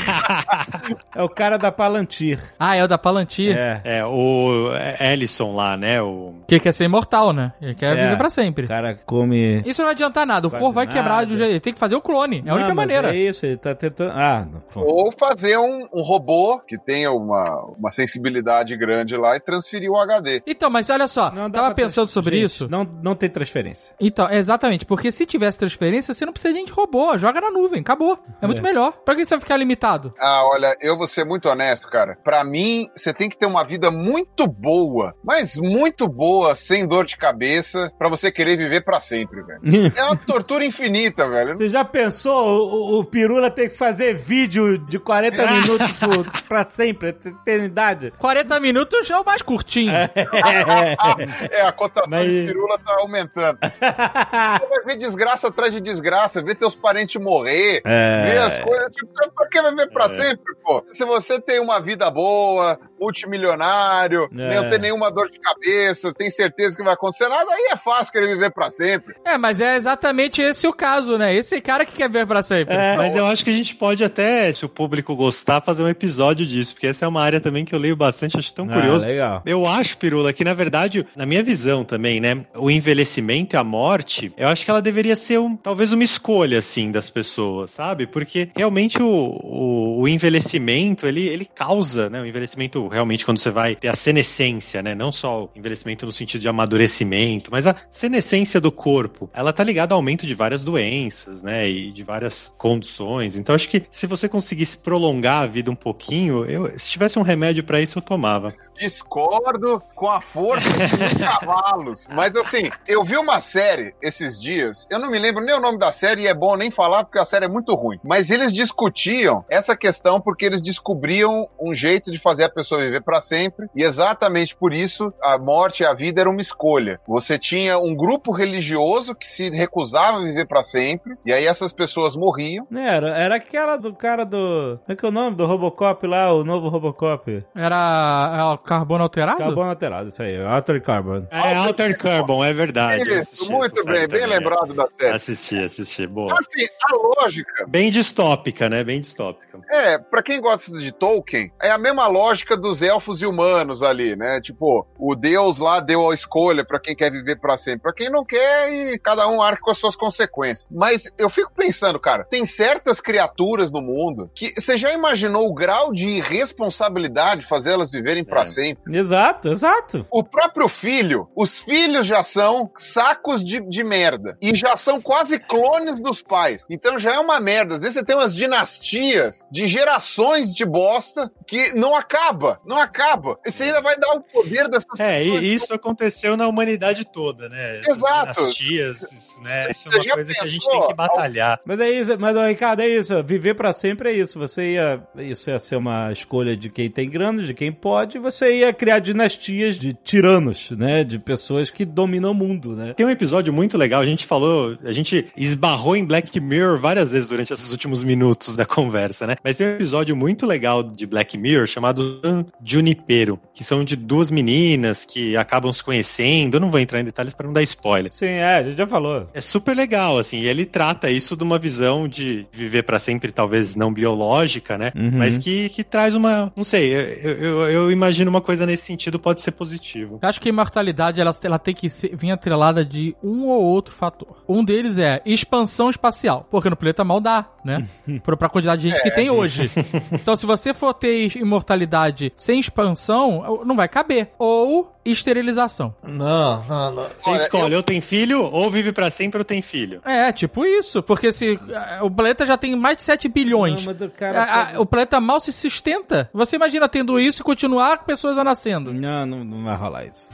É 1.14 1.22
o 1.22 1.28
cara 1.28 1.56
da 1.58 1.70
Palantir. 1.72 2.38
ah, 2.58 2.76
é 2.76 2.82
o 2.84 2.88
da 2.88 2.98
Palantir. 2.98 3.56
É. 3.56 3.80
É, 3.84 4.04
o 4.04 4.70
Ellison 5.00 5.54
lá, 5.54 5.76
né? 5.76 6.00
O... 6.02 6.34
Que 6.46 6.58
quer 6.60 6.72
ser 6.72 6.84
imortal, 6.84 7.32
né? 7.32 7.52
Ele 7.60 7.74
quer 7.74 7.96
É. 7.96 8.04
viver 8.04 8.16
pra 8.16 8.28
O 8.28 8.30
sempre. 8.30 8.66
cara 8.66 8.94
come. 9.06 9.62
Isso 9.66 9.80
não 9.80 9.86
vai 9.86 9.94
adiantar 9.94 10.26
nada, 10.26 10.46
o 10.46 10.50
corpo 10.50 10.72
vai 10.72 10.86
quebrar 10.86 11.16
nada. 11.16 11.26
de 11.26 11.34
um 11.34 11.36
jeito. 11.36 11.50
Ele 11.50 11.60
tem 11.60 11.72
que 11.72 11.78
fazer 11.78 11.94
o 11.96 12.00
clone. 12.00 12.42
É 12.46 12.50
a 12.50 12.54
única 12.54 12.68
Não, 12.68 12.74
mas 12.74 12.86
maneira. 12.86 13.14
É 13.14 13.16
isso, 13.18 13.44
ele 13.46 13.56
tá 13.56 13.74
tentando. 13.74 14.10
Ah, 14.12 14.46
não. 14.50 14.82
Ou 14.82 15.12
fazer 15.18 15.58
um, 15.58 15.86
um 15.92 16.02
robô 16.02 16.58
que 16.66 16.78
tenha 16.78 17.10
uma, 17.12 17.64
uma 17.78 17.90
sensibilidade 17.90 18.76
grande 18.76 19.16
lá 19.16 19.36
e 19.36 19.40
transferir 19.40 19.90
o 19.90 19.96
HD. 19.98 20.42
Então, 20.46 20.70
mas 20.70 20.88
olha 20.90 21.08
só, 21.08 21.30
Não 21.30 21.50
tava 21.50 21.74
pensando 21.74 22.04
trans- 22.06 22.10
sobre 22.10 22.36
Gente, 22.36 22.46
isso. 22.46 22.68
Não, 22.70 22.84
não 23.02 23.14
tem 23.14 23.28
transferência. 23.28 23.94
Então, 24.00 24.30
exatamente, 24.30 24.84
porque 24.84 25.10
se 25.10 25.26
tivesse 25.26 25.58
transferência, 25.58 26.14
você 26.14 26.24
não 26.24 26.32
precisa 26.32 26.54
nem 26.54 26.64
de 26.64 26.72
robô, 26.72 27.16
joga 27.18 27.40
na 27.40 27.50
nuvem, 27.50 27.80
acabou. 27.80 28.18
É, 28.40 28.46
muito 28.46 28.60
É. 28.60 28.62
melhor. 28.62 28.92
Pra 29.04 29.14
que 29.14 29.24
você 29.24 29.34
vai 29.34 29.40
ficar 29.40 29.56
limitado? 29.56 29.97
Ah, 30.18 30.42
olha, 30.52 30.76
eu 30.80 30.96
vou 30.96 31.06
ser 31.06 31.24
muito 31.24 31.48
honesto, 31.48 31.88
cara. 31.88 32.16
Pra 32.24 32.44
mim, 32.44 32.88
você 32.94 33.12
tem 33.12 33.28
que 33.28 33.36
ter 33.38 33.46
uma 33.46 33.64
vida 33.64 33.90
muito 33.90 34.46
boa, 34.46 35.14
mas 35.24 35.56
muito 35.56 36.06
boa, 36.08 36.54
sem 36.56 36.86
dor 36.86 37.04
de 37.06 37.16
cabeça, 37.16 37.92
pra 37.98 38.08
você 38.08 38.30
querer 38.30 38.56
viver 38.56 38.84
pra 38.84 39.00
sempre, 39.00 39.42
velho. 39.42 39.58
É 39.98 40.04
uma 40.04 40.16
tortura 40.16 40.64
infinita, 40.64 41.28
velho. 41.28 41.56
Você 41.56 41.68
já 41.68 41.84
pensou 41.84 42.46
o, 42.46 43.00
o- 43.00 43.04
Pirula 43.04 43.50
ter 43.50 43.70
que 43.70 43.76
fazer 43.76 44.14
vídeo 44.14 44.78
de 44.86 44.98
40 44.98 45.46
minutos 45.50 45.92
por, 45.92 46.42
pra 46.46 46.64
sempre, 46.64 47.08
eternidade? 47.10 48.12
40 48.18 48.60
minutos 48.60 49.10
é 49.10 49.18
o 49.18 49.24
mais 49.24 49.42
curtinho. 49.42 49.92
É, 49.92 50.10
a 51.62 51.72
cotação 51.72 52.10
Mas- 52.10 52.26
de 52.30 52.46
pirula 52.46 52.78
tá 52.78 52.94
aumentando. 52.98 53.58
Você 53.62 54.66
vai 54.68 54.84
ver 54.86 54.96
desgraça 54.96 55.48
atrás 55.48 55.72
de 55.72 55.80
desgraça, 55.80 56.42
ver 56.42 56.54
teus 56.54 56.74
parentes 56.74 57.20
morrer, 57.20 57.80
É. 57.84 58.24
ver 58.24 58.38
as 58.38 58.58
coisas. 58.60 58.92
Tipo, 58.92 59.12
pra 59.34 59.48
que 59.48 59.58
viver 59.88 59.92
pra 59.92 60.08
sempre, 60.10 60.54
pô? 60.62 60.84
Se 60.88 61.04
você 61.04 61.40
tem 61.40 61.60
uma 61.60 61.80
vida 61.80 62.10
boa, 62.10 62.78
multimilionário, 63.00 64.28
É. 64.36 64.56
não 64.60 64.68
tem 64.68 64.78
nenhuma 64.78 65.10
dor 65.10 65.30
de 65.30 65.38
cabeça, 65.38 66.12
tem 66.14 66.30
certeza 66.30 66.76
que 66.76 66.82
vai 66.82 66.94
acontecer 66.94 67.28
nada, 67.28 67.50
aí 67.52 67.68
é 67.72 67.76
fácil 67.76 68.12
querer 68.12 68.28
viver 68.28 68.50
pra 68.52 68.70
sempre. 68.70 69.14
É, 69.24 69.36
mas 69.38 69.60
é 69.60 69.76
exatamente 69.76 70.40
esse 70.42 70.66
o 70.66 70.72
caso, 70.72 71.16
né? 71.18 71.34
Esse 71.34 71.60
cara 71.60 71.84
que 71.84 71.92
quer 71.92 72.08
ver 72.10 72.26
pra 72.26 72.42
sempre. 72.42 72.74
É. 72.74 72.96
Mas 72.96 73.16
eu 73.16 73.26
acho 73.26 73.44
que 73.44 73.50
a 73.50 73.54
gente 73.54 73.74
pode 73.74 74.02
até, 74.04 74.52
se 74.52 74.64
o 74.64 74.68
público 74.68 75.14
gostar, 75.16 75.60
fazer 75.60 75.82
um 75.82 75.88
episódio 75.88 76.44
disso, 76.46 76.74
porque 76.74 76.86
essa 76.86 77.04
é 77.04 77.08
uma 77.08 77.22
área 77.22 77.40
também 77.40 77.64
que 77.64 77.74
eu 77.74 77.78
leio 77.78 77.96
bastante, 77.96 78.38
acho 78.38 78.52
tão 78.54 78.66
Ah, 78.68 78.72
curioso. 78.72 79.06
legal. 79.06 79.42
Eu 79.46 79.66
acho, 79.66 79.96
Pirula, 79.98 80.32
que 80.32 80.44
na 80.44 80.54
verdade, 80.54 81.06
na 81.16 81.26
minha 81.26 81.42
visão 81.42 81.84
também, 81.84 82.20
né, 82.20 82.44
o 82.56 82.70
envelhecimento 82.70 83.56
e 83.56 83.58
a 83.58 83.64
morte, 83.64 84.32
eu 84.36 84.48
acho 84.48 84.64
que 84.64 84.70
ela 84.70 84.82
deveria 84.82 85.16
ser 85.16 85.38
um, 85.38 85.56
talvez 85.56 85.92
uma 85.92 86.02
escolha, 86.04 86.58
assim, 86.58 86.90
das 86.90 87.10
pessoas, 87.10 87.70
sabe? 87.70 88.06
Porque 88.06 88.48
realmente 88.56 89.00
o, 89.02 89.06
o, 89.08 90.00
o 90.02 90.08
envelhecimento, 90.08 91.06
ele, 91.06 91.26
ele 91.26 91.44
causa, 91.44 92.08
né, 92.10 92.20
o 92.20 92.26
envelhecimento 92.26 92.87
realmente 92.88 93.24
quando 93.24 93.38
você 93.38 93.50
vai 93.50 93.74
ter 93.74 93.88
a 93.88 93.94
senescência, 93.94 94.82
né, 94.82 94.94
não 94.94 95.12
só 95.12 95.44
o 95.44 95.50
envelhecimento 95.54 96.06
no 96.06 96.12
sentido 96.12 96.40
de 96.40 96.48
amadurecimento, 96.48 97.50
mas 97.50 97.66
a 97.66 97.76
senescência 97.90 98.60
do 98.60 98.72
corpo, 98.72 99.30
ela 99.32 99.52
tá 99.52 99.62
ligada 99.62 99.94
ao 99.94 99.98
aumento 99.98 100.26
de 100.26 100.34
várias 100.34 100.64
doenças, 100.64 101.42
né, 101.42 101.68
e 101.68 101.92
de 101.92 102.02
várias 102.02 102.54
condições. 102.58 103.36
Então 103.36 103.54
acho 103.54 103.68
que 103.68 103.82
se 103.90 104.06
você 104.06 104.28
conseguisse 104.28 104.78
prolongar 104.78 105.42
a 105.42 105.46
vida 105.46 105.70
um 105.70 105.76
pouquinho, 105.76 106.44
eu, 106.44 106.66
se 106.78 106.90
tivesse 106.90 107.18
um 107.18 107.22
remédio 107.22 107.64
pra 107.64 107.80
isso, 107.80 107.98
eu 107.98 108.02
tomava. 108.02 108.54
Discordo 108.78 109.82
com 109.94 110.08
a 110.08 110.20
força 110.20 110.70
dos 110.70 111.14
cavalos. 111.18 112.08
Mas 112.14 112.34
assim, 112.36 112.70
eu 112.86 113.04
vi 113.04 113.16
uma 113.16 113.40
série 113.40 113.94
esses 114.02 114.40
dias, 114.40 114.86
eu 114.90 114.98
não 114.98 115.10
me 115.10 115.18
lembro 115.18 115.44
nem 115.44 115.54
o 115.54 115.60
nome 115.60 115.78
da 115.78 115.92
série 115.92 116.22
e 116.22 116.26
é 116.26 116.34
bom 116.34 116.56
nem 116.56 116.70
falar 116.70 117.04
porque 117.04 117.18
a 117.18 117.24
série 117.24 117.46
é 117.46 117.48
muito 117.48 117.74
ruim. 117.74 117.98
Mas 118.02 118.30
eles 118.30 118.52
discutiam 118.52 119.44
essa 119.48 119.76
questão 119.76 120.20
porque 120.20 120.46
eles 120.46 120.62
descobriam 120.62 121.48
um 121.60 121.74
jeito 121.74 122.10
de 122.10 122.18
fazer 122.18 122.44
a 122.44 122.48
pessoa 122.48 122.80
viver 122.80 123.02
para 123.02 123.20
sempre 123.20 123.68
e 123.74 123.82
exatamente 123.82 124.56
por 124.56 124.72
isso 124.72 125.12
a 125.22 125.38
morte 125.38 125.82
e 125.82 125.86
a 125.86 125.94
vida 125.94 126.20
era 126.20 126.30
uma 126.30 126.40
escolha. 126.40 127.00
Você 127.06 127.38
tinha 127.38 127.78
um 127.78 127.94
grupo 127.94 128.32
religioso 128.32 129.14
que 129.14 129.26
se 129.26 129.50
recusava 129.50 130.18
a 130.18 130.24
viver 130.24 130.46
para 130.46 130.62
sempre 130.62 131.16
e 131.24 131.32
aí 131.32 131.46
essas 131.46 131.72
pessoas 131.72 132.16
morriam. 132.16 132.66
Era, 132.72 133.08
era 133.16 133.36
aquela 133.36 133.76
do 133.76 133.94
cara 133.94 134.24
do. 134.24 134.78
Como 134.86 134.92
é 134.92 134.96
que 134.96 135.04
é 135.04 135.08
o 135.08 135.12
nome? 135.12 135.36
Do 135.36 135.46
Robocop 135.46 136.06
lá, 136.06 136.32
o 136.32 136.44
novo 136.44 136.68
Robocop. 136.68 137.44
Era 137.54 138.36
é, 138.38 138.44
o 138.54 138.58
carbono 138.68 139.02
alterado? 139.02 139.38
Carbono 139.38 139.70
alterado, 139.70 140.08
isso 140.08 140.22
aí. 140.22 140.40
Alter 140.44 140.82
Carbon. 140.82 141.26
É 141.30 141.54
Alter 141.56 141.96
Carbon, 141.96 142.44
é 142.44 142.52
verdade. 142.52 143.02
Isso, 143.02 143.14
assisti 143.14 143.50
muito 143.50 143.84
bem, 143.84 143.94
bem 143.94 144.08
também, 144.08 144.26
lembrado 144.26 144.74
da 144.74 144.84
é. 144.84 144.88
série. 144.88 145.14
Assisti, 145.14 145.58
assisti, 145.64 146.06
boa. 146.06 146.26
Então, 146.26 146.38
assim, 146.38 146.68
a 146.90 147.22
lógica 147.22 147.66
Bem 147.66 147.90
distópica, 147.90 148.68
né? 148.68 148.84
Bem 148.84 149.00
distópica. 149.00 149.58
É, 149.70 149.98
pra 149.98 150.22
quem 150.22 150.40
gosta 150.40 150.70
de 150.78 150.92
Tolkien, 150.92 151.50
é 151.60 151.70
a 151.70 151.78
mesma 151.78 152.06
lógica 152.06 152.56
dos 152.56 152.82
elfos 152.82 153.20
e 153.22 153.26
humanos 153.26 153.82
ali, 153.82 154.14
né? 154.14 154.40
Tipo, 154.40 154.86
o 154.98 155.14
Deus 155.16 155.58
lá 155.58 155.80
deu 155.80 156.10
a 156.10 156.14
escolha 156.14 156.64
pra 156.64 156.78
quem 156.78 156.94
quer 156.94 157.10
viver 157.10 157.40
pra 157.40 157.56
sempre. 157.56 157.80
Pra 157.80 157.92
quem 157.92 158.10
não 158.10 158.24
quer, 158.24 158.72
e 158.72 158.98
cada 158.98 159.26
um 159.28 159.40
arca 159.40 159.62
com 159.62 159.70
as 159.70 159.78
suas 159.78 159.96
consequências. 159.96 160.68
Mas 160.70 161.10
eu 161.18 161.30
fico 161.30 161.52
pensando, 161.54 161.98
cara, 161.98 162.24
tem 162.24 162.44
certas 162.44 163.00
criaturas 163.00 163.70
no 163.72 163.80
mundo 163.80 164.30
que 164.34 164.52
você 164.60 164.76
já 164.76 164.92
imaginou 164.92 165.48
o 165.48 165.54
grau 165.54 165.92
de 165.92 166.08
irresponsabilidade 166.08 167.46
fazer 167.46 167.72
elas 167.72 167.92
viverem 167.92 168.24
pra 168.24 168.42
É. 168.42 168.46
sempre? 168.46 168.57
Exato, 168.88 169.48
exato. 169.50 170.06
O 170.10 170.22
próprio 170.24 170.68
filho, 170.68 171.28
os 171.36 171.58
filhos 171.60 172.06
já 172.06 172.22
são 172.22 172.70
sacos 172.76 173.44
de, 173.44 173.60
de 173.68 173.84
merda. 173.84 174.36
E 174.40 174.54
já 174.54 174.76
são 174.76 175.00
quase 175.00 175.38
clones 175.38 176.00
dos 176.00 176.22
pais. 176.22 176.64
Então 176.70 176.98
já 176.98 177.14
é 177.14 177.18
uma 177.18 177.40
merda. 177.40 177.76
Às 177.76 177.82
vezes 177.82 177.94
você 177.94 178.04
tem 178.04 178.16
umas 178.16 178.34
dinastias 178.34 179.44
de 179.50 179.66
gerações 179.66 180.52
de 180.52 180.64
bosta 180.64 181.30
que 181.46 181.72
não 181.74 181.94
acaba. 181.94 182.60
Não 182.66 182.78
acaba. 182.78 183.38
E 183.44 183.50
você 183.50 183.64
ainda 183.64 183.80
vai 183.80 183.98
dar 183.98 184.12
o 184.14 184.20
poder 184.20 184.68
dessas 184.68 184.98
É, 184.98 185.18
pessoas. 185.20 185.42
e 185.42 185.54
isso 185.54 185.74
aconteceu 185.74 186.36
na 186.36 186.46
humanidade 186.46 187.04
toda, 187.10 187.48
né? 187.48 187.80
Essas 187.80 187.96
Exato. 187.96 188.32
dinastias, 188.40 189.12
isso, 189.12 189.42
né? 189.42 189.70
Isso 189.70 189.88
é 189.88 189.96
uma 189.96 190.14
coisa 190.14 190.34
que 190.34 190.40
a 190.40 190.46
gente 190.46 190.64
pensou? 190.64 190.80
tem 190.80 190.88
que 190.88 190.94
batalhar. 190.94 191.60
Mas 191.64 191.80
é 191.80 191.90
isso, 191.90 192.18
mas 192.18 192.36
Ricardo, 192.48 192.80
é 192.80 192.88
isso. 192.88 193.22
Viver 193.24 193.54
pra 193.54 193.72
sempre 193.72 194.10
é 194.10 194.12
isso. 194.14 194.38
Você 194.38 194.72
ia. 194.72 195.02
Isso 195.16 195.50
ia 195.50 195.58
ser 195.58 195.76
uma 195.76 196.12
escolha 196.12 196.56
de 196.56 196.70
quem 196.70 196.90
tem 196.90 197.08
grana, 197.10 197.42
de 197.42 197.54
quem 197.54 197.72
pode, 197.72 198.16
e 198.16 198.20
você 198.20 198.47
ia 198.50 198.72
criar 198.72 198.98
dinastias 198.98 199.78
de 199.78 199.92
tiranos, 199.92 200.70
né? 200.70 201.04
De 201.04 201.18
pessoas 201.18 201.70
que 201.70 201.84
dominam 201.84 202.32
o 202.32 202.34
mundo, 202.34 202.74
né? 202.74 202.94
Tem 202.94 203.06
um 203.06 203.10
episódio 203.10 203.52
muito 203.52 203.76
legal, 203.76 204.00
a 204.00 204.06
gente 204.06 204.26
falou, 204.26 204.76
a 204.84 204.92
gente 204.92 205.26
esbarrou 205.36 205.96
em 205.96 206.04
Black 206.04 206.38
Mirror 206.40 206.78
várias 206.78 207.12
vezes 207.12 207.28
durante 207.28 207.52
esses 207.52 207.70
últimos 207.70 208.02
minutos 208.02 208.56
da 208.56 208.64
conversa, 208.66 209.26
né? 209.26 209.36
Mas 209.42 209.56
tem 209.56 209.66
um 209.66 209.70
episódio 209.70 210.16
muito 210.16 210.46
legal 210.46 210.82
de 210.82 211.06
Black 211.06 211.36
Mirror 211.36 211.66
chamado 211.66 212.20
San 212.24 212.44
Junipero, 212.62 213.38
que 213.54 213.64
são 213.64 213.84
de 213.84 213.96
duas 213.96 214.30
meninas 214.30 215.04
que 215.04 215.36
acabam 215.36 215.72
se 215.72 215.82
conhecendo. 215.82 216.56
Eu 216.56 216.60
não 216.60 216.70
vou 216.70 216.80
entrar 216.80 217.00
em 217.00 217.04
detalhes 217.04 217.34
para 217.34 217.46
não 217.46 217.52
dar 217.52 217.62
spoiler. 217.62 218.12
Sim, 218.12 218.26
é, 218.26 218.56
a 218.56 218.62
gente 218.62 218.76
já 218.76 218.86
falou. 218.86 219.28
É 219.34 219.40
super 219.40 219.76
legal, 219.76 220.18
assim, 220.18 220.40
e 220.40 220.46
ele 220.46 220.64
trata 220.64 221.10
isso 221.10 221.36
de 221.36 221.42
uma 221.42 221.58
visão 221.58 222.08
de 222.08 222.46
viver 222.52 222.82
pra 222.82 222.98
sempre, 222.98 223.32
talvez 223.32 223.74
não 223.74 223.92
biológica, 223.92 224.76
né? 224.78 224.92
Uhum. 224.94 225.18
Mas 225.18 225.38
que, 225.38 225.68
que 225.68 225.84
traz 225.84 226.14
uma. 226.14 226.52
Não 226.56 226.64
sei, 226.64 226.94
eu, 226.94 227.32
eu, 227.32 227.68
eu 227.68 227.90
imagino 227.90 228.27
uma 228.28 228.40
coisa 228.40 228.64
nesse 228.66 228.84
sentido 228.84 229.18
pode 229.18 229.40
ser 229.40 229.52
positivo. 229.52 230.18
Eu 230.22 230.28
acho 230.28 230.40
que 230.40 230.48
a 230.48 230.52
imortalidade 230.52 231.20
ela, 231.20 231.32
ela 231.42 231.58
tem 231.58 231.74
que 231.74 231.88
ser- 231.88 232.14
vir 232.16 232.30
atrelada 232.30 232.84
de 232.84 233.14
um 233.22 233.46
ou 233.48 233.62
outro 233.62 233.94
fator. 233.94 234.42
Um 234.48 234.64
deles 234.64 234.98
é 234.98 235.20
expansão 235.24 235.90
espacial, 235.90 236.46
porque 236.50 236.68
no 236.70 236.76
planeta 236.76 237.04
mal 237.04 237.20
dá, 237.20 237.46
né? 237.64 237.88
pra, 238.24 238.36
pra 238.36 238.48
quantidade 238.48 238.82
de 238.82 238.90
gente 238.90 239.02
que 239.02 239.10
tem 239.10 239.30
hoje. 239.30 239.70
Então, 240.12 240.36
se 240.36 240.46
você 240.46 240.72
for 240.74 240.92
ter 240.94 241.36
imortalidade 241.36 242.32
sem 242.36 242.60
expansão, 242.60 243.62
não 243.64 243.76
vai 243.76 243.88
caber. 243.88 244.30
Ou 244.38 244.92
esterilização. 245.12 245.94
Não, 246.02 246.62
não, 246.64 246.92
não. 246.94 247.08
Você 247.16 247.30
Olha, 247.30 247.36
escolhe, 247.36 247.74
ou 247.76 247.82
tem 247.82 248.00
filho, 248.00 248.42
ou 248.42 248.70
vive 248.70 248.92
pra 248.92 249.10
sempre, 249.10 249.38
ou 249.38 249.44
tem 249.44 249.60
filho. 249.62 250.00
É, 250.04 250.32
tipo 250.32 250.64
isso. 250.64 251.02
Porque 251.02 251.32
se 251.32 251.58
o 252.02 252.10
planeta 252.10 252.44
já 252.46 252.56
tem 252.56 252.74
mais 252.76 252.96
de 252.96 253.02
7 253.02 253.28
bilhões. 253.28 253.84
Não, 253.86 253.94
A- 254.40 254.72
a- 254.76 254.80
o 254.80 254.86
planeta 254.86 255.20
mal 255.20 255.40
se 255.40 255.52
sustenta. 255.52 256.28
Você 256.32 256.56
imagina 256.56 256.88
tendo 256.88 257.18
isso 257.18 257.42
e 257.42 257.44
continuar 257.44 258.04
pessoas 258.04 258.36
a 258.38 258.44
nascendo. 258.44 258.92
Não, 258.92 259.26
não, 259.26 259.44
não 259.44 259.64
vai 259.64 259.76
rolar 259.76 260.04
isso. 260.06 260.28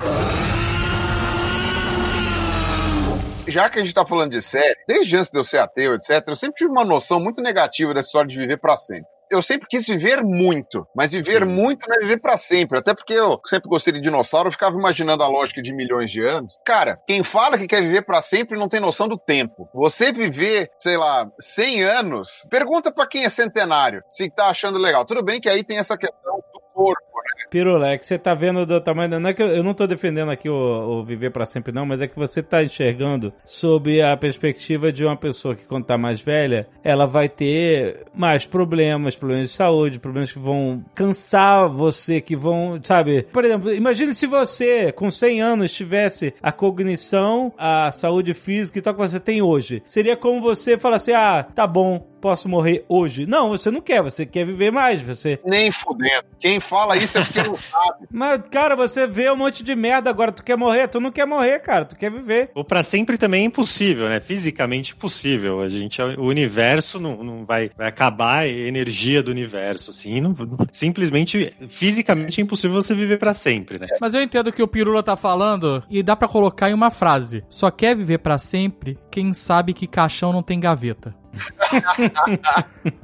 Já 3.47 3.69
que 3.69 3.79
a 3.79 3.83
gente 3.85 3.93
tá 3.95 4.07
falando 4.07 4.31
de 4.33 4.41
série, 4.41 4.75
desde 4.89 5.17
antes 5.17 5.31
de 5.31 5.39
eu 5.39 5.45
ser 5.45 5.59
ateu, 5.59 5.95
etc., 5.95 6.25
eu 6.29 6.35
sempre 6.37 6.57
tive 6.57 6.71
uma 6.71 6.85
noção 6.85 7.21
muito 7.21 7.43
negativa 7.43 7.93
dessa 7.93 8.07
história 8.07 8.29
de 8.29 8.39
viver 8.39 8.57
pra 8.57 8.77
sempre. 8.77 9.05
Eu 9.31 9.43
sempre 9.43 9.67
quis 9.69 9.87
viver 9.87 10.23
muito, 10.23 10.87
mas 10.95 11.13
viver 11.13 11.47
Sim. 11.47 11.53
muito 11.53 11.87
não 11.89 11.97
é 11.97 12.01
viver 12.01 12.21
pra 12.21 12.37
sempre. 12.39 12.79
Até 12.79 12.95
porque 12.95 13.15
eu 13.15 13.41
sempre 13.47 13.69
gostei 13.69 13.93
de 13.93 14.01
dinossauro, 14.01 14.49
eu 14.49 14.53
ficava 14.53 14.77
imaginando 14.77 15.23
a 15.23 15.29
lógica 15.29 15.63
de 15.63 15.75
milhões 15.75 16.11
de 16.11 16.21
anos. 16.21 16.55
Cara, 16.65 16.99
quem 17.07 17.25
fala 17.25 17.59
que 17.59 17.67
quer 17.67 17.83
viver 17.83 18.03
pra 18.03 18.23
sempre 18.23 18.59
não 18.59 18.69
tem 18.69 18.81
noção 18.81 19.09
do 19.09 19.19
tempo. 19.19 19.69
Você 19.75 20.13
viver, 20.13 20.71
sei 20.79 20.97
lá, 20.97 21.29
100 21.41 21.83
anos, 21.83 22.47
pergunta 22.51 22.93
pra 22.93 23.07
quem 23.07 23.25
é 23.25 23.31
centenário 23.31 24.03
se 24.09 24.31
tá 24.31 24.47
achando 24.47 24.79
legal. 24.79 25.05
Tudo 25.05 25.23
bem 25.23 25.41
que 25.41 25.49
aí 25.49 25.65
tem 25.65 25.79
essa 25.79 25.97
questão 25.97 26.37
do 26.37 26.64
corpo, 26.75 27.15
Pirulex, 27.51 28.07
você 28.07 28.19
tá 28.19 28.35
vendo 28.35 28.67
do 28.67 28.81
tamanho. 28.81 29.21
Não 29.21 29.31
é 29.31 29.35
que 29.35 29.43
eu, 29.43 29.47
eu 29.49 29.63
não 29.63 29.75
tô 29.75 29.87
defendendo 29.87 30.31
aqui 30.31 30.49
o, 30.49 30.55
o 30.55 31.05
viver 31.05 31.31
pra 31.31 31.47
sempre 31.47 31.73
não, 31.73 31.87
mas 31.87 32.01
é 32.01 32.09
que 32.09 32.17
você 32.17 32.43
tá 32.43 32.65
enxergando 32.65 33.33
sob 33.45 34.03
a 34.03 34.17
perspectiva 34.17 34.93
de 34.93 35.05
uma 35.05 35.17
pessoa 35.17 35.55
que 35.55 35.65
quando 35.65 35.85
tá 35.85 35.97
mais 35.97 36.21
velha, 36.21 36.67
ela 36.83 37.07
vai 37.07 37.29
ter 37.29 38.07
mais 38.13 38.45
problemas, 38.45 39.15
problemas 39.15 39.51
de 39.51 39.57
saúde, 39.57 40.01
problemas 40.01 40.33
que 40.33 40.39
vão 40.39 40.85
cansar 40.95 41.69
você, 41.69 42.21
que 42.21 42.37
vão, 42.37 42.81
sabe? 42.83 43.23
Por 43.33 43.45
exemplo, 43.45 43.73
imagine 43.73 44.15
se 44.15 44.27
você 44.27 44.91
com 44.91 45.11
100 45.11 45.41
anos 45.41 45.73
tivesse 45.73 46.35
a 46.43 46.51
cognição, 46.51 47.53
a 47.57 47.93
saúde 47.93 48.35
física 48.35 48.79
e 48.79 48.83
tal 48.83 48.95
que 48.95 49.01
você 49.01 49.21
tem 49.21 49.43
hoje. 49.43 49.83
Seria 49.87 50.17
como 50.17 50.41
você 50.41 50.77
falar 50.77 50.97
assim: 50.97 51.13
"Ah, 51.13 51.47
tá 51.55 51.67
bom, 51.67 52.05
posso 52.25 52.49
morrer 52.49 52.85
hoje". 52.89 53.27
Não, 53.27 53.51
você 53.51 53.71
não 53.71 53.83
quer, 53.83 54.03
você 54.03 54.25
quer 54.25 54.47
viver 54.47 54.73
mais, 54.73 55.03
você 55.03 55.39
nem 55.45 55.71
fudendo. 55.71 56.25
Quem 56.41 56.59
fala 56.59 56.97
isso 56.97 57.19
é 57.19 57.23
porque 57.25 57.43
não 57.43 57.55
sabe. 57.57 58.07
Mas, 58.11 58.41
cara, 58.51 58.75
você 58.75 59.07
vê 59.07 59.31
um 59.31 59.37
monte 59.37 59.63
de 59.63 59.75
merda 59.77 60.09
agora, 60.09 60.33
tu 60.33 60.43
quer 60.43 60.57
morrer? 60.57 60.89
Tu 60.89 60.99
não 61.01 61.13
quer 61.13 61.27
morrer, 61.27 61.59
cara, 61.59 61.85
tu 61.85 61.95
quer 61.97 62.11
viver. 62.11 62.51
Ou 62.55 62.65
pra 62.65 62.83
sempre 62.83 63.19
também 63.19 63.43
é 63.43 63.47
impossível, 63.47 64.09
né? 64.09 64.21
Fisicamente 64.21 64.95
impossível. 64.95 65.61
A 65.61 65.69
gente, 65.69 66.01
o 66.01 66.25
universo 66.25 66.99
não, 66.99 67.23
não 67.23 67.45
vai, 67.45 67.71
vai 67.77 67.89
acabar 67.89 68.39
a 68.39 68.49
energia 68.49 69.23
do 69.23 69.31
universo, 69.31 69.91
assim. 69.91 70.21
não- 70.21 70.35
simplesmente, 70.73 71.53
fisicamente 71.69 72.41
é 72.41 72.45
impossível 72.45 72.81
você 72.81 72.95
viver 72.95 73.19
pra 73.19 73.35
sempre, 73.35 73.79
né? 73.79 73.87
Mas 74.01 74.15
eu 74.15 74.23
entendo 74.23 74.49
o 74.49 74.53
que 74.53 74.63
o 74.63 74.69
Pirula 74.69 75.03
tá 75.03 75.17
falando 75.17 75.83
e 75.91 76.03
dá 76.03 76.17
pra 76.17 76.27
colocar 76.29 76.71
em 76.71 76.75
uma 76.75 76.91
frase. 76.91 77.43
Só 77.51 77.71
quer 77.71 77.95
viver 77.97 78.19
pra 78.19 78.39
sempre 78.39 78.99
quem 79.15 79.33
sabe 79.33 79.73
que 79.73 79.87
caixão 79.87 80.33
não 80.33 80.43
tem 80.43 80.59
gaveta. 80.59 81.15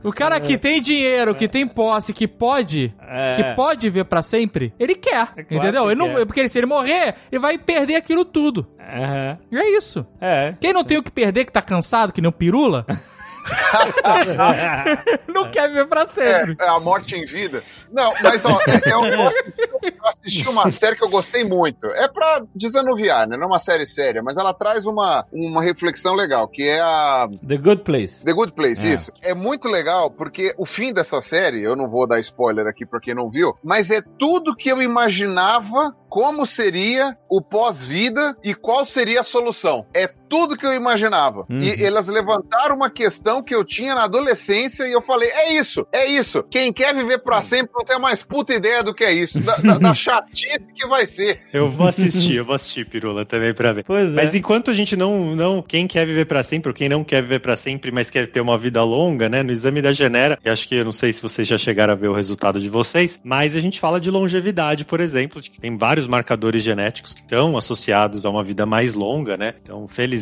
o 0.03 0.13
cara 0.13 0.41
que 0.41 0.59
tem 0.59 0.81
dinheiro, 0.81 1.35
que 1.37 1.47
tem 1.49 1.67
posse, 1.67 2.13
que 2.13 2.27
pode, 2.27 2.93
É. 3.01 3.35
que 3.37 3.45
pode 3.55 3.89
viver 3.89 4.05
pra 4.07 4.21
sempre, 4.23 4.73
ele 4.79 4.97
quer, 4.97 5.29
É 5.37 5.43
claro 5.45 5.63
entendeu? 5.65 5.85
que 5.85 5.89
Ele 5.91 5.95
não, 6.01 6.09
quer. 6.15 6.27
porque 6.27 6.49
se 6.49 6.59
ele 6.59 6.67
morrer, 6.67 7.15
ele 7.31 7.41
vai 7.41 7.59
perder 7.59 7.95
aquilo 7.95 8.25
tudo. 8.25 8.67
Aham. 8.81 9.39
E 9.53 9.57
é 9.57 9.77
isso. 9.77 10.05
É. 10.21 10.53
Quem 10.61 10.73
não 10.73 10.83
tem 10.85 10.99
o 10.99 11.03
que 11.03 11.13
perder, 11.13 11.45
que 11.45 11.53
tá 11.53 11.63
cansado, 11.63 12.13
que 12.13 12.21
nem 12.21 12.29
o 12.29 12.33
Pirula, 12.33 12.85
não 15.29 15.51
quer 15.51 15.69
viver 15.69 15.87
pra 15.87 16.07
sempre. 16.07 16.57
É, 16.61 16.65
é 16.65 16.69
a 16.69 16.81
morte 16.81 17.15
em 17.17 17.25
vida. 17.25 17.63
Não, 17.93 18.13
mas 18.23 18.45
ó, 18.45 18.51
é- 18.69 18.81
eu, 18.93 19.17
gosto- 19.17 19.53
eu 19.83 19.93
assisti 20.07 20.49
uma 20.49 20.71
série 20.71 20.97
que 20.97 21.05
eu 21.05 21.09
gostei 21.11 21.45
muito. 21.45 21.87
É 21.87 22.09
pra 22.09 22.43
desanuviar, 22.55 23.27
né? 23.29 23.37
Não 23.37 23.45
é 23.45 23.47
uma 23.47 23.59
série 23.59 23.87
séria, 23.87 24.23
mas 24.23 24.37
ela 24.37 24.55
traz 24.55 24.87
uma, 24.87 25.27
uma 25.33 25.63
reflexão 25.63 26.15
legal, 26.15 26.47
que 26.49 26.63
é 26.63 26.81
a 26.81 27.29
The 27.47 27.57
Good 27.57 27.83
Place. 27.83 28.25
The 28.25 28.33
Good 28.33 28.53
Place, 28.53 28.87
É. 28.87 28.95
isso. 28.95 29.13
É 29.23 29.35
muito 29.35 29.69
legal 29.69 30.11
porque 30.11 30.55
o 30.57 30.67
fim 30.67 30.93
dessa 30.93 31.21
série, 31.23 31.63
eu 31.63 31.75
não 31.77 31.89
vou 31.89 32.07
dar 32.07 32.21
spoiler 32.21 32.67
aqui 32.67 32.87
pra 32.87 33.01
quem 33.01 33.15
não 33.15 33.31
viu, 33.31 33.55
mas 33.65 33.91
é 33.91 34.03
tudo 34.19 34.55
que 34.55 34.69
eu 34.69 34.81
imaginava 34.83 35.95
como 36.09 36.45
seria 36.45 37.17
o 37.29 37.41
pós-vida 37.41 38.37
e 38.43 38.55
qual 38.55 38.85
seria 38.85 39.21
a 39.21 39.25
solução. 39.25 39.87
É 39.95 40.09
tudo 40.31 40.57
que 40.57 40.65
eu 40.65 40.73
imaginava. 40.73 41.45
Uhum. 41.51 41.59
E 41.59 41.85
elas 41.85 42.07
levantaram 42.07 42.77
uma 42.77 42.89
questão 42.89 43.43
que 43.43 43.55
eu 43.55 43.65
tinha 43.65 43.97
na 43.97 44.05
adolescência 44.05 44.85
e 44.85 44.93
eu 44.93 45.03
falei: 45.03 45.29
é 45.29 45.55
isso, 45.55 45.85
é 45.93 46.07
isso. 46.07 46.45
Quem 46.45 46.73
quer 46.73 46.95
viver 46.95 47.19
pra 47.19 47.43
sempre 47.43 47.73
não 47.75 47.85
tem 47.85 47.97
a 47.97 47.99
mais 47.99 48.23
puta 48.23 48.55
ideia 48.55 48.83
do 48.83 48.95
que 48.95 49.03
é 49.03 49.13
isso. 49.13 49.41
Da, 49.41 49.57
da, 49.57 49.79
da 49.79 49.93
chatice 49.95 50.61
que 50.75 50.87
vai 50.87 51.05
ser. 51.07 51.41
Eu 51.53 51.69
vou 51.69 51.89
assistir, 51.89 52.37
eu 52.37 52.45
vou 52.45 52.55
assistir, 52.55 52.87
Pirula, 52.89 53.25
também 53.25 53.53
pra 53.53 53.73
ver. 53.73 53.85
Pois 53.85 54.09
é. 54.09 54.13
Mas 54.13 54.35
enquanto 54.35 54.71
a 54.71 54.75
gente 54.75 54.97
não, 54.97 55.35
não. 55.35 55.61
Quem 55.63 55.89
quer 55.89 56.07
viver 56.07 56.27
pra 56.27 56.45
sempre, 56.45 56.71
ou 56.71 56.75
quem 56.75 56.89
não 56.89 57.03
quer 57.03 57.23
viver 57.23 57.41
pra 57.41 57.57
sempre, 57.57 57.91
mas 57.91 58.09
quer 58.09 58.29
ter 58.29 58.41
uma 58.41 58.57
vida 58.57 58.83
longa, 58.85 59.29
né? 59.29 59.43
No 59.43 59.51
exame 59.51 59.83
da 59.83 59.93
Genera, 59.93 60.39
eu 60.45 60.53
acho 60.53 60.69
que 60.69 60.77
eu 60.77 60.85
não 60.85 60.93
sei 60.93 61.13
se 61.13 61.21
vocês 61.21 61.49
já 61.49 61.59
chegaram 61.59 61.93
a 61.93 61.97
ver 61.97 62.09
o 62.09 62.15
resultado 62.15 62.61
de 62.61 62.69
vocês, 62.69 63.21
mas 63.25 63.57
a 63.57 63.61
gente 63.61 63.81
fala 63.81 64.01
de 64.01 64.11
longevidade, 64.11 64.85
por 64.85 65.01
exemplo, 65.01 65.41
de 65.41 65.51
que 65.51 65.61
tem 65.61 65.77
vários 65.77 66.07
marcadores 66.07 66.63
genéticos 66.63 67.13
que 67.13 67.21
estão 67.21 67.57
associados 67.57 68.25
a 68.25 68.31
uma 68.31 68.45
vida 68.45 68.65
mais 68.65 68.95
longa, 68.95 69.37
né? 69.37 69.55
Então, 69.63 69.89
felizmente, 69.89 70.20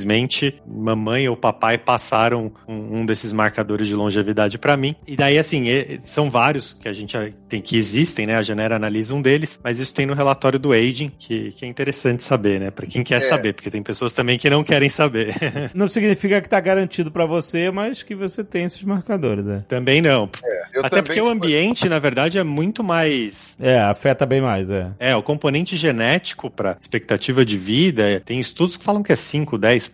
mamãe 0.67 1.29
ou 1.29 1.37
papai 1.37 1.79
passaram 1.79 2.53
um, 2.67 3.01
um 3.01 3.07
desses 3.07 3.33
marcadores 3.33 3.87
de 3.89 3.95
longevidade 3.95 4.59
pra 4.59 4.77
mim. 4.77 4.95
E 5.07 5.17
daí, 5.17 5.39
assim, 5.39 5.67
são 6.03 6.31
vários 6.31 6.75
que 6.75 6.89
a 6.89 6.93
gente 6.93 7.17
tem 7.49 7.61
que 7.61 7.77
existem, 7.77 8.27
né? 8.27 8.37
A 8.37 8.43
Genera 8.43 8.77
analisa 8.77 9.15
um 9.15 9.23
deles, 9.23 9.59
mas 9.63 9.79
isso 9.79 9.95
tem 9.95 10.07
no 10.07 10.15
relatório 10.15 10.59
do 10.59 10.73
Aging, 10.73 11.11
que, 11.19 11.51
que 11.53 11.65
é 11.65 11.69
interessante 11.69 12.23
saber, 12.23 12.61
né? 12.61 12.71
Pra 12.71 12.87
quem 12.87 13.03
quer 13.03 13.17
É. 13.17 13.21
saber, 13.21 13.53
porque 13.55 13.71
tem 13.71 13.83
pessoas 13.83 14.13
também 14.15 14.39
que 14.39 14.49
não 14.51 14.63
querem 14.65 14.89
saber. 14.89 15.35
Não 15.75 15.89
significa 15.89 16.41
que 16.41 16.49
tá 16.49 16.61
garantido 16.61 17.11
pra 17.11 17.27
você, 17.27 17.71
mas 17.71 18.03
que 18.03 18.15
você 18.15 18.43
tem 18.43 18.65
esses 18.65 18.83
marcadores, 18.83 19.45
né? 19.45 19.65
também 19.69 20.01
não. 20.01 20.29
Eu 20.73 20.81
Até 20.81 20.89
também, 20.91 21.05
porque 21.05 21.21
o 21.21 21.29
ambiente, 21.29 21.89
na 21.89 21.99
verdade, 21.99 22.39
é 22.39 22.43
muito 22.45 22.83
mais 22.83 23.57
É, 23.61 23.79
afeta 23.81 24.25
bem 24.27 24.41
mais, 24.41 24.69
é. 24.71 24.91
É, 24.99 25.17
o 25.17 25.23
componente 25.23 25.77
genético 25.77 26.51
para 26.51 26.77
expectativa 26.81 27.45
de 27.45 27.57
vida, 27.57 28.03
é, 28.09 28.19
tem 28.19 28.39
estudos 28.41 28.77
que 28.77 28.85
falam 28.85 29.03
que 29.03 29.13
é 29.13 29.17
5, 29.17 29.59
10%, 29.59 29.88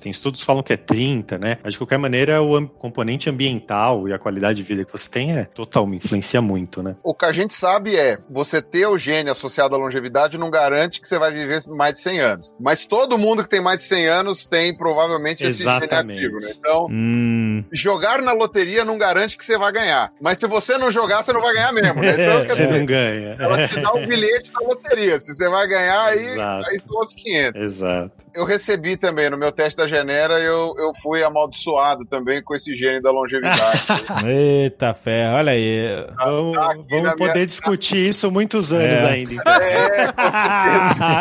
tem 0.00 0.10
estudos 0.10 0.40
que 0.40 0.46
falam 0.46 0.62
que 0.62 0.72
é 0.72 0.76
30, 0.76 1.38
né? 1.38 1.58
Mas 1.62 1.72
de 1.74 1.78
qualquer 1.78 1.98
maneira, 1.98 2.40
o 2.42 2.68
componente 2.68 3.28
ambiental 3.28 4.08
e 4.08 4.12
a 4.12 4.18
qualidade 4.18 4.56
de 4.58 4.62
vida 4.62 4.84
que 4.84 4.92
você 4.92 5.08
tem 5.08 5.36
é 5.36 5.44
total, 5.44 5.88
influencia 5.94 6.40
muito, 6.40 6.82
né? 6.82 6.96
O 7.02 7.14
que 7.14 7.24
a 7.24 7.32
gente 7.32 7.54
sabe 7.54 7.96
é, 7.96 8.18
você 8.30 8.60
ter 8.62 8.86
o 8.86 8.98
gene 8.98 9.30
associado 9.30 9.74
à 9.74 9.78
longevidade 9.78 10.38
não 10.38 10.50
garante 10.50 11.00
que 11.00 11.08
você 11.08 11.18
vai 11.18 11.32
viver 11.32 11.60
mais 11.68 11.94
de 11.94 12.00
100 12.00 12.20
anos. 12.20 12.54
Mas 12.60 12.84
todo 12.84 13.18
mundo 13.18 13.42
que 13.42 13.50
tem 13.50 13.60
mais 13.62 13.78
de 13.78 13.84
100 13.84 14.08
anos 14.08 14.44
tem 14.44 14.76
provavelmente 14.76 15.42
esse 15.44 15.62
gene 15.64 15.70
Exatamente. 15.76 16.18
ativo, 16.24 16.40
né? 16.40 16.52
Então, 16.58 16.86
Hum. 16.90 17.64
jogar 17.72 18.20
na 18.22 18.32
loteria 18.32 18.84
não 18.84 18.98
garante 18.98 19.36
que 19.36 19.44
você 19.44 19.56
vai 19.58 19.72
ganhar. 19.72 20.12
Mas 20.20 20.38
se 20.38 20.46
você 20.46 20.76
não 20.78 20.90
jogar, 20.90 21.22
você 21.22 21.32
não 21.32 21.40
vai 21.40 21.54
ganhar 21.54 21.72
mesmo, 21.72 22.00
né? 22.02 22.12
Então, 22.14 22.40
quer 22.42 22.54
Você 22.54 22.66
dizer, 22.66 22.78
não 22.78 22.86
ganha. 22.86 23.36
ela 23.38 23.68
te 23.68 23.80
dá 23.80 23.92
o 23.92 24.06
bilhete 24.06 24.52
da 24.52 24.60
loteria. 24.66 25.18
Se 25.20 25.34
você 25.34 25.48
vai 25.48 25.66
ganhar, 25.68 26.04
aí, 26.06 26.24
Exato. 26.24 26.68
aí 26.68 26.78
são 26.80 27.00
os 27.00 27.14
500. 27.14 27.60
Exato. 27.62 28.12
Eu 28.34 28.44
recebi 28.44 28.96
também, 28.96 29.29
no 29.30 29.38
meu 29.38 29.52
teste 29.52 29.76
da 29.76 29.86
Genera, 29.88 30.38
eu, 30.40 30.74
eu 30.78 30.92
fui 31.02 31.22
amaldiçoado 31.22 32.04
também 32.06 32.42
com 32.42 32.54
esse 32.54 32.74
gene 32.74 33.00
da 33.00 33.10
longevidade. 33.10 33.84
Eita 34.26 34.92
ferro, 34.94 35.36
olha 35.36 35.52
aí. 35.52 36.06
Vamos, 36.18 36.56
tá 36.56 36.74
vamos 36.90 37.10
poder 37.12 37.32
minha- 37.34 37.46
discutir 37.46 38.08
isso 38.10 38.30
muitos 38.30 38.72
anos 38.72 39.00
É. 39.00 39.08
ainda. 39.10 39.34
então. 39.34 39.52
é, 39.52 40.12
com 40.12 40.22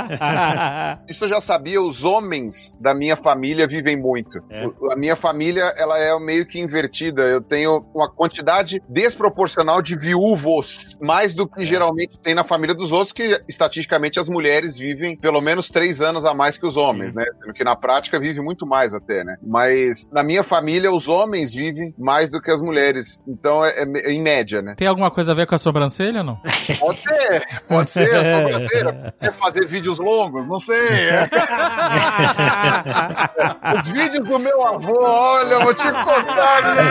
certeza. 0.09 0.99
Isso 1.07 1.25
eu 1.25 1.29
já 1.29 1.41
sabia, 1.41 1.81
os 1.81 2.03
homens 2.03 2.75
da 2.79 2.93
minha 2.93 3.15
família 3.17 3.67
vivem 3.67 3.95
muito. 3.97 4.39
É. 4.49 4.65
A 4.91 4.95
minha 4.95 5.15
família, 5.15 5.73
ela 5.77 5.97
é 5.97 6.17
meio 6.19 6.45
que 6.45 6.59
invertida. 6.59 7.21
Eu 7.23 7.41
tenho 7.41 7.85
uma 7.93 8.09
quantidade 8.09 8.81
desproporcional 8.89 9.81
de 9.81 9.97
viúvos, 9.97 10.97
mais 11.01 11.33
do 11.33 11.47
que 11.47 11.65
geralmente 11.65 12.17
tem 12.21 12.33
na 12.33 12.43
família 12.43 12.75
dos 12.75 12.91
outros, 12.91 13.13
que 13.13 13.39
estatisticamente 13.47 14.19
as 14.19 14.29
mulheres 14.29 14.77
vivem 14.77 15.15
pelo 15.17 15.41
menos 15.41 15.69
três 15.69 16.01
anos 16.01 16.25
a 16.25 16.33
mais 16.33 16.57
que 16.57 16.65
os 16.65 16.77
homens, 16.77 17.09
Sim. 17.11 17.17
né? 17.17 17.25
Sendo 17.41 17.53
que 17.53 17.63
na 17.63 17.75
prática 17.75 17.98
vive 18.19 18.41
muito 18.41 18.65
mais 18.65 18.93
até, 18.93 19.23
né? 19.23 19.37
Mas 19.45 20.09
na 20.11 20.23
minha 20.23 20.43
família, 20.43 20.91
os 20.91 21.07
homens 21.07 21.53
vivem 21.53 21.93
mais 21.97 22.29
do 22.29 22.41
que 22.41 22.51
as 22.51 22.61
mulheres. 22.61 23.21
Então 23.27 23.63
é, 23.65 23.83
é 23.83 24.11
em 24.11 24.21
média, 24.21 24.61
né? 24.61 24.75
Tem 24.77 24.87
alguma 24.87 25.09
coisa 25.11 25.31
a 25.31 25.35
ver 25.35 25.47
com 25.47 25.55
a 25.55 25.59
sobrancelha, 25.59 26.23
não? 26.23 26.37
Pode 26.79 26.99
ser, 26.99 27.45
pode 27.67 27.89
ser, 27.89 28.15
a 28.15 28.37
sobrancelha. 28.37 29.13
Quer 29.19 29.33
fazer 29.33 29.67
vídeos 29.67 29.99
longos? 29.99 30.47
Não 30.47 30.59
sei. 30.59 30.77
é. 30.77 31.29
Os 33.79 33.87
vídeos 33.87 34.25
do 34.25 34.39
meu 34.39 34.61
avô, 34.65 34.97
olha, 35.01 35.53
eu 35.53 35.63
vou 35.63 35.73
te 35.73 35.91
contar, 35.91 36.75
né? 36.75 36.83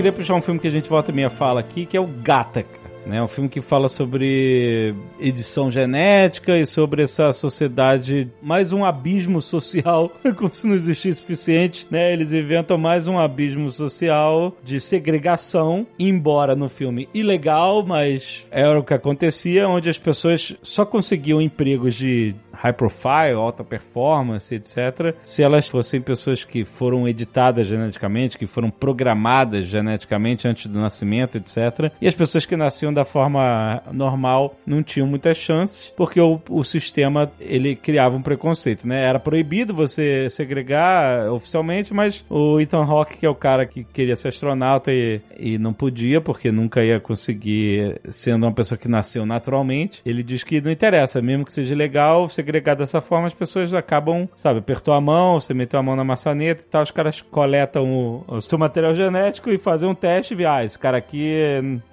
Queria 0.00 0.12
puxar 0.14 0.34
um 0.34 0.40
filme 0.40 0.58
que 0.58 0.66
a 0.66 0.70
gente 0.70 0.88
volta 0.88 1.10
e 1.10 1.14
meia 1.14 1.28
fala 1.28 1.60
aqui, 1.60 1.84
que 1.84 1.94
é 1.94 2.00
o 2.00 2.06
Gattaca. 2.06 2.80
Né, 3.04 3.22
um 3.22 3.28
filme 3.28 3.48
que 3.48 3.60
fala 3.60 3.88
sobre 3.88 4.94
edição 5.18 5.70
genética 5.70 6.56
e 6.56 6.66
sobre 6.66 7.02
essa 7.02 7.32
sociedade, 7.32 8.30
mais 8.42 8.72
um 8.72 8.84
abismo 8.84 9.40
social, 9.40 10.10
como 10.36 10.52
se 10.52 10.66
não 10.66 10.74
existisse 10.74 11.20
suficiente, 11.20 11.86
né? 11.90 12.12
Eles 12.12 12.32
inventam 12.32 12.76
mais 12.76 13.08
um 13.08 13.18
abismo 13.18 13.70
social 13.70 14.54
de 14.62 14.80
segregação, 14.80 15.86
embora 15.98 16.54
no 16.54 16.68
filme 16.68 17.08
ilegal, 17.12 17.84
mas 17.84 18.46
era 18.50 18.78
o 18.78 18.84
que 18.84 18.94
acontecia, 18.94 19.66
onde 19.66 19.88
as 19.88 19.98
pessoas 19.98 20.54
só 20.62 20.84
conseguiam 20.84 21.40
empregos 21.40 21.94
de 21.94 22.34
high 22.60 22.72
profile, 22.72 23.34
alta 23.34 23.64
performance, 23.64 24.54
etc., 24.54 25.14
se 25.24 25.42
elas 25.42 25.66
fossem 25.66 26.00
pessoas 26.00 26.44
que 26.44 26.64
foram 26.64 27.08
editadas 27.08 27.66
geneticamente, 27.66 28.36
que 28.36 28.46
foram 28.46 28.70
programadas 28.70 29.66
geneticamente 29.66 30.46
antes 30.46 30.66
do 30.66 30.78
nascimento, 30.78 31.38
etc. 31.38 31.92
E 32.00 32.06
as 32.06 32.14
pessoas 32.14 32.44
que 32.44 32.56
nasciam 32.56 32.92
da 32.92 33.04
forma 33.04 33.82
normal 33.92 34.56
não 34.66 34.82
tinham 34.82 35.06
muitas 35.06 35.38
chances, 35.38 35.92
porque 35.96 36.20
o, 36.20 36.40
o 36.50 36.62
sistema 36.62 37.30
ele 37.40 37.74
criava 37.74 38.16
um 38.16 38.22
preconceito, 38.22 38.86
né? 38.86 39.04
Era 39.04 39.18
proibido 39.18 39.74
você 39.74 40.28
segregar 40.28 41.30
oficialmente, 41.30 41.94
mas 41.94 42.24
o 42.28 42.60
Ethan 42.60 42.84
Hawke, 42.84 43.16
que 43.16 43.26
é 43.26 43.30
o 43.30 43.34
cara 43.34 43.64
que 43.64 43.84
queria 43.84 44.16
ser 44.16 44.28
astronauta 44.28 44.92
e, 44.92 45.20
e 45.38 45.58
não 45.58 45.72
podia, 45.72 46.20
porque 46.20 46.52
nunca 46.52 46.84
ia 46.84 47.00
conseguir, 47.00 48.00
sendo 48.10 48.44
uma 48.44 48.52
pessoa 48.52 48.78
que 48.78 48.88
nasceu 48.88 49.24
naturalmente, 49.24 50.02
ele 50.04 50.22
diz 50.22 50.44
que 50.44 50.60
não 50.60 50.70
interessa, 50.70 51.22
mesmo 51.22 51.44
que 51.44 51.52
seja 51.52 51.74
legal, 51.74 52.28
segregar 52.50 52.74
dessa 52.74 53.00
forma, 53.00 53.28
as 53.28 53.34
pessoas 53.34 53.72
acabam, 53.72 54.28
sabe, 54.36 54.58
apertou 54.58 54.92
a 54.92 55.00
mão, 55.00 55.40
você 55.40 55.54
meteu 55.54 55.78
a 55.78 55.82
mão 55.82 55.94
na 55.94 56.02
maçaneta 56.02 56.62
e 56.62 56.66
tal, 56.66 56.82
os 56.82 56.90
caras 56.90 57.20
coletam 57.20 57.88
o, 57.88 58.24
o 58.26 58.40
seu 58.40 58.58
material 58.58 58.92
genético 58.92 59.50
e 59.50 59.58
fazem 59.58 59.88
um 59.88 59.94
teste 59.94 60.34
e 60.34 60.36
vê, 60.36 60.46
ah, 60.46 60.64
esse 60.64 60.78
cara 60.78 60.98
aqui 60.98 61.32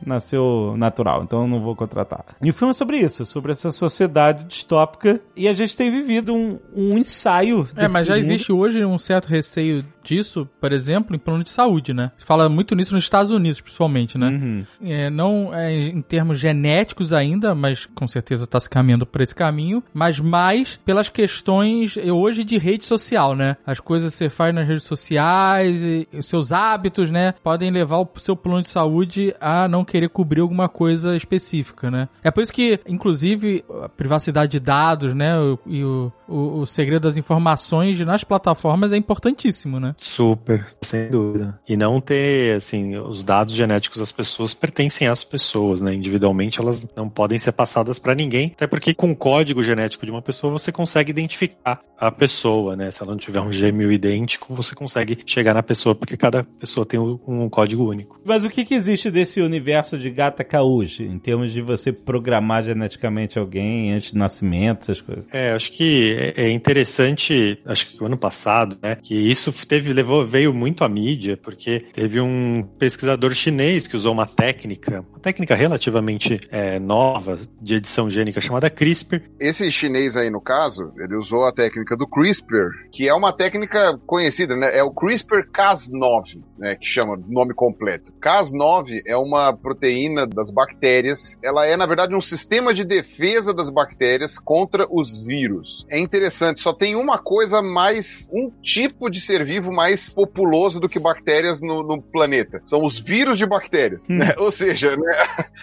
nasceu 0.04 0.74
natural, 0.76 1.24
então 1.24 1.44
eu 1.44 1.48
não 1.48 1.62
vou 1.62 1.76
contratar. 1.76 2.26
E 2.42 2.50
o 2.50 2.54
filme 2.54 2.72
é 2.72 2.74
sobre 2.74 2.98
isso, 2.98 3.26
sobre 3.26 3.52
essa 3.52 3.72
sociedade 3.72 4.46
distópica 4.46 5.22
e 5.36 5.48
a 5.48 5.54
gente 5.54 5.78
tem 5.78 5.92
vivido 5.92 6.34
um, 6.34 6.58
um 6.76 6.98
ensaio. 6.98 7.68
É, 7.76 7.88
mas 7.88 8.08
já 8.08 8.16
mundo. 8.16 8.24
existe 8.24 8.52
hoje 8.52 8.84
um 8.84 8.98
certo 8.98 9.28
receio 9.28 9.86
disso, 10.08 10.48
por 10.60 10.72
exemplo, 10.72 11.16
em 11.16 11.20
plano 11.20 11.44
de 11.44 11.50
saúde, 11.50 11.94
né? 11.94 12.12
Se 12.18 12.26
fala 12.26 12.48
muito 12.48 12.76
nisso 12.76 12.94
nos 12.94 13.04
Estados 13.04 13.32
Unidos, 13.32 13.60
principalmente, 13.60 14.18
né? 14.18 14.30
Uhum. 14.30 14.66
É, 14.82 15.10
não 15.10 15.54
é, 15.54 15.74
em 15.74 16.02
termos 16.02 16.40
genéticos 16.40 17.12
ainda, 17.12 17.54
mas 17.54 17.86
com 17.94 18.08
certeza 18.08 18.46
está 18.46 18.60
se 18.60 18.70
caminhando 18.70 19.06
por 19.06 19.22
esse 19.22 19.36
caminho, 19.36 19.84
mas 19.94 20.20
mais 20.20 20.80
pelas 20.86 21.10
questões 21.10 21.98
eh, 21.98 22.12
hoje 22.12 22.44
de 22.44 22.58
rede 22.58 22.86
social, 22.86 23.36
né? 23.36 23.58
As 23.66 23.80
coisas 23.80 24.14
que 24.14 24.18
você 24.18 24.30
faz 24.30 24.56
nas 24.56 24.68
redes 24.68 24.84
sociais, 24.84 25.82
e, 25.84 26.08
e 26.12 26.18
os 26.18 26.26
seus 26.26 26.52
hábitos, 26.52 27.12
né? 27.12 27.34
Podem 27.44 27.70
levar 27.70 27.98
o 27.98 28.10
seu 28.18 28.36
plano 28.36 28.62
de 28.62 28.70
saúde 28.70 29.36
a 29.42 29.68
não 29.68 29.84
querer 29.84 30.10
cobrir 30.10 30.42
alguma 30.42 30.70
coisa 30.70 31.16
específica, 31.16 31.92
né? 31.92 32.08
É 32.24 32.32
por 32.32 32.44
isso 32.44 32.54
que, 32.54 32.80
inclusive, 32.88 33.66
a 33.84 33.90
privacidade 33.90 34.54
de 34.54 34.60
dados, 34.60 35.14
né? 35.14 35.34
E 35.66 35.84
o, 35.84 36.12
o, 36.28 36.62
o 36.62 36.66
segredo 36.66 37.04
das 37.04 37.18
informações 37.18 38.00
nas 38.00 38.24
plataformas 38.24 38.94
é 38.94 38.98
importantíssimo, 38.98 39.80
né? 39.80 39.96
Super, 39.98 40.66
sem 40.82 41.10
dúvida. 41.10 41.60
E 41.68 41.76
não 41.76 42.00
ter, 42.00 42.56
assim, 42.56 42.96
os 42.98 43.24
dados 43.24 43.54
genéticos 43.54 44.00
das 44.00 44.12
pessoas 44.12 44.54
pertencem 44.54 45.08
às 45.08 45.24
pessoas, 45.24 45.82
né? 45.82 45.94
Individualmente 45.94 46.60
elas 46.60 46.88
não 46.96 47.10
podem 47.10 47.38
ser 47.38 47.52
passadas 47.52 48.00
para 48.00 48.16
ninguém, 48.16 48.52
até 48.56 48.68
porque 48.68 48.94
com 48.94 49.12
o 49.12 49.16
código 49.16 49.64
genético 49.64 50.06
de 50.06 50.12
uma 50.12 50.22
pessoa 50.22 50.52
você 50.52 50.72
consegue 50.72 51.12
identificar 51.12 51.82
a 51.98 52.12
pessoa, 52.12 52.76
né? 52.76 52.92
Se 52.92 53.02
ela 53.02 53.12
não 53.12 53.18
tiver 53.18 53.42
um 53.42 53.52
gêmeo 53.52 53.92
idêntico, 53.92 54.54
você 54.54 54.74
consegue 54.76 55.20
chegar 55.26 55.54
na 55.54 55.64
pessoa, 55.64 55.96
porque 55.96 56.16
cada 56.16 56.44
pessoa 56.44 56.86
tem 56.86 57.00
um 57.00 57.50
código 57.50 57.90
único. 57.90 58.20
Mas 58.24 58.46
o 58.46 58.50
que, 58.50 58.64
que 58.64 58.76
existe 58.76 59.10
desse 59.12 59.42
universo 59.42 59.98
de 59.98 60.10
Gattaca 60.10 60.62
hoje, 60.62 61.04
em 61.04 61.20
termos 61.20 61.52
de 61.52 61.62
você 61.62 61.92
programar 61.92 62.64
geneticamente 62.64 63.38
alguém 63.38 63.94
antes 63.94 64.14
do 64.14 64.20
nascimento, 64.20 64.84
essas 64.84 65.02
coisas? 65.02 65.26
É, 65.34 65.52
acho 65.52 65.72
que 65.72 66.16
é 66.36 66.48
é 66.48 66.52
interessante, 66.52 67.60
acho 67.66 67.88
que 67.88 68.02
o 68.02 68.06
ano 68.06 68.18
passado, 68.18 68.78
né, 68.82 68.96
que 68.96 69.16
isso 69.16 69.52
teve 69.66 69.77
teve, 69.78 69.94
levou, 69.94 70.26
veio 70.26 70.54
muito 70.54 70.84
à 70.84 70.90
mídia, 70.90 71.38
porque 71.38 71.80
teve 71.94 72.20
um 72.20 72.64
pesquisador 72.80 73.34
chinês 73.34 73.88
que 73.88 73.96
usou 73.96 74.12
uma 74.12 74.26
técnica, 74.26 75.06
uma 75.10 75.20
técnica 75.20 75.54
relativamente 75.54 76.40
é, 76.50 76.80
nova 76.80 77.38
de 77.62 77.76
edição 77.76 78.10
gênica 78.10 78.42
chamada 78.42 78.70
CRISPR. 78.70 79.22
Esse 79.40 79.72
chinês 79.72 80.16
aí, 80.16 80.32
no 80.32 80.42
caso, 80.42 80.92
ele 80.98 81.16
usou 81.16 81.46
a 81.46 81.52
técnica 81.52 81.96
do 81.96 82.08
CRISPR, 82.08 82.90
que 82.92 83.08
é 83.08 83.14
uma 83.14 83.32
técnica 83.32 84.00
conhecida, 84.06 84.56
né? 84.56 84.76
É 84.76 84.84
o 84.84 84.92
CRISPR-Cas9, 84.92 86.42
né? 86.58 86.76
Que 86.76 86.88
chama 86.88 87.16
nome 87.28 87.54
completo. 87.54 88.12
Cas9 88.20 89.02
é 89.06 89.16
uma 89.16 89.54
proteína 89.54 90.26
das 90.26 90.50
bactérias. 90.50 91.38
Ela 91.44 91.68
é, 91.68 91.78
na 91.78 91.86
verdade, 91.86 92.16
um 92.16 92.22
sistema 92.22 92.74
de 92.74 92.84
defesa 92.84 93.54
das 93.54 93.70
bactérias 93.70 94.40
contra 94.40 94.88
os 94.90 95.20
vírus. 95.20 95.86
É 95.92 96.00
interessante, 96.00 96.62
só 96.62 96.74
tem 96.74 96.96
uma 96.96 97.20
coisa 97.20 97.62
mais, 97.62 98.28
um 98.34 98.50
tipo 98.64 99.10
de 99.10 99.22
ser 99.22 99.46
vivo 99.46 99.67
mais 99.72 100.12
populoso 100.12 100.80
do 100.80 100.90
que 100.90 101.00
bactérias 101.00 101.62
no, 101.62 101.84
no 101.84 102.02
planeta. 102.02 102.62
São 102.66 102.84
os 102.84 103.00
vírus 103.00 103.38
de 103.38 103.46
bactérias. 103.46 104.04
Hum. 104.10 104.18
né? 104.18 104.34
Ou 104.40 104.52
seja, 104.52 104.96
né? 104.96 105.12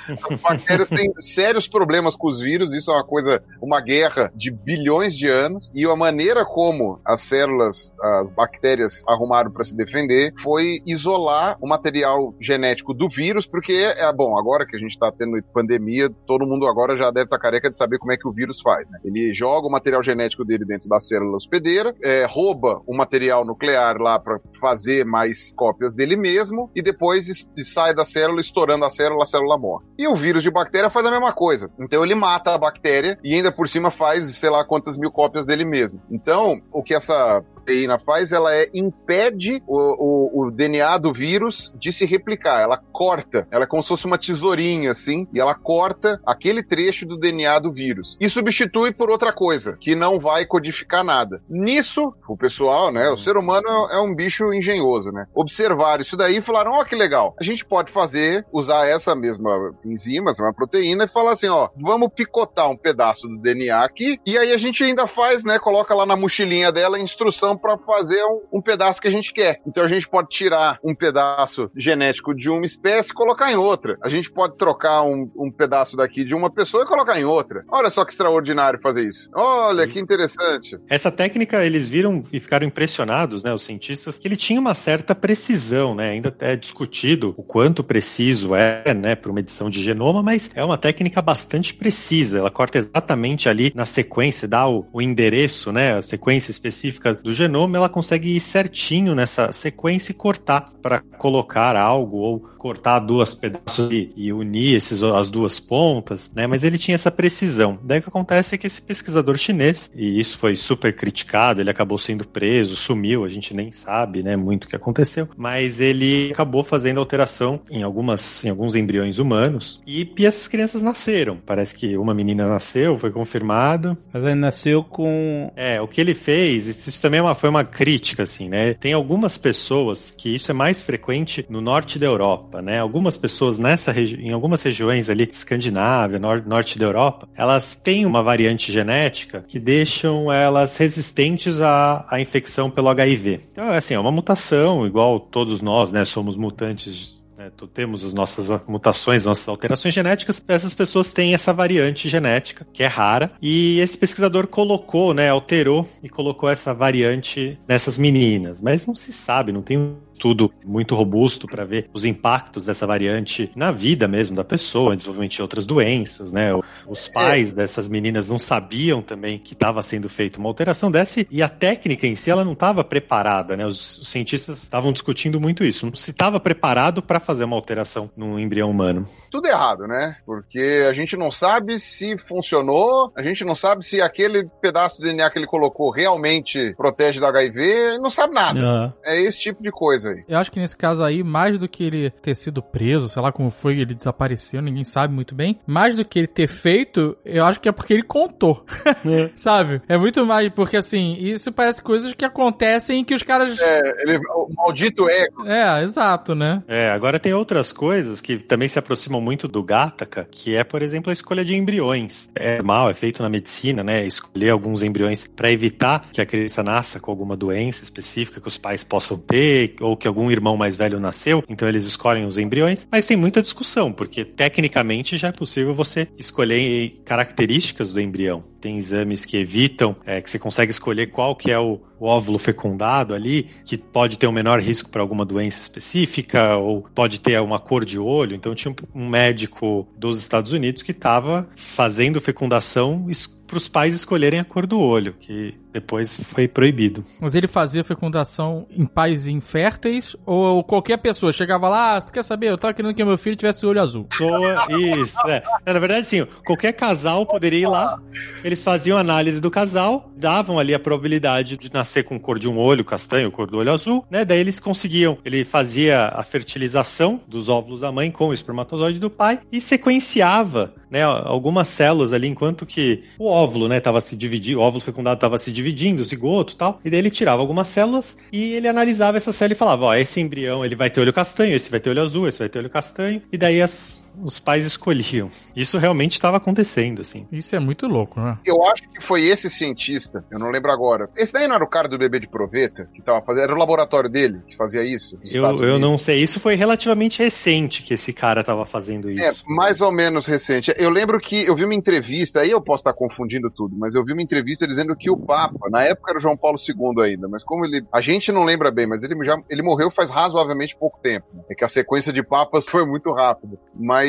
as 0.09 0.41
bactérias 0.41 0.89
têm 0.89 1.13
sérios 1.21 1.67
problemas 1.69 2.17
com 2.17 2.29
os 2.29 2.41
vírus, 2.41 2.73
isso 2.73 2.91
é 2.91 2.95
uma 2.95 3.05
coisa, 3.05 3.43
uma 3.61 3.81
guerra 3.81 4.33
de 4.35 4.51
bilhões 4.51 5.15
de 5.17 5.29
anos, 5.29 5.71
e 5.75 5.85
a 5.85 5.97
maneira 5.97 6.45
como 6.45 7.01
as 7.05 7.21
células, 7.23 7.93
as 8.01 8.31
bactérias 8.31 9.03
arrumaram 9.09 9.51
para 9.51 9.65
se 9.65 9.77
defender 9.77 10.33
foi 10.43 10.81
isolar 10.87 11.57
o 11.61 11.67
material 11.67 12.35
genético 12.41 12.95
do 12.95 13.09
vírus, 13.09 13.47
porque 13.47 13.73
é 13.73 14.13
bom, 14.13 14.39
agora 14.39 14.67
que 14.67 14.77
a 14.77 14.79
gente 14.79 14.93
está 14.93 15.11
tendo 15.11 15.43
pandemia, 15.53 16.09
todo 16.27 16.47
mundo 16.47 16.67
agora 16.67 16.97
já 16.97 17.11
deve 17.11 17.25
estar 17.25 17.37
tá 17.37 17.43
careca 17.43 17.71
de 17.71 17.77
saber 17.77 17.99
como 17.99 18.13
é 18.13 18.17
que 18.17 18.29
o 18.29 18.33
vírus 18.33 18.61
faz, 18.61 18.89
né? 18.89 18.99
Ele 19.05 19.33
joga 19.35 19.67
o 19.67 19.71
material 19.71 20.03
genético 20.03 20.45
dele 20.45 20.65
dentro 20.65 20.89
da 20.89 21.01
célula 21.01 21.37
hospedeira, 21.37 21.95
é, 22.03 22.27
rouba 22.29 22.83
o 22.87 22.97
material 22.97 23.45
nuclear 23.45 23.94
lá 23.99 24.19
para 24.19 24.41
fazer 24.61 25.05
mais 25.05 25.55
cópias 25.55 25.95
dele 25.95 26.17
mesmo 26.17 26.71
e 26.75 26.83
depois 26.83 27.27
sai 27.59 27.95
da 27.95 28.05
célula 28.05 28.41
estourando 28.41 28.85
a 28.85 28.91
célula, 28.91 29.25
a 29.25 29.27
célula 29.27 29.59
morre. 29.59 29.85
E 29.99 30.07
o 30.07 30.15
vírus 30.15 30.43
de 30.43 30.51
bactéria 30.51 30.91
faz 30.91 31.07
a 31.07 31.11
mesma 31.11 31.33
coisa. 31.33 31.71
Então 31.79 32.05
ele 32.05 32.15
mata 32.15 32.55
a 32.55 32.59
bactéria 32.59 33.19
e 33.23 33.35
ainda 33.35 33.53
por 33.53 33.69
cima 33.69 33.91
faz 33.91 34.37
sei 34.37 34.51
lá 34.51 34.65
quantas 34.65 34.97
mil 34.97 35.11
cópias 35.11 35.47
dele 35.47 35.65
mesmo. 35.65 36.01
Então, 36.11 36.61
o 36.73 36.83
que 36.83 36.95
essa 36.95 37.43
proteína 37.65 37.99
faz, 37.99 38.31
ela 38.31 38.55
é, 38.55 38.69
impede 38.75 39.63
o, 39.67 39.79
o, 39.79 40.47
o, 40.47 40.51
DNA 40.51 40.99
do 40.99 41.13
vírus 41.13 41.73
de 41.79 41.93
se 41.93 42.05
replicar. 42.05 42.61
Ela 42.61 42.77
corta. 42.77 43.49
Ela 43.51 43.65
é 43.65 43.67
como 43.67 43.83
se 43.83 43.89
fosse 43.89 44.07
uma 44.07 44.19
tesourinha, 44.19 44.91
assim, 44.91 45.27
e 45.33 45.41
ela 45.41 45.55
corta 45.55 46.21
aquele 46.27 46.63
trecho 46.63 47.07
do 47.07 47.17
DNA 47.17 47.59
do 47.59 47.73
vírus. 47.73 48.17
E 48.21 48.29
substitui 48.29 48.93
por 48.93 49.11
outra 49.11 49.33
coisa, 49.33 49.77
que 49.81 49.95
não 49.95 50.19
vai 50.19 50.45
codificar 50.45 51.03
nada. 51.03 51.43
Nisso, 51.49 52.15
o 52.29 52.37
pessoal, 52.37 52.93
né, 52.93 53.09
o 53.09 53.17
ser 53.17 53.37
humano 53.37 53.67
é, 53.91 53.97
é 53.97 54.01
um 54.01 54.15
bicho 54.15 54.53
engenhoso, 54.53 55.11
né? 55.11 55.27
Observaram 55.35 56.03
isso 56.03 56.17
daí 56.17 56.39
e 56.39 56.43
falaram, 56.43 56.73
ó, 56.73 56.83
oh, 56.83 56.85
que 56.85 56.95
legal. 56.95 57.35
A 57.41 57.45
gente 57.45 57.65
pode 57.65 57.91
fazer, 57.91 58.45
usar 58.53 58.87
essa 58.87 59.15
mesma 59.15 59.75
enzima, 59.85 60.31
essa 60.31 60.43
mesma 60.43 60.55
proteína, 60.55 61.05
e 61.05 61.09
falar 61.09 61.33
assim, 61.33 61.49
ó, 61.49 61.71
vamos 61.77 62.11
picotar 62.15 62.71
um 62.71 62.77
pedaço 62.77 63.27
do 63.27 63.39
DNA 63.39 63.85
aqui, 63.85 64.19
e 64.27 64.37
aí 64.37 64.53
a 64.53 64.59
gente 64.59 64.85
ainda 64.85 65.07
faz, 65.07 65.45
né, 65.45 65.59
coloca 65.59 65.95
lá 65.95 66.05
na 66.05 66.17
mochilinha 66.17 66.71
dela 66.71 66.97
a 66.97 67.01
instrução 67.01 67.54
para 67.59 67.79
fazer 67.79 68.23
um, 68.25 68.59
um, 68.59 68.63
pedaço 68.63 69.01
que 69.01 69.09
a 69.09 69.11
gente 69.11 69.33
quer. 69.33 69.61
Então 69.67 69.85
a 69.85 69.89
gente 69.89 70.09
pode 70.09 70.29
tirar 70.29 70.79
um 70.83 70.95
pedaço 70.95 71.71
genético 71.77 72.35
de 72.35 72.51
uma 72.51 72.67
espécie 72.67 73.11
e 73.11 73.15
colocar 73.15 73.51
em 73.53 73.57
outra. 73.57 73.97
A 74.03 74.09
gente 74.09 74.31
pode 74.31 74.57
trocar 74.57 75.03
um, 75.03 75.31
um 75.37 75.51
pedaço 75.51 75.97
daqui 75.97 76.25
de 76.25 76.35
uma 76.35 76.51
pessoa 76.51 76.85
e 76.85 76.87
colocar 76.87 77.19
em 77.19 77.25
outra. 77.25 77.65
Olha 77.71 77.91
só 77.91 78.05
que 78.05 78.13
extraordinário 78.13 78.81
fazer 78.83 79.05
isso. 79.07 79.29
Olha 79.35 79.87
que 79.87 79.99
interessante. 79.99 80.79
Essa 80.89 81.11
técnica 81.11 81.65
eles 81.65 81.89
viram 81.89 82.23
e 82.33 82.41
ficaram 82.41 82.67
impressionados, 82.67 83.43
né, 83.43 83.53
os 83.53 83.63
cientistas, 83.63 84.19
que 84.19 84.29
ele 84.29 84.37
tinha 84.37 84.61
uma 84.61 84.75
certa 84.75 85.15
precisão, 85.15 85.95
né? 85.95 86.11
Ainda 86.11 86.35
é 86.41 86.57
discutido 86.57 87.35
o 87.37 87.43
quanto 87.43 87.83
preciso 87.83 88.55
é, 88.55 88.95
né, 88.95 89.15
para 89.15 89.31
uma 89.31 89.41
edição 89.41 89.71
de 89.71 89.83
genoma, 89.83 90.23
mas 90.23 90.51
é 90.55 90.65
uma 90.65 90.79
técnica 90.79 91.21
bastante 91.23 91.75
precisa. 91.75 92.39
Ela 92.39 92.51
corta 92.51 92.79
exatamente 92.79 93.49
ali 93.49 93.73
na 93.75 93.85
sequência, 93.85 94.49
dá 94.49 94.69
o, 94.69 94.87
o 94.93 95.03
endereço, 95.03 95.73
né, 95.73 95.97
a 95.97 96.03
sequência 96.03 96.51
específica 96.51 97.15
do 97.15 97.33
genoma 97.33 97.44
genoma 97.45 97.77
ela 97.77 97.89
consegue 97.89 98.37
ir 98.37 98.41
certinho 98.41 99.15
nessa 99.15 99.53
sequência 99.53 100.13
e 100.13 100.15
cortar 100.15 100.71
para 100.83 101.01
colocar 101.19 101.77
algo 101.77 102.19
ou 102.19 102.55
cortar 102.65 102.99
duas 102.99 103.35
pedaços 103.35 103.91
e, 103.93 104.11
e, 104.17 104.33
unir 104.33 104.75
esses, 104.75 105.03
as 105.03 105.31
duas 105.31 105.61
pontas, 105.61 106.33
né? 106.35 106.47
Mas 106.47 106.65
ele 106.65 106.79
tinha 106.79 106.95
essa 106.95 107.11
precisão. 107.11 107.79
Daí 107.83 107.99
o 107.99 108.03
que 108.03 108.09
acontece 108.09 108.55
é 108.55 108.59
que 108.59 108.67
esse 108.67 108.81
pesquisador 108.81 109.37
chinês, 109.37 109.91
e 109.95 110.19
isso 110.19 110.39
foi 110.39 110.57
super 110.57 110.97
criticado, 110.97 111.61
ele 111.61 111.69
acabou 111.69 111.99
sendo 111.99 112.27
preso, 112.27 112.75
sumiu, 112.75 113.23
a 113.23 113.29
gente 113.29 113.53
nem 113.53 113.71
sabe, 113.71 114.23
né, 114.23 114.35
muito 114.35 114.65
o 114.65 114.67
que 114.67 114.77
aconteceu, 114.77 115.29
mas 115.37 115.79
ele 115.79 116.31
acabou 116.33 116.65
fazendo 116.65 117.01
alteração 117.01 117.61
em 117.71 117.83
algumas, 117.83 118.43
em 118.45 118.49
alguns 118.49 118.75
embriões 118.75 119.19
humanos 119.19 119.83
e, 119.87 120.11
essas 120.25 120.49
crianças 120.49 120.81
nasceram. 120.81 121.37
Parece 121.45 121.75
que 121.75 121.99
uma 121.99 122.15
menina 122.15 122.47
nasceu, 122.47 122.97
foi 122.97 123.11
confirmado. 123.11 123.95
Mas 124.11 124.23
ele 124.23 124.37
nasceu 124.37 124.83
com. 124.83 125.53
É, 125.55 125.83
o 125.83 125.87
que 125.87 126.01
ele 126.01 126.15
fez, 126.15 126.67
isso 126.67 127.03
também 127.03 127.21
é 127.21 127.23
uma, 127.23 127.34
foi 127.35 127.51
uma 127.51 127.65
crítica, 127.65 128.23
assim, 128.23 128.49
né? 128.49 128.75
Tem 128.75 128.93
algumas 128.93 129.37
pessoas 129.39 130.11
que 130.17 130.35
isso 130.35 130.51
é 130.51 130.55
mais 130.55 130.83
frequente 130.83 131.45
no 131.49 131.61
norte 131.61 131.99
da 131.99 132.07
Europa. 132.07 132.63
Né? 132.63 132.79
Algumas 132.79 133.17
pessoas 133.17 133.59
nessa 133.59 133.93
em 134.01 134.33
algumas 134.33 134.63
regiões 134.63 135.11
ali, 135.11 135.29
Escandinávia, 135.31 136.19
nor 136.19 136.45
norte 136.45 136.79
da 136.79 136.87
Europa, 136.87 137.29
elas 137.37 137.75
têm 137.75 138.07
uma 138.07 138.23
variante 138.23 138.73
genética 138.73 139.45
que 139.47 139.59
deixam 139.59 140.33
elas 140.33 140.77
resistentes 140.77 141.61
à, 141.61 142.07
à 142.09 142.21
infecção 142.21 142.71
pelo 142.71 142.89
HIV. 142.89 143.41
Então, 143.53 143.69
assim, 143.71 143.95
é 143.95 143.99
uma 143.99 144.13
mutação, 144.13 144.87
igual 144.87 145.21
todos 145.21 145.63
nós, 145.63 145.93
né? 145.93 146.05
Somos 146.05 146.37
mutantes 146.37 147.14
né, 147.37 147.51
temos 147.73 148.05
as 148.05 148.15
nossas 148.15 148.63
mutações, 148.67 149.25
nossas 149.25 149.49
alterações 149.49 149.95
genéticas, 149.95 150.43
essas 150.47 150.75
pessoas 150.75 151.13
têm 151.13 151.35
essa 151.35 151.53
variante 151.53 152.09
genética, 152.09 152.67
que 152.73 152.83
é 152.83 152.87
rara, 152.87 153.33
e 153.43 153.79
esse 153.81 153.97
pesquisador 153.99 154.47
colocou, 154.47 155.13
né, 155.13 155.29
alterou 155.29 155.87
e 156.03 156.09
colocou 156.09 156.49
essa 156.49 156.73
variante 156.73 157.59
nessas 157.67 157.99
meninas, 157.99 158.61
mas 158.61 158.87
não 158.87 158.95
se 158.95 159.13
sabe, 159.13 159.53
não 159.53 159.63
tem 159.63 159.97
estudo 160.15 160.51
muito 160.65 160.95
robusto 160.95 161.47
para 161.47 161.65
ver 161.65 161.91
os 161.93 162.05
impactos 162.05 162.65
dessa 162.65 162.87
variante 162.87 163.51
na 163.55 163.71
vida 163.71 164.09
mesmo 164.09 164.35
da 164.35 164.45
pessoa, 164.45 164.97
desenvolvimento 164.97 165.33
de 165.33 165.43
outras 165.43 165.67
doenças, 165.67 166.33
né? 166.33 166.51
Os 166.89 167.09
pais 167.09 167.53
é. 167.53 167.57
dessas 167.57 167.89
meninas 167.89 168.29
não 168.29 168.39
sabiam 168.39 169.03
também 169.03 169.39
que 169.39 169.53
estava 169.53 169.83
sendo 169.83 170.09
feita 170.09 170.39
uma 170.39 170.49
alteração 170.49 170.91
dessa 170.91 171.27
e 171.31 171.43
a 171.43 171.49
técnica 171.49 172.07
em 172.07 172.15
si 172.15 172.31
ela 172.31 172.45
não 172.45 172.53
estava 172.53 172.83
preparada, 172.85 173.57
né? 173.57 173.67
Os, 173.67 173.99
os 173.99 174.09
cientistas 174.09 174.63
estavam 174.63 174.93
discutindo 174.93 175.41
muito 175.41 175.65
isso, 175.65 175.87
não 175.87 175.95
se 175.95 176.11
estava 176.11 176.39
preparado 176.39 177.03
para 177.03 177.21
fazer 177.21 177.45
uma 177.45 177.57
alteração 177.57 178.11
no 178.17 178.39
embrião 178.39 178.71
humano. 178.71 179.05
Tudo 179.31 179.49
errado, 179.49 179.87
né? 179.87 180.17
Porque 180.25 180.87
a 180.89 180.93
gente 180.93 181.17
não 181.17 181.31
sabe 181.31 181.79
se 181.79 182.17
funcionou, 182.29 183.13
a 183.17 183.23
gente 183.23 183.45
não 183.45 183.55
sabe 183.55 183.85
se 183.85 184.01
aquele 184.01 184.49
pedaço 184.63 184.97
de 184.97 185.09
DNA 185.09 185.31
que 185.31 185.39
ele 185.39 185.47
colocou 185.47 185.91
realmente 185.91 186.75
protege 186.77 187.19
do 187.19 187.27
HIV, 187.27 187.99
não 187.99 188.11
sabe 188.11 188.35
nada. 188.35 188.61
Uhum. 188.61 188.93
É 189.05 189.21
esse 189.21 189.41
tipo 189.41 189.63
de 189.63 189.71
coisa 189.71 190.04
coisa 190.05 190.11
aí. 190.11 190.25
Eu 190.29 190.39
acho 190.39 190.53
que 190.53 190.61
nesse 190.61 190.77
caso 190.77 191.03
aí, 191.03 191.23
mais 191.23 191.59
do 191.59 191.69
que 191.69 191.85
ele 191.85 192.11
ter 192.11 192.35
sido 192.35 192.63
preso, 192.63 193.09
sei 193.09 193.23
lá 193.23 193.33
como 193.33 193.51
foi, 193.51 193.79
ele 193.81 193.95
desapareceu, 193.95 194.61
ninguém 194.61 194.85
sabe 194.85 195.15
muito 195.15 195.35
bem. 195.35 195.59
Mais 195.67 195.97
do 195.97 196.05
que 196.05 196.19
ele 196.19 196.29
ter 196.29 196.47
feito, 196.47 197.17
eu 197.25 197.45
acho 197.45 197.61
que 197.61 197.69
é 197.69 197.73
porque 197.73 197.95
ele 197.95 198.03
contou. 198.03 198.65
É. 199.05 199.31
sabe? 199.37 199.83
É 199.89 199.99
muito 199.99 200.25
mais, 200.25 200.51
porque 200.53 200.77
assim, 200.77 201.15
isso 201.19 201.53
parece 201.53 201.83
coisas 201.83 202.15
que 202.15 202.25
acontecem 202.25 203.05
que 203.05 203.15
os 203.15 203.23
caras. 203.23 203.59
É, 203.61 203.81
ele, 204.03 204.19
o 204.35 204.49
maldito 204.55 205.09
ego. 205.09 205.47
É, 205.47 205.83
exato, 205.83 206.35
né? 206.35 206.63
É, 206.67 206.89
agora 206.91 207.19
tem 207.19 207.33
outras 207.35 207.73
coisas 207.73 208.21
que 208.21 208.39
também 208.39 208.67
se 208.67 208.79
aproximam 208.79 209.21
muito 209.21 209.47
do 209.47 209.63
Gattaca, 209.63 210.27
que 210.31 210.57
é, 210.57 210.65
por 210.65 210.81
exemplo, 210.81 211.11
a 211.11 211.13
escolha 211.13 211.45
de 211.45 211.55
embriões. 211.55 212.31
É 212.35 212.57
normal, 212.57 212.91
é 212.91 212.95
feito 212.95 213.23
na 213.23 213.29
medicina, 213.29 213.85
né? 213.85 214.07
Escolher 214.07 214.51
alguns 214.51 214.83
embriões 214.83 215.29
para 215.29 215.51
evitar 215.51 216.09
que 216.11 216.21
a 216.21 216.27
criança 216.27 216.63
nasça 216.63 216.99
com 216.99 217.11
alguma 217.11 217.37
doença 217.37 217.83
específica 217.83 218.41
que 218.41 218.49
os 218.49 218.57
pais 218.57 218.83
possam 218.83 219.19
ter, 219.19 219.77
ou 219.81 219.94
ou 219.95 219.97
que 219.97 220.09
algum 220.09 220.31
irmão 220.31 220.57
mais 220.57 220.77
velho 220.77 220.99
nasceu, 220.99 221.43
então 221.49 221.69
eles 221.69 221.87
escolhem 221.87 222.27
os 222.27 222.37
embriões, 222.37 222.87
mas 222.91 223.07
tem 223.07 223.17
muita 223.17 223.41
discussão, 223.41 223.93
porque 223.93 224.25
tecnicamente 224.25 225.17
já 225.17 225.29
é 225.29 225.33
possível 225.33 225.73
você 225.73 226.09
escolher 226.19 227.01
características 227.05 227.93
do 227.93 228.01
embrião. 228.01 228.45
Tem 228.61 228.77
exames 228.77 229.25
que 229.25 229.37
evitam, 229.37 229.95
é, 230.05 230.21
que 230.21 230.29
você 230.29 230.39
consegue 230.39 230.73
escolher 230.73 231.09
qual 231.09 231.37
que 231.37 231.51
é 231.51 231.59
o, 231.59 231.81
o 232.01 232.07
óvulo 232.07 232.39
fecundado 232.39 233.15
ali, 233.15 233.49
que 233.65 233.79
pode 233.79 234.19
ter 234.19 234.27
um 234.27 234.33
menor 234.33 234.61
risco 234.61 234.91
para 234.91 235.03
alguma 235.03 235.25
doença 235.25 235.63
específica, 235.63 236.57
ou 236.57 236.83
pode 236.95 237.21
ter 237.21 237.41
uma 237.41 237.61
cor 237.61 237.85
de 237.85 237.99
olho. 237.99 238.35
Então 238.35 238.55
tinha 238.55 238.75
um 238.95 239.09
médico 239.09 239.87
dos 239.97 240.19
Estados 240.19 240.51
Unidos 240.51 240.83
que 240.83 240.93
estava 240.93 241.49
fazendo 241.55 242.21
fecundação 242.21 243.07
para 243.47 243.59
os 243.59 243.69
pais 243.69 243.95
escolherem 243.95 244.41
a 244.41 244.45
cor 244.45 244.67
do 244.67 244.81
olho, 244.81 245.15
que 245.21 245.55
Depois 245.75 246.17
foi 246.23 246.47
proibido. 246.47 247.03
Mas 247.21 247.35
ele 247.35 247.49
fazia 247.49 247.83
fecundação 247.83 248.65
em 248.71 248.87
pais 248.87 249.27
inférteis 249.27 250.15
ou 250.25 250.63
qualquer 250.63 250.99
pessoa 250.99 251.33
chegava 251.33 251.69
lá, 251.69 251.97
ah, 251.97 252.01
você 252.01 252.13
quer 252.13 252.23
saber? 252.23 252.51
Eu 252.51 252.57
tava 252.57 252.73
querendo 252.73 252.95
que 252.95 253.05
meu 253.05 253.19
filho 253.19 253.35
tivesse 253.35 253.67
o 253.67 253.69
olho 253.69 253.83
azul. 253.83 254.05
Pessoa, 254.05 254.67
isso, 254.71 255.19
é. 255.29 255.43
Na 255.67 255.81
verdade, 255.81 256.07
sim, 256.07 256.25
qualquer 256.47 256.73
casal 256.73 257.27
poderia 257.27 257.63
ir 257.63 257.67
lá, 257.67 258.01
eles 258.45 258.63
faziam 258.63 258.97
análise 258.97 259.41
do 259.41 259.51
casal, 259.51 260.09
davam 260.17 260.61
ali 260.61 260.73
a 260.73 260.79
probabilidade 260.79 261.57
de 261.57 261.73
nascer 261.73 262.05
com 262.05 262.21
cor 262.21 262.39
de 262.39 262.49
um 262.49 262.57
olho 262.57 262.85
castanho, 262.85 263.33
cor 263.33 263.51
do 263.51 263.59
olho 263.59 263.73
azul, 263.73 264.07
né? 264.09 264.25
Daí 264.25 264.39
eles 264.39 264.61
conseguiam, 264.61 265.19
ele 265.25 265.45
fazia 265.45 266.07
a 266.07 266.23
fertilização 266.23 267.21
dos 267.27 267.49
óvulos 267.49 267.81
da 267.81 267.91
mãe 267.91 268.13
com 268.13 268.29
o 268.29 268.33
espermatozoide 268.33 269.01
do 269.01 269.11
pai 269.11 269.41
e 269.51 269.61
sequenciava 269.61 270.73
né, 270.95 271.03
algumas 271.03 271.67
células 271.67 272.13
ali, 272.13 272.29
enquanto 272.29 272.65
que 272.65 273.03
o 273.19 273.27
óvulo, 273.27 273.67
né, 273.67 273.81
tava 273.81 274.01
se 274.01 274.17
dividindo, 274.17 274.61
o 274.61 274.63
óvulo 274.63 274.81
fecundado 274.81 275.17
estava 275.17 275.39
se 275.39 275.51
dividindo, 275.51 275.64
o 276.01 276.05
zigoto 276.05 276.55
e 276.55 276.57
tal, 276.57 276.81
e 276.85 276.91
daí 276.91 276.99
ele 276.99 277.11
tirava 277.11 277.41
algumas 277.41 277.69
células 277.69 278.19
e 278.33 278.53
ele 278.53 278.69
analisava 278.69 279.17
essa 279.17 279.33
célula 279.33 279.55
e 279.55 279.59
falava, 279.59 279.85
ó, 279.87 279.95
esse 279.95 280.21
embrião 280.21 280.65
ele 280.65 280.75
vai 280.75 280.91
ter 280.91 281.01
olho 281.01 281.13
castanho, 281.13 281.55
esse 281.55 281.71
vai 281.71 281.81
ter 281.81 281.91
olho 281.91 282.03
azul, 282.03 282.27
esse 282.27 282.39
vai 282.39 282.49
ter 282.49 282.59
olho 282.59 282.71
castanho, 282.71 283.23
e 283.33 283.39
daí 283.39 283.63
as, 283.63 284.04
os 284.23 284.39
pais 284.39 284.65
escolhiam. 284.65 285.29
Isso 285.55 285.79
realmente 285.79 286.13
estava 286.13 286.37
acontecendo, 286.37 287.01
assim. 287.01 287.27
Isso 287.31 287.55
é 287.55 287.59
muito 287.59 287.87
louco, 287.87 288.21
né? 288.21 288.39
Eu 288.45 288.65
acho 288.67 288.83
que 288.89 289.03
foi 289.05 289.23
esse 289.23 289.49
cientista, 289.51 290.25
eu 290.31 290.39
não 290.39 290.51
lembro 290.51 290.71
agora. 290.71 291.09
Esse 291.17 291.33
daí 291.33 291.47
não 291.47 291.57
era 291.57 291.65
o 291.65 291.69
cara 291.69 291.89
do 291.89 291.99
bebê 291.99 292.21
de 292.21 292.29
proveta 292.29 292.89
que 292.95 293.03
tava 293.03 293.23
fazendo, 293.23 293.45
era 293.45 293.55
o 293.55 293.59
laboratório 293.59 294.11
dele 294.11 294.41
que 294.47 294.57
fazia 294.57 294.83
isso? 294.83 295.19
Eu, 295.33 295.45
eu 295.63 295.79
não 295.79 295.97
sei, 295.99 296.23
isso 296.23 296.39
foi 296.41 296.55
relativamente 296.55 297.23
recente 297.23 297.83
que 297.83 297.95
esse 297.95 298.13
cara 298.13 298.41
estava 298.41 298.67
fazendo 298.67 299.09
é, 299.09 299.15
isso. 299.15 299.45
É, 299.49 299.55
mais 299.55 299.81
ou 299.81 299.93
menos 299.93 300.27
recente. 300.27 300.73
Eu 300.77 300.91
lembro 300.91 301.19
que 301.19 301.45
eu 301.47 301.55
vi 301.55 301.65
uma 301.65 301.75
entrevista, 301.75 302.41
aí 302.41 302.51
eu 302.51 302.61
posso 302.61 302.81
estar 302.81 302.93
confundindo 302.93 303.51
tudo, 303.51 303.77
mas 303.77 303.95
eu 303.95 304.05
vi 304.05 304.13
uma 304.13 304.23
entrevista 304.23 304.67
dizendo 304.67 304.97
que 304.97 305.11
o 305.11 305.17
Papa, 305.17 305.69
na 305.71 305.83
época 305.83 306.11
era 306.11 306.19
o 306.19 306.23
João 306.23 306.37
Paulo 306.37 306.59
II 306.59 307.03
ainda, 307.03 307.29
mas 307.29 307.43
como 307.43 307.65
ele. 307.65 307.85
A 307.93 308.01
gente 308.01 308.31
não 308.33 308.45
lembra 308.45 308.71
bem, 308.71 308.87
mas 308.87 309.03
ele 309.03 309.15
já 309.25 309.37
ele 309.49 309.63
morreu 309.63 309.91
faz 309.91 310.11
razoavelmente 310.11 310.77
pouco 310.77 310.99
tempo. 311.01 311.27
Né? 311.33 311.43
É 311.51 311.55
que 311.55 311.65
a 311.65 311.69
sequência 311.69 312.13
de 312.13 312.23
papas 312.23 312.67
foi 312.69 312.87
muito 312.87 313.13
rápida. 313.13 313.59
Mas 313.75 314.04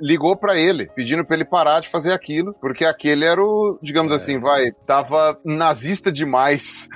ligou 0.00 0.36
para 0.36 0.56
ele, 0.58 0.88
pedindo 0.94 1.24
para 1.24 1.36
ele 1.36 1.44
parar 1.44 1.80
de 1.80 1.90
fazer 1.90 2.12
aquilo, 2.12 2.54
porque 2.60 2.84
aquele 2.84 3.24
era 3.24 3.42
o, 3.42 3.78
digamos 3.82 4.12
é. 4.12 4.16
assim, 4.16 4.38
vai, 4.38 4.70
tava 4.86 5.38
nazista 5.44 6.12
demais. 6.12 6.88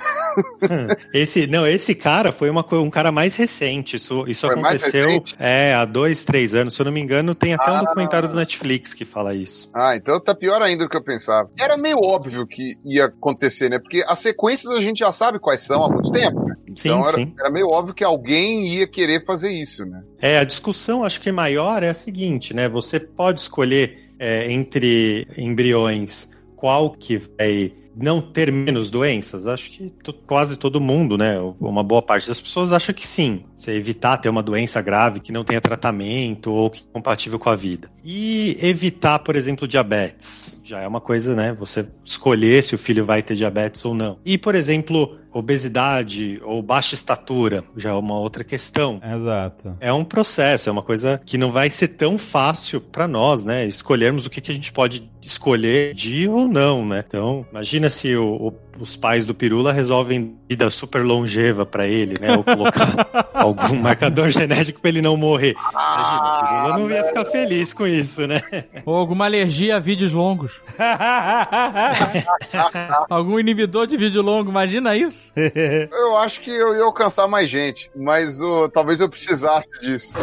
esse, 1.13 1.47
não, 1.47 1.67
esse 1.67 1.93
cara 1.93 2.31
foi 2.31 2.49
uma, 2.49 2.65
um 2.73 2.89
cara 2.89 3.11
mais 3.11 3.35
recente. 3.35 3.97
Isso, 3.97 4.25
isso 4.27 4.47
aconteceu 4.47 5.23
é, 5.37 5.73
há 5.73 5.85
dois, 5.85 6.23
três 6.23 6.53
anos. 6.53 6.73
Se 6.73 6.81
eu 6.81 6.85
não 6.85 6.93
me 6.93 7.01
engano, 7.01 7.35
tem 7.35 7.53
até 7.53 7.69
ah, 7.69 7.75
um 7.75 7.79
documentário 7.79 8.29
do 8.29 8.35
Netflix 8.35 8.93
que 8.93 9.05
fala 9.05 9.33
isso 9.35 9.49
isso. 9.49 9.69
Ah, 9.73 9.95
então 9.95 10.19
tá 10.21 10.35
pior 10.35 10.61
ainda 10.61 10.85
do 10.85 10.89
que 10.89 10.95
eu 10.95 11.03
pensava. 11.03 11.49
Era 11.59 11.75
meio 11.75 11.97
óbvio 11.97 12.47
que 12.47 12.75
ia 12.85 13.05
acontecer, 13.05 13.69
né? 13.69 13.79
Porque 13.79 14.03
as 14.07 14.19
sequências 14.19 14.71
a 14.71 14.81
gente 14.81 14.99
já 14.99 15.11
sabe 15.11 15.39
quais 15.39 15.61
são 15.61 15.83
há 15.83 15.89
muito 15.89 16.11
tempo, 16.11 16.45
né? 16.69 16.75
Sim, 16.77 16.89
então 16.89 17.01
era, 17.01 17.17
sim. 17.17 17.33
era 17.39 17.49
meio 17.51 17.67
óbvio 17.67 17.93
que 17.93 18.03
alguém 18.03 18.75
ia 18.75 18.87
querer 18.87 19.25
fazer 19.25 19.51
isso, 19.51 19.85
né? 19.85 20.03
É, 20.21 20.39
a 20.39 20.43
discussão 20.43 21.03
acho 21.03 21.19
que 21.21 21.31
maior 21.31 21.83
é 21.83 21.89
a 21.89 21.93
seguinte, 21.93 22.53
né? 22.53 22.69
Você 22.69 22.99
pode 22.99 23.39
escolher 23.39 24.13
é, 24.19 24.51
entre 24.51 25.27
embriões 25.37 26.29
qual 26.59 26.91
que 26.91 27.17
vai 27.17 27.71
não 27.95 28.21
ter 28.21 28.51
menos 28.51 28.91
doenças? 28.91 29.47
Acho 29.47 29.69
que 29.71 29.93
quase 30.27 30.57
todo 30.57 30.79
mundo, 30.79 31.17
né? 31.17 31.39
Uma 31.59 31.83
boa 31.83 32.01
parte 32.01 32.27
das 32.27 32.39
pessoas 32.39 32.71
acha 32.71 32.93
que 32.93 33.05
sim. 33.07 33.45
Você 33.55 33.71
evitar 33.71 34.17
ter 34.17 34.29
uma 34.29 34.43
doença 34.43 34.81
grave 34.81 35.19
que 35.19 35.31
não 35.31 35.43
tenha 35.43 35.61
tratamento 35.61 36.51
ou 36.51 36.69
que 36.69 36.83
é 36.83 36.93
compatível 36.93 37.39
com 37.39 37.49
a 37.49 37.55
vida. 37.55 37.89
E 38.03 38.57
evitar, 38.61 39.19
por 39.19 39.35
exemplo, 39.35 39.67
diabetes. 39.67 40.58
Já 40.69 40.81
é 40.81 40.87
uma 40.87 41.01
coisa, 41.01 41.33
né? 41.33 41.51
Você 41.53 41.87
escolher 42.05 42.63
se 42.63 42.75
o 42.75 42.77
filho 42.77 43.03
vai 43.03 43.23
ter 43.23 43.33
diabetes 43.33 43.83
ou 43.83 43.95
não. 43.95 44.19
E, 44.23 44.37
por 44.37 44.53
exemplo, 44.53 45.17
obesidade 45.33 46.39
ou 46.43 46.61
baixa 46.61 46.93
estatura, 46.93 47.63
já 47.75 47.89
é 47.89 47.93
uma 47.93 48.19
outra 48.19 48.43
questão. 48.43 49.01
Exato. 49.03 49.75
É 49.79 49.91
um 49.91 50.05
processo, 50.05 50.69
é 50.69 50.71
uma 50.71 50.83
coisa 50.83 51.19
que 51.25 51.39
não 51.39 51.51
vai 51.51 51.71
ser 51.71 51.87
tão 51.87 52.19
fácil 52.19 52.79
para 52.79 53.07
nós, 53.07 53.43
né? 53.43 53.65
Escolhermos 53.65 54.27
o 54.27 54.29
que, 54.29 54.41
que 54.41 54.51
a 54.51 54.53
gente 54.53 54.71
pode 54.71 55.09
escolher 55.23 55.95
de 55.95 56.27
ou 56.27 56.47
não, 56.47 56.85
né? 56.85 57.03
Então, 57.07 57.43
imagina 57.49 57.89
se 57.89 58.15
o, 58.15 58.35
o, 58.35 58.51
os 58.79 58.95
pais 58.95 59.25
do 59.25 59.33
Pirula 59.33 59.71
resolvem 59.71 60.37
vida 60.47 60.69
super 60.69 61.03
longeva 61.03 61.65
para 61.65 61.87
ele, 61.87 62.17
né? 62.19 62.35
Ou 62.35 62.43
colocar 62.43 63.09
algum 63.33 63.75
marcador 63.75 64.29
genético 64.29 64.79
para 64.79 64.89
ele 64.89 65.01
não 65.01 65.17
morrer. 65.17 65.55
Imagina, 65.71 66.17
o 66.17 66.47
Pirula 66.47 66.77
não 66.77 66.91
ia 66.91 67.03
ficar 67.03 67.25
feliz 67.25 67.73
com 67.73 67.85
isso, 67.85 68.25
né? 68.25 68.41
Ou 68.85 68.95
alguma 68.95 69.25
alergia 69.25 69.75
a 69.75 69.79
vídeos 69.79 70.13
longos. 70.13 70.53
algum 73.09 73.39
inibidor 73.39 73.87
de 73.87 73.97
vídeo 73.97 74.21
longo, 74.21 74.49
imagina 74.49 74.95
isso? 74.95 75.31
eu 75.35 76.17
acho 76.17 76.41
que 76.41 76.51
eu 76.51 76.75
ia 76.75 76.83
alcançar 76.83 77.27
mais 77.27 77.49
gente, 77.49 77.89
mas 77.95 78.39
uh, 78.39 78.69
talvez 78.69 78.99
eu 78.99 79.09
precisasse 79.09 79.69
disso. 79.81 80.13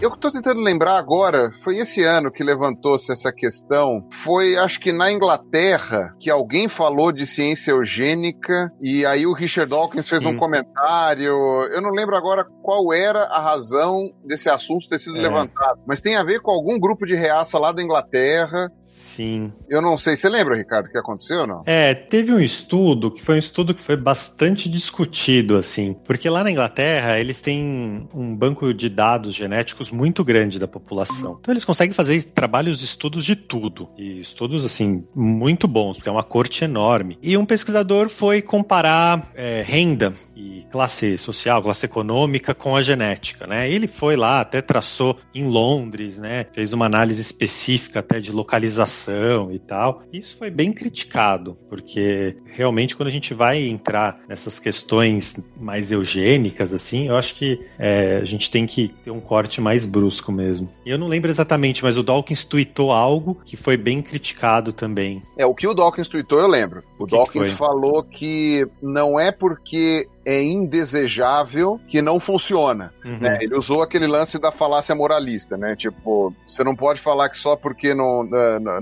Eu 0.00 0.10
tô 0.10 0.30
tentando 0.30 0.60
lembrar 0.60 0.96
agora, 0.96 1.50
foi 1.64 1.78
esse 1.78 2.04
ano 2.04 2.30
que 2.30 2.44
levantou-se 2.44 3.10
essa 3.10 3.32
questão. 3.32 4.06
Foi, 4.12 4.56
acho 4.56 4.78
que 4.78 4.92
na 4.92 5.10
Inglaterra, 5.10 6.14
que 6.20 6.30
alguém 6.30 6.68
falou 6.68 7.10
de 7.10 7.26
ciência 7.26 7.72
eugênica 7.72 8.72
e 8.80 9.04
aí 9.04 9.26
o 9.26 9.32
Richard 9.32 9.68
Dawkins 9.68 10.04
Sim. 10.04 10.10
fez 10.10 10.24
um 10.24 10.36
comentário. 10.36 11.34
Eu 11.72 11.82
não 11.82 11.90
lembro 11.90 12.14
agora 12.14 12.46
qual 12.62 12.92
era 12.92 13.24
a 13.24 13.40
razão 13.40 14.08
desse 14.24 14.48
assunto 14.48 14.88
ter 14.88 15.00
sido 15.00 15.16
é. 15.16 15.22
levantado, 15.22 15.80
mas 15.84 16.00
tem 16.00 16.14
a 16.14 16.22
ver 16.22 16.40
com 16.40 16.52
algum 16.52 16.78
grupo 16.78 17.04
de 17.04 17.16
reaça 17.16 17.58
lá 17.58 17.72
da 17.72 17.82
Inglaterra. 17.82 18.70
Sim. 18.80 19.52
Eu 19.68 19.82
não 19.82 19.98
sei, 19.98 20.16
você 20.16 20.28
lembra, 20.28 20.56
Ricardo, 20.56 20.86
o 20.86 20.90
que 20.90 20.98
aconteceu 20.98 21.40
ou 21.40 21.46
não? 21.46 21.62
É, 21.66 21.92
teve 21.92 22.32
um 22.32 22.38
estudo 22.38 23.10
que 23.10 23.20
foi 23.20 23.34
um 23.34 23.38
estudo 23.38 23.74
que 23.74 23.80
foi 23.80 23.96
bastante 23.96 24.68
discutido, 24.68 25.56
assim, 25.56 25.92
porque 26.04 26.30
lá 26.30 26.44
na 26.44 26.52
Inglaterra 26.52 27.18
eles 27.18 27.40
têm 27.40 28.08
um 28.14 28.36
banco 28.36 28.72
de 28.72 28.88
dados 28.88 29.34
genéticos 29.34 29.87
muito 29.90 30.24
grande 30.24 30.58
da 30.58 30.68
população. 30.68 31.38
Então 31.40 31.52
eles 31.52 31.64
conseguem 31.64 31.92
fazer 31.92 32.22
trabalhos, 32.24 32.82
estudos 32.82 33.24
de 33.24 33.36
tudo. 33.36 33.88
E 33.96 34.20
estudos, 34.20 34.64
assim, 34.64 35.04
muito 35.14 35.66
bons, 35.68 35.96
porque 35.96 36.08
é 36.08 36.12
uma 36.12 36.22
corte 36.22 36.64
enorme. 36.64 37.18
E 37.22 37.36
um 37.36 37.46
pesquisador 37.46 38.08
foi 38.08 38.42
comparar 38.42 39.30
é, 39.34 39.62
renda 39.62 40.12
e 40.36 40.64
classe 40.70 41.18
social, 41.18 41.62
classe 41.62 41.86
econômica 41.86 42.54
com 42.54 42.76
a 42.76 42.82
genética, 42.82 43.46
né? 43.46 43.70
Ele 43.70 43.86
foi 43.86 44.16
lá, 44.16 44.40
até 44.40 44.60
traçou 44.60 45.18
em 45.34 45.46
Londres, 45.46 46.18
né? 46.18 46.46
Fez 46.52 46.72
uma 46.72 46.86
análise 46.86 47.20
específica 47.20 48.00
até 48.00 48.20
de 48.20 48.32
localização 48.32 49.52
e 49.52 49.58
tal. 49.58 50.02
Isso 50.12 50.36
foi 50.36 50.50
bem 50.50 50.72
criticado, 50.72 51.56
porque 51.68 52.36
realmente 52.46 52.96
quando 52.96 53.08
a 53.08 53.12
gente 53.12 53.34
vai 53.34 53.62
entrar 53.62 54.20
nessas 54.28 54.58
questões 54.58 55.36
mais 55.60 55.92
eugênicas, 55.92 56.72
assim, 56.72 57.08
eu 57.08 57.16
acho 57.16 57.34
que 57.34 57.60
é, 57.78 58.18
a 58.20 58.24
gente 58.24 58.50
tem 58.50 58.66
que 58.66 58.88
ter 58.88 59.10
um 59.10 59.20
corte 59.20 59.60
mais 59.60 59.77
mais 59.78 59.86
brusco 59.86 60.32
mesmo. 60.32 60.68
E 60.84 60.90
eu 60.90 60.98
não 60.98 61.06
lembro 61.06 61.30
exatamente, 61.30 61.84
mas 61.84 61.96
o 61.96 62.02
Dawkins 62.02 62.44
tweetou 62.44 62.90
algo 62.90 63.40
que 63.44 63.56
foi 63.56 63.76
bem 63.76 64.02
criticado 64.02 64.72
também. 64.72 65.22
É, 65.36 65.46
o 65.46 65.54
que 65.54 65.66
o 65.66 65.74
Dawkins 65.74 66.08
tweetou 66.08 66.40
eu 66.40 66.48
lembro. 66.48 66.82
O, 66.98 67.04
o 67.04 67.06
Dawkins 67.06 67.50
que 67.50 67.56
falou 67.56 68.02
que 68.02 68.66
não 68.82 69.20
é 69.20 69.30
porque 69.30 70.08
é 70.28 70.42
indesejável 70.42 71.80
que 71.88 72.02
não 72.02 72.20
funciona. 72.20 72.92
Uhum. 73.02 73.16
Né? 73.18 73.38
Ele 73.40 73.56
usou 73.56 73.80
aquele 73.82 74.06
lance 74.06 74.38
da 74.38 74.52
falácia 74.52 74.94
moralista, 74.94 75.56
né? 75.56 75.74
Tipo, 75.74 76.34
você 76.46 76.62
não 76.62 76.76
pode 76.76 77.00
falar 77.00 77.30
que 77.30 77.38
só 77.38 77.56
porque 77.56 77.94
não, 77.94 78.28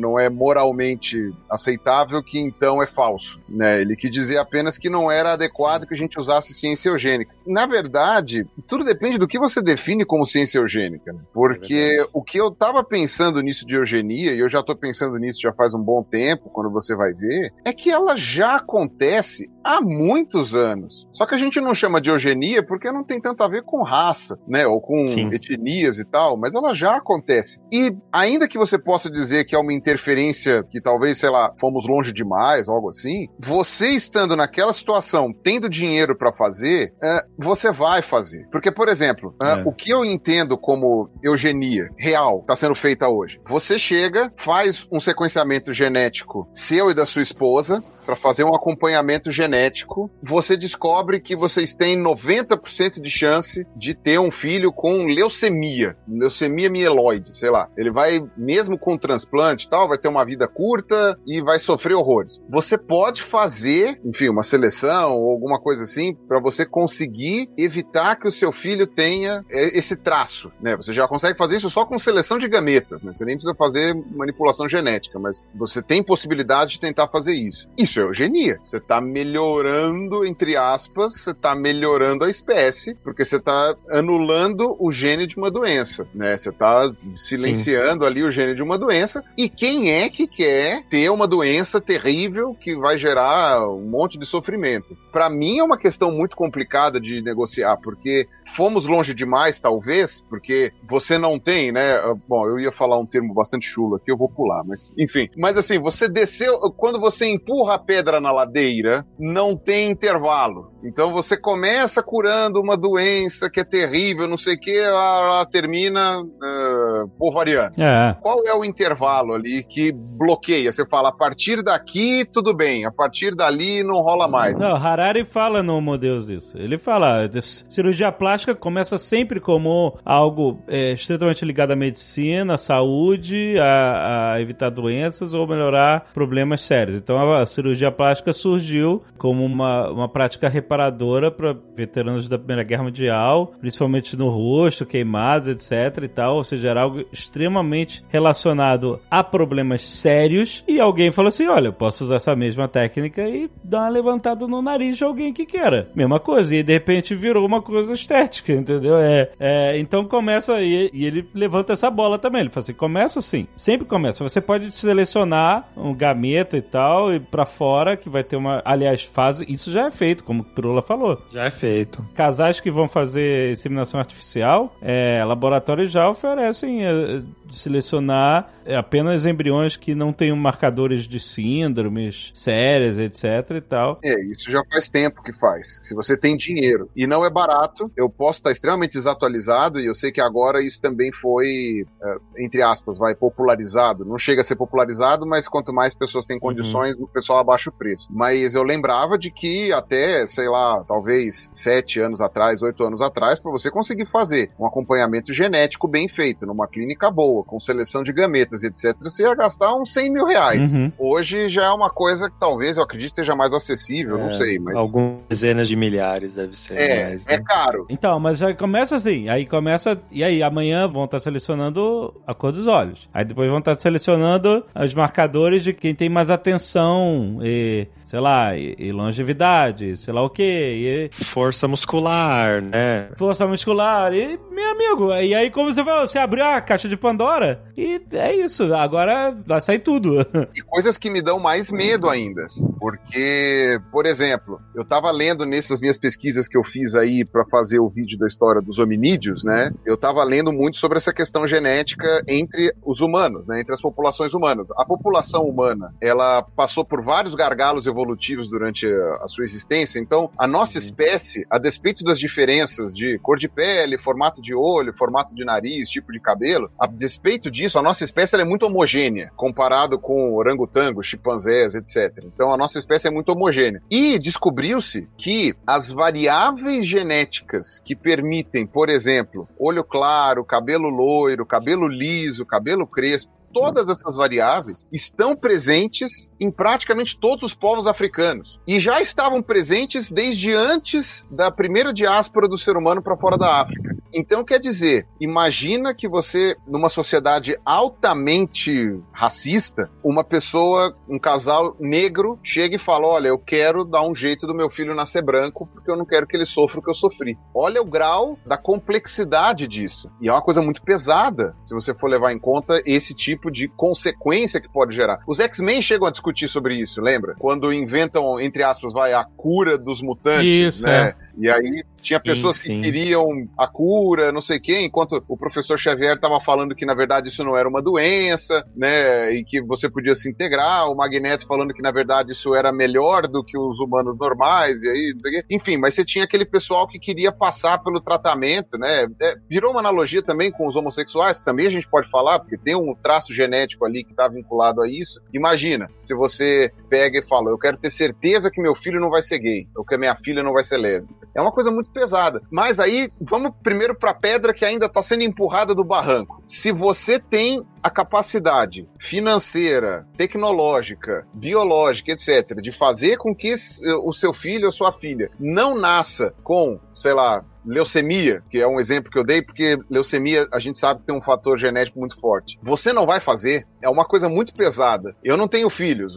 não 0.01 0.19
é 0.19 0.29
moralmente 0.29 1.33
aceitável 1.49 2.21
que 2.21 2.41
então 2.41 2.83
é 2.83 2.87
falso. 2.89 3.41
Né? 3.49 3.81
Ele 3.81 3.95
quis 3.95 4.11
dizer 4.11 4.39
apenas 4.39 4.77
que 4.77 4.91
não 4.91 5.09
era 5.09 5.35
adequado 5.35 5.87
que 5.87 5.95
a 5.95 5.97
gente 5.97 6.19
usasse 6.19 6.53
ciência 6.53 6.89
eugênica. 6.89 7.33
Na 7.47 7.65
verdade, 7.65 8.45
tudo 8.67 8.85
depende 8.85 9.17
do 9.17 9.29
que 9.29 9.39
você 9.39 9.63
define 9.63 10.05
como 10.05 10.27
ciência 10.27 10.59
eugênica. 10.59 11.13
Né? 11.13 11.21
Porque 11.33 12.01
é 12.01 12.07
o 12.13 12.25
que 12.25 12.41
eu 12.41 12.51
tava 12.51 12.83
pensando 12.83 13.41
nisso 13.41 13.65
de 13.65 13.77
eugenia, 13.77 14.35
e 14.35 14.41
eu 14.41 14.49
já 14.49 14.65
tô 14.65 14.75
pensando 14.75 15.17
nisso 15.17 15.41
já 15.41 15.53
faz 15.53 15.73
um 15.75 15.81
bom 15.81 16.03
tempo, 16.03 16.51
quando 16.51 16.73
você 16.73 16.97
vai 16.97 17.13
ver, 17.13 17.53
é 17.65 17.73
que 17.73 17.89
ela 17.89 18.17
já 18.17 18.57
acontece 18.57 19.49
há 19.63 19.81
muitos 19.81 20.53
anos. 20.53 21.07
Só 21.13 21.25
que 21.25 21.36
a 21.37 21.39
gente 21.39 21.61
não 21.61 21.75
chama 21.75 22.01
de 22.01 22.11
eugenia 22.11 22.65
porque 22.65 22.91
não 22.91 23.05
tem 23.05 23.21
tanto 23.21 23.43
a 23.43 23.49
ver 23.49 23.63
com 23.63 23.83
raça, 23.83 24.39
né? 24.49 24.67
Ou 24.67 24.81
com 24.81 25.07
Sim. 25.07 25.29
etnias 25.33 25.99
e 25.99 26.05
tal, 26.05 26.37
mas 26.37 26.55
ela 26.55 26.75
já 26.75 26.97
acontece. 26.97 27.61
E 27.71 27.95
ainda 28.13 28.49
que 28.49 28.59
você 28.59 28.79
possa 28.79 29.11
dizer 29.11 29.45
que 29.45 29.55
é 29.55 29.59
uma 29.59 29.73
interferência 29.73 30.65
que 30.71 30.81
talvez, 30.81 31.19
sei 31.19 31.31
lá, 31.31 31.53
fomos 31.61 31.87
longe 31.87 32.13
demais, 32.13 32.69
algo 32.69 32.89
assim, 32.89 33.29
você 33.39 33.89
estando 33.91 34.35
naquela 34.35 34.73
situação, 34.73 35.33
tendo 35.33 35.69
dinheiro 35.69 36.17
para 36.17 36.33
fazer, 36.33 36.93
é, 37.03 37.21
você 37.39 37.71
vai 37.71 38.03
fazer. 38.03 38.49
Porque, 38.51 38.71
por 38.71 38.89
exemplo, 38.89 39.35
é. 39.43 39.63
o 39.65 39.73
que 39.73 39.91
eu 39.91 40.05
entendo 40.05 40.57
como 40.57 41.11
eugenia 41.23 41.91
real 41.99 42.41
está 42.41 42.57
sendo 42.57 42.75
feita 42.75 43.09
hoje, 43.09 43.41
você 43.47 43.79
chega, 43.79 44.33
faz 44.37 44.87
um 44.91 44.99
sequenciamento 44.99 45.73
genético 45.73 46.49
seu 46.55 46.91
e 46.91 46.95
da 46.95 47.05
sua 47.05 47.23
esposa 47.23 47.83
para 48.07 48.15
fazer 48.15 48.45
um 48.45 48.55
acompanhamento 48.55 49.31
genético, 49.31 50.09
você 50.23 50.57
descobre 50.57 51.21
que 51.27 51.35
vocês 51.35 51.75
têm 51.75 52.01
90% 52.01 53.01
de 53.01 53.11
chance 53.11 53.67
de 53.77 53.95
ter 53.95 54.21
um 54.21 54.31
filho 54.31 54.73
com 54.73 55.05
leucemia, 55.05 55.97
leucemia 56.09 56.71
mieloide, 56.71 57.37
sei 57.37 57.51
lá. 57.51 57.69
Ele 57.77 57.91
vai, 57.91 58.21
mesmo 58.37 58.79
com 58.79 58.97
transplante 58.97 59.67
e 59.67 59.69
tal, 59.69 59.89
vai 59.89 59.99
ter 59.99 60.09
uma 60.09 60.25
vida 60.25 60.47
curta 60.47 61.19
e 61.27 61.43
vai 61.43 61.59
sofrer 61.59 61.95
horrores. 61.95 62.41
Você 62.49 62.79
pode 62.79 63.23
fazer, 63.23 64.01
enfim, 64.05 64.29
uma 64.29 64.45
seleção 64.45 65.17
ou 65.17 65.33
alguma 65.33 65.61
coisa 65.61 65.83
assim, 65.83 66.15
para 66.15 66.41
você 66.41 66.65
conseguir 66.65 67.51
evitar 67.59 68.17
que 68.17 68.29
o 68.29 68.33
seu 68.33 68.53
filho 68.53 68.87
tenha 68.87 69.45
é, 69.51 69.77
esse 69.77 69.97
traço, 69.97 70.53
né? 70.61 70.77
Você 70.77 70.93
já 70.93 71.09
consegue 71.09 71.37
fazer 71.37 71.57
isso 71.57 71.69
só 71.69 71.85
com 71.85 71.99
seleção 71.99 72.39
de 72.39 72.49
gametas, 72.49 73.03
né? 73.03 73.13
Você 73.13 73.25
nem 73.25 73.37
precisa 73.37 73.55
fazer 73.57 73.95
manipulação 74.15 74.69
genética, 74.69 75.19
mas 75.19 75.43
você 75.55 75.83
tem 75.83 76.05
possibilidade 76.05 76.73
de 76.73 76.81
tentar 76.81 77.09
fazer 77.09 77.35
isso. 77.35 77.69
Isso 77.77 77.99
é 77.99 78.05
eugenia. 78.05 78.59
Você 78.65 78.77
está 78.77 79.01
melhorando, 79.01 80.25
entre 80.25 80.57
aspas, 80.57 81.06
você 81.11 81.31
está 81.31 81.55
melhorando 81.55 82.25
a 82.25 82.31
espécie, 82.31 82.95
porque 83.03 83.25
você 83.25 83.37
está 83.37 83.75
anulando 83.91 84.77
o 84.79 84.91
gene 84.91 85.27
de 85.27 85.37
uma 85.37 85.51
doença, 85.51 86.07
né? 86.15 86.37
Você 86.37 86.51
está 86.51 86.89
silenciando 87.17 88.05
Sim. 88.05 88.07
ali 88.07 88.23
o 88.23 88.31
gene 88.31 88.55
de 88.55 88.63
uma 88.63 88.79
doença. 88.79 89.25
E 89.37 89.49
quem 89.49 89.93
é 89.93 90.09
que 90.09 90.27
quer 90.27 90.85
ter 90.89 91.11
uma 91.11 91.27
doença 91.27 91.81
terrível 91.81 92.55
que 92.55 92.77
vai 92.77 92.99
gerar 92.99 93.69
um 93.69 93.87
monte 93.89 94.19
de 94.19 94.27
sofrimento? 94.27 94.97
Para 95.13 95.31
mim 95.31 95.59
é 95.59 95.65
uma 95.65 95.79
questão 95.79 96.11
muito 96.11 96.37
complicada 96.37 97.01
de 97.01 97.23
negociar, 97.23 97.77
porque 97.79 98.29
fomos 98.55 98.87
longe 98.87 99.15
demais, 99.15 99.61
talvez, 99.61 100.23
porque 100.29 100.73
você 100.89 101.19
não 101.19 101.39
tem, 101.39 101.73
né? 101.73 102.01
Bom, 102.29 102.47
eu 102.47 102.59
ia 102.59 102.73
falar 102.73 102.99
um 102.99 103.07
termo 103.07 103.35
bastante 103.35 103.67
chulo 103.67 103.97
aqui, 103.97 104.11
eu 104.11 104.17
vou 104.17 104.29
pular, 104.29 104.63
mas 104.65 104.93
enfim. 104.99 105.29
Mas 105.37 105.57
assim, 105.57 105.79
você 105.81 106.09
desceu, 106.09 106.55
quando 106.77 107.01
você 107.01 107.27
empurra 107.27 107.75
a 107.75 107.79
pedra 107.79 108.21
na 108.21 108.31
ladeira, 108.31 109.05
não 109.19 109.57
tem 109.57 109.91
intervalo. 109.91 110.73
Então 110.85 111.13
você 111.13 111.37
começa 111.37 112.03
curando 112.03 112.61
uma 112.61 112.77
doença 112.77 113.51
que 113.51 113.61
é 113.61 113.65
terrível, 113.65 114.29
não 114.29 114.39
sei 114.39 114.55
o 114.55 114.61
que, 114.61 114.77
ela, 114.79 115.45
termina 115.47 116.21
uh, 116.21 117.09
por 117.19 117.33
variando. 117.33 117.81
É. 117.81 118.17
Qual 118.21 118.43
é 118.47 118.55
o 118.55 118.65
intervalo 118.65 119.35
ali 119.35 119.65
que 119.65 119.93
bloqueia? 119.93 120.71
Você 120.71 120.87
fala, 120.87 121.09
a 121.09 121.13
partir 121.13 121.63
daqui 121.63 122.25
tudo 122.33 122.55
bem, 122.55 122.87
a 122.87 122.93
partir 122.93 123.35
dali 123.35 123.83
não 123.83 124.01
rola 124.03 124.29
mais. 124.29 124.61
Não, 124.61 124.77
Harari 124.77 125.25
fala 125.25 125.63
no 125.63 125.81
Modeus 125.81 126.29
isso. 126.29 126.57
Ele 126.57 126.79
fala, 126.79 127.29
cirurgia 127.69 128.13
plástica 128.13 128.36
começa 128.45 128.99
sempre 128.99 129.41
como 129.41 129.99
algo 130.05 130.63
é, 130.69 130.93
extremamente 130.93 131.45
ligado 131.45 131.73
à 131.73 131.77
medicina, 131.77 132.55
à 132.55 132.59
saúde, 132.59 133.57
a, 133.59 134.33
a 134.35 134.41
evitar 134.41 134.71
doenças 134.71 135.35
ou 135.35 135.47
melhorar 135.47 136.11
problemas 136.13 136.63
sérios. 136.63 137.01
Então 137.01 137.35
a 137.35 137.47
cirurgia 137.47 137.91
plástica 137.91 138.33
surgiu 138.33 139.03
como 139.17 139.45
uma, 139.45 139.91
uma 139.91 140.09
prática 140.09 140.49
reparadora 140.49 141.31
para 141.31 141.57
veteranos 141.75 142.29
da 142.29 142.39
Primeira 142.39 142.63
Guerra 142.63 142.85
Mundial, 142.85 143.55
principalmente 143.61 144.17
no 144.17 144.29
rosto, 144.29 144.87
queimados, 144.87 145.49
etc 145.49 146.05
e 146.05 146.09
tal, 146.09 146.37
ou 146.37 146.45
seja, 146.45 146.69
era 146.69 146.83
algo 146.83 147.05
extremamente 147.13 148.05
relacionado 148.09 149.01
a 149.11 149.23
problemas 149.23 149.87
sérios 149.87 150.65
e 150.67 150.81
alguém 150.81 151.11
falou 151.11 151.29
assim, 151.29 151.47
olha, 151.47 151.69
eu 151.69 151.73
posso 151.73 152.05
usar 152.05 152.17
essa 152.17 152.37
mesma 152.37 152.69
técnica 152.69 153.23
e 153.29 153.51
dar 153.63 153.81
uma 153.81 153.89
levantada 153.89 154.47
no 154.47 154.63
nariz 154.63 154.97
de 154.97 155.05
alguém 155.05 155.33
que 155.33 155.47
queira. 155.47 155.91
Mesma 155.95 156.21
coisa, 156.21 156.55
e 156.55 156.63
de 156.63 156.73
repente 156.73 157.15
virou 157.15 157.47
uma 157.47 157.63
coisa 157.63 157.93
estética, 158.27 158.53
entendeu? 158.53 158.99
É, 158.99 159.31
é 159.39 159.79
então 159.79 160.05
começa, 160.05 160.61
e, 160.61 160.91
e 160.93 161.07
ele 161.07 161.29
levanta 161.35 161.73
essa 161.73 161.91
bola 161.91 162.19
também, 162.19 162.43
ele 162.43 162.51
fala 162.51 162.65
assim, 162.65 162.75
começa 162.75 163.19
assim, 163.19 163.47
sempre 163.57 163.87
começa, 163.87 164.23
você 164.23 164.41
pode 164.41 164.73
selecionar 164.73 165.69
um 165.77 165.95
gameta 165.95 166.57
e 166.57 166.63
tal, 166.63 167.15
e 167.15 167.21
para 167.21 167.47
fora, 167.47 167.97
que 167.97 168.09
vai 168.09 168.25
ter 168.25 168.37
uma, 168.37 168.63
aliás, 168.65 169.05
fase, 169.05 169.45
isso 169.49 169.71
já 169.71 169.87
é 169.87 169.91
feito, 169.91 170.25
como 170.25 170.43
o 170.43 170.45
Prula 170.45 170.83
falou. 170.83 171.23
Já 171.33 171.45
é 171.45 171.51
feito. 171.51 172.05
Casais 172.15 172.61
que 172.61 172.71
vão 172.71 172.89
fazer 172.89 173.53
inseminação 173.53 174.01
artificial, 174.01 174.75
é, 174.83 175.23
laboratórios 175.25 175.91
já 175.91 176.09
oferecem 176.09 176.85
é, 176.85 177.23
selecionar 177.51 178.56
apenas 178.75 179.27
embriões 179.27 179.77
que 179.77 179.95
não 179.95 180.13
tenham 180.13 180.37
marcadores 180.37 181.07
de 181.07 181.21
síndromes 181.21 182.31
sérias, 182.35 182.99
etc 182.99 183.57
e 183.57 183.61
tal. 183.61 183.99
É, 184.03 184.21
isso 184.23 184.51
já 184.51 184.63
faz 184.71 184.89
tempo 184.89 185.23
que 185.23 185.33
faz. 185.33 185.79
Se 185.83 185.95
você 185.95 186.17
tem 186.17 186.37
dinheiro 186.37 186.91
e 186.97 187.07
não 187.07 187.25
é 187.25 187.31
barato, 187.31 187.91
eu 187.97 188.09
posso 188.09 188.41
estar 188.41 188.53
extremamente 188.53 188.93
desatualizado 188.93 189.81
e 189.81 189.87
eu 189.87 189.95
sei 189.95 190.11
que 190.11 190.21
agora 190.21 190.63
isso 190.63 190.81
também 190.81 191.11
foi, 191.13 191.87
é, 192.03 192.45
entre 192.45 192.63
aspas, 192.63 192.99
vai 192.99 193.15
popularizado. 193.15 194.05
Não 194.05 194.19
chega 194.19 194.41
a 194.41 194.45
ser 194.45 194.57
popularizado, 194.57 195.27
mas 195.27 195.49
quanto 195.49 195.73
mais 195.73 195.95
pessoas 195.95 196.25
têm 196.25 196.39
condições, 196.39 196.97
uhum. 196.97 197.05
o 197.05 197.09
pessoal 197.09 197.39
abaixa 197.39 197.71
o 197.71 197.73
preço. 197.73 198.09
Mas 198.11 198.55
eu 198.55 198.63
lembrava 198.63 199.19
de 199.19 199.31
que 199.31 199.73
até, 199.73 200.27
sei 200.27 200.49
lá, 200.49 200.85
talvez 200.87 201.49
sete 201.53 202.01
anos 202.01 202.21
atrás, 202.21 202.63
oito 202.63 202.85
anos 202.85 203.01
atrás, 203.01 203.39
para 203.39 203.51
você 203.51 203.71
conseguir 203.71 204.07
fazer 204.07 204.51
um 204.59 204.67
acompanhamento 204.67 205.33
genético 205.33 205.89
bem 205.89 206.09
feito, 206.09 206.47
numa 206.47 206.69
clínica 206.69 207.11
boa, 207.11 207.45
com 207.45 207.61
seleção 207.61 208.03
de 208.03 208.13
gametas 208.13 208.56
e 208.63 208.67
etc., 208.67 208.97
você 209.01 209.23
ia 209.23 209.35
gastar 209.35 209.75
uns 209.75 209.93
100 209.93 210.13
mil 210.13 210.27
reais. 210.27 210.77
Uhum. 210.77 210.93
Hoje 210.99 211.49
já 211.49 211.67
é 211.67 211.71
uma 211.71 211.91
coisa 211.91 212.31
que 212.31 212.39
talvez, 212.39 212.77
eu 212.77 212.83
acredito, 212.83 213.09
esteja 213.09 213.35
mais 213.35 213.53
acessível, 213.53 214.19
é, 214.19 214.23
não 214.25 214.33
sei, 214.33 214.59
mas... 214.59 214.77
Algumas 214.77 215.23
dezenas 215.29 215.69
de 215.69 215.77
milhares 215.77 216.35
deve 216.37 216.57
ser 216.57 216.77
é, 216.77 217.05
mais, 217.05 217.27
né? 217.27 217.35
É 217.35 217.43
caro. 217.43 217.87
Então, 217.89 218.19
mas 218.19 218.39
já 218.39 218.55
começa 218.55 218.97
assim, 218.97 219.29
aí 219.29 219.47
começa, 219.47 220.01
e 220.11 220.23
aí 220.23 220.43
amanhã 220.43 220.89
vão 220.89 221.05
estar 221.05 221.21
selecionando 221.21 222.15
a 222.27 222.35
cor 222.35 222.53
dos 222.53 222.67
olhos. 222.67 223.09
Aí 223.13 223.25
depois 223.25 223.49
vão 223.49 223.59
estar 223.59 223.79
selecionando 223.79 224.65
os 224.75 224.95
marcadores 224.95 225.63
de 225.63 225.73
quem 225.73 225.95
tem 225.95 226.09
mais 226.09 226.31
atenção 226.31 227.39
e 227.43 227.87
sei 228.07 228.21
lá, 228.21 228.57
e, 228.57 228.75
e, 228.79 228.93
longevidade, 228.93 229.97
sei 229.97 230.15
lá 230.15 230.23
o 230.23 230.31
que. 230.31 231.11
Força 231.13 231.67
muscular, 231.67 232.63
né? 232.63 233.11
Força 233.17 233.47
muscular. 233.47 234.15
E, 234.15 234.39
meu 234.51 234.71
amigo, 234.71 235.13
e 235.13 235.35
aí 235.35 235.51
como 235.51 235.73
você 235.73 235.83
vai, 235.83 236.07
você 236.07 236.19
abriu 236.19 236.45
a 236.45 236.61
caixa 236.61 236.89
de 236.89 236.97
Pandora 236.97 237.61
e 237.77 238.01
é 238.13 238.35
isso. 238.35 238.73
Agora 238.75 239.37
vai 239.47 239.61
sair 239.61 239.81
tudo. 239.81 240.25
E 240.55 240.63
coisas 240.63 240.97
que 240.97 241.11
me 241.11 241.21
dão 241.21 241.39
mais 241.41 241.71
medo 241.71 242.09
ainda. 242.09 242.47
Porque, 242.79 243.79
por 243.91 244.07
exemplo, 244.07 244.61
eu 244.75 244.85
tava 244.85 245.11
lendo 245.11 245.45
nessas 245.45 245.81
minhas 245.81 245.99
pesquisas 245.99 246.47
que 246.47 246.57
eu 246.57 246.63
fiz 246.63 246.95
aí 246.95 247.25
para 247.25 247.45
fazer 247.47 247.79
o 247.79 247.89
vídeo 247.89 248.19
da 248.19 248.27
história 248.27 248.63
dos 248.63 248.79
hominídeos, 248.79 249.43
né? 249.45 249.71
Eu 249.85 249.97
tava 249.97 250.23
lendo 250.25 250.53
muito 250.53 250.79
sobre 250.79 250.99
essa 250.99 251.13
questão 251.13 251.47
genética 251.47 252.23
entre 252.29 252.73
os 252.85 253.01
humanos, 253.01 253.47
né? 253.47 253.61
Entre 253.61 253.75
as 253.75 253.81
populações 253.81 254.35
humanas. 254.35 254.69
A 254.79 254.85
população 254.85 255.43
humana, 255.43 255.93
ela 256.01 256.43
passou 256.43 256.85
por 256.85 257.03
vários 257.03 257.35
gargalos 257.35 257.87
evolutivos 257.97 258.49
durante 258.49 258.87
a, 258.87 259.27
sua 259.29 259.45
existência. 259.45 259.99
Então, 259.99 260.31
a 260.39 260.47
nossa 260.47 260.79
uhum. 260.79 260.85
espécie, 260.85 261.47
a 261.51 261.59
despeito 261.59 262.05
das 262.05 262.19
diferenças 262.19 262.93
de 262.93 263.19
cor 263.19 263.39
de 263.39 263.49
pele, 263.49 263.99
formato 263.99 264.43
de 264.43 264.55
olho, 264.55 264.93
formato 264.97 265.35
de 265.35 265.45
nariz, 265.45 265.89
tipo 265.89 266.13
de 266.13 266.21
cabelo, 266.21 266.71
a 266.79 266.87
despeito 266.87 267.51
disso, 267.51 267.79
a 267.79 267.83
nossa 267.83 268.05
espécie 268.05 268.37
é 268.37 268.45
muito 268.45 268.67
homogênea 268.67 269.31
comparado 269.35 269.99
com 269.99 270.35
orangotangos, 270.35 271.07
chimpanzés, 271.07 271.75
etc. 271.75 272.25
Então, 272.25 272.53
a 272.53 272.57
nossa 272.57 272.79
espécie 272.79 273.09
é 273.09 273.11
muito 273.11 273.31
homogênea. 273.31 273.81
E 273.91 274.19
descobriu-se 274.19 275.09
que 275.17 275.55
as 275.67 275.91
variáveis 275.91 276.87
genéticas 276.87 277.81
que 277.85 277.97
permitem, 277.97 278.67
por 278.67 278.89
exemplo, 278.89 279.49
olho 279.59 279.83
claro, 279.83 280.45
cabelo 280.45 280.89
loiro, 280.91 281.47
cabelo 281.47 281.89
liso, 281.89 282.45
cabelo 282.45 282.87
crespo, 282.87 283.33
todas 283.57 283.89
essas 283.89 284.17
variáveis 284.17 284.87
estão 284.93 285.35
presentes 285.35 286.31
em 286.39 286.51
praticamente 286.51 287.19
todos 287.19 287.43
os 287.45 287.55
povos 287.55 287.87
africanos 287.87 288.61
e 288.67 288.79
já 288.79 289.01
estavam 289.01 289.41
presentes 289.41 290.13
desde 290.13 290.53
antes 290.53 291.25
da 291.31 291.51
primeira 291.51 291.91
diáspora 291.91 292.47
do 292.47 292.59
ser 292.59 292.77
humano 292.77 293.03
para 293.03 293.17
fora 293.17 293.39
da 293.39 293.63
África. 293.63 293.97
Então, 294.13 294.45
quer 294.45 294.59
dizer, 294.59 295.07
imagina 295.21 295.95
que 295.95 296.09
você, 296.09 296.57
numa 296.67 296.89
sociedade 296.89 297.59
altamente 297.65 298.99
racista, 299.13 299.91
uma 300.03 300.25
pessoa, 300.25 300.97
um 301.07 301.19
casal 301.19 301.77
negro, 301.79 302.39
chega 302.43 302.77
e 302.77 302.79
fala: 302.79 303.07
Olha, 303.07 303.29
eu 303.29 303.39
quero 303.39 303.85
dar 303.85 304.07
um 304.07 304.15
jeito 304.15 304.47
do 304.47 304.55
meu 304.55 304.71
filho 304.71 304.95
nascer 304.95 305.23
branco 305.23 305.69
porque 305.71 305.91
eu 305.91 305.97
não 305.97 306.07
quero 306.07 306.27
que 306.27 306.35
ele 306.35 306.47
sofra 306.47 306.81
o 306.81 306.83
que 306.83 306.89
eu 306.89 306.95
sofri. 306.95 307.37
Olha 307.55 307.83
o 307.83 307.85
grau 307.85 308.39
da 308.47 308.57
complexidade 308.57 309.69
disso. 309.69 310.11
E 310.19 310.29
é 310.29 310.33
uma 310.33 310.41
coisa 310.41 310.63
muito 310.63 310.83
pesada 310.83 311.55
se 311.63 311.75
você 311.75 311.93
for 311.93 312.09
levar 312.09 312.33
em 312.33 312.39
conta 312.39 312.81
esse 312.87 313.15
tipo 313.15 313.46
de 313.51 313.69
consequência 313.69 314.61
que 314.61 314.69
pode 314.69 314.95
gerar. 314.95 315.21
Os 315.27 315.39
X-Men 315.39 315.83
chegam 315.83 316.07
a 316.07 316.11
discutir 316.11 316.49
sobre 316.49 316.77
isso, 316.77 317.01
lembra? 317.01 317.35
Quando 317.39 317.73
inventam, 317.73 318.39
entre 318.41 318.63
aspas, 318.63 318.93
vai, 318.93 319.13
a 319.13 319.25
cura 319.25 319.79
dos 319.79 320.01
mutantes, 320.03 320.77
isso, 320.77 320.87
né? 320.87 321.09
É 321.09 321.26
E 321.37 321.51
aí 321.51 321.85
tinha 321.97 322.19
pessoas 322.21 322.57
sim. 322.57 322.81
que 322.81 322.83
queriam 322.83 323.27
a 323.59 323.67
cura, 323.67 324.33
não 324.33 324.41
sei 324.41 324.59
quem, 324.59 324.87
enquanto 324.87 325.23
o 325.29 325.37
professor 325.37 325.79
Xavier 325.79 326.15
estava 326.15 326.41
falando 326.41 326.75
que 326.75 326.87
na 326.87 326.95
verdade 326.95 327.29
isso 327.29 327.45
não 327.45 327.57
era 327.57 327.69
uma 327.69 327.83
doença, 327.83 328.67
né? 328.75 329.33
E 329.35 329.45
que 329.45 329.61
você 329.61 329.89
podia 329.89 330.15
se 330.15 330.31
integrar, 330.31 330.91
o 330.91 330.97
Magneto 330.97 331.47
falando 331.47 331.75
que 331.75 331.83
na 331.83 331.91
verdade 331.91 332.33
isso 332.33 332.55
era 332.55 332.73
melhor 332.73 333.29
do 333.29 333.45
que 333.45 333.59
os 333.59 333.79
humanos 333.81 334.17
normais, 334.19 334.83
e 334.83 334.89
aí, 334.89 335.13
não 335.13 335.21
sei 335.21 335.31
o 335.31 335.35
quê. 335.35 335.47
Enfim, 335.51 335.77
mas 335.77 335.95
você 335.95 336.05
tinha 336.05 336.25
aquele 336.25 336.45
pessoal 336.45 336.87
que 336.87 336.99
queria 336.99 337.33
passar 337.33 337.79
pelo 337.83 338.01
tratamento, 338.01 338.79
né? 338.79 339.07
É, 339.21 339.35
virou 339.49 339.73
uma 339.73 339.81
analogia 339.81 340.23
também 340.23 340.51
com 340.51 340.67
os 340.67 340.77
homossexuais, 340.77 341.39
que 341.39 341.45
também 341.45 341.67
a 341.67 341.71
gente 341.71 341.89
pode 341.89 342.09
falar, 342.11 342.39
porque 342.39 342.57
tem 342.57 342.75
um 342.75 342.95
traço 342.95 343.33
genético 343.33 343.85
ali 343.85 344.05
que 344.05 344.13
está 344.13 344.29
vinculado 344.29 344.83
a 344.83 344.89
isso. 344.89 345.21
Imagina, 345.33 345.87
se 346.01 346.15
você 346.15 346.73
pega 346.89 347.19
e 347.19 347.29
fala, 347.29 347.51
eu 347.51 347.59
quero 347.59 347.77
ter 347.77 347.91
certeza 347.91 348.51
que 348.51 348.63
meu 348.63 348.75
filho 348.75 349.01
não 349.01 349.11
vai 349.11 349.23
ser 349.23 349.39
gay, 349.39 349.69
ou 349.77 349.85
que 349.85 349.95
a 349.95 349.99
minha 349.99 350.17
filha 350.17 350.43
não 350.43 350.53
vai 350.53 350.65
ser 350.65 350.77
lésbica. 350.77 351.26
É 351.37 351.41
uma 351.41 351.53
coisa 351.53 351.71
muito 351.71 351.91
pesada. 351.91 352.41
Mas 352.51 352.81
aí, 352.81 353.11
vamos 353.21 353.53
primeiro 353.63 353.95
para 353.95 354.13
a 354.13 354.15
pedra 354.15 354.55
que 354.55 354.65
ainda 354.65 354.87
está 354.87 355.03
sendo 355.03 355.23
empurrada 355.23 355.75
do 355.75 355.85
barranco. 355.85 356.43
Se 356.47 356.73
você 356.73 357.21
tem 357.21 357.63
a 357.83 357.91
capacidade 357.91 358.89
financeira, 358.99 360.07
tecnológica, 360.17 361.27
biológica, 361.35 362.13
etc., 362.13 362.61
de 362.61 362.73
fazer 362.77 363.19
com 363.19 363.35
que 363.35 363.55
o 364.03 364.13
seu 364.13 364.33
filho 364.33 364.67
ou 364.67 364.73
sua 364.73 364.93
filha 364.93 365.31
não 365.39 365.79
nasça 365.79 366.35
com, 366.43 366.81
sei 366.95 367.13
lá, 367.13 367.45
leucemia, 367.67 368.43
que 368.51 368.59
é 368.59 368.67
um 368.67 368.79
exemplo 368.79 369.11
que 369.11 369.19
eu 369.19 369.25
dei, 369.25 369.43
porque 369.43 369.79
leucemia 369.91 370.47
a 370.53 370.59
gente 370.59 370.79
sabe 370.79 371.01
que 371.01 371.07
tem 371.07 371.17
um 371.17 371.23
fator 371.23 371.59
genético 371.59 371.99
muito 371.99 372.19
forte. 372.21 372.59
Você 372.63 372.93
não 372.93 373.07
vai 373.07 373.21
fazer, 373.21 373.67
é 373.83 373.89
uma 373.89 374.05
coisa 374.05 374.29
muito 374.29 374.55
pesada. 374.55 375.15
Eu 375.23 375.37
não 375.37 375.49
tenho 375.49 375.69
filhos, 375.69 376.15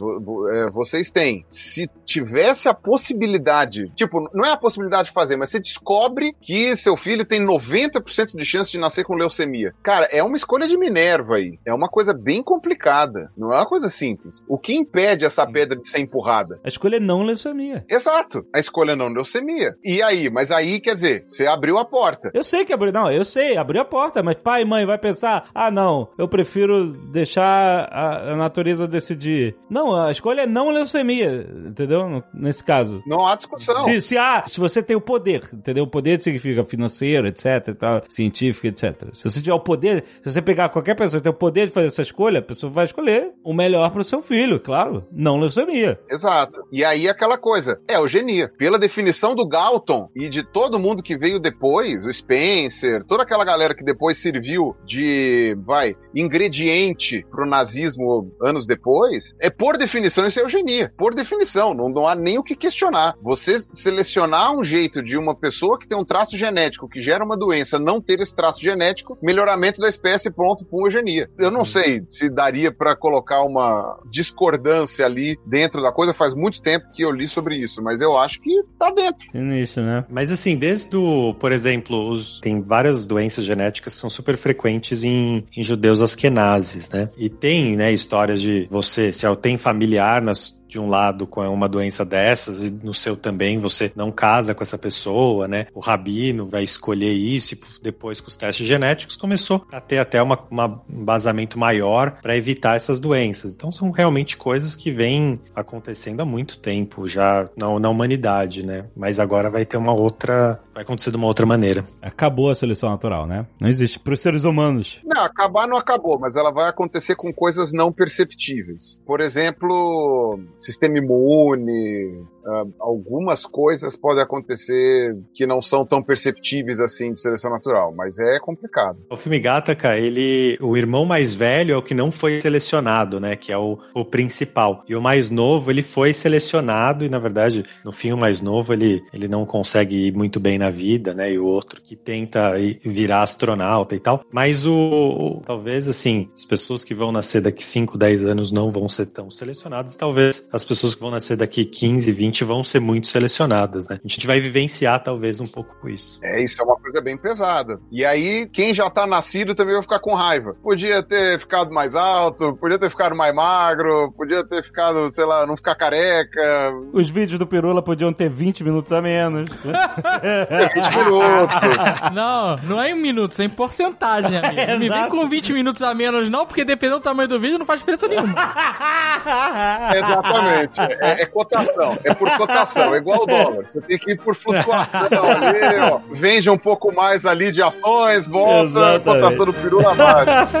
vocês 0.72 1.10
têm. 1.10 1.44
Se 1.48 1.88
tivesse 2.04 2.68
a 2.68 2.74
possibilidade, 2.74 3.90
tipo, 3.94 4.28
não 4.32 4.44
é 4.44 4.52
a 4.52 4.56
possibilidade 4.56 5.08
de 5.08 5.14
fazer, 5.14 5.36
mas 5.36 5.50
você 5.50 5.58
descobre 5.58 6.34
que 6.40 6.76
seu 6.76 6.96
filho 6.96 7.24
tem 7.24 7.44
90% 7.44 8.36
de 8.36 8.44
chance 8.44 8.70
de 8.70 8.78
nascer 8.78 9.04
com 9.04 9.14
leucemia. 9.14 9.74
Cara, 9.82 10.06
é 10.10 10.22
uma 10.22 10.36
escolha 10.36 10.68
de 10.68 10.76
Minerva 10.76 11.36
aí. 11.36 11.58
É 11.66 11.72
uma 11.72 11.88
coisa 11.88 12.12
bem 12.12 12.42
complicada. 12.42 13.30
Não 13.36 13.52
é 13.52 13.56
uma 13.56 13.66
coisa 13.66 13.88
simples. 13.88 14.44
O 14.48 14.58
que 14.58 14.74
impede 14.74 15.24
essa 15.24 15.46
pedra 15.46 15.78
de 15.78 15.88
ser 15.88 16.00
empurrada? 16.00 16.60
A 16.64 16.68
escolha 16.68 16.96
é 16.96 17.00
não 17.00 17.22
leucemia. 17.22 17.84
Exato. 17.88 18.44
A 18.54 18.58
escolha 18.58 18.92
é 18.92 18.96
não 18.96 19.08
leucemia. 19.08 19.74
E 19.84 20.02
aí? 20.02 20.30
Mas 20.30 20.50
aí, 20.50 20.80
quer 20.80 20.94
dizer, 20.94 21.24
você 21.40 21.46
abriu 21.46 21.78
a 21.78 21.84
porta. 21.84 22.30
Eu 22.34 22.44
sei 22.44 22.64
que 22.64 22.72
abriu, 22.72 22.92
não, 22.92 23.10
eu 23.10 23.24
sei, 23.24 23.56
abriu 23.56 23.80
a 23.80 23.84
porta, 23.84 24.22
mas 24.22 24.36
pai 24.36 24.62
e 24.62 24.64
mãe 24.64 24.84
vai 24.84 24.98
pensar, 24.98 25.48
ah, 25.54 25.70
não, 25.70 26.08
eu 26.18 26.28
prefiro 26.28 26.92
deixar 27.10 27.88
a, 27.90 28.32
a 28.32 28.36
natureza 28.36 28.86
decidir. 28.86 29.56
Não, 29.70 29.94
a 29.94 30.10
escolha 30.10 30.42
é 30.42 30.46
não 30.46 30.70
leucemia, 30.70 31.48
entendeu? 31.66 32.22
Nesse 32.34 32.62
caso. 32.62 33.02
Não 33.06 33.26
há 33.26 33.36
discussão. 33.36 33.84
Se, 33.84 34.00
se, 34.02 34.18
há, 34.18 34.44
se 34.46 34.60
você 34.60 34.82
tem 34.82 34.96
o 34.96 35.00
poder, 35.00 35.48
entendeu? 35.52 35.84
O 35.84 35.90
poder 35.90 36.22
significa 36.22 36.62
financeiro, 36.62 37.26
etc, 37.26 37.68
e 37.68 37.74
tal, 37.74 38.02
científico, 38.08 38.66
etc. 38.66 39.08
Se 39.14 39.24
você 39.24 39.40
tiver 39.40 39.54
o 39.54 39.60
poder, 39.60 40.04
se 40.22 40.30
você 40.30 40.42
pegar 40.42 40.68
qualquer 40.68 40.94
pessoa 40.94 41.20
que 41.20 41.24
tem 41.24 41.32
o 41.32 41.36
poder 41.36 41.68
de 41.68 41.72
fazer 41.72 41.86
essa 41.86 42.02
escolha, 42.02 42.40
a 42.40 42.42
pessoa 42.42 42.70
vai 42.70 42.84
escolher 42.84 43.32
o 43.42 43.54
melhor 43.54 43.90
para 43.90 44.02
o 44.02 44.04
seu 44.04 44.20
filho, 44.20 44.60
claro, 44.60 45.06
não 45.10 45.38
leucemia. 45.38 45.98
Exato. 46.10 46.60
E 46.70 46.84
aí 46.84 47.08
aquela 47.08 47.38
coisa, 47.38 47.80
é 47.88 47.96
eugenia. 47.96 48.50
Pela 48.58 48.78
definição 48.78 49.34
do 49.34 49.48
Galton 49.48 50.10
e 50.14 50.28
de 50.28 50.42
todo 50.42 50.78
mundo 50.78 51.02
que 51.02 51.16
veio 51.30 51.38
depois, 51.38 52.04
o 52.04 52.12
Spencer, 52.12 53.04
toda 53.04 53.22
aquela 53.22 53.44
galera 53.44 53.74
que 53.74 53.84
depois 53.84 54.18
serviu 54.18 54.76
de, 54.84 55.56
vai, 55.64 55.94
ingrediente 56.14 57.24
pro 57.30 57.46
nazismo 57.46 58.32
anos 58.42 58.66
depois, 58.66 59.34
é 59.40 59.48
por 59.48 59.78
definição 59.78 60.26
isso 60.26 60.40
é 60.40 60.42
eugenia. 60.42 60.92
Por 60.96 61.14
definição, 61.14 61.72
não, 61.72 61.88
não 61.88 62.06
há 62.06 62.14
nem 62.14 62.38
o 62.38 62.42
que 62.42 62.56
questionar. 62.56 63.14
Você 63.22 63.60
selecionar 63.72 64.52
um 64.56 64.62
jeito 64.62 65.02
de 65.02 65.16
uma 65.16 65.34
pessoa 65.34 65.78
que 65.78 65.86
tem 65.86 65.98
um 65.98 66.04
traço 66.04 66.36
genético 66.36 66.88
que 66.88 67.00
gera 67.00 67.24
uma 67.24 67.36
doença 67.36 67.78
não 67.78 68.00
ter 68.00 68.18
esse 68.20 68.34
traço 68.34 68.60
genético, 68.60 69.18
melhoramento 69.22 69.80
da 69.80 69.88
espécie 69.88 70.30
pronto 70.30 70.64
por 70.64 70.86
eugenia. 70.86 71.30
Eu 71.38 71.50
não 71.50 71.64
sei 71.64 72.02
se 72.08 72.28
daria 72.28 72.72
para 72.72 72.96
colocar 72.96 73.42
uma 73.42 73.98
discordância 74.10 75.04
ali 75.06 75.38
dentro 75.46 75.82
da 75.82 75.92
coisa, 75.92 76.12
faz 76.12 76.34
muito 76.34 76.60
tempo 76.60 76.86
que 76.92 77.02
eu 77.02 77.10
li 77.10 77.28
sobre 77.28 77.56
isso, 77.56 77.82
mas 77.82 78.00
eu 78.00 78.18
acho 78.18 78.40
que 78.40 78.62
tá 78.78 78.90
dentro. 78.90 79.26
Isso, 79.60 79.80
né? 79.80 80.04
Mas 80.08 80.32
assim, 80.32 80.56
desde 80.56 80.96
o, 80.96 81.02
por 81.38 81.52
exemplo, 81.52 82.10
os, 82.10 82.40
tem 82.40 82.60
várias 82.60 83.06
doenças 83.06 83.44
genéticas 83.44 83.94
que 83.94 84.00
são 84.00 84.10
super 84.10 84.36
frequentes 84.36 85.04
em, 85.04 85.44
em 85.56 85.62
judeus 85.62 86.02
askenazes, 86.02 86.88
né? 86.90 87.08
E 87.16 87.28
tem, 87.28 87.76
né, 87.76 87.92
histórias 87.92 88.40
de 88.40 88.66
você, 88.70 89.12
se 89.12 89.26
tem 89.36 89.56
familiar 89.56 90.20
nas, 90.20 90.59
de 90.70 90.78
um 90.78 90.88
lado 90.88 91.26
com 91.26 91.42
uma 91.48 91.68
doença 91.68 92.04
dessas 92.04 92.62
e 92.62 92.70
no 92.70 92.94
seu 92.94 93.16
também 93.16 93.58
você 93.58 93.92
não 93.94 94.10
casa 94.10 94.54
com 94.54 94.62
essa 94.62 94.78
pessoa, 94.78 95.46
né? 95.46 95.66
O 95.74 95.80
rabino 95.80 96.48
vai 96.48 96.62
escolher 96.62 97.12
isso 97.12 97.54
e 97.54 97.58
depois 97.82 98.20
com 98.20 98.28
os 98.28 98.36
testes 98.36 98.66
genéticos 98.66 99.16
começou 99.16 99.66
a 99.72 99.80
ter 99.80 99.98
até 99.98 100.22
uma, 100.22 100.38
uma 100.50 100.70
um 100.88 101.02
embasamento 101.02 101.58
maior 101.58 102.18
para 102.22 102.36
evitar 102.36 102.76
essas 102.76 103.00
doenças. 103.00 103.52
Então 103.52 103.72
são 103.72 103.90
realmente 103.90 104.36
coisas 104.36 104.76
que 104.76 104.90
vêm 104.90 105.40
acontecendo 105.54 106.20
há 106.20 106.24
muito 106.24 106.58
tempo 106.58 107.08
já 107.08 107.48
na, 107.56 107.78
na 107.78 107.88
humanidade, 107.88 108.64
né? 108.64 108.86
Mas 108.96 109.18
agora 109.18 109.50
vai 109.50 109.64
ter 109.64 109.76
uma 109.76 109.92
outra, 109.92 110.60
vai 110.72 110.82
acontecer 110.82 111.10
de 111.10 111.16
uma 111.16 111.26
outra 111.26 111.46
maneira. 111.46 111.84
Acabou 112.00 112.50
a 112.50 112.54
seleção 112.54 112.90
natural, 112.90 113.26
né? 113.26 113.46
Não 113.60 113.68
existe 113.68 113.98
para 113.98 114.14
os 114.14 114.20
seres 114.20 114.44
humanos. 114.44 115.00
Não, 115.04 115.22
acabar 115.22 115.66
não 115.66 115.76
acabou, 115.76 116.18
mas 116.18 116.36
ela 116.36 116.50
vai 116.50 116.68
acontecer 116.68 117.16
com 117.16 117.32
coisas 117.32 117.72
não 117.72 117.92
perceptíveis. 117.92 119.00
Por 119.06 119.20
exemplo, 119.20 120.40
sistema 120.60 120.98
imune, 120.98 122.26
uh, 122.44 122.72
algumas 122.78 123.44
coisas 123.44 123.96
podem 123.96 124.22
acontecer 124.22 125.16
que 125.34 125.46
não 125.46 125.62
são 125.62 125.84
tão 125.84 126.02
perceptíveis 126.02 126.80
assim 126.80 127.12
de 127.12 127.20
seleção 127.20 127.50
natural, 127.50 127.92
mas 127.96 128.18
é 128.18 128.38
complicado. 128.38 128.98
O 129.10 129.16
filme 129.16 129.38
Gataca, 129.38 129.96
ele, 129.98 130.58
o 130.60 130.76
irmão 130.76 131.04
mais 131.04 131.34
velho 131.34 131.74
é 131.74 131.76
o 131.76 131.82
que 131.82 131.94
não 131.94 132.10
foi 132.10 132.40
selecionado, 132.40 133.20
né, 133.20 133.36
que 133.36 133.52
é 133.52 133.58
o, 133.58 133.78
o 133.94 134.04
principal. 134.04 134.84
E 134.88 134.94
o 134.94 135.00
mais 135.00 135.30
novo, 135.30 135.70
ele 135.70 135.82
foi 135.82 136.12
selecionado 136.12 137.04
e 137.04 137.08
na 137.08 137.18
verdade, 137.18 137.64
no 137.84 137.92
fim 137.92 138.12
o 138.12 138.16
mais 138.16 138.40
novo, 138.40 138.72
ele, 138.72 139.02
ele 139.12 139.28
não 139.28 139.44
consegue 139.44 140.08
ir 140.08 140.14
muito 140.14 140.40
bem 140.40 140.58
na 140.58 140.70
vida, 140.70 141.14
né, 141.14 141.32
e 141.32 141.38
o 141.38 141.44
outro 141.44 141.80
que 141.80 141.96
tenta 141.96 142.58
ir, 142.58 142.80
virar 142.84 143.22
astronauta 143.22 143.94
e 143.94 144.00
tal. 144.00 144.24
Mas 144.32 144.66
o, 144.66 144.72
o 144.72 145.42
talvez 145.44 145.88
assim, 145.88 146.28
as 146.34 146.44
pessoas 146.44 146.84
que 146.84 146.94
vão 146.94 147.12
nascer 147.12 147.40
daqui 147.40 147.62
5, 147.62 147.98
10 147.98 148.26
anos 148.26 148.52
não 148.52 148.70
vão 148.70 148.88
ser 148.88 149.06
tão 149.06 149.30
selecionadas, 149.30 149.96
talvez 149.96 150.48
as 150.52 150.64
pessoas 150.64 150.94
que 150.94 151.00
vão 151.00 151.10
nascer 151.10 151.36
daqui 151.36 151.64
15, 151.64 152.12
20 152.12 152.29
vão 152.44 152.62
ser 152.62 152.80
muito 152.80 153.08
selecionadas, 153.08 153.88
né? 153.88 153.98
A 154.04 154.08
gente 154.08 154.26
vai 154.26 154.40
vivenciar 154.40 155.02
talvez 155.02 155.40
um 155.40 155.46
pouco 155.46 155.88
isso. 155.88 156.20
É, 156.22 156.42
isso 156.42 156.60
é 156.60 156.64
uma 156.64 156.76
coisa 156.76 157.00
bem 157.00 157.16
pesada. 157.16 157.80
E 157.90 158.04
aí, 158.04 158.48
quem 158.52 158.72
já 158.72 158.88
tá 158.90 159.06
nascido 159.06 159.54
também 159.54 159.74
vai 159.74 159.82
ficar 159.82 159.98
com 160.00 160.14
raiva. 160.14 160.54
Podia 160.62 161.02
ter 161.02 161.38
ficado 161.40 161.70
mais 161.70 161.94
alto, 161.94 162.56
podia 162.56 162.78
ter 162.78 162.90
ficado 162.90 163.16
mais 163.16 163.34
magro, 163.34 164.12
podia 164.16 164.46
ter 164.46 164.62
ficado, 164.62 165.10
sei 165.10 165.24
lá, 165.24 165.46
não 165.46 165.56
ficar 165.56 165.74
careca. 165.74 166.72
Os 166.92 167.10
vídeos 167.10 167.38
do 167.38 167.46
Pirula 167.46 167.82
podiam 167.82 168.12
ter 168.12 168.28
20 168.28 168.64
minutos 168.64 168.92
a 168.92 169.00
menos. 169.02 169.48
20 169.50 170.98
minutos. 171.04 172.12
Não, 172.12 172.56
não 172.58 172.80
é 172.80 172.90
em 172.90 172.94
minutos, 172.94 173.38
é 173.40 173.44
em 173.44 173.48
porcentagem, 173.48 174.38
amigo. 174.38 174.60
É, 174.60 174.78
Me 174.78 174.88
vem 174.88 175.08
com 175.08 175.28
20 175.28 175.52
minutos 175.52 175.82
a 175.82 175.94
menos, 175.94 176.28
não, 176.28 176.46
porque 176.46 176.64
dependendo 176.64 177.00
do 177.00 177.02
tamanho 177.02 177.28
do 177.28 177.38
vídeo 177.38 177.58
não 177.58 177.66
faz 177.66 177.80
diferença 177.80 178.08
nenhuma. 178.08 178.34
Exatamente. 179.94 180.80
É, 180.80 181.22
é 181.22 181.26
cotação. 181.26 181.98
É 182.04 182.14
por 182.20 182.30
cotação. 182.36 182.94
É 182.94 182.98
igual 182.98 183.22
o 183.22 183.26
dólar. 183.26 183.64
Você 183.66 183.80
tem 183.80 183.98
que 183.98 184.12
ir 184.12 184.16
por 184.16 184.36
flutuação 184.36 185.08
ali, 185.24 185.78
ó. 185.80 186.00
Vende 186.12 186.50
um 186.50 186.58
pouco 186.58 186.94
mais 186.94 187.24
ali 187.24 187.50
de 187.50 187.62
ações, 187.62 188.26
volta, 188.26 188.62
Exatamente. 188.94 189.04
cotação 189.04 189.46
do 189.46 189.54
peru 189.54 189.80
na 189.82 189.94
baixa. 189.94 190.58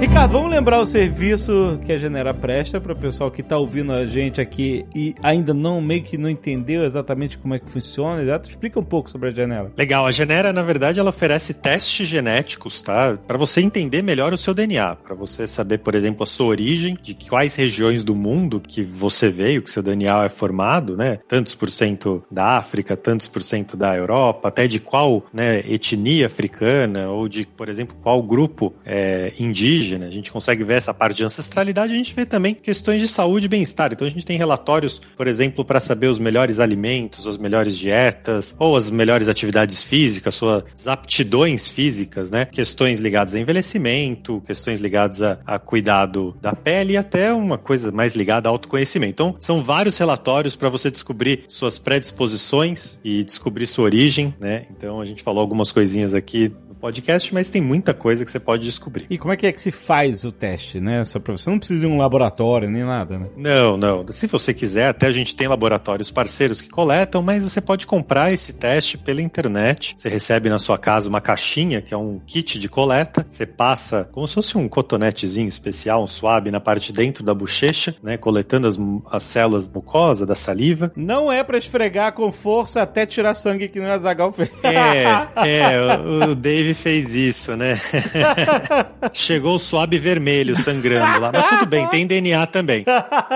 Ricardo, 0.00 0.32
vamos 0.32 0.50
lembrar 0.54 0.80
o 0.80 0.86
serviço 0.86 1.80
que 1.84 1.90
a 1.90 1.98
Genera 1.98 2.32
presta 2.32 2.80
para 2.80 2.92
o 2.92 2.96
pessoal 2.96 3.28
que 3.28 3.42
tá 3.42 3.58
ouvindo 3.58 3.92
a 3.92 4.06
gente 4.06 4.40
aqui 4.40 4.86
e 4.94 5.12
ainda 5.20 5.52
não, 5.52 5.80
meio 5.80 6.04
que 6.04 6.16
não 6.16 6.30
entendeu 6.30 6.84
exatamente 6.84 7.36
como 7.36 7.54
é 7.54 7.58
que 7.58 7.68
funciona, 7.68 8.22
exato? 8.22 8.48
Explica 8.48 8.78
um 8.78 8.84
pouco 8.84 9.10
sobre 9.10 9.30
a 9.30 9.32
Genera. 9.32 9.72
Legal, 9.76 10.06
a 10.06 10.12
Genera, 10.12 10.52
na 10.52 10.62
verdade, 10.62 11.00
ela 11.00 11.10
oferece 11.10 11.54
testes 11.54 12.06
genéticos, 12.06 12.84
tá? 12.84 13.18
Para 13.26 13.36
você 13.36 13.60
entender 13.62 14.00
melhor 14.00 14.32
o 14.32 14.38
seu 14.38 14.54
DNA, 14.54 14.94
para 14.94 15.16
você 15.16 15.44
saber, 15.44 15.78
por 15.78 15.96
exemplo, 15.96 16.22
a 16.22 16.26
sua 16.26 16.46
origem, 16.46 16.96
de 17.02 17.14
quais 17.14 17.56
regiões 17.56 18.04
do 18.04 18.14
mundo 18.14 18.60
que 18.60 18.80
você 18.80 19.28
veio, 19.28 19.60
que 19.60 19.72
seu 19.72 19.82
DNA 19.82 20.26
é 20.26 20.28
formado, 20.28 20.96
né? 20.96 21.18
Tantos 21.26 21.56
por 21.56 21.68
cento 21.68 22.22
da 22.30 22.56
África, 22.56 22.96
tantos 22.96 23.26
por 23.26 23.42
cento 23.42 23.76
da 23.76 23.96
Europa, 23.96 24.46
até 24.46 24.68
de 24.68 24.78
qual 24.78 25.26
né, 25.32 25.64
etnia 25.66 26.26
africana, 26.26 27.10
ou 27.10 27.28
de, 27.28 27.44
por 27.44 27.68
exemplo, 27.68 27.96
qual 28.00 28.22
grupo 28.22 28.72
é, 28.86 29.32
indígena. 29.36 30.06
A 30.06 30.10
gente 30.12 30.30
consegue 30.30 30.43
ver 30.64 30.74
essa 30.74 30.92
parte 30.92 31.16
de 31.16 31.24
ancestralidade, 31.24 31.92
a 31.92 31.96
gente 31.96 32.14
vê 32.14 32.26
também 32.26 32.54
questões 32.54 33.00
de 33.00 33.08
saúde 33.08 33.46
e 33.46 33.48
bem-estar. 33.48 33.92
Então 33.92 34.06
a 34.06 34.10
gente 34.10 34.26
tem 34.26 34.36
relatórios, 34.36 35.00
por 35.16 35.26
exemplo, 35.26 35.64
para 35.64 35.80
saber 35.80 36.08
os 36.08 36.18
melhores 36.18 36.58
alimentos, 36.58 37.26
as 37.26 37.38
melhores 37.38 37.78
dietas, 37.78 38.54
ou 38.58 38.76
as 38.76 38.90
melhores 38.90 39.28
atividades 39.28 39.82
físicas, 39.82 40.34
suas 40.34 40.86
aptidões 40.86 41.68
físicas, 41.68 42.30
né? 42.30 42.46
Questões 42.46 43.00
ligadas 43.00 43.34
a 43.34 43.40
envelhecimento, 43.40 44.42
questões 44.46 44.80
ligadas 44.80 45.22
a, 45.22 45.38
a 45.46 45.58
cuidado 45.58 46.36
da 46.40 46.52
pele 46.52 46.94
e 46.94 46.96
até 46.96 47.32
uma 47.32 47.58
coisa 47.58 47.90
mais 47.90 48.14
ligada 48.14 48.48
ao 48.48 48.54
autoconhecimento. 48.54 49.12
Então, 49.12 49.36
são 49.38 49.62
vários 49.62 49.96
relatórios 49.96 50.56
para 50.56 50.68
você 50.68 50.90
descobrir 50.90 51.44
suas 51.48 51.78
predisposições 51.78 52.98
e 53.04 53.24
descobrir 53.24 53.66
sua 53.66 53.84
origem, 53.84 54.34
né? 54.40 54.66
Então, 54.70 55.00
a 55.00 55.04
gente 55.04 55.22
falou 55.22 55.40
algumas 55.40 55.72
coisinhas 55.72 56.14
aqui 56.14 56.52
podcast, 56.84 57.32
mas 57.32 57.48
tem 57.48 57.62
muita 57.62 57.94
coisa 57.94 58.26
que 58.26 58.30
você 58.30 58.38
pode 58.38 58.64
descobrir. 58.64 59.06
E 59.08 59.16
como 59.16 59.32
é 59.32 59.38
que 59.38 59.46
é 59.46 59.52
que 59.52 59.62
se 59.62 59.70
faz 59.70 60.22
o 60.22 60.30
teste, 60.34 60.80
né? 60.80 61.04
Só 61.04 61.18
pra 61.18 61.36
você 61.36 61.48
não 61.48 61.58
precisa 61.58 61.86
ir 61.86 61.88
um 61.88 61.96
laboratório 61.96 62.68
nem 62.68 62.84
nada, 62.84 63.18
né? 63.18 63.28
Não, 63.36 63.76
não. 63.76 64.04
Se 64.08 64.26
você 64.26 64.52
quiser, 64.52 64.88
até 64.88 65.06
a 65.06 65.12
gente 65.12 65.34
tem 65.34 65.48
laboratórios 65.48 66.10
parceiros 66.10 66.60
que 66.60 66.68
coletam, 66.68 67.22
mas 67.22 67.44
você 67.44 67.60
pode 67.60 67.86
comprar 67.86 68.32
esse 68.32 68.52
teste 68.52 68.98
pela 68.98 69.22
internet. 69.22 69.94
Você 69.96 70.08
recebe 70.08 70.48
na 70.48 70.58
sua 70.58 70.76
casa 70.76 71.08
uma 71.08 71.20
caixinha, 71.20 71.80
que 71.80 71.94
é 71.94 71.96
um 71.96 72.20
kit 72.26 72.58
de 72.58 72.68
coleta. 72.68 73.24
Você 73.28 73.46
passa 73.46 74.08
como 74.12 74.26
se 74.26 74.34
fosse 74.34 74.58
um 74.58 74.68
cotonetezinho 74.68 75.48
especial, 75.48 76.02
um 76.02 76.06
suave 76.06 76.50
na 76.50 76.60
parte 76.60 76.92
de 76.92 76.98
dentro 76.98 77.24
da 77.24 77.34
bochecha, 77.34 77.94
né? 78.02 78.16
Coletando 78.16 78.66
as, 78.66 78.78
as 79.10 79.22
células 79.22 79.68
mucosas 79.68 80.26
da 80.26 80.34
saliva. 80.34 80.92
Não 80.96 81.30
é 81.30 81.44
para 81.44 81.58
esfregar 81.58 82.12
com 82.12 82.30
força 82.32 82.82
até 82.82 83.06
tirar 83.06 83.34
sangue 83.34 83.68
que 83.68 83.78
o 83.78 83.90
Azagal 83.90 84.32
fez. 84.32 84.50
É, 84.64 85.04
é. 85.48 85.96
O, 85.96 86.30
o 86.30 86.34
Dave 86.34 86.74
fez 86.74 87.14
isso, 87.14 87.56
né? 87.56 87.78
Chegou 89.12 89.54
o 89.54 89.58
suave 89.58 89.98
vermelho 89.98 90.23
sangrando 90.56 91.20
lá. 91.20 91.30
Mas 91.32 91.48
tudo 91.48 91.66
bem, 91.66 91.86
tem 91.88 92.06
DNA 92.06 92.46
também. 92.46 92.84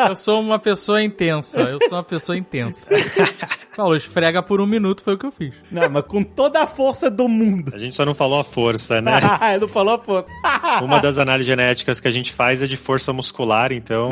Eu 0.09 0.17
sou 0.17 0.41
uma 0.41 0.59
pessoa 0.59 1.03
intensa. 1.03 1.61
Eu 1.61 1.79
sou 1.89 1.99
uma 1.99 2.05
pessoa 2.05 2.37
intensa. 2.37 2.89
Falou, 3.79 3.95
esfrega 3.95 4.43
por 4.43 4.61
um 4.61 4.67
minuto, 4.67 5.05
foi 5.05 5.15
o 5.15 5.19
que 5.19 5.25
eu 5.25 5.31
fiz. 5.31 5.53
Não, 5.71 5.89
mas 5.89 6.05
com 6.05 6.25
toda 6.25 6.61
a 6.61 6.67
força 6.67 7.09
do 7.09 7.29
mundo. 7.29 7.73
A 7.73 7.79
gente 7.79 7.95
só 7.95 8.05
não 8.05 8.13
falou 8.13 8.41
a 8.41 8.43
força, 8.43 9.01
né? 9.01 9.21
não 9.61 9.69
falou 9.69 9.95
a 9.95 9.99
força. 9.99 10.27
Uma 10.83 10.99
das 10.99 11.17
análises 11.17 11.47
genéticas 11.47 12.01
que 12.01 12.09
a 12.09 12.11
gente 12.11 12.33
faz 12.33 12.61
é 12.61 12.67
de 12.67 12.77
força 12.77 13.13
muscular, 13.13 13.71
então 13.73 14.11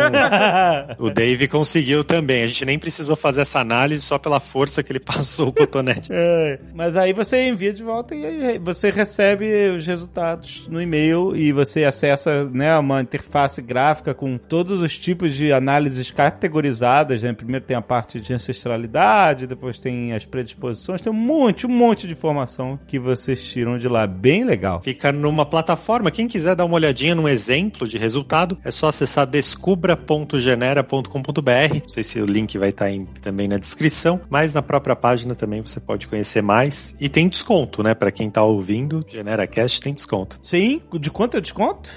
o 1.01 1.11
Dave 1.11 1.49
conseguiu 1.49 2.05
também. 2.05 2.45
A 2.45 2.47
gente 2.47 2.65
nem 2.65 2.79
precisou 2.79 3.17
fazer 3.17 3.41
essa 3.41 3.59
análise 3.59 4.05
só 4.05 4.19
pela 4.19 4.39
força 4.39 4.85
que 4.85 4.93
ele 4.93 5.01
passou 5.01 5.49
o 5.49 5.53
cotonete. 5.53 6.11
É, 6.13 6.61
mas 6.73 6.95
aí 6.95 7.13
você 7.13 7.49
envia 7.49 7.73
de 7.73 7.83
volta 7.83 8.15
e 8.15 8.59
você 8.59 8.91
recebe 8.93 9.71
os 9.71 9.85
resultados 9.85 10.67
no 10.69 10.81
e-mail 10.81 11.35
e 11.35 11.53
você 11.53 11.83
acessa 11.83 12.45
né, 12.45 12.66
uma 12.75 13.03
interface 13.03 13.61
gráfica 13.61 14.15
com 14.15 14.39
todos 14.39 14.81
os 14.81 14.99
tipos 14.99 15.35
de 15.35 15.53
análises 15.53 16.11
categorizadas. 16.11 17.23
Né? 17.23 17.33
Primeiro 17.33 17.65
tem 17.65 17.77
a 17.77 17.83
parte 17.83 18.21
de 18.21 18.33
ancestralidade, 18.33 19.47
depois 19.47 19.79
tem 19.79 20.13
as 20.13 20.25
predisposições, 20.25 21.01
tem 21.01 21.13
um 21.13 21.17
monte, 21.17 21.67
um 21.67 21.71
monte 21.71 22.07
de 22.07 22.13
informação 22.13 22.79
que 22.87 22.99
vocês 22.99 23.43
tiram 23.45 23.79
de 23.79 23.89
lá. 23.89 24.07
Bem 24.07 24.45
legal. 24.45 24.81
Fica 24.81 25.13
numa 25.13 25.45
plataforma. 25.45 26.11
Quem 26.11 26.27
quiser 26.27 26.55
dar 26.55 26.65
uma 26.65 26.77
olhadinha 26.77 27.15
num 27.15 27.29
exemplo 27.29 27.87
de 27.87 27.99
resultado, 27.99 28.57
é 28.65 28.71
só 28.71 28.89
acessar 28.89 29.27
descubra.genera.com.br. 29.27 31.81
Não 31.83 31.89
sei 31.89 32.03
se 32.03 32.21
o 32.21 32.25
link 32.25 32.57
vai 32.59 32.71
estar 32.71 32.87
aí 32.87 33.05
também 33.21 33.49
na 33.49 33.59
descrição, 33.59 34.21
mas 34.31 34.55
na 34.55 34.63
própria 34.63 34.97
página 34.97 35.35
também 35.35 35.61
você 35.61 35.81
pode 35.81 36.07
conhecer 36.07 36.43
mais. 36.43 36.97
E 37.01 37.09
tem 37.09 37.29
desconto, 37.29 37.83
né? 37.83 37.95
Para 37.95 38.13
quem 38.13 38.31
tá 38.31 38.43
ouvindo, 38.43 39.05
GeneraCast 39.07 39.81
tem 39.81 39.93
desconto. 39.93 40.39
Sim, 40.43 40.81
de 41.01 41.11
quanto 41.11 41.37
é 41.37 41.39
o 41.39 41.43
desconto? 41.43 41.91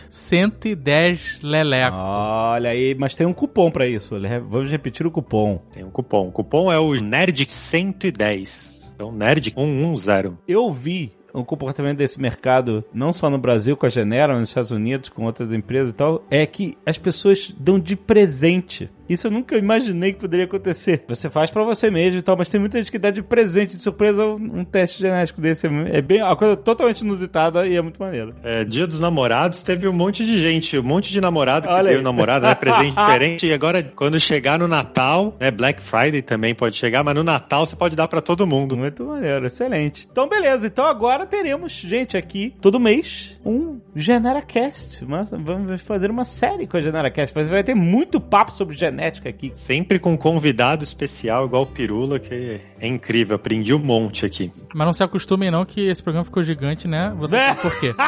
110 0.61 1.39
leleco. 1.41 1.97
Olha 1.97 2.71
aí, 2.71 2.93
mas 2.95 3.15
tem 3.15 3.25
um 3.25 3.33
cupom 3.33 3.71
para 3.71 3.87
isso. 3.87 4.15
Vamos 4.49 4.69
repetir 4.69 5.07
o 5.07 5.11
cupom. 5.11 5.61
Tem 5.71 5.83
um 5.83 5.89
cupom. 5.89 6.27
O 6.27 6.31
cupom 6.31 6.71
é 6.71 6.77
o 6.77 6.91
NERD110. 6.91 8.95
Então, 8.95 9.11
NERD110. 9.13 10.37
Eu 10.47 10.71
vi 10.71 11.11
o 11.33 11.43
comportamento 11.43 11.97
desse 11.97 12.19
mercado, 12.19 12.83
não 12.93 13.13
só 13.13 13.29
no 13.29 13.37
Brasil 13.37 13.77
com 13.77 13.85
a 13.85 13.89
Genera, 13.89 14.37
nos 14.37 14.49
Estados 14.49 14.71
Unidos 14.71 15.09
com 15.09 15.25
outras 15.25 15.51
empresas 15.53 15.91
e 15.91 15.95
tal, 15.95 16.23
é 16.29 16.45
que 16.45 16.77
as 16.85 16.97
pessoas 16.97 17.53
dão 17.57 17.79
de 17.79 17.95
presente 17.95 18.89
isso 19.09 19.25
eu 19.25 19.31
nunca 19.31 19.57
imaginei 19.57 20.13
que 20.13 20.19
poderia 20.19 20.45
acontecer. 20.45 21.03
Você 21.07 21.31
faz 21.31 21.49
para 21.49 21.63
você 21.63 21.89
mesmo 21.89 22.19
e 22.19 22.21
tal, 22.21 22.37
mas 22.37 22.47
tem 22.47 22.59
muita 22.59 22.77
gente 22.77 22.91
que 22.91 22.99
dá 22.99 23.09
de 23.09 23.23
presente, 23.23 23.75
de 23.75 23.81
surpresa, 23.81 24.23
um 24.23 24.63
teste 24.63 24.99
genético 24.99 25.41
desse. 25.41 25.65
É 25.91 25.99
bem 25.99 26.21
uma 26.21 26.35
coisa 26.35 26.55
totalmente 26.55 26.99
inusitada 26.99 27.65
e 27.65 27.75
é 27.75 27.81
muito 27.81 27.99
maneiro. 27.99 28.35
É, 28.43 28.63
dia 28.63 28.85
dos 28.85 28.99
namorados 28.99 29.63
teve 29.63 29.87
um 29.87 29.93
monte 29.93 30.23
de 30.23 30.37
gente, 30.37 30.77
um 30.77 30.83
monte 30.83 31.11
de 31.11 31.19
namorado 31.19 31.67
que 31.67 31.73
Olha 31.73 31.93
deu 31.93 32.03
namorado, 32.03 32.45
né? 32.45 32.53
Presente 32.53 32.93
diferente. 32.95 33.47
E 33.47 33.53
agora, 33.53 33.81
quando 33.81 34.19
chegar 34.19 34.59
no 34.59 34.67
Natal, 34.67 35.35
né? 35.39 35.49
Black 35.49 35.81
Friday 35.81 36.21
também 36.21 36.53
pode 36.53 36.75
chegar, 36.75 37.03
mas 37.03 37.15
no 37.15 37.23
Natal 37.23 37.65
você 37.65 37.75
pode 37.75 37.95
dar 37.95 38.07
para 38.07 38.21
todo 38.21 38.45
mundo. 38.45 38.77
Muito 38.77 39.05
maneiro, 39.05 39.47
excelente. 39.47 40.07
Então, 40.11 40.29
beleza. 40.29 40.67
Então 40.67 40.85
agora 40.85 41.18
teremos, 41.25 41.71
gente, 41.71 42.17
aqui, 42.17 42.53
todo 42.61 42.79
mês, 42.79 43.37
um 43.45 43.79
GeneraCast. 43.95 45.05
Mas 45.05 45.31
vamos 45.31 45.81
fazer 45.81 46.11
uma 46.11 46.25
série 46.25 46.67
com 46.67 46.77
a 46.77 46.81
GeneraCast. 46.81 47.33
Vai 47.49 47.63
ter 47.63 47.75
muito 47.75 48.19
papo 48.19 48.51
sobre 48.51 48.75
genética 48.75 49.09
genética 49.09 49.29
aqui. 49.29 49.51
Sempre 49.53 49.99
com 49.99 50.13
um 50.13 50.17
convidado 50.17 50.83
especial, 50.83 51.45
igual 51.45 51.61
o 51.63 51.67
Pirula, 51.67 52.19
que 52.19 52.61
é 52.79 52.87
incrível. 52.87 53.35
Aprendi 53.35 53.73
um 53.73 53.79
monte 53.79 54.25
aqui. 54.25 54.51
Mas 54.73 54.85
não 54.85 54.93
se 54.93 55.03
acostumem 55.03 55.51
não 55.51 55.65
que 55.65 55.87
esse 55.87 56.01
programa 56.01 56.23
ficou 56.25 56.43
gigante, 56.43 56.87
né? 56.87 57.13
Você 57.17 57.35
é. 57.35 57.49
sabe 57.49 57.61
por 57.61 57.79
quê. 57.79 57.93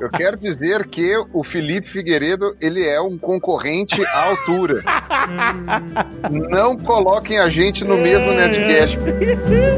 Eu 0.00 0.10
quero 0.10 0.36
dizer 0.36 0.86
que 0.88 1.16
o 1.32 1.42
Felipe 1.42 1.88
Figueiredo, 1.88 2.54
ele 2.60 2.86
é 2.86 3.00
um 3.00 3.18
concorrente 3.18 4.04
à 4.06 4.28
altura. 4.28 4.84
não 6.50 6.76
coloquem 6.76 7.38
a 7.38 7.48
gente 7.48 7.84
no 7.84 7.96
mesmo 7.96 8.30
Nerdcast. 8.32 8.98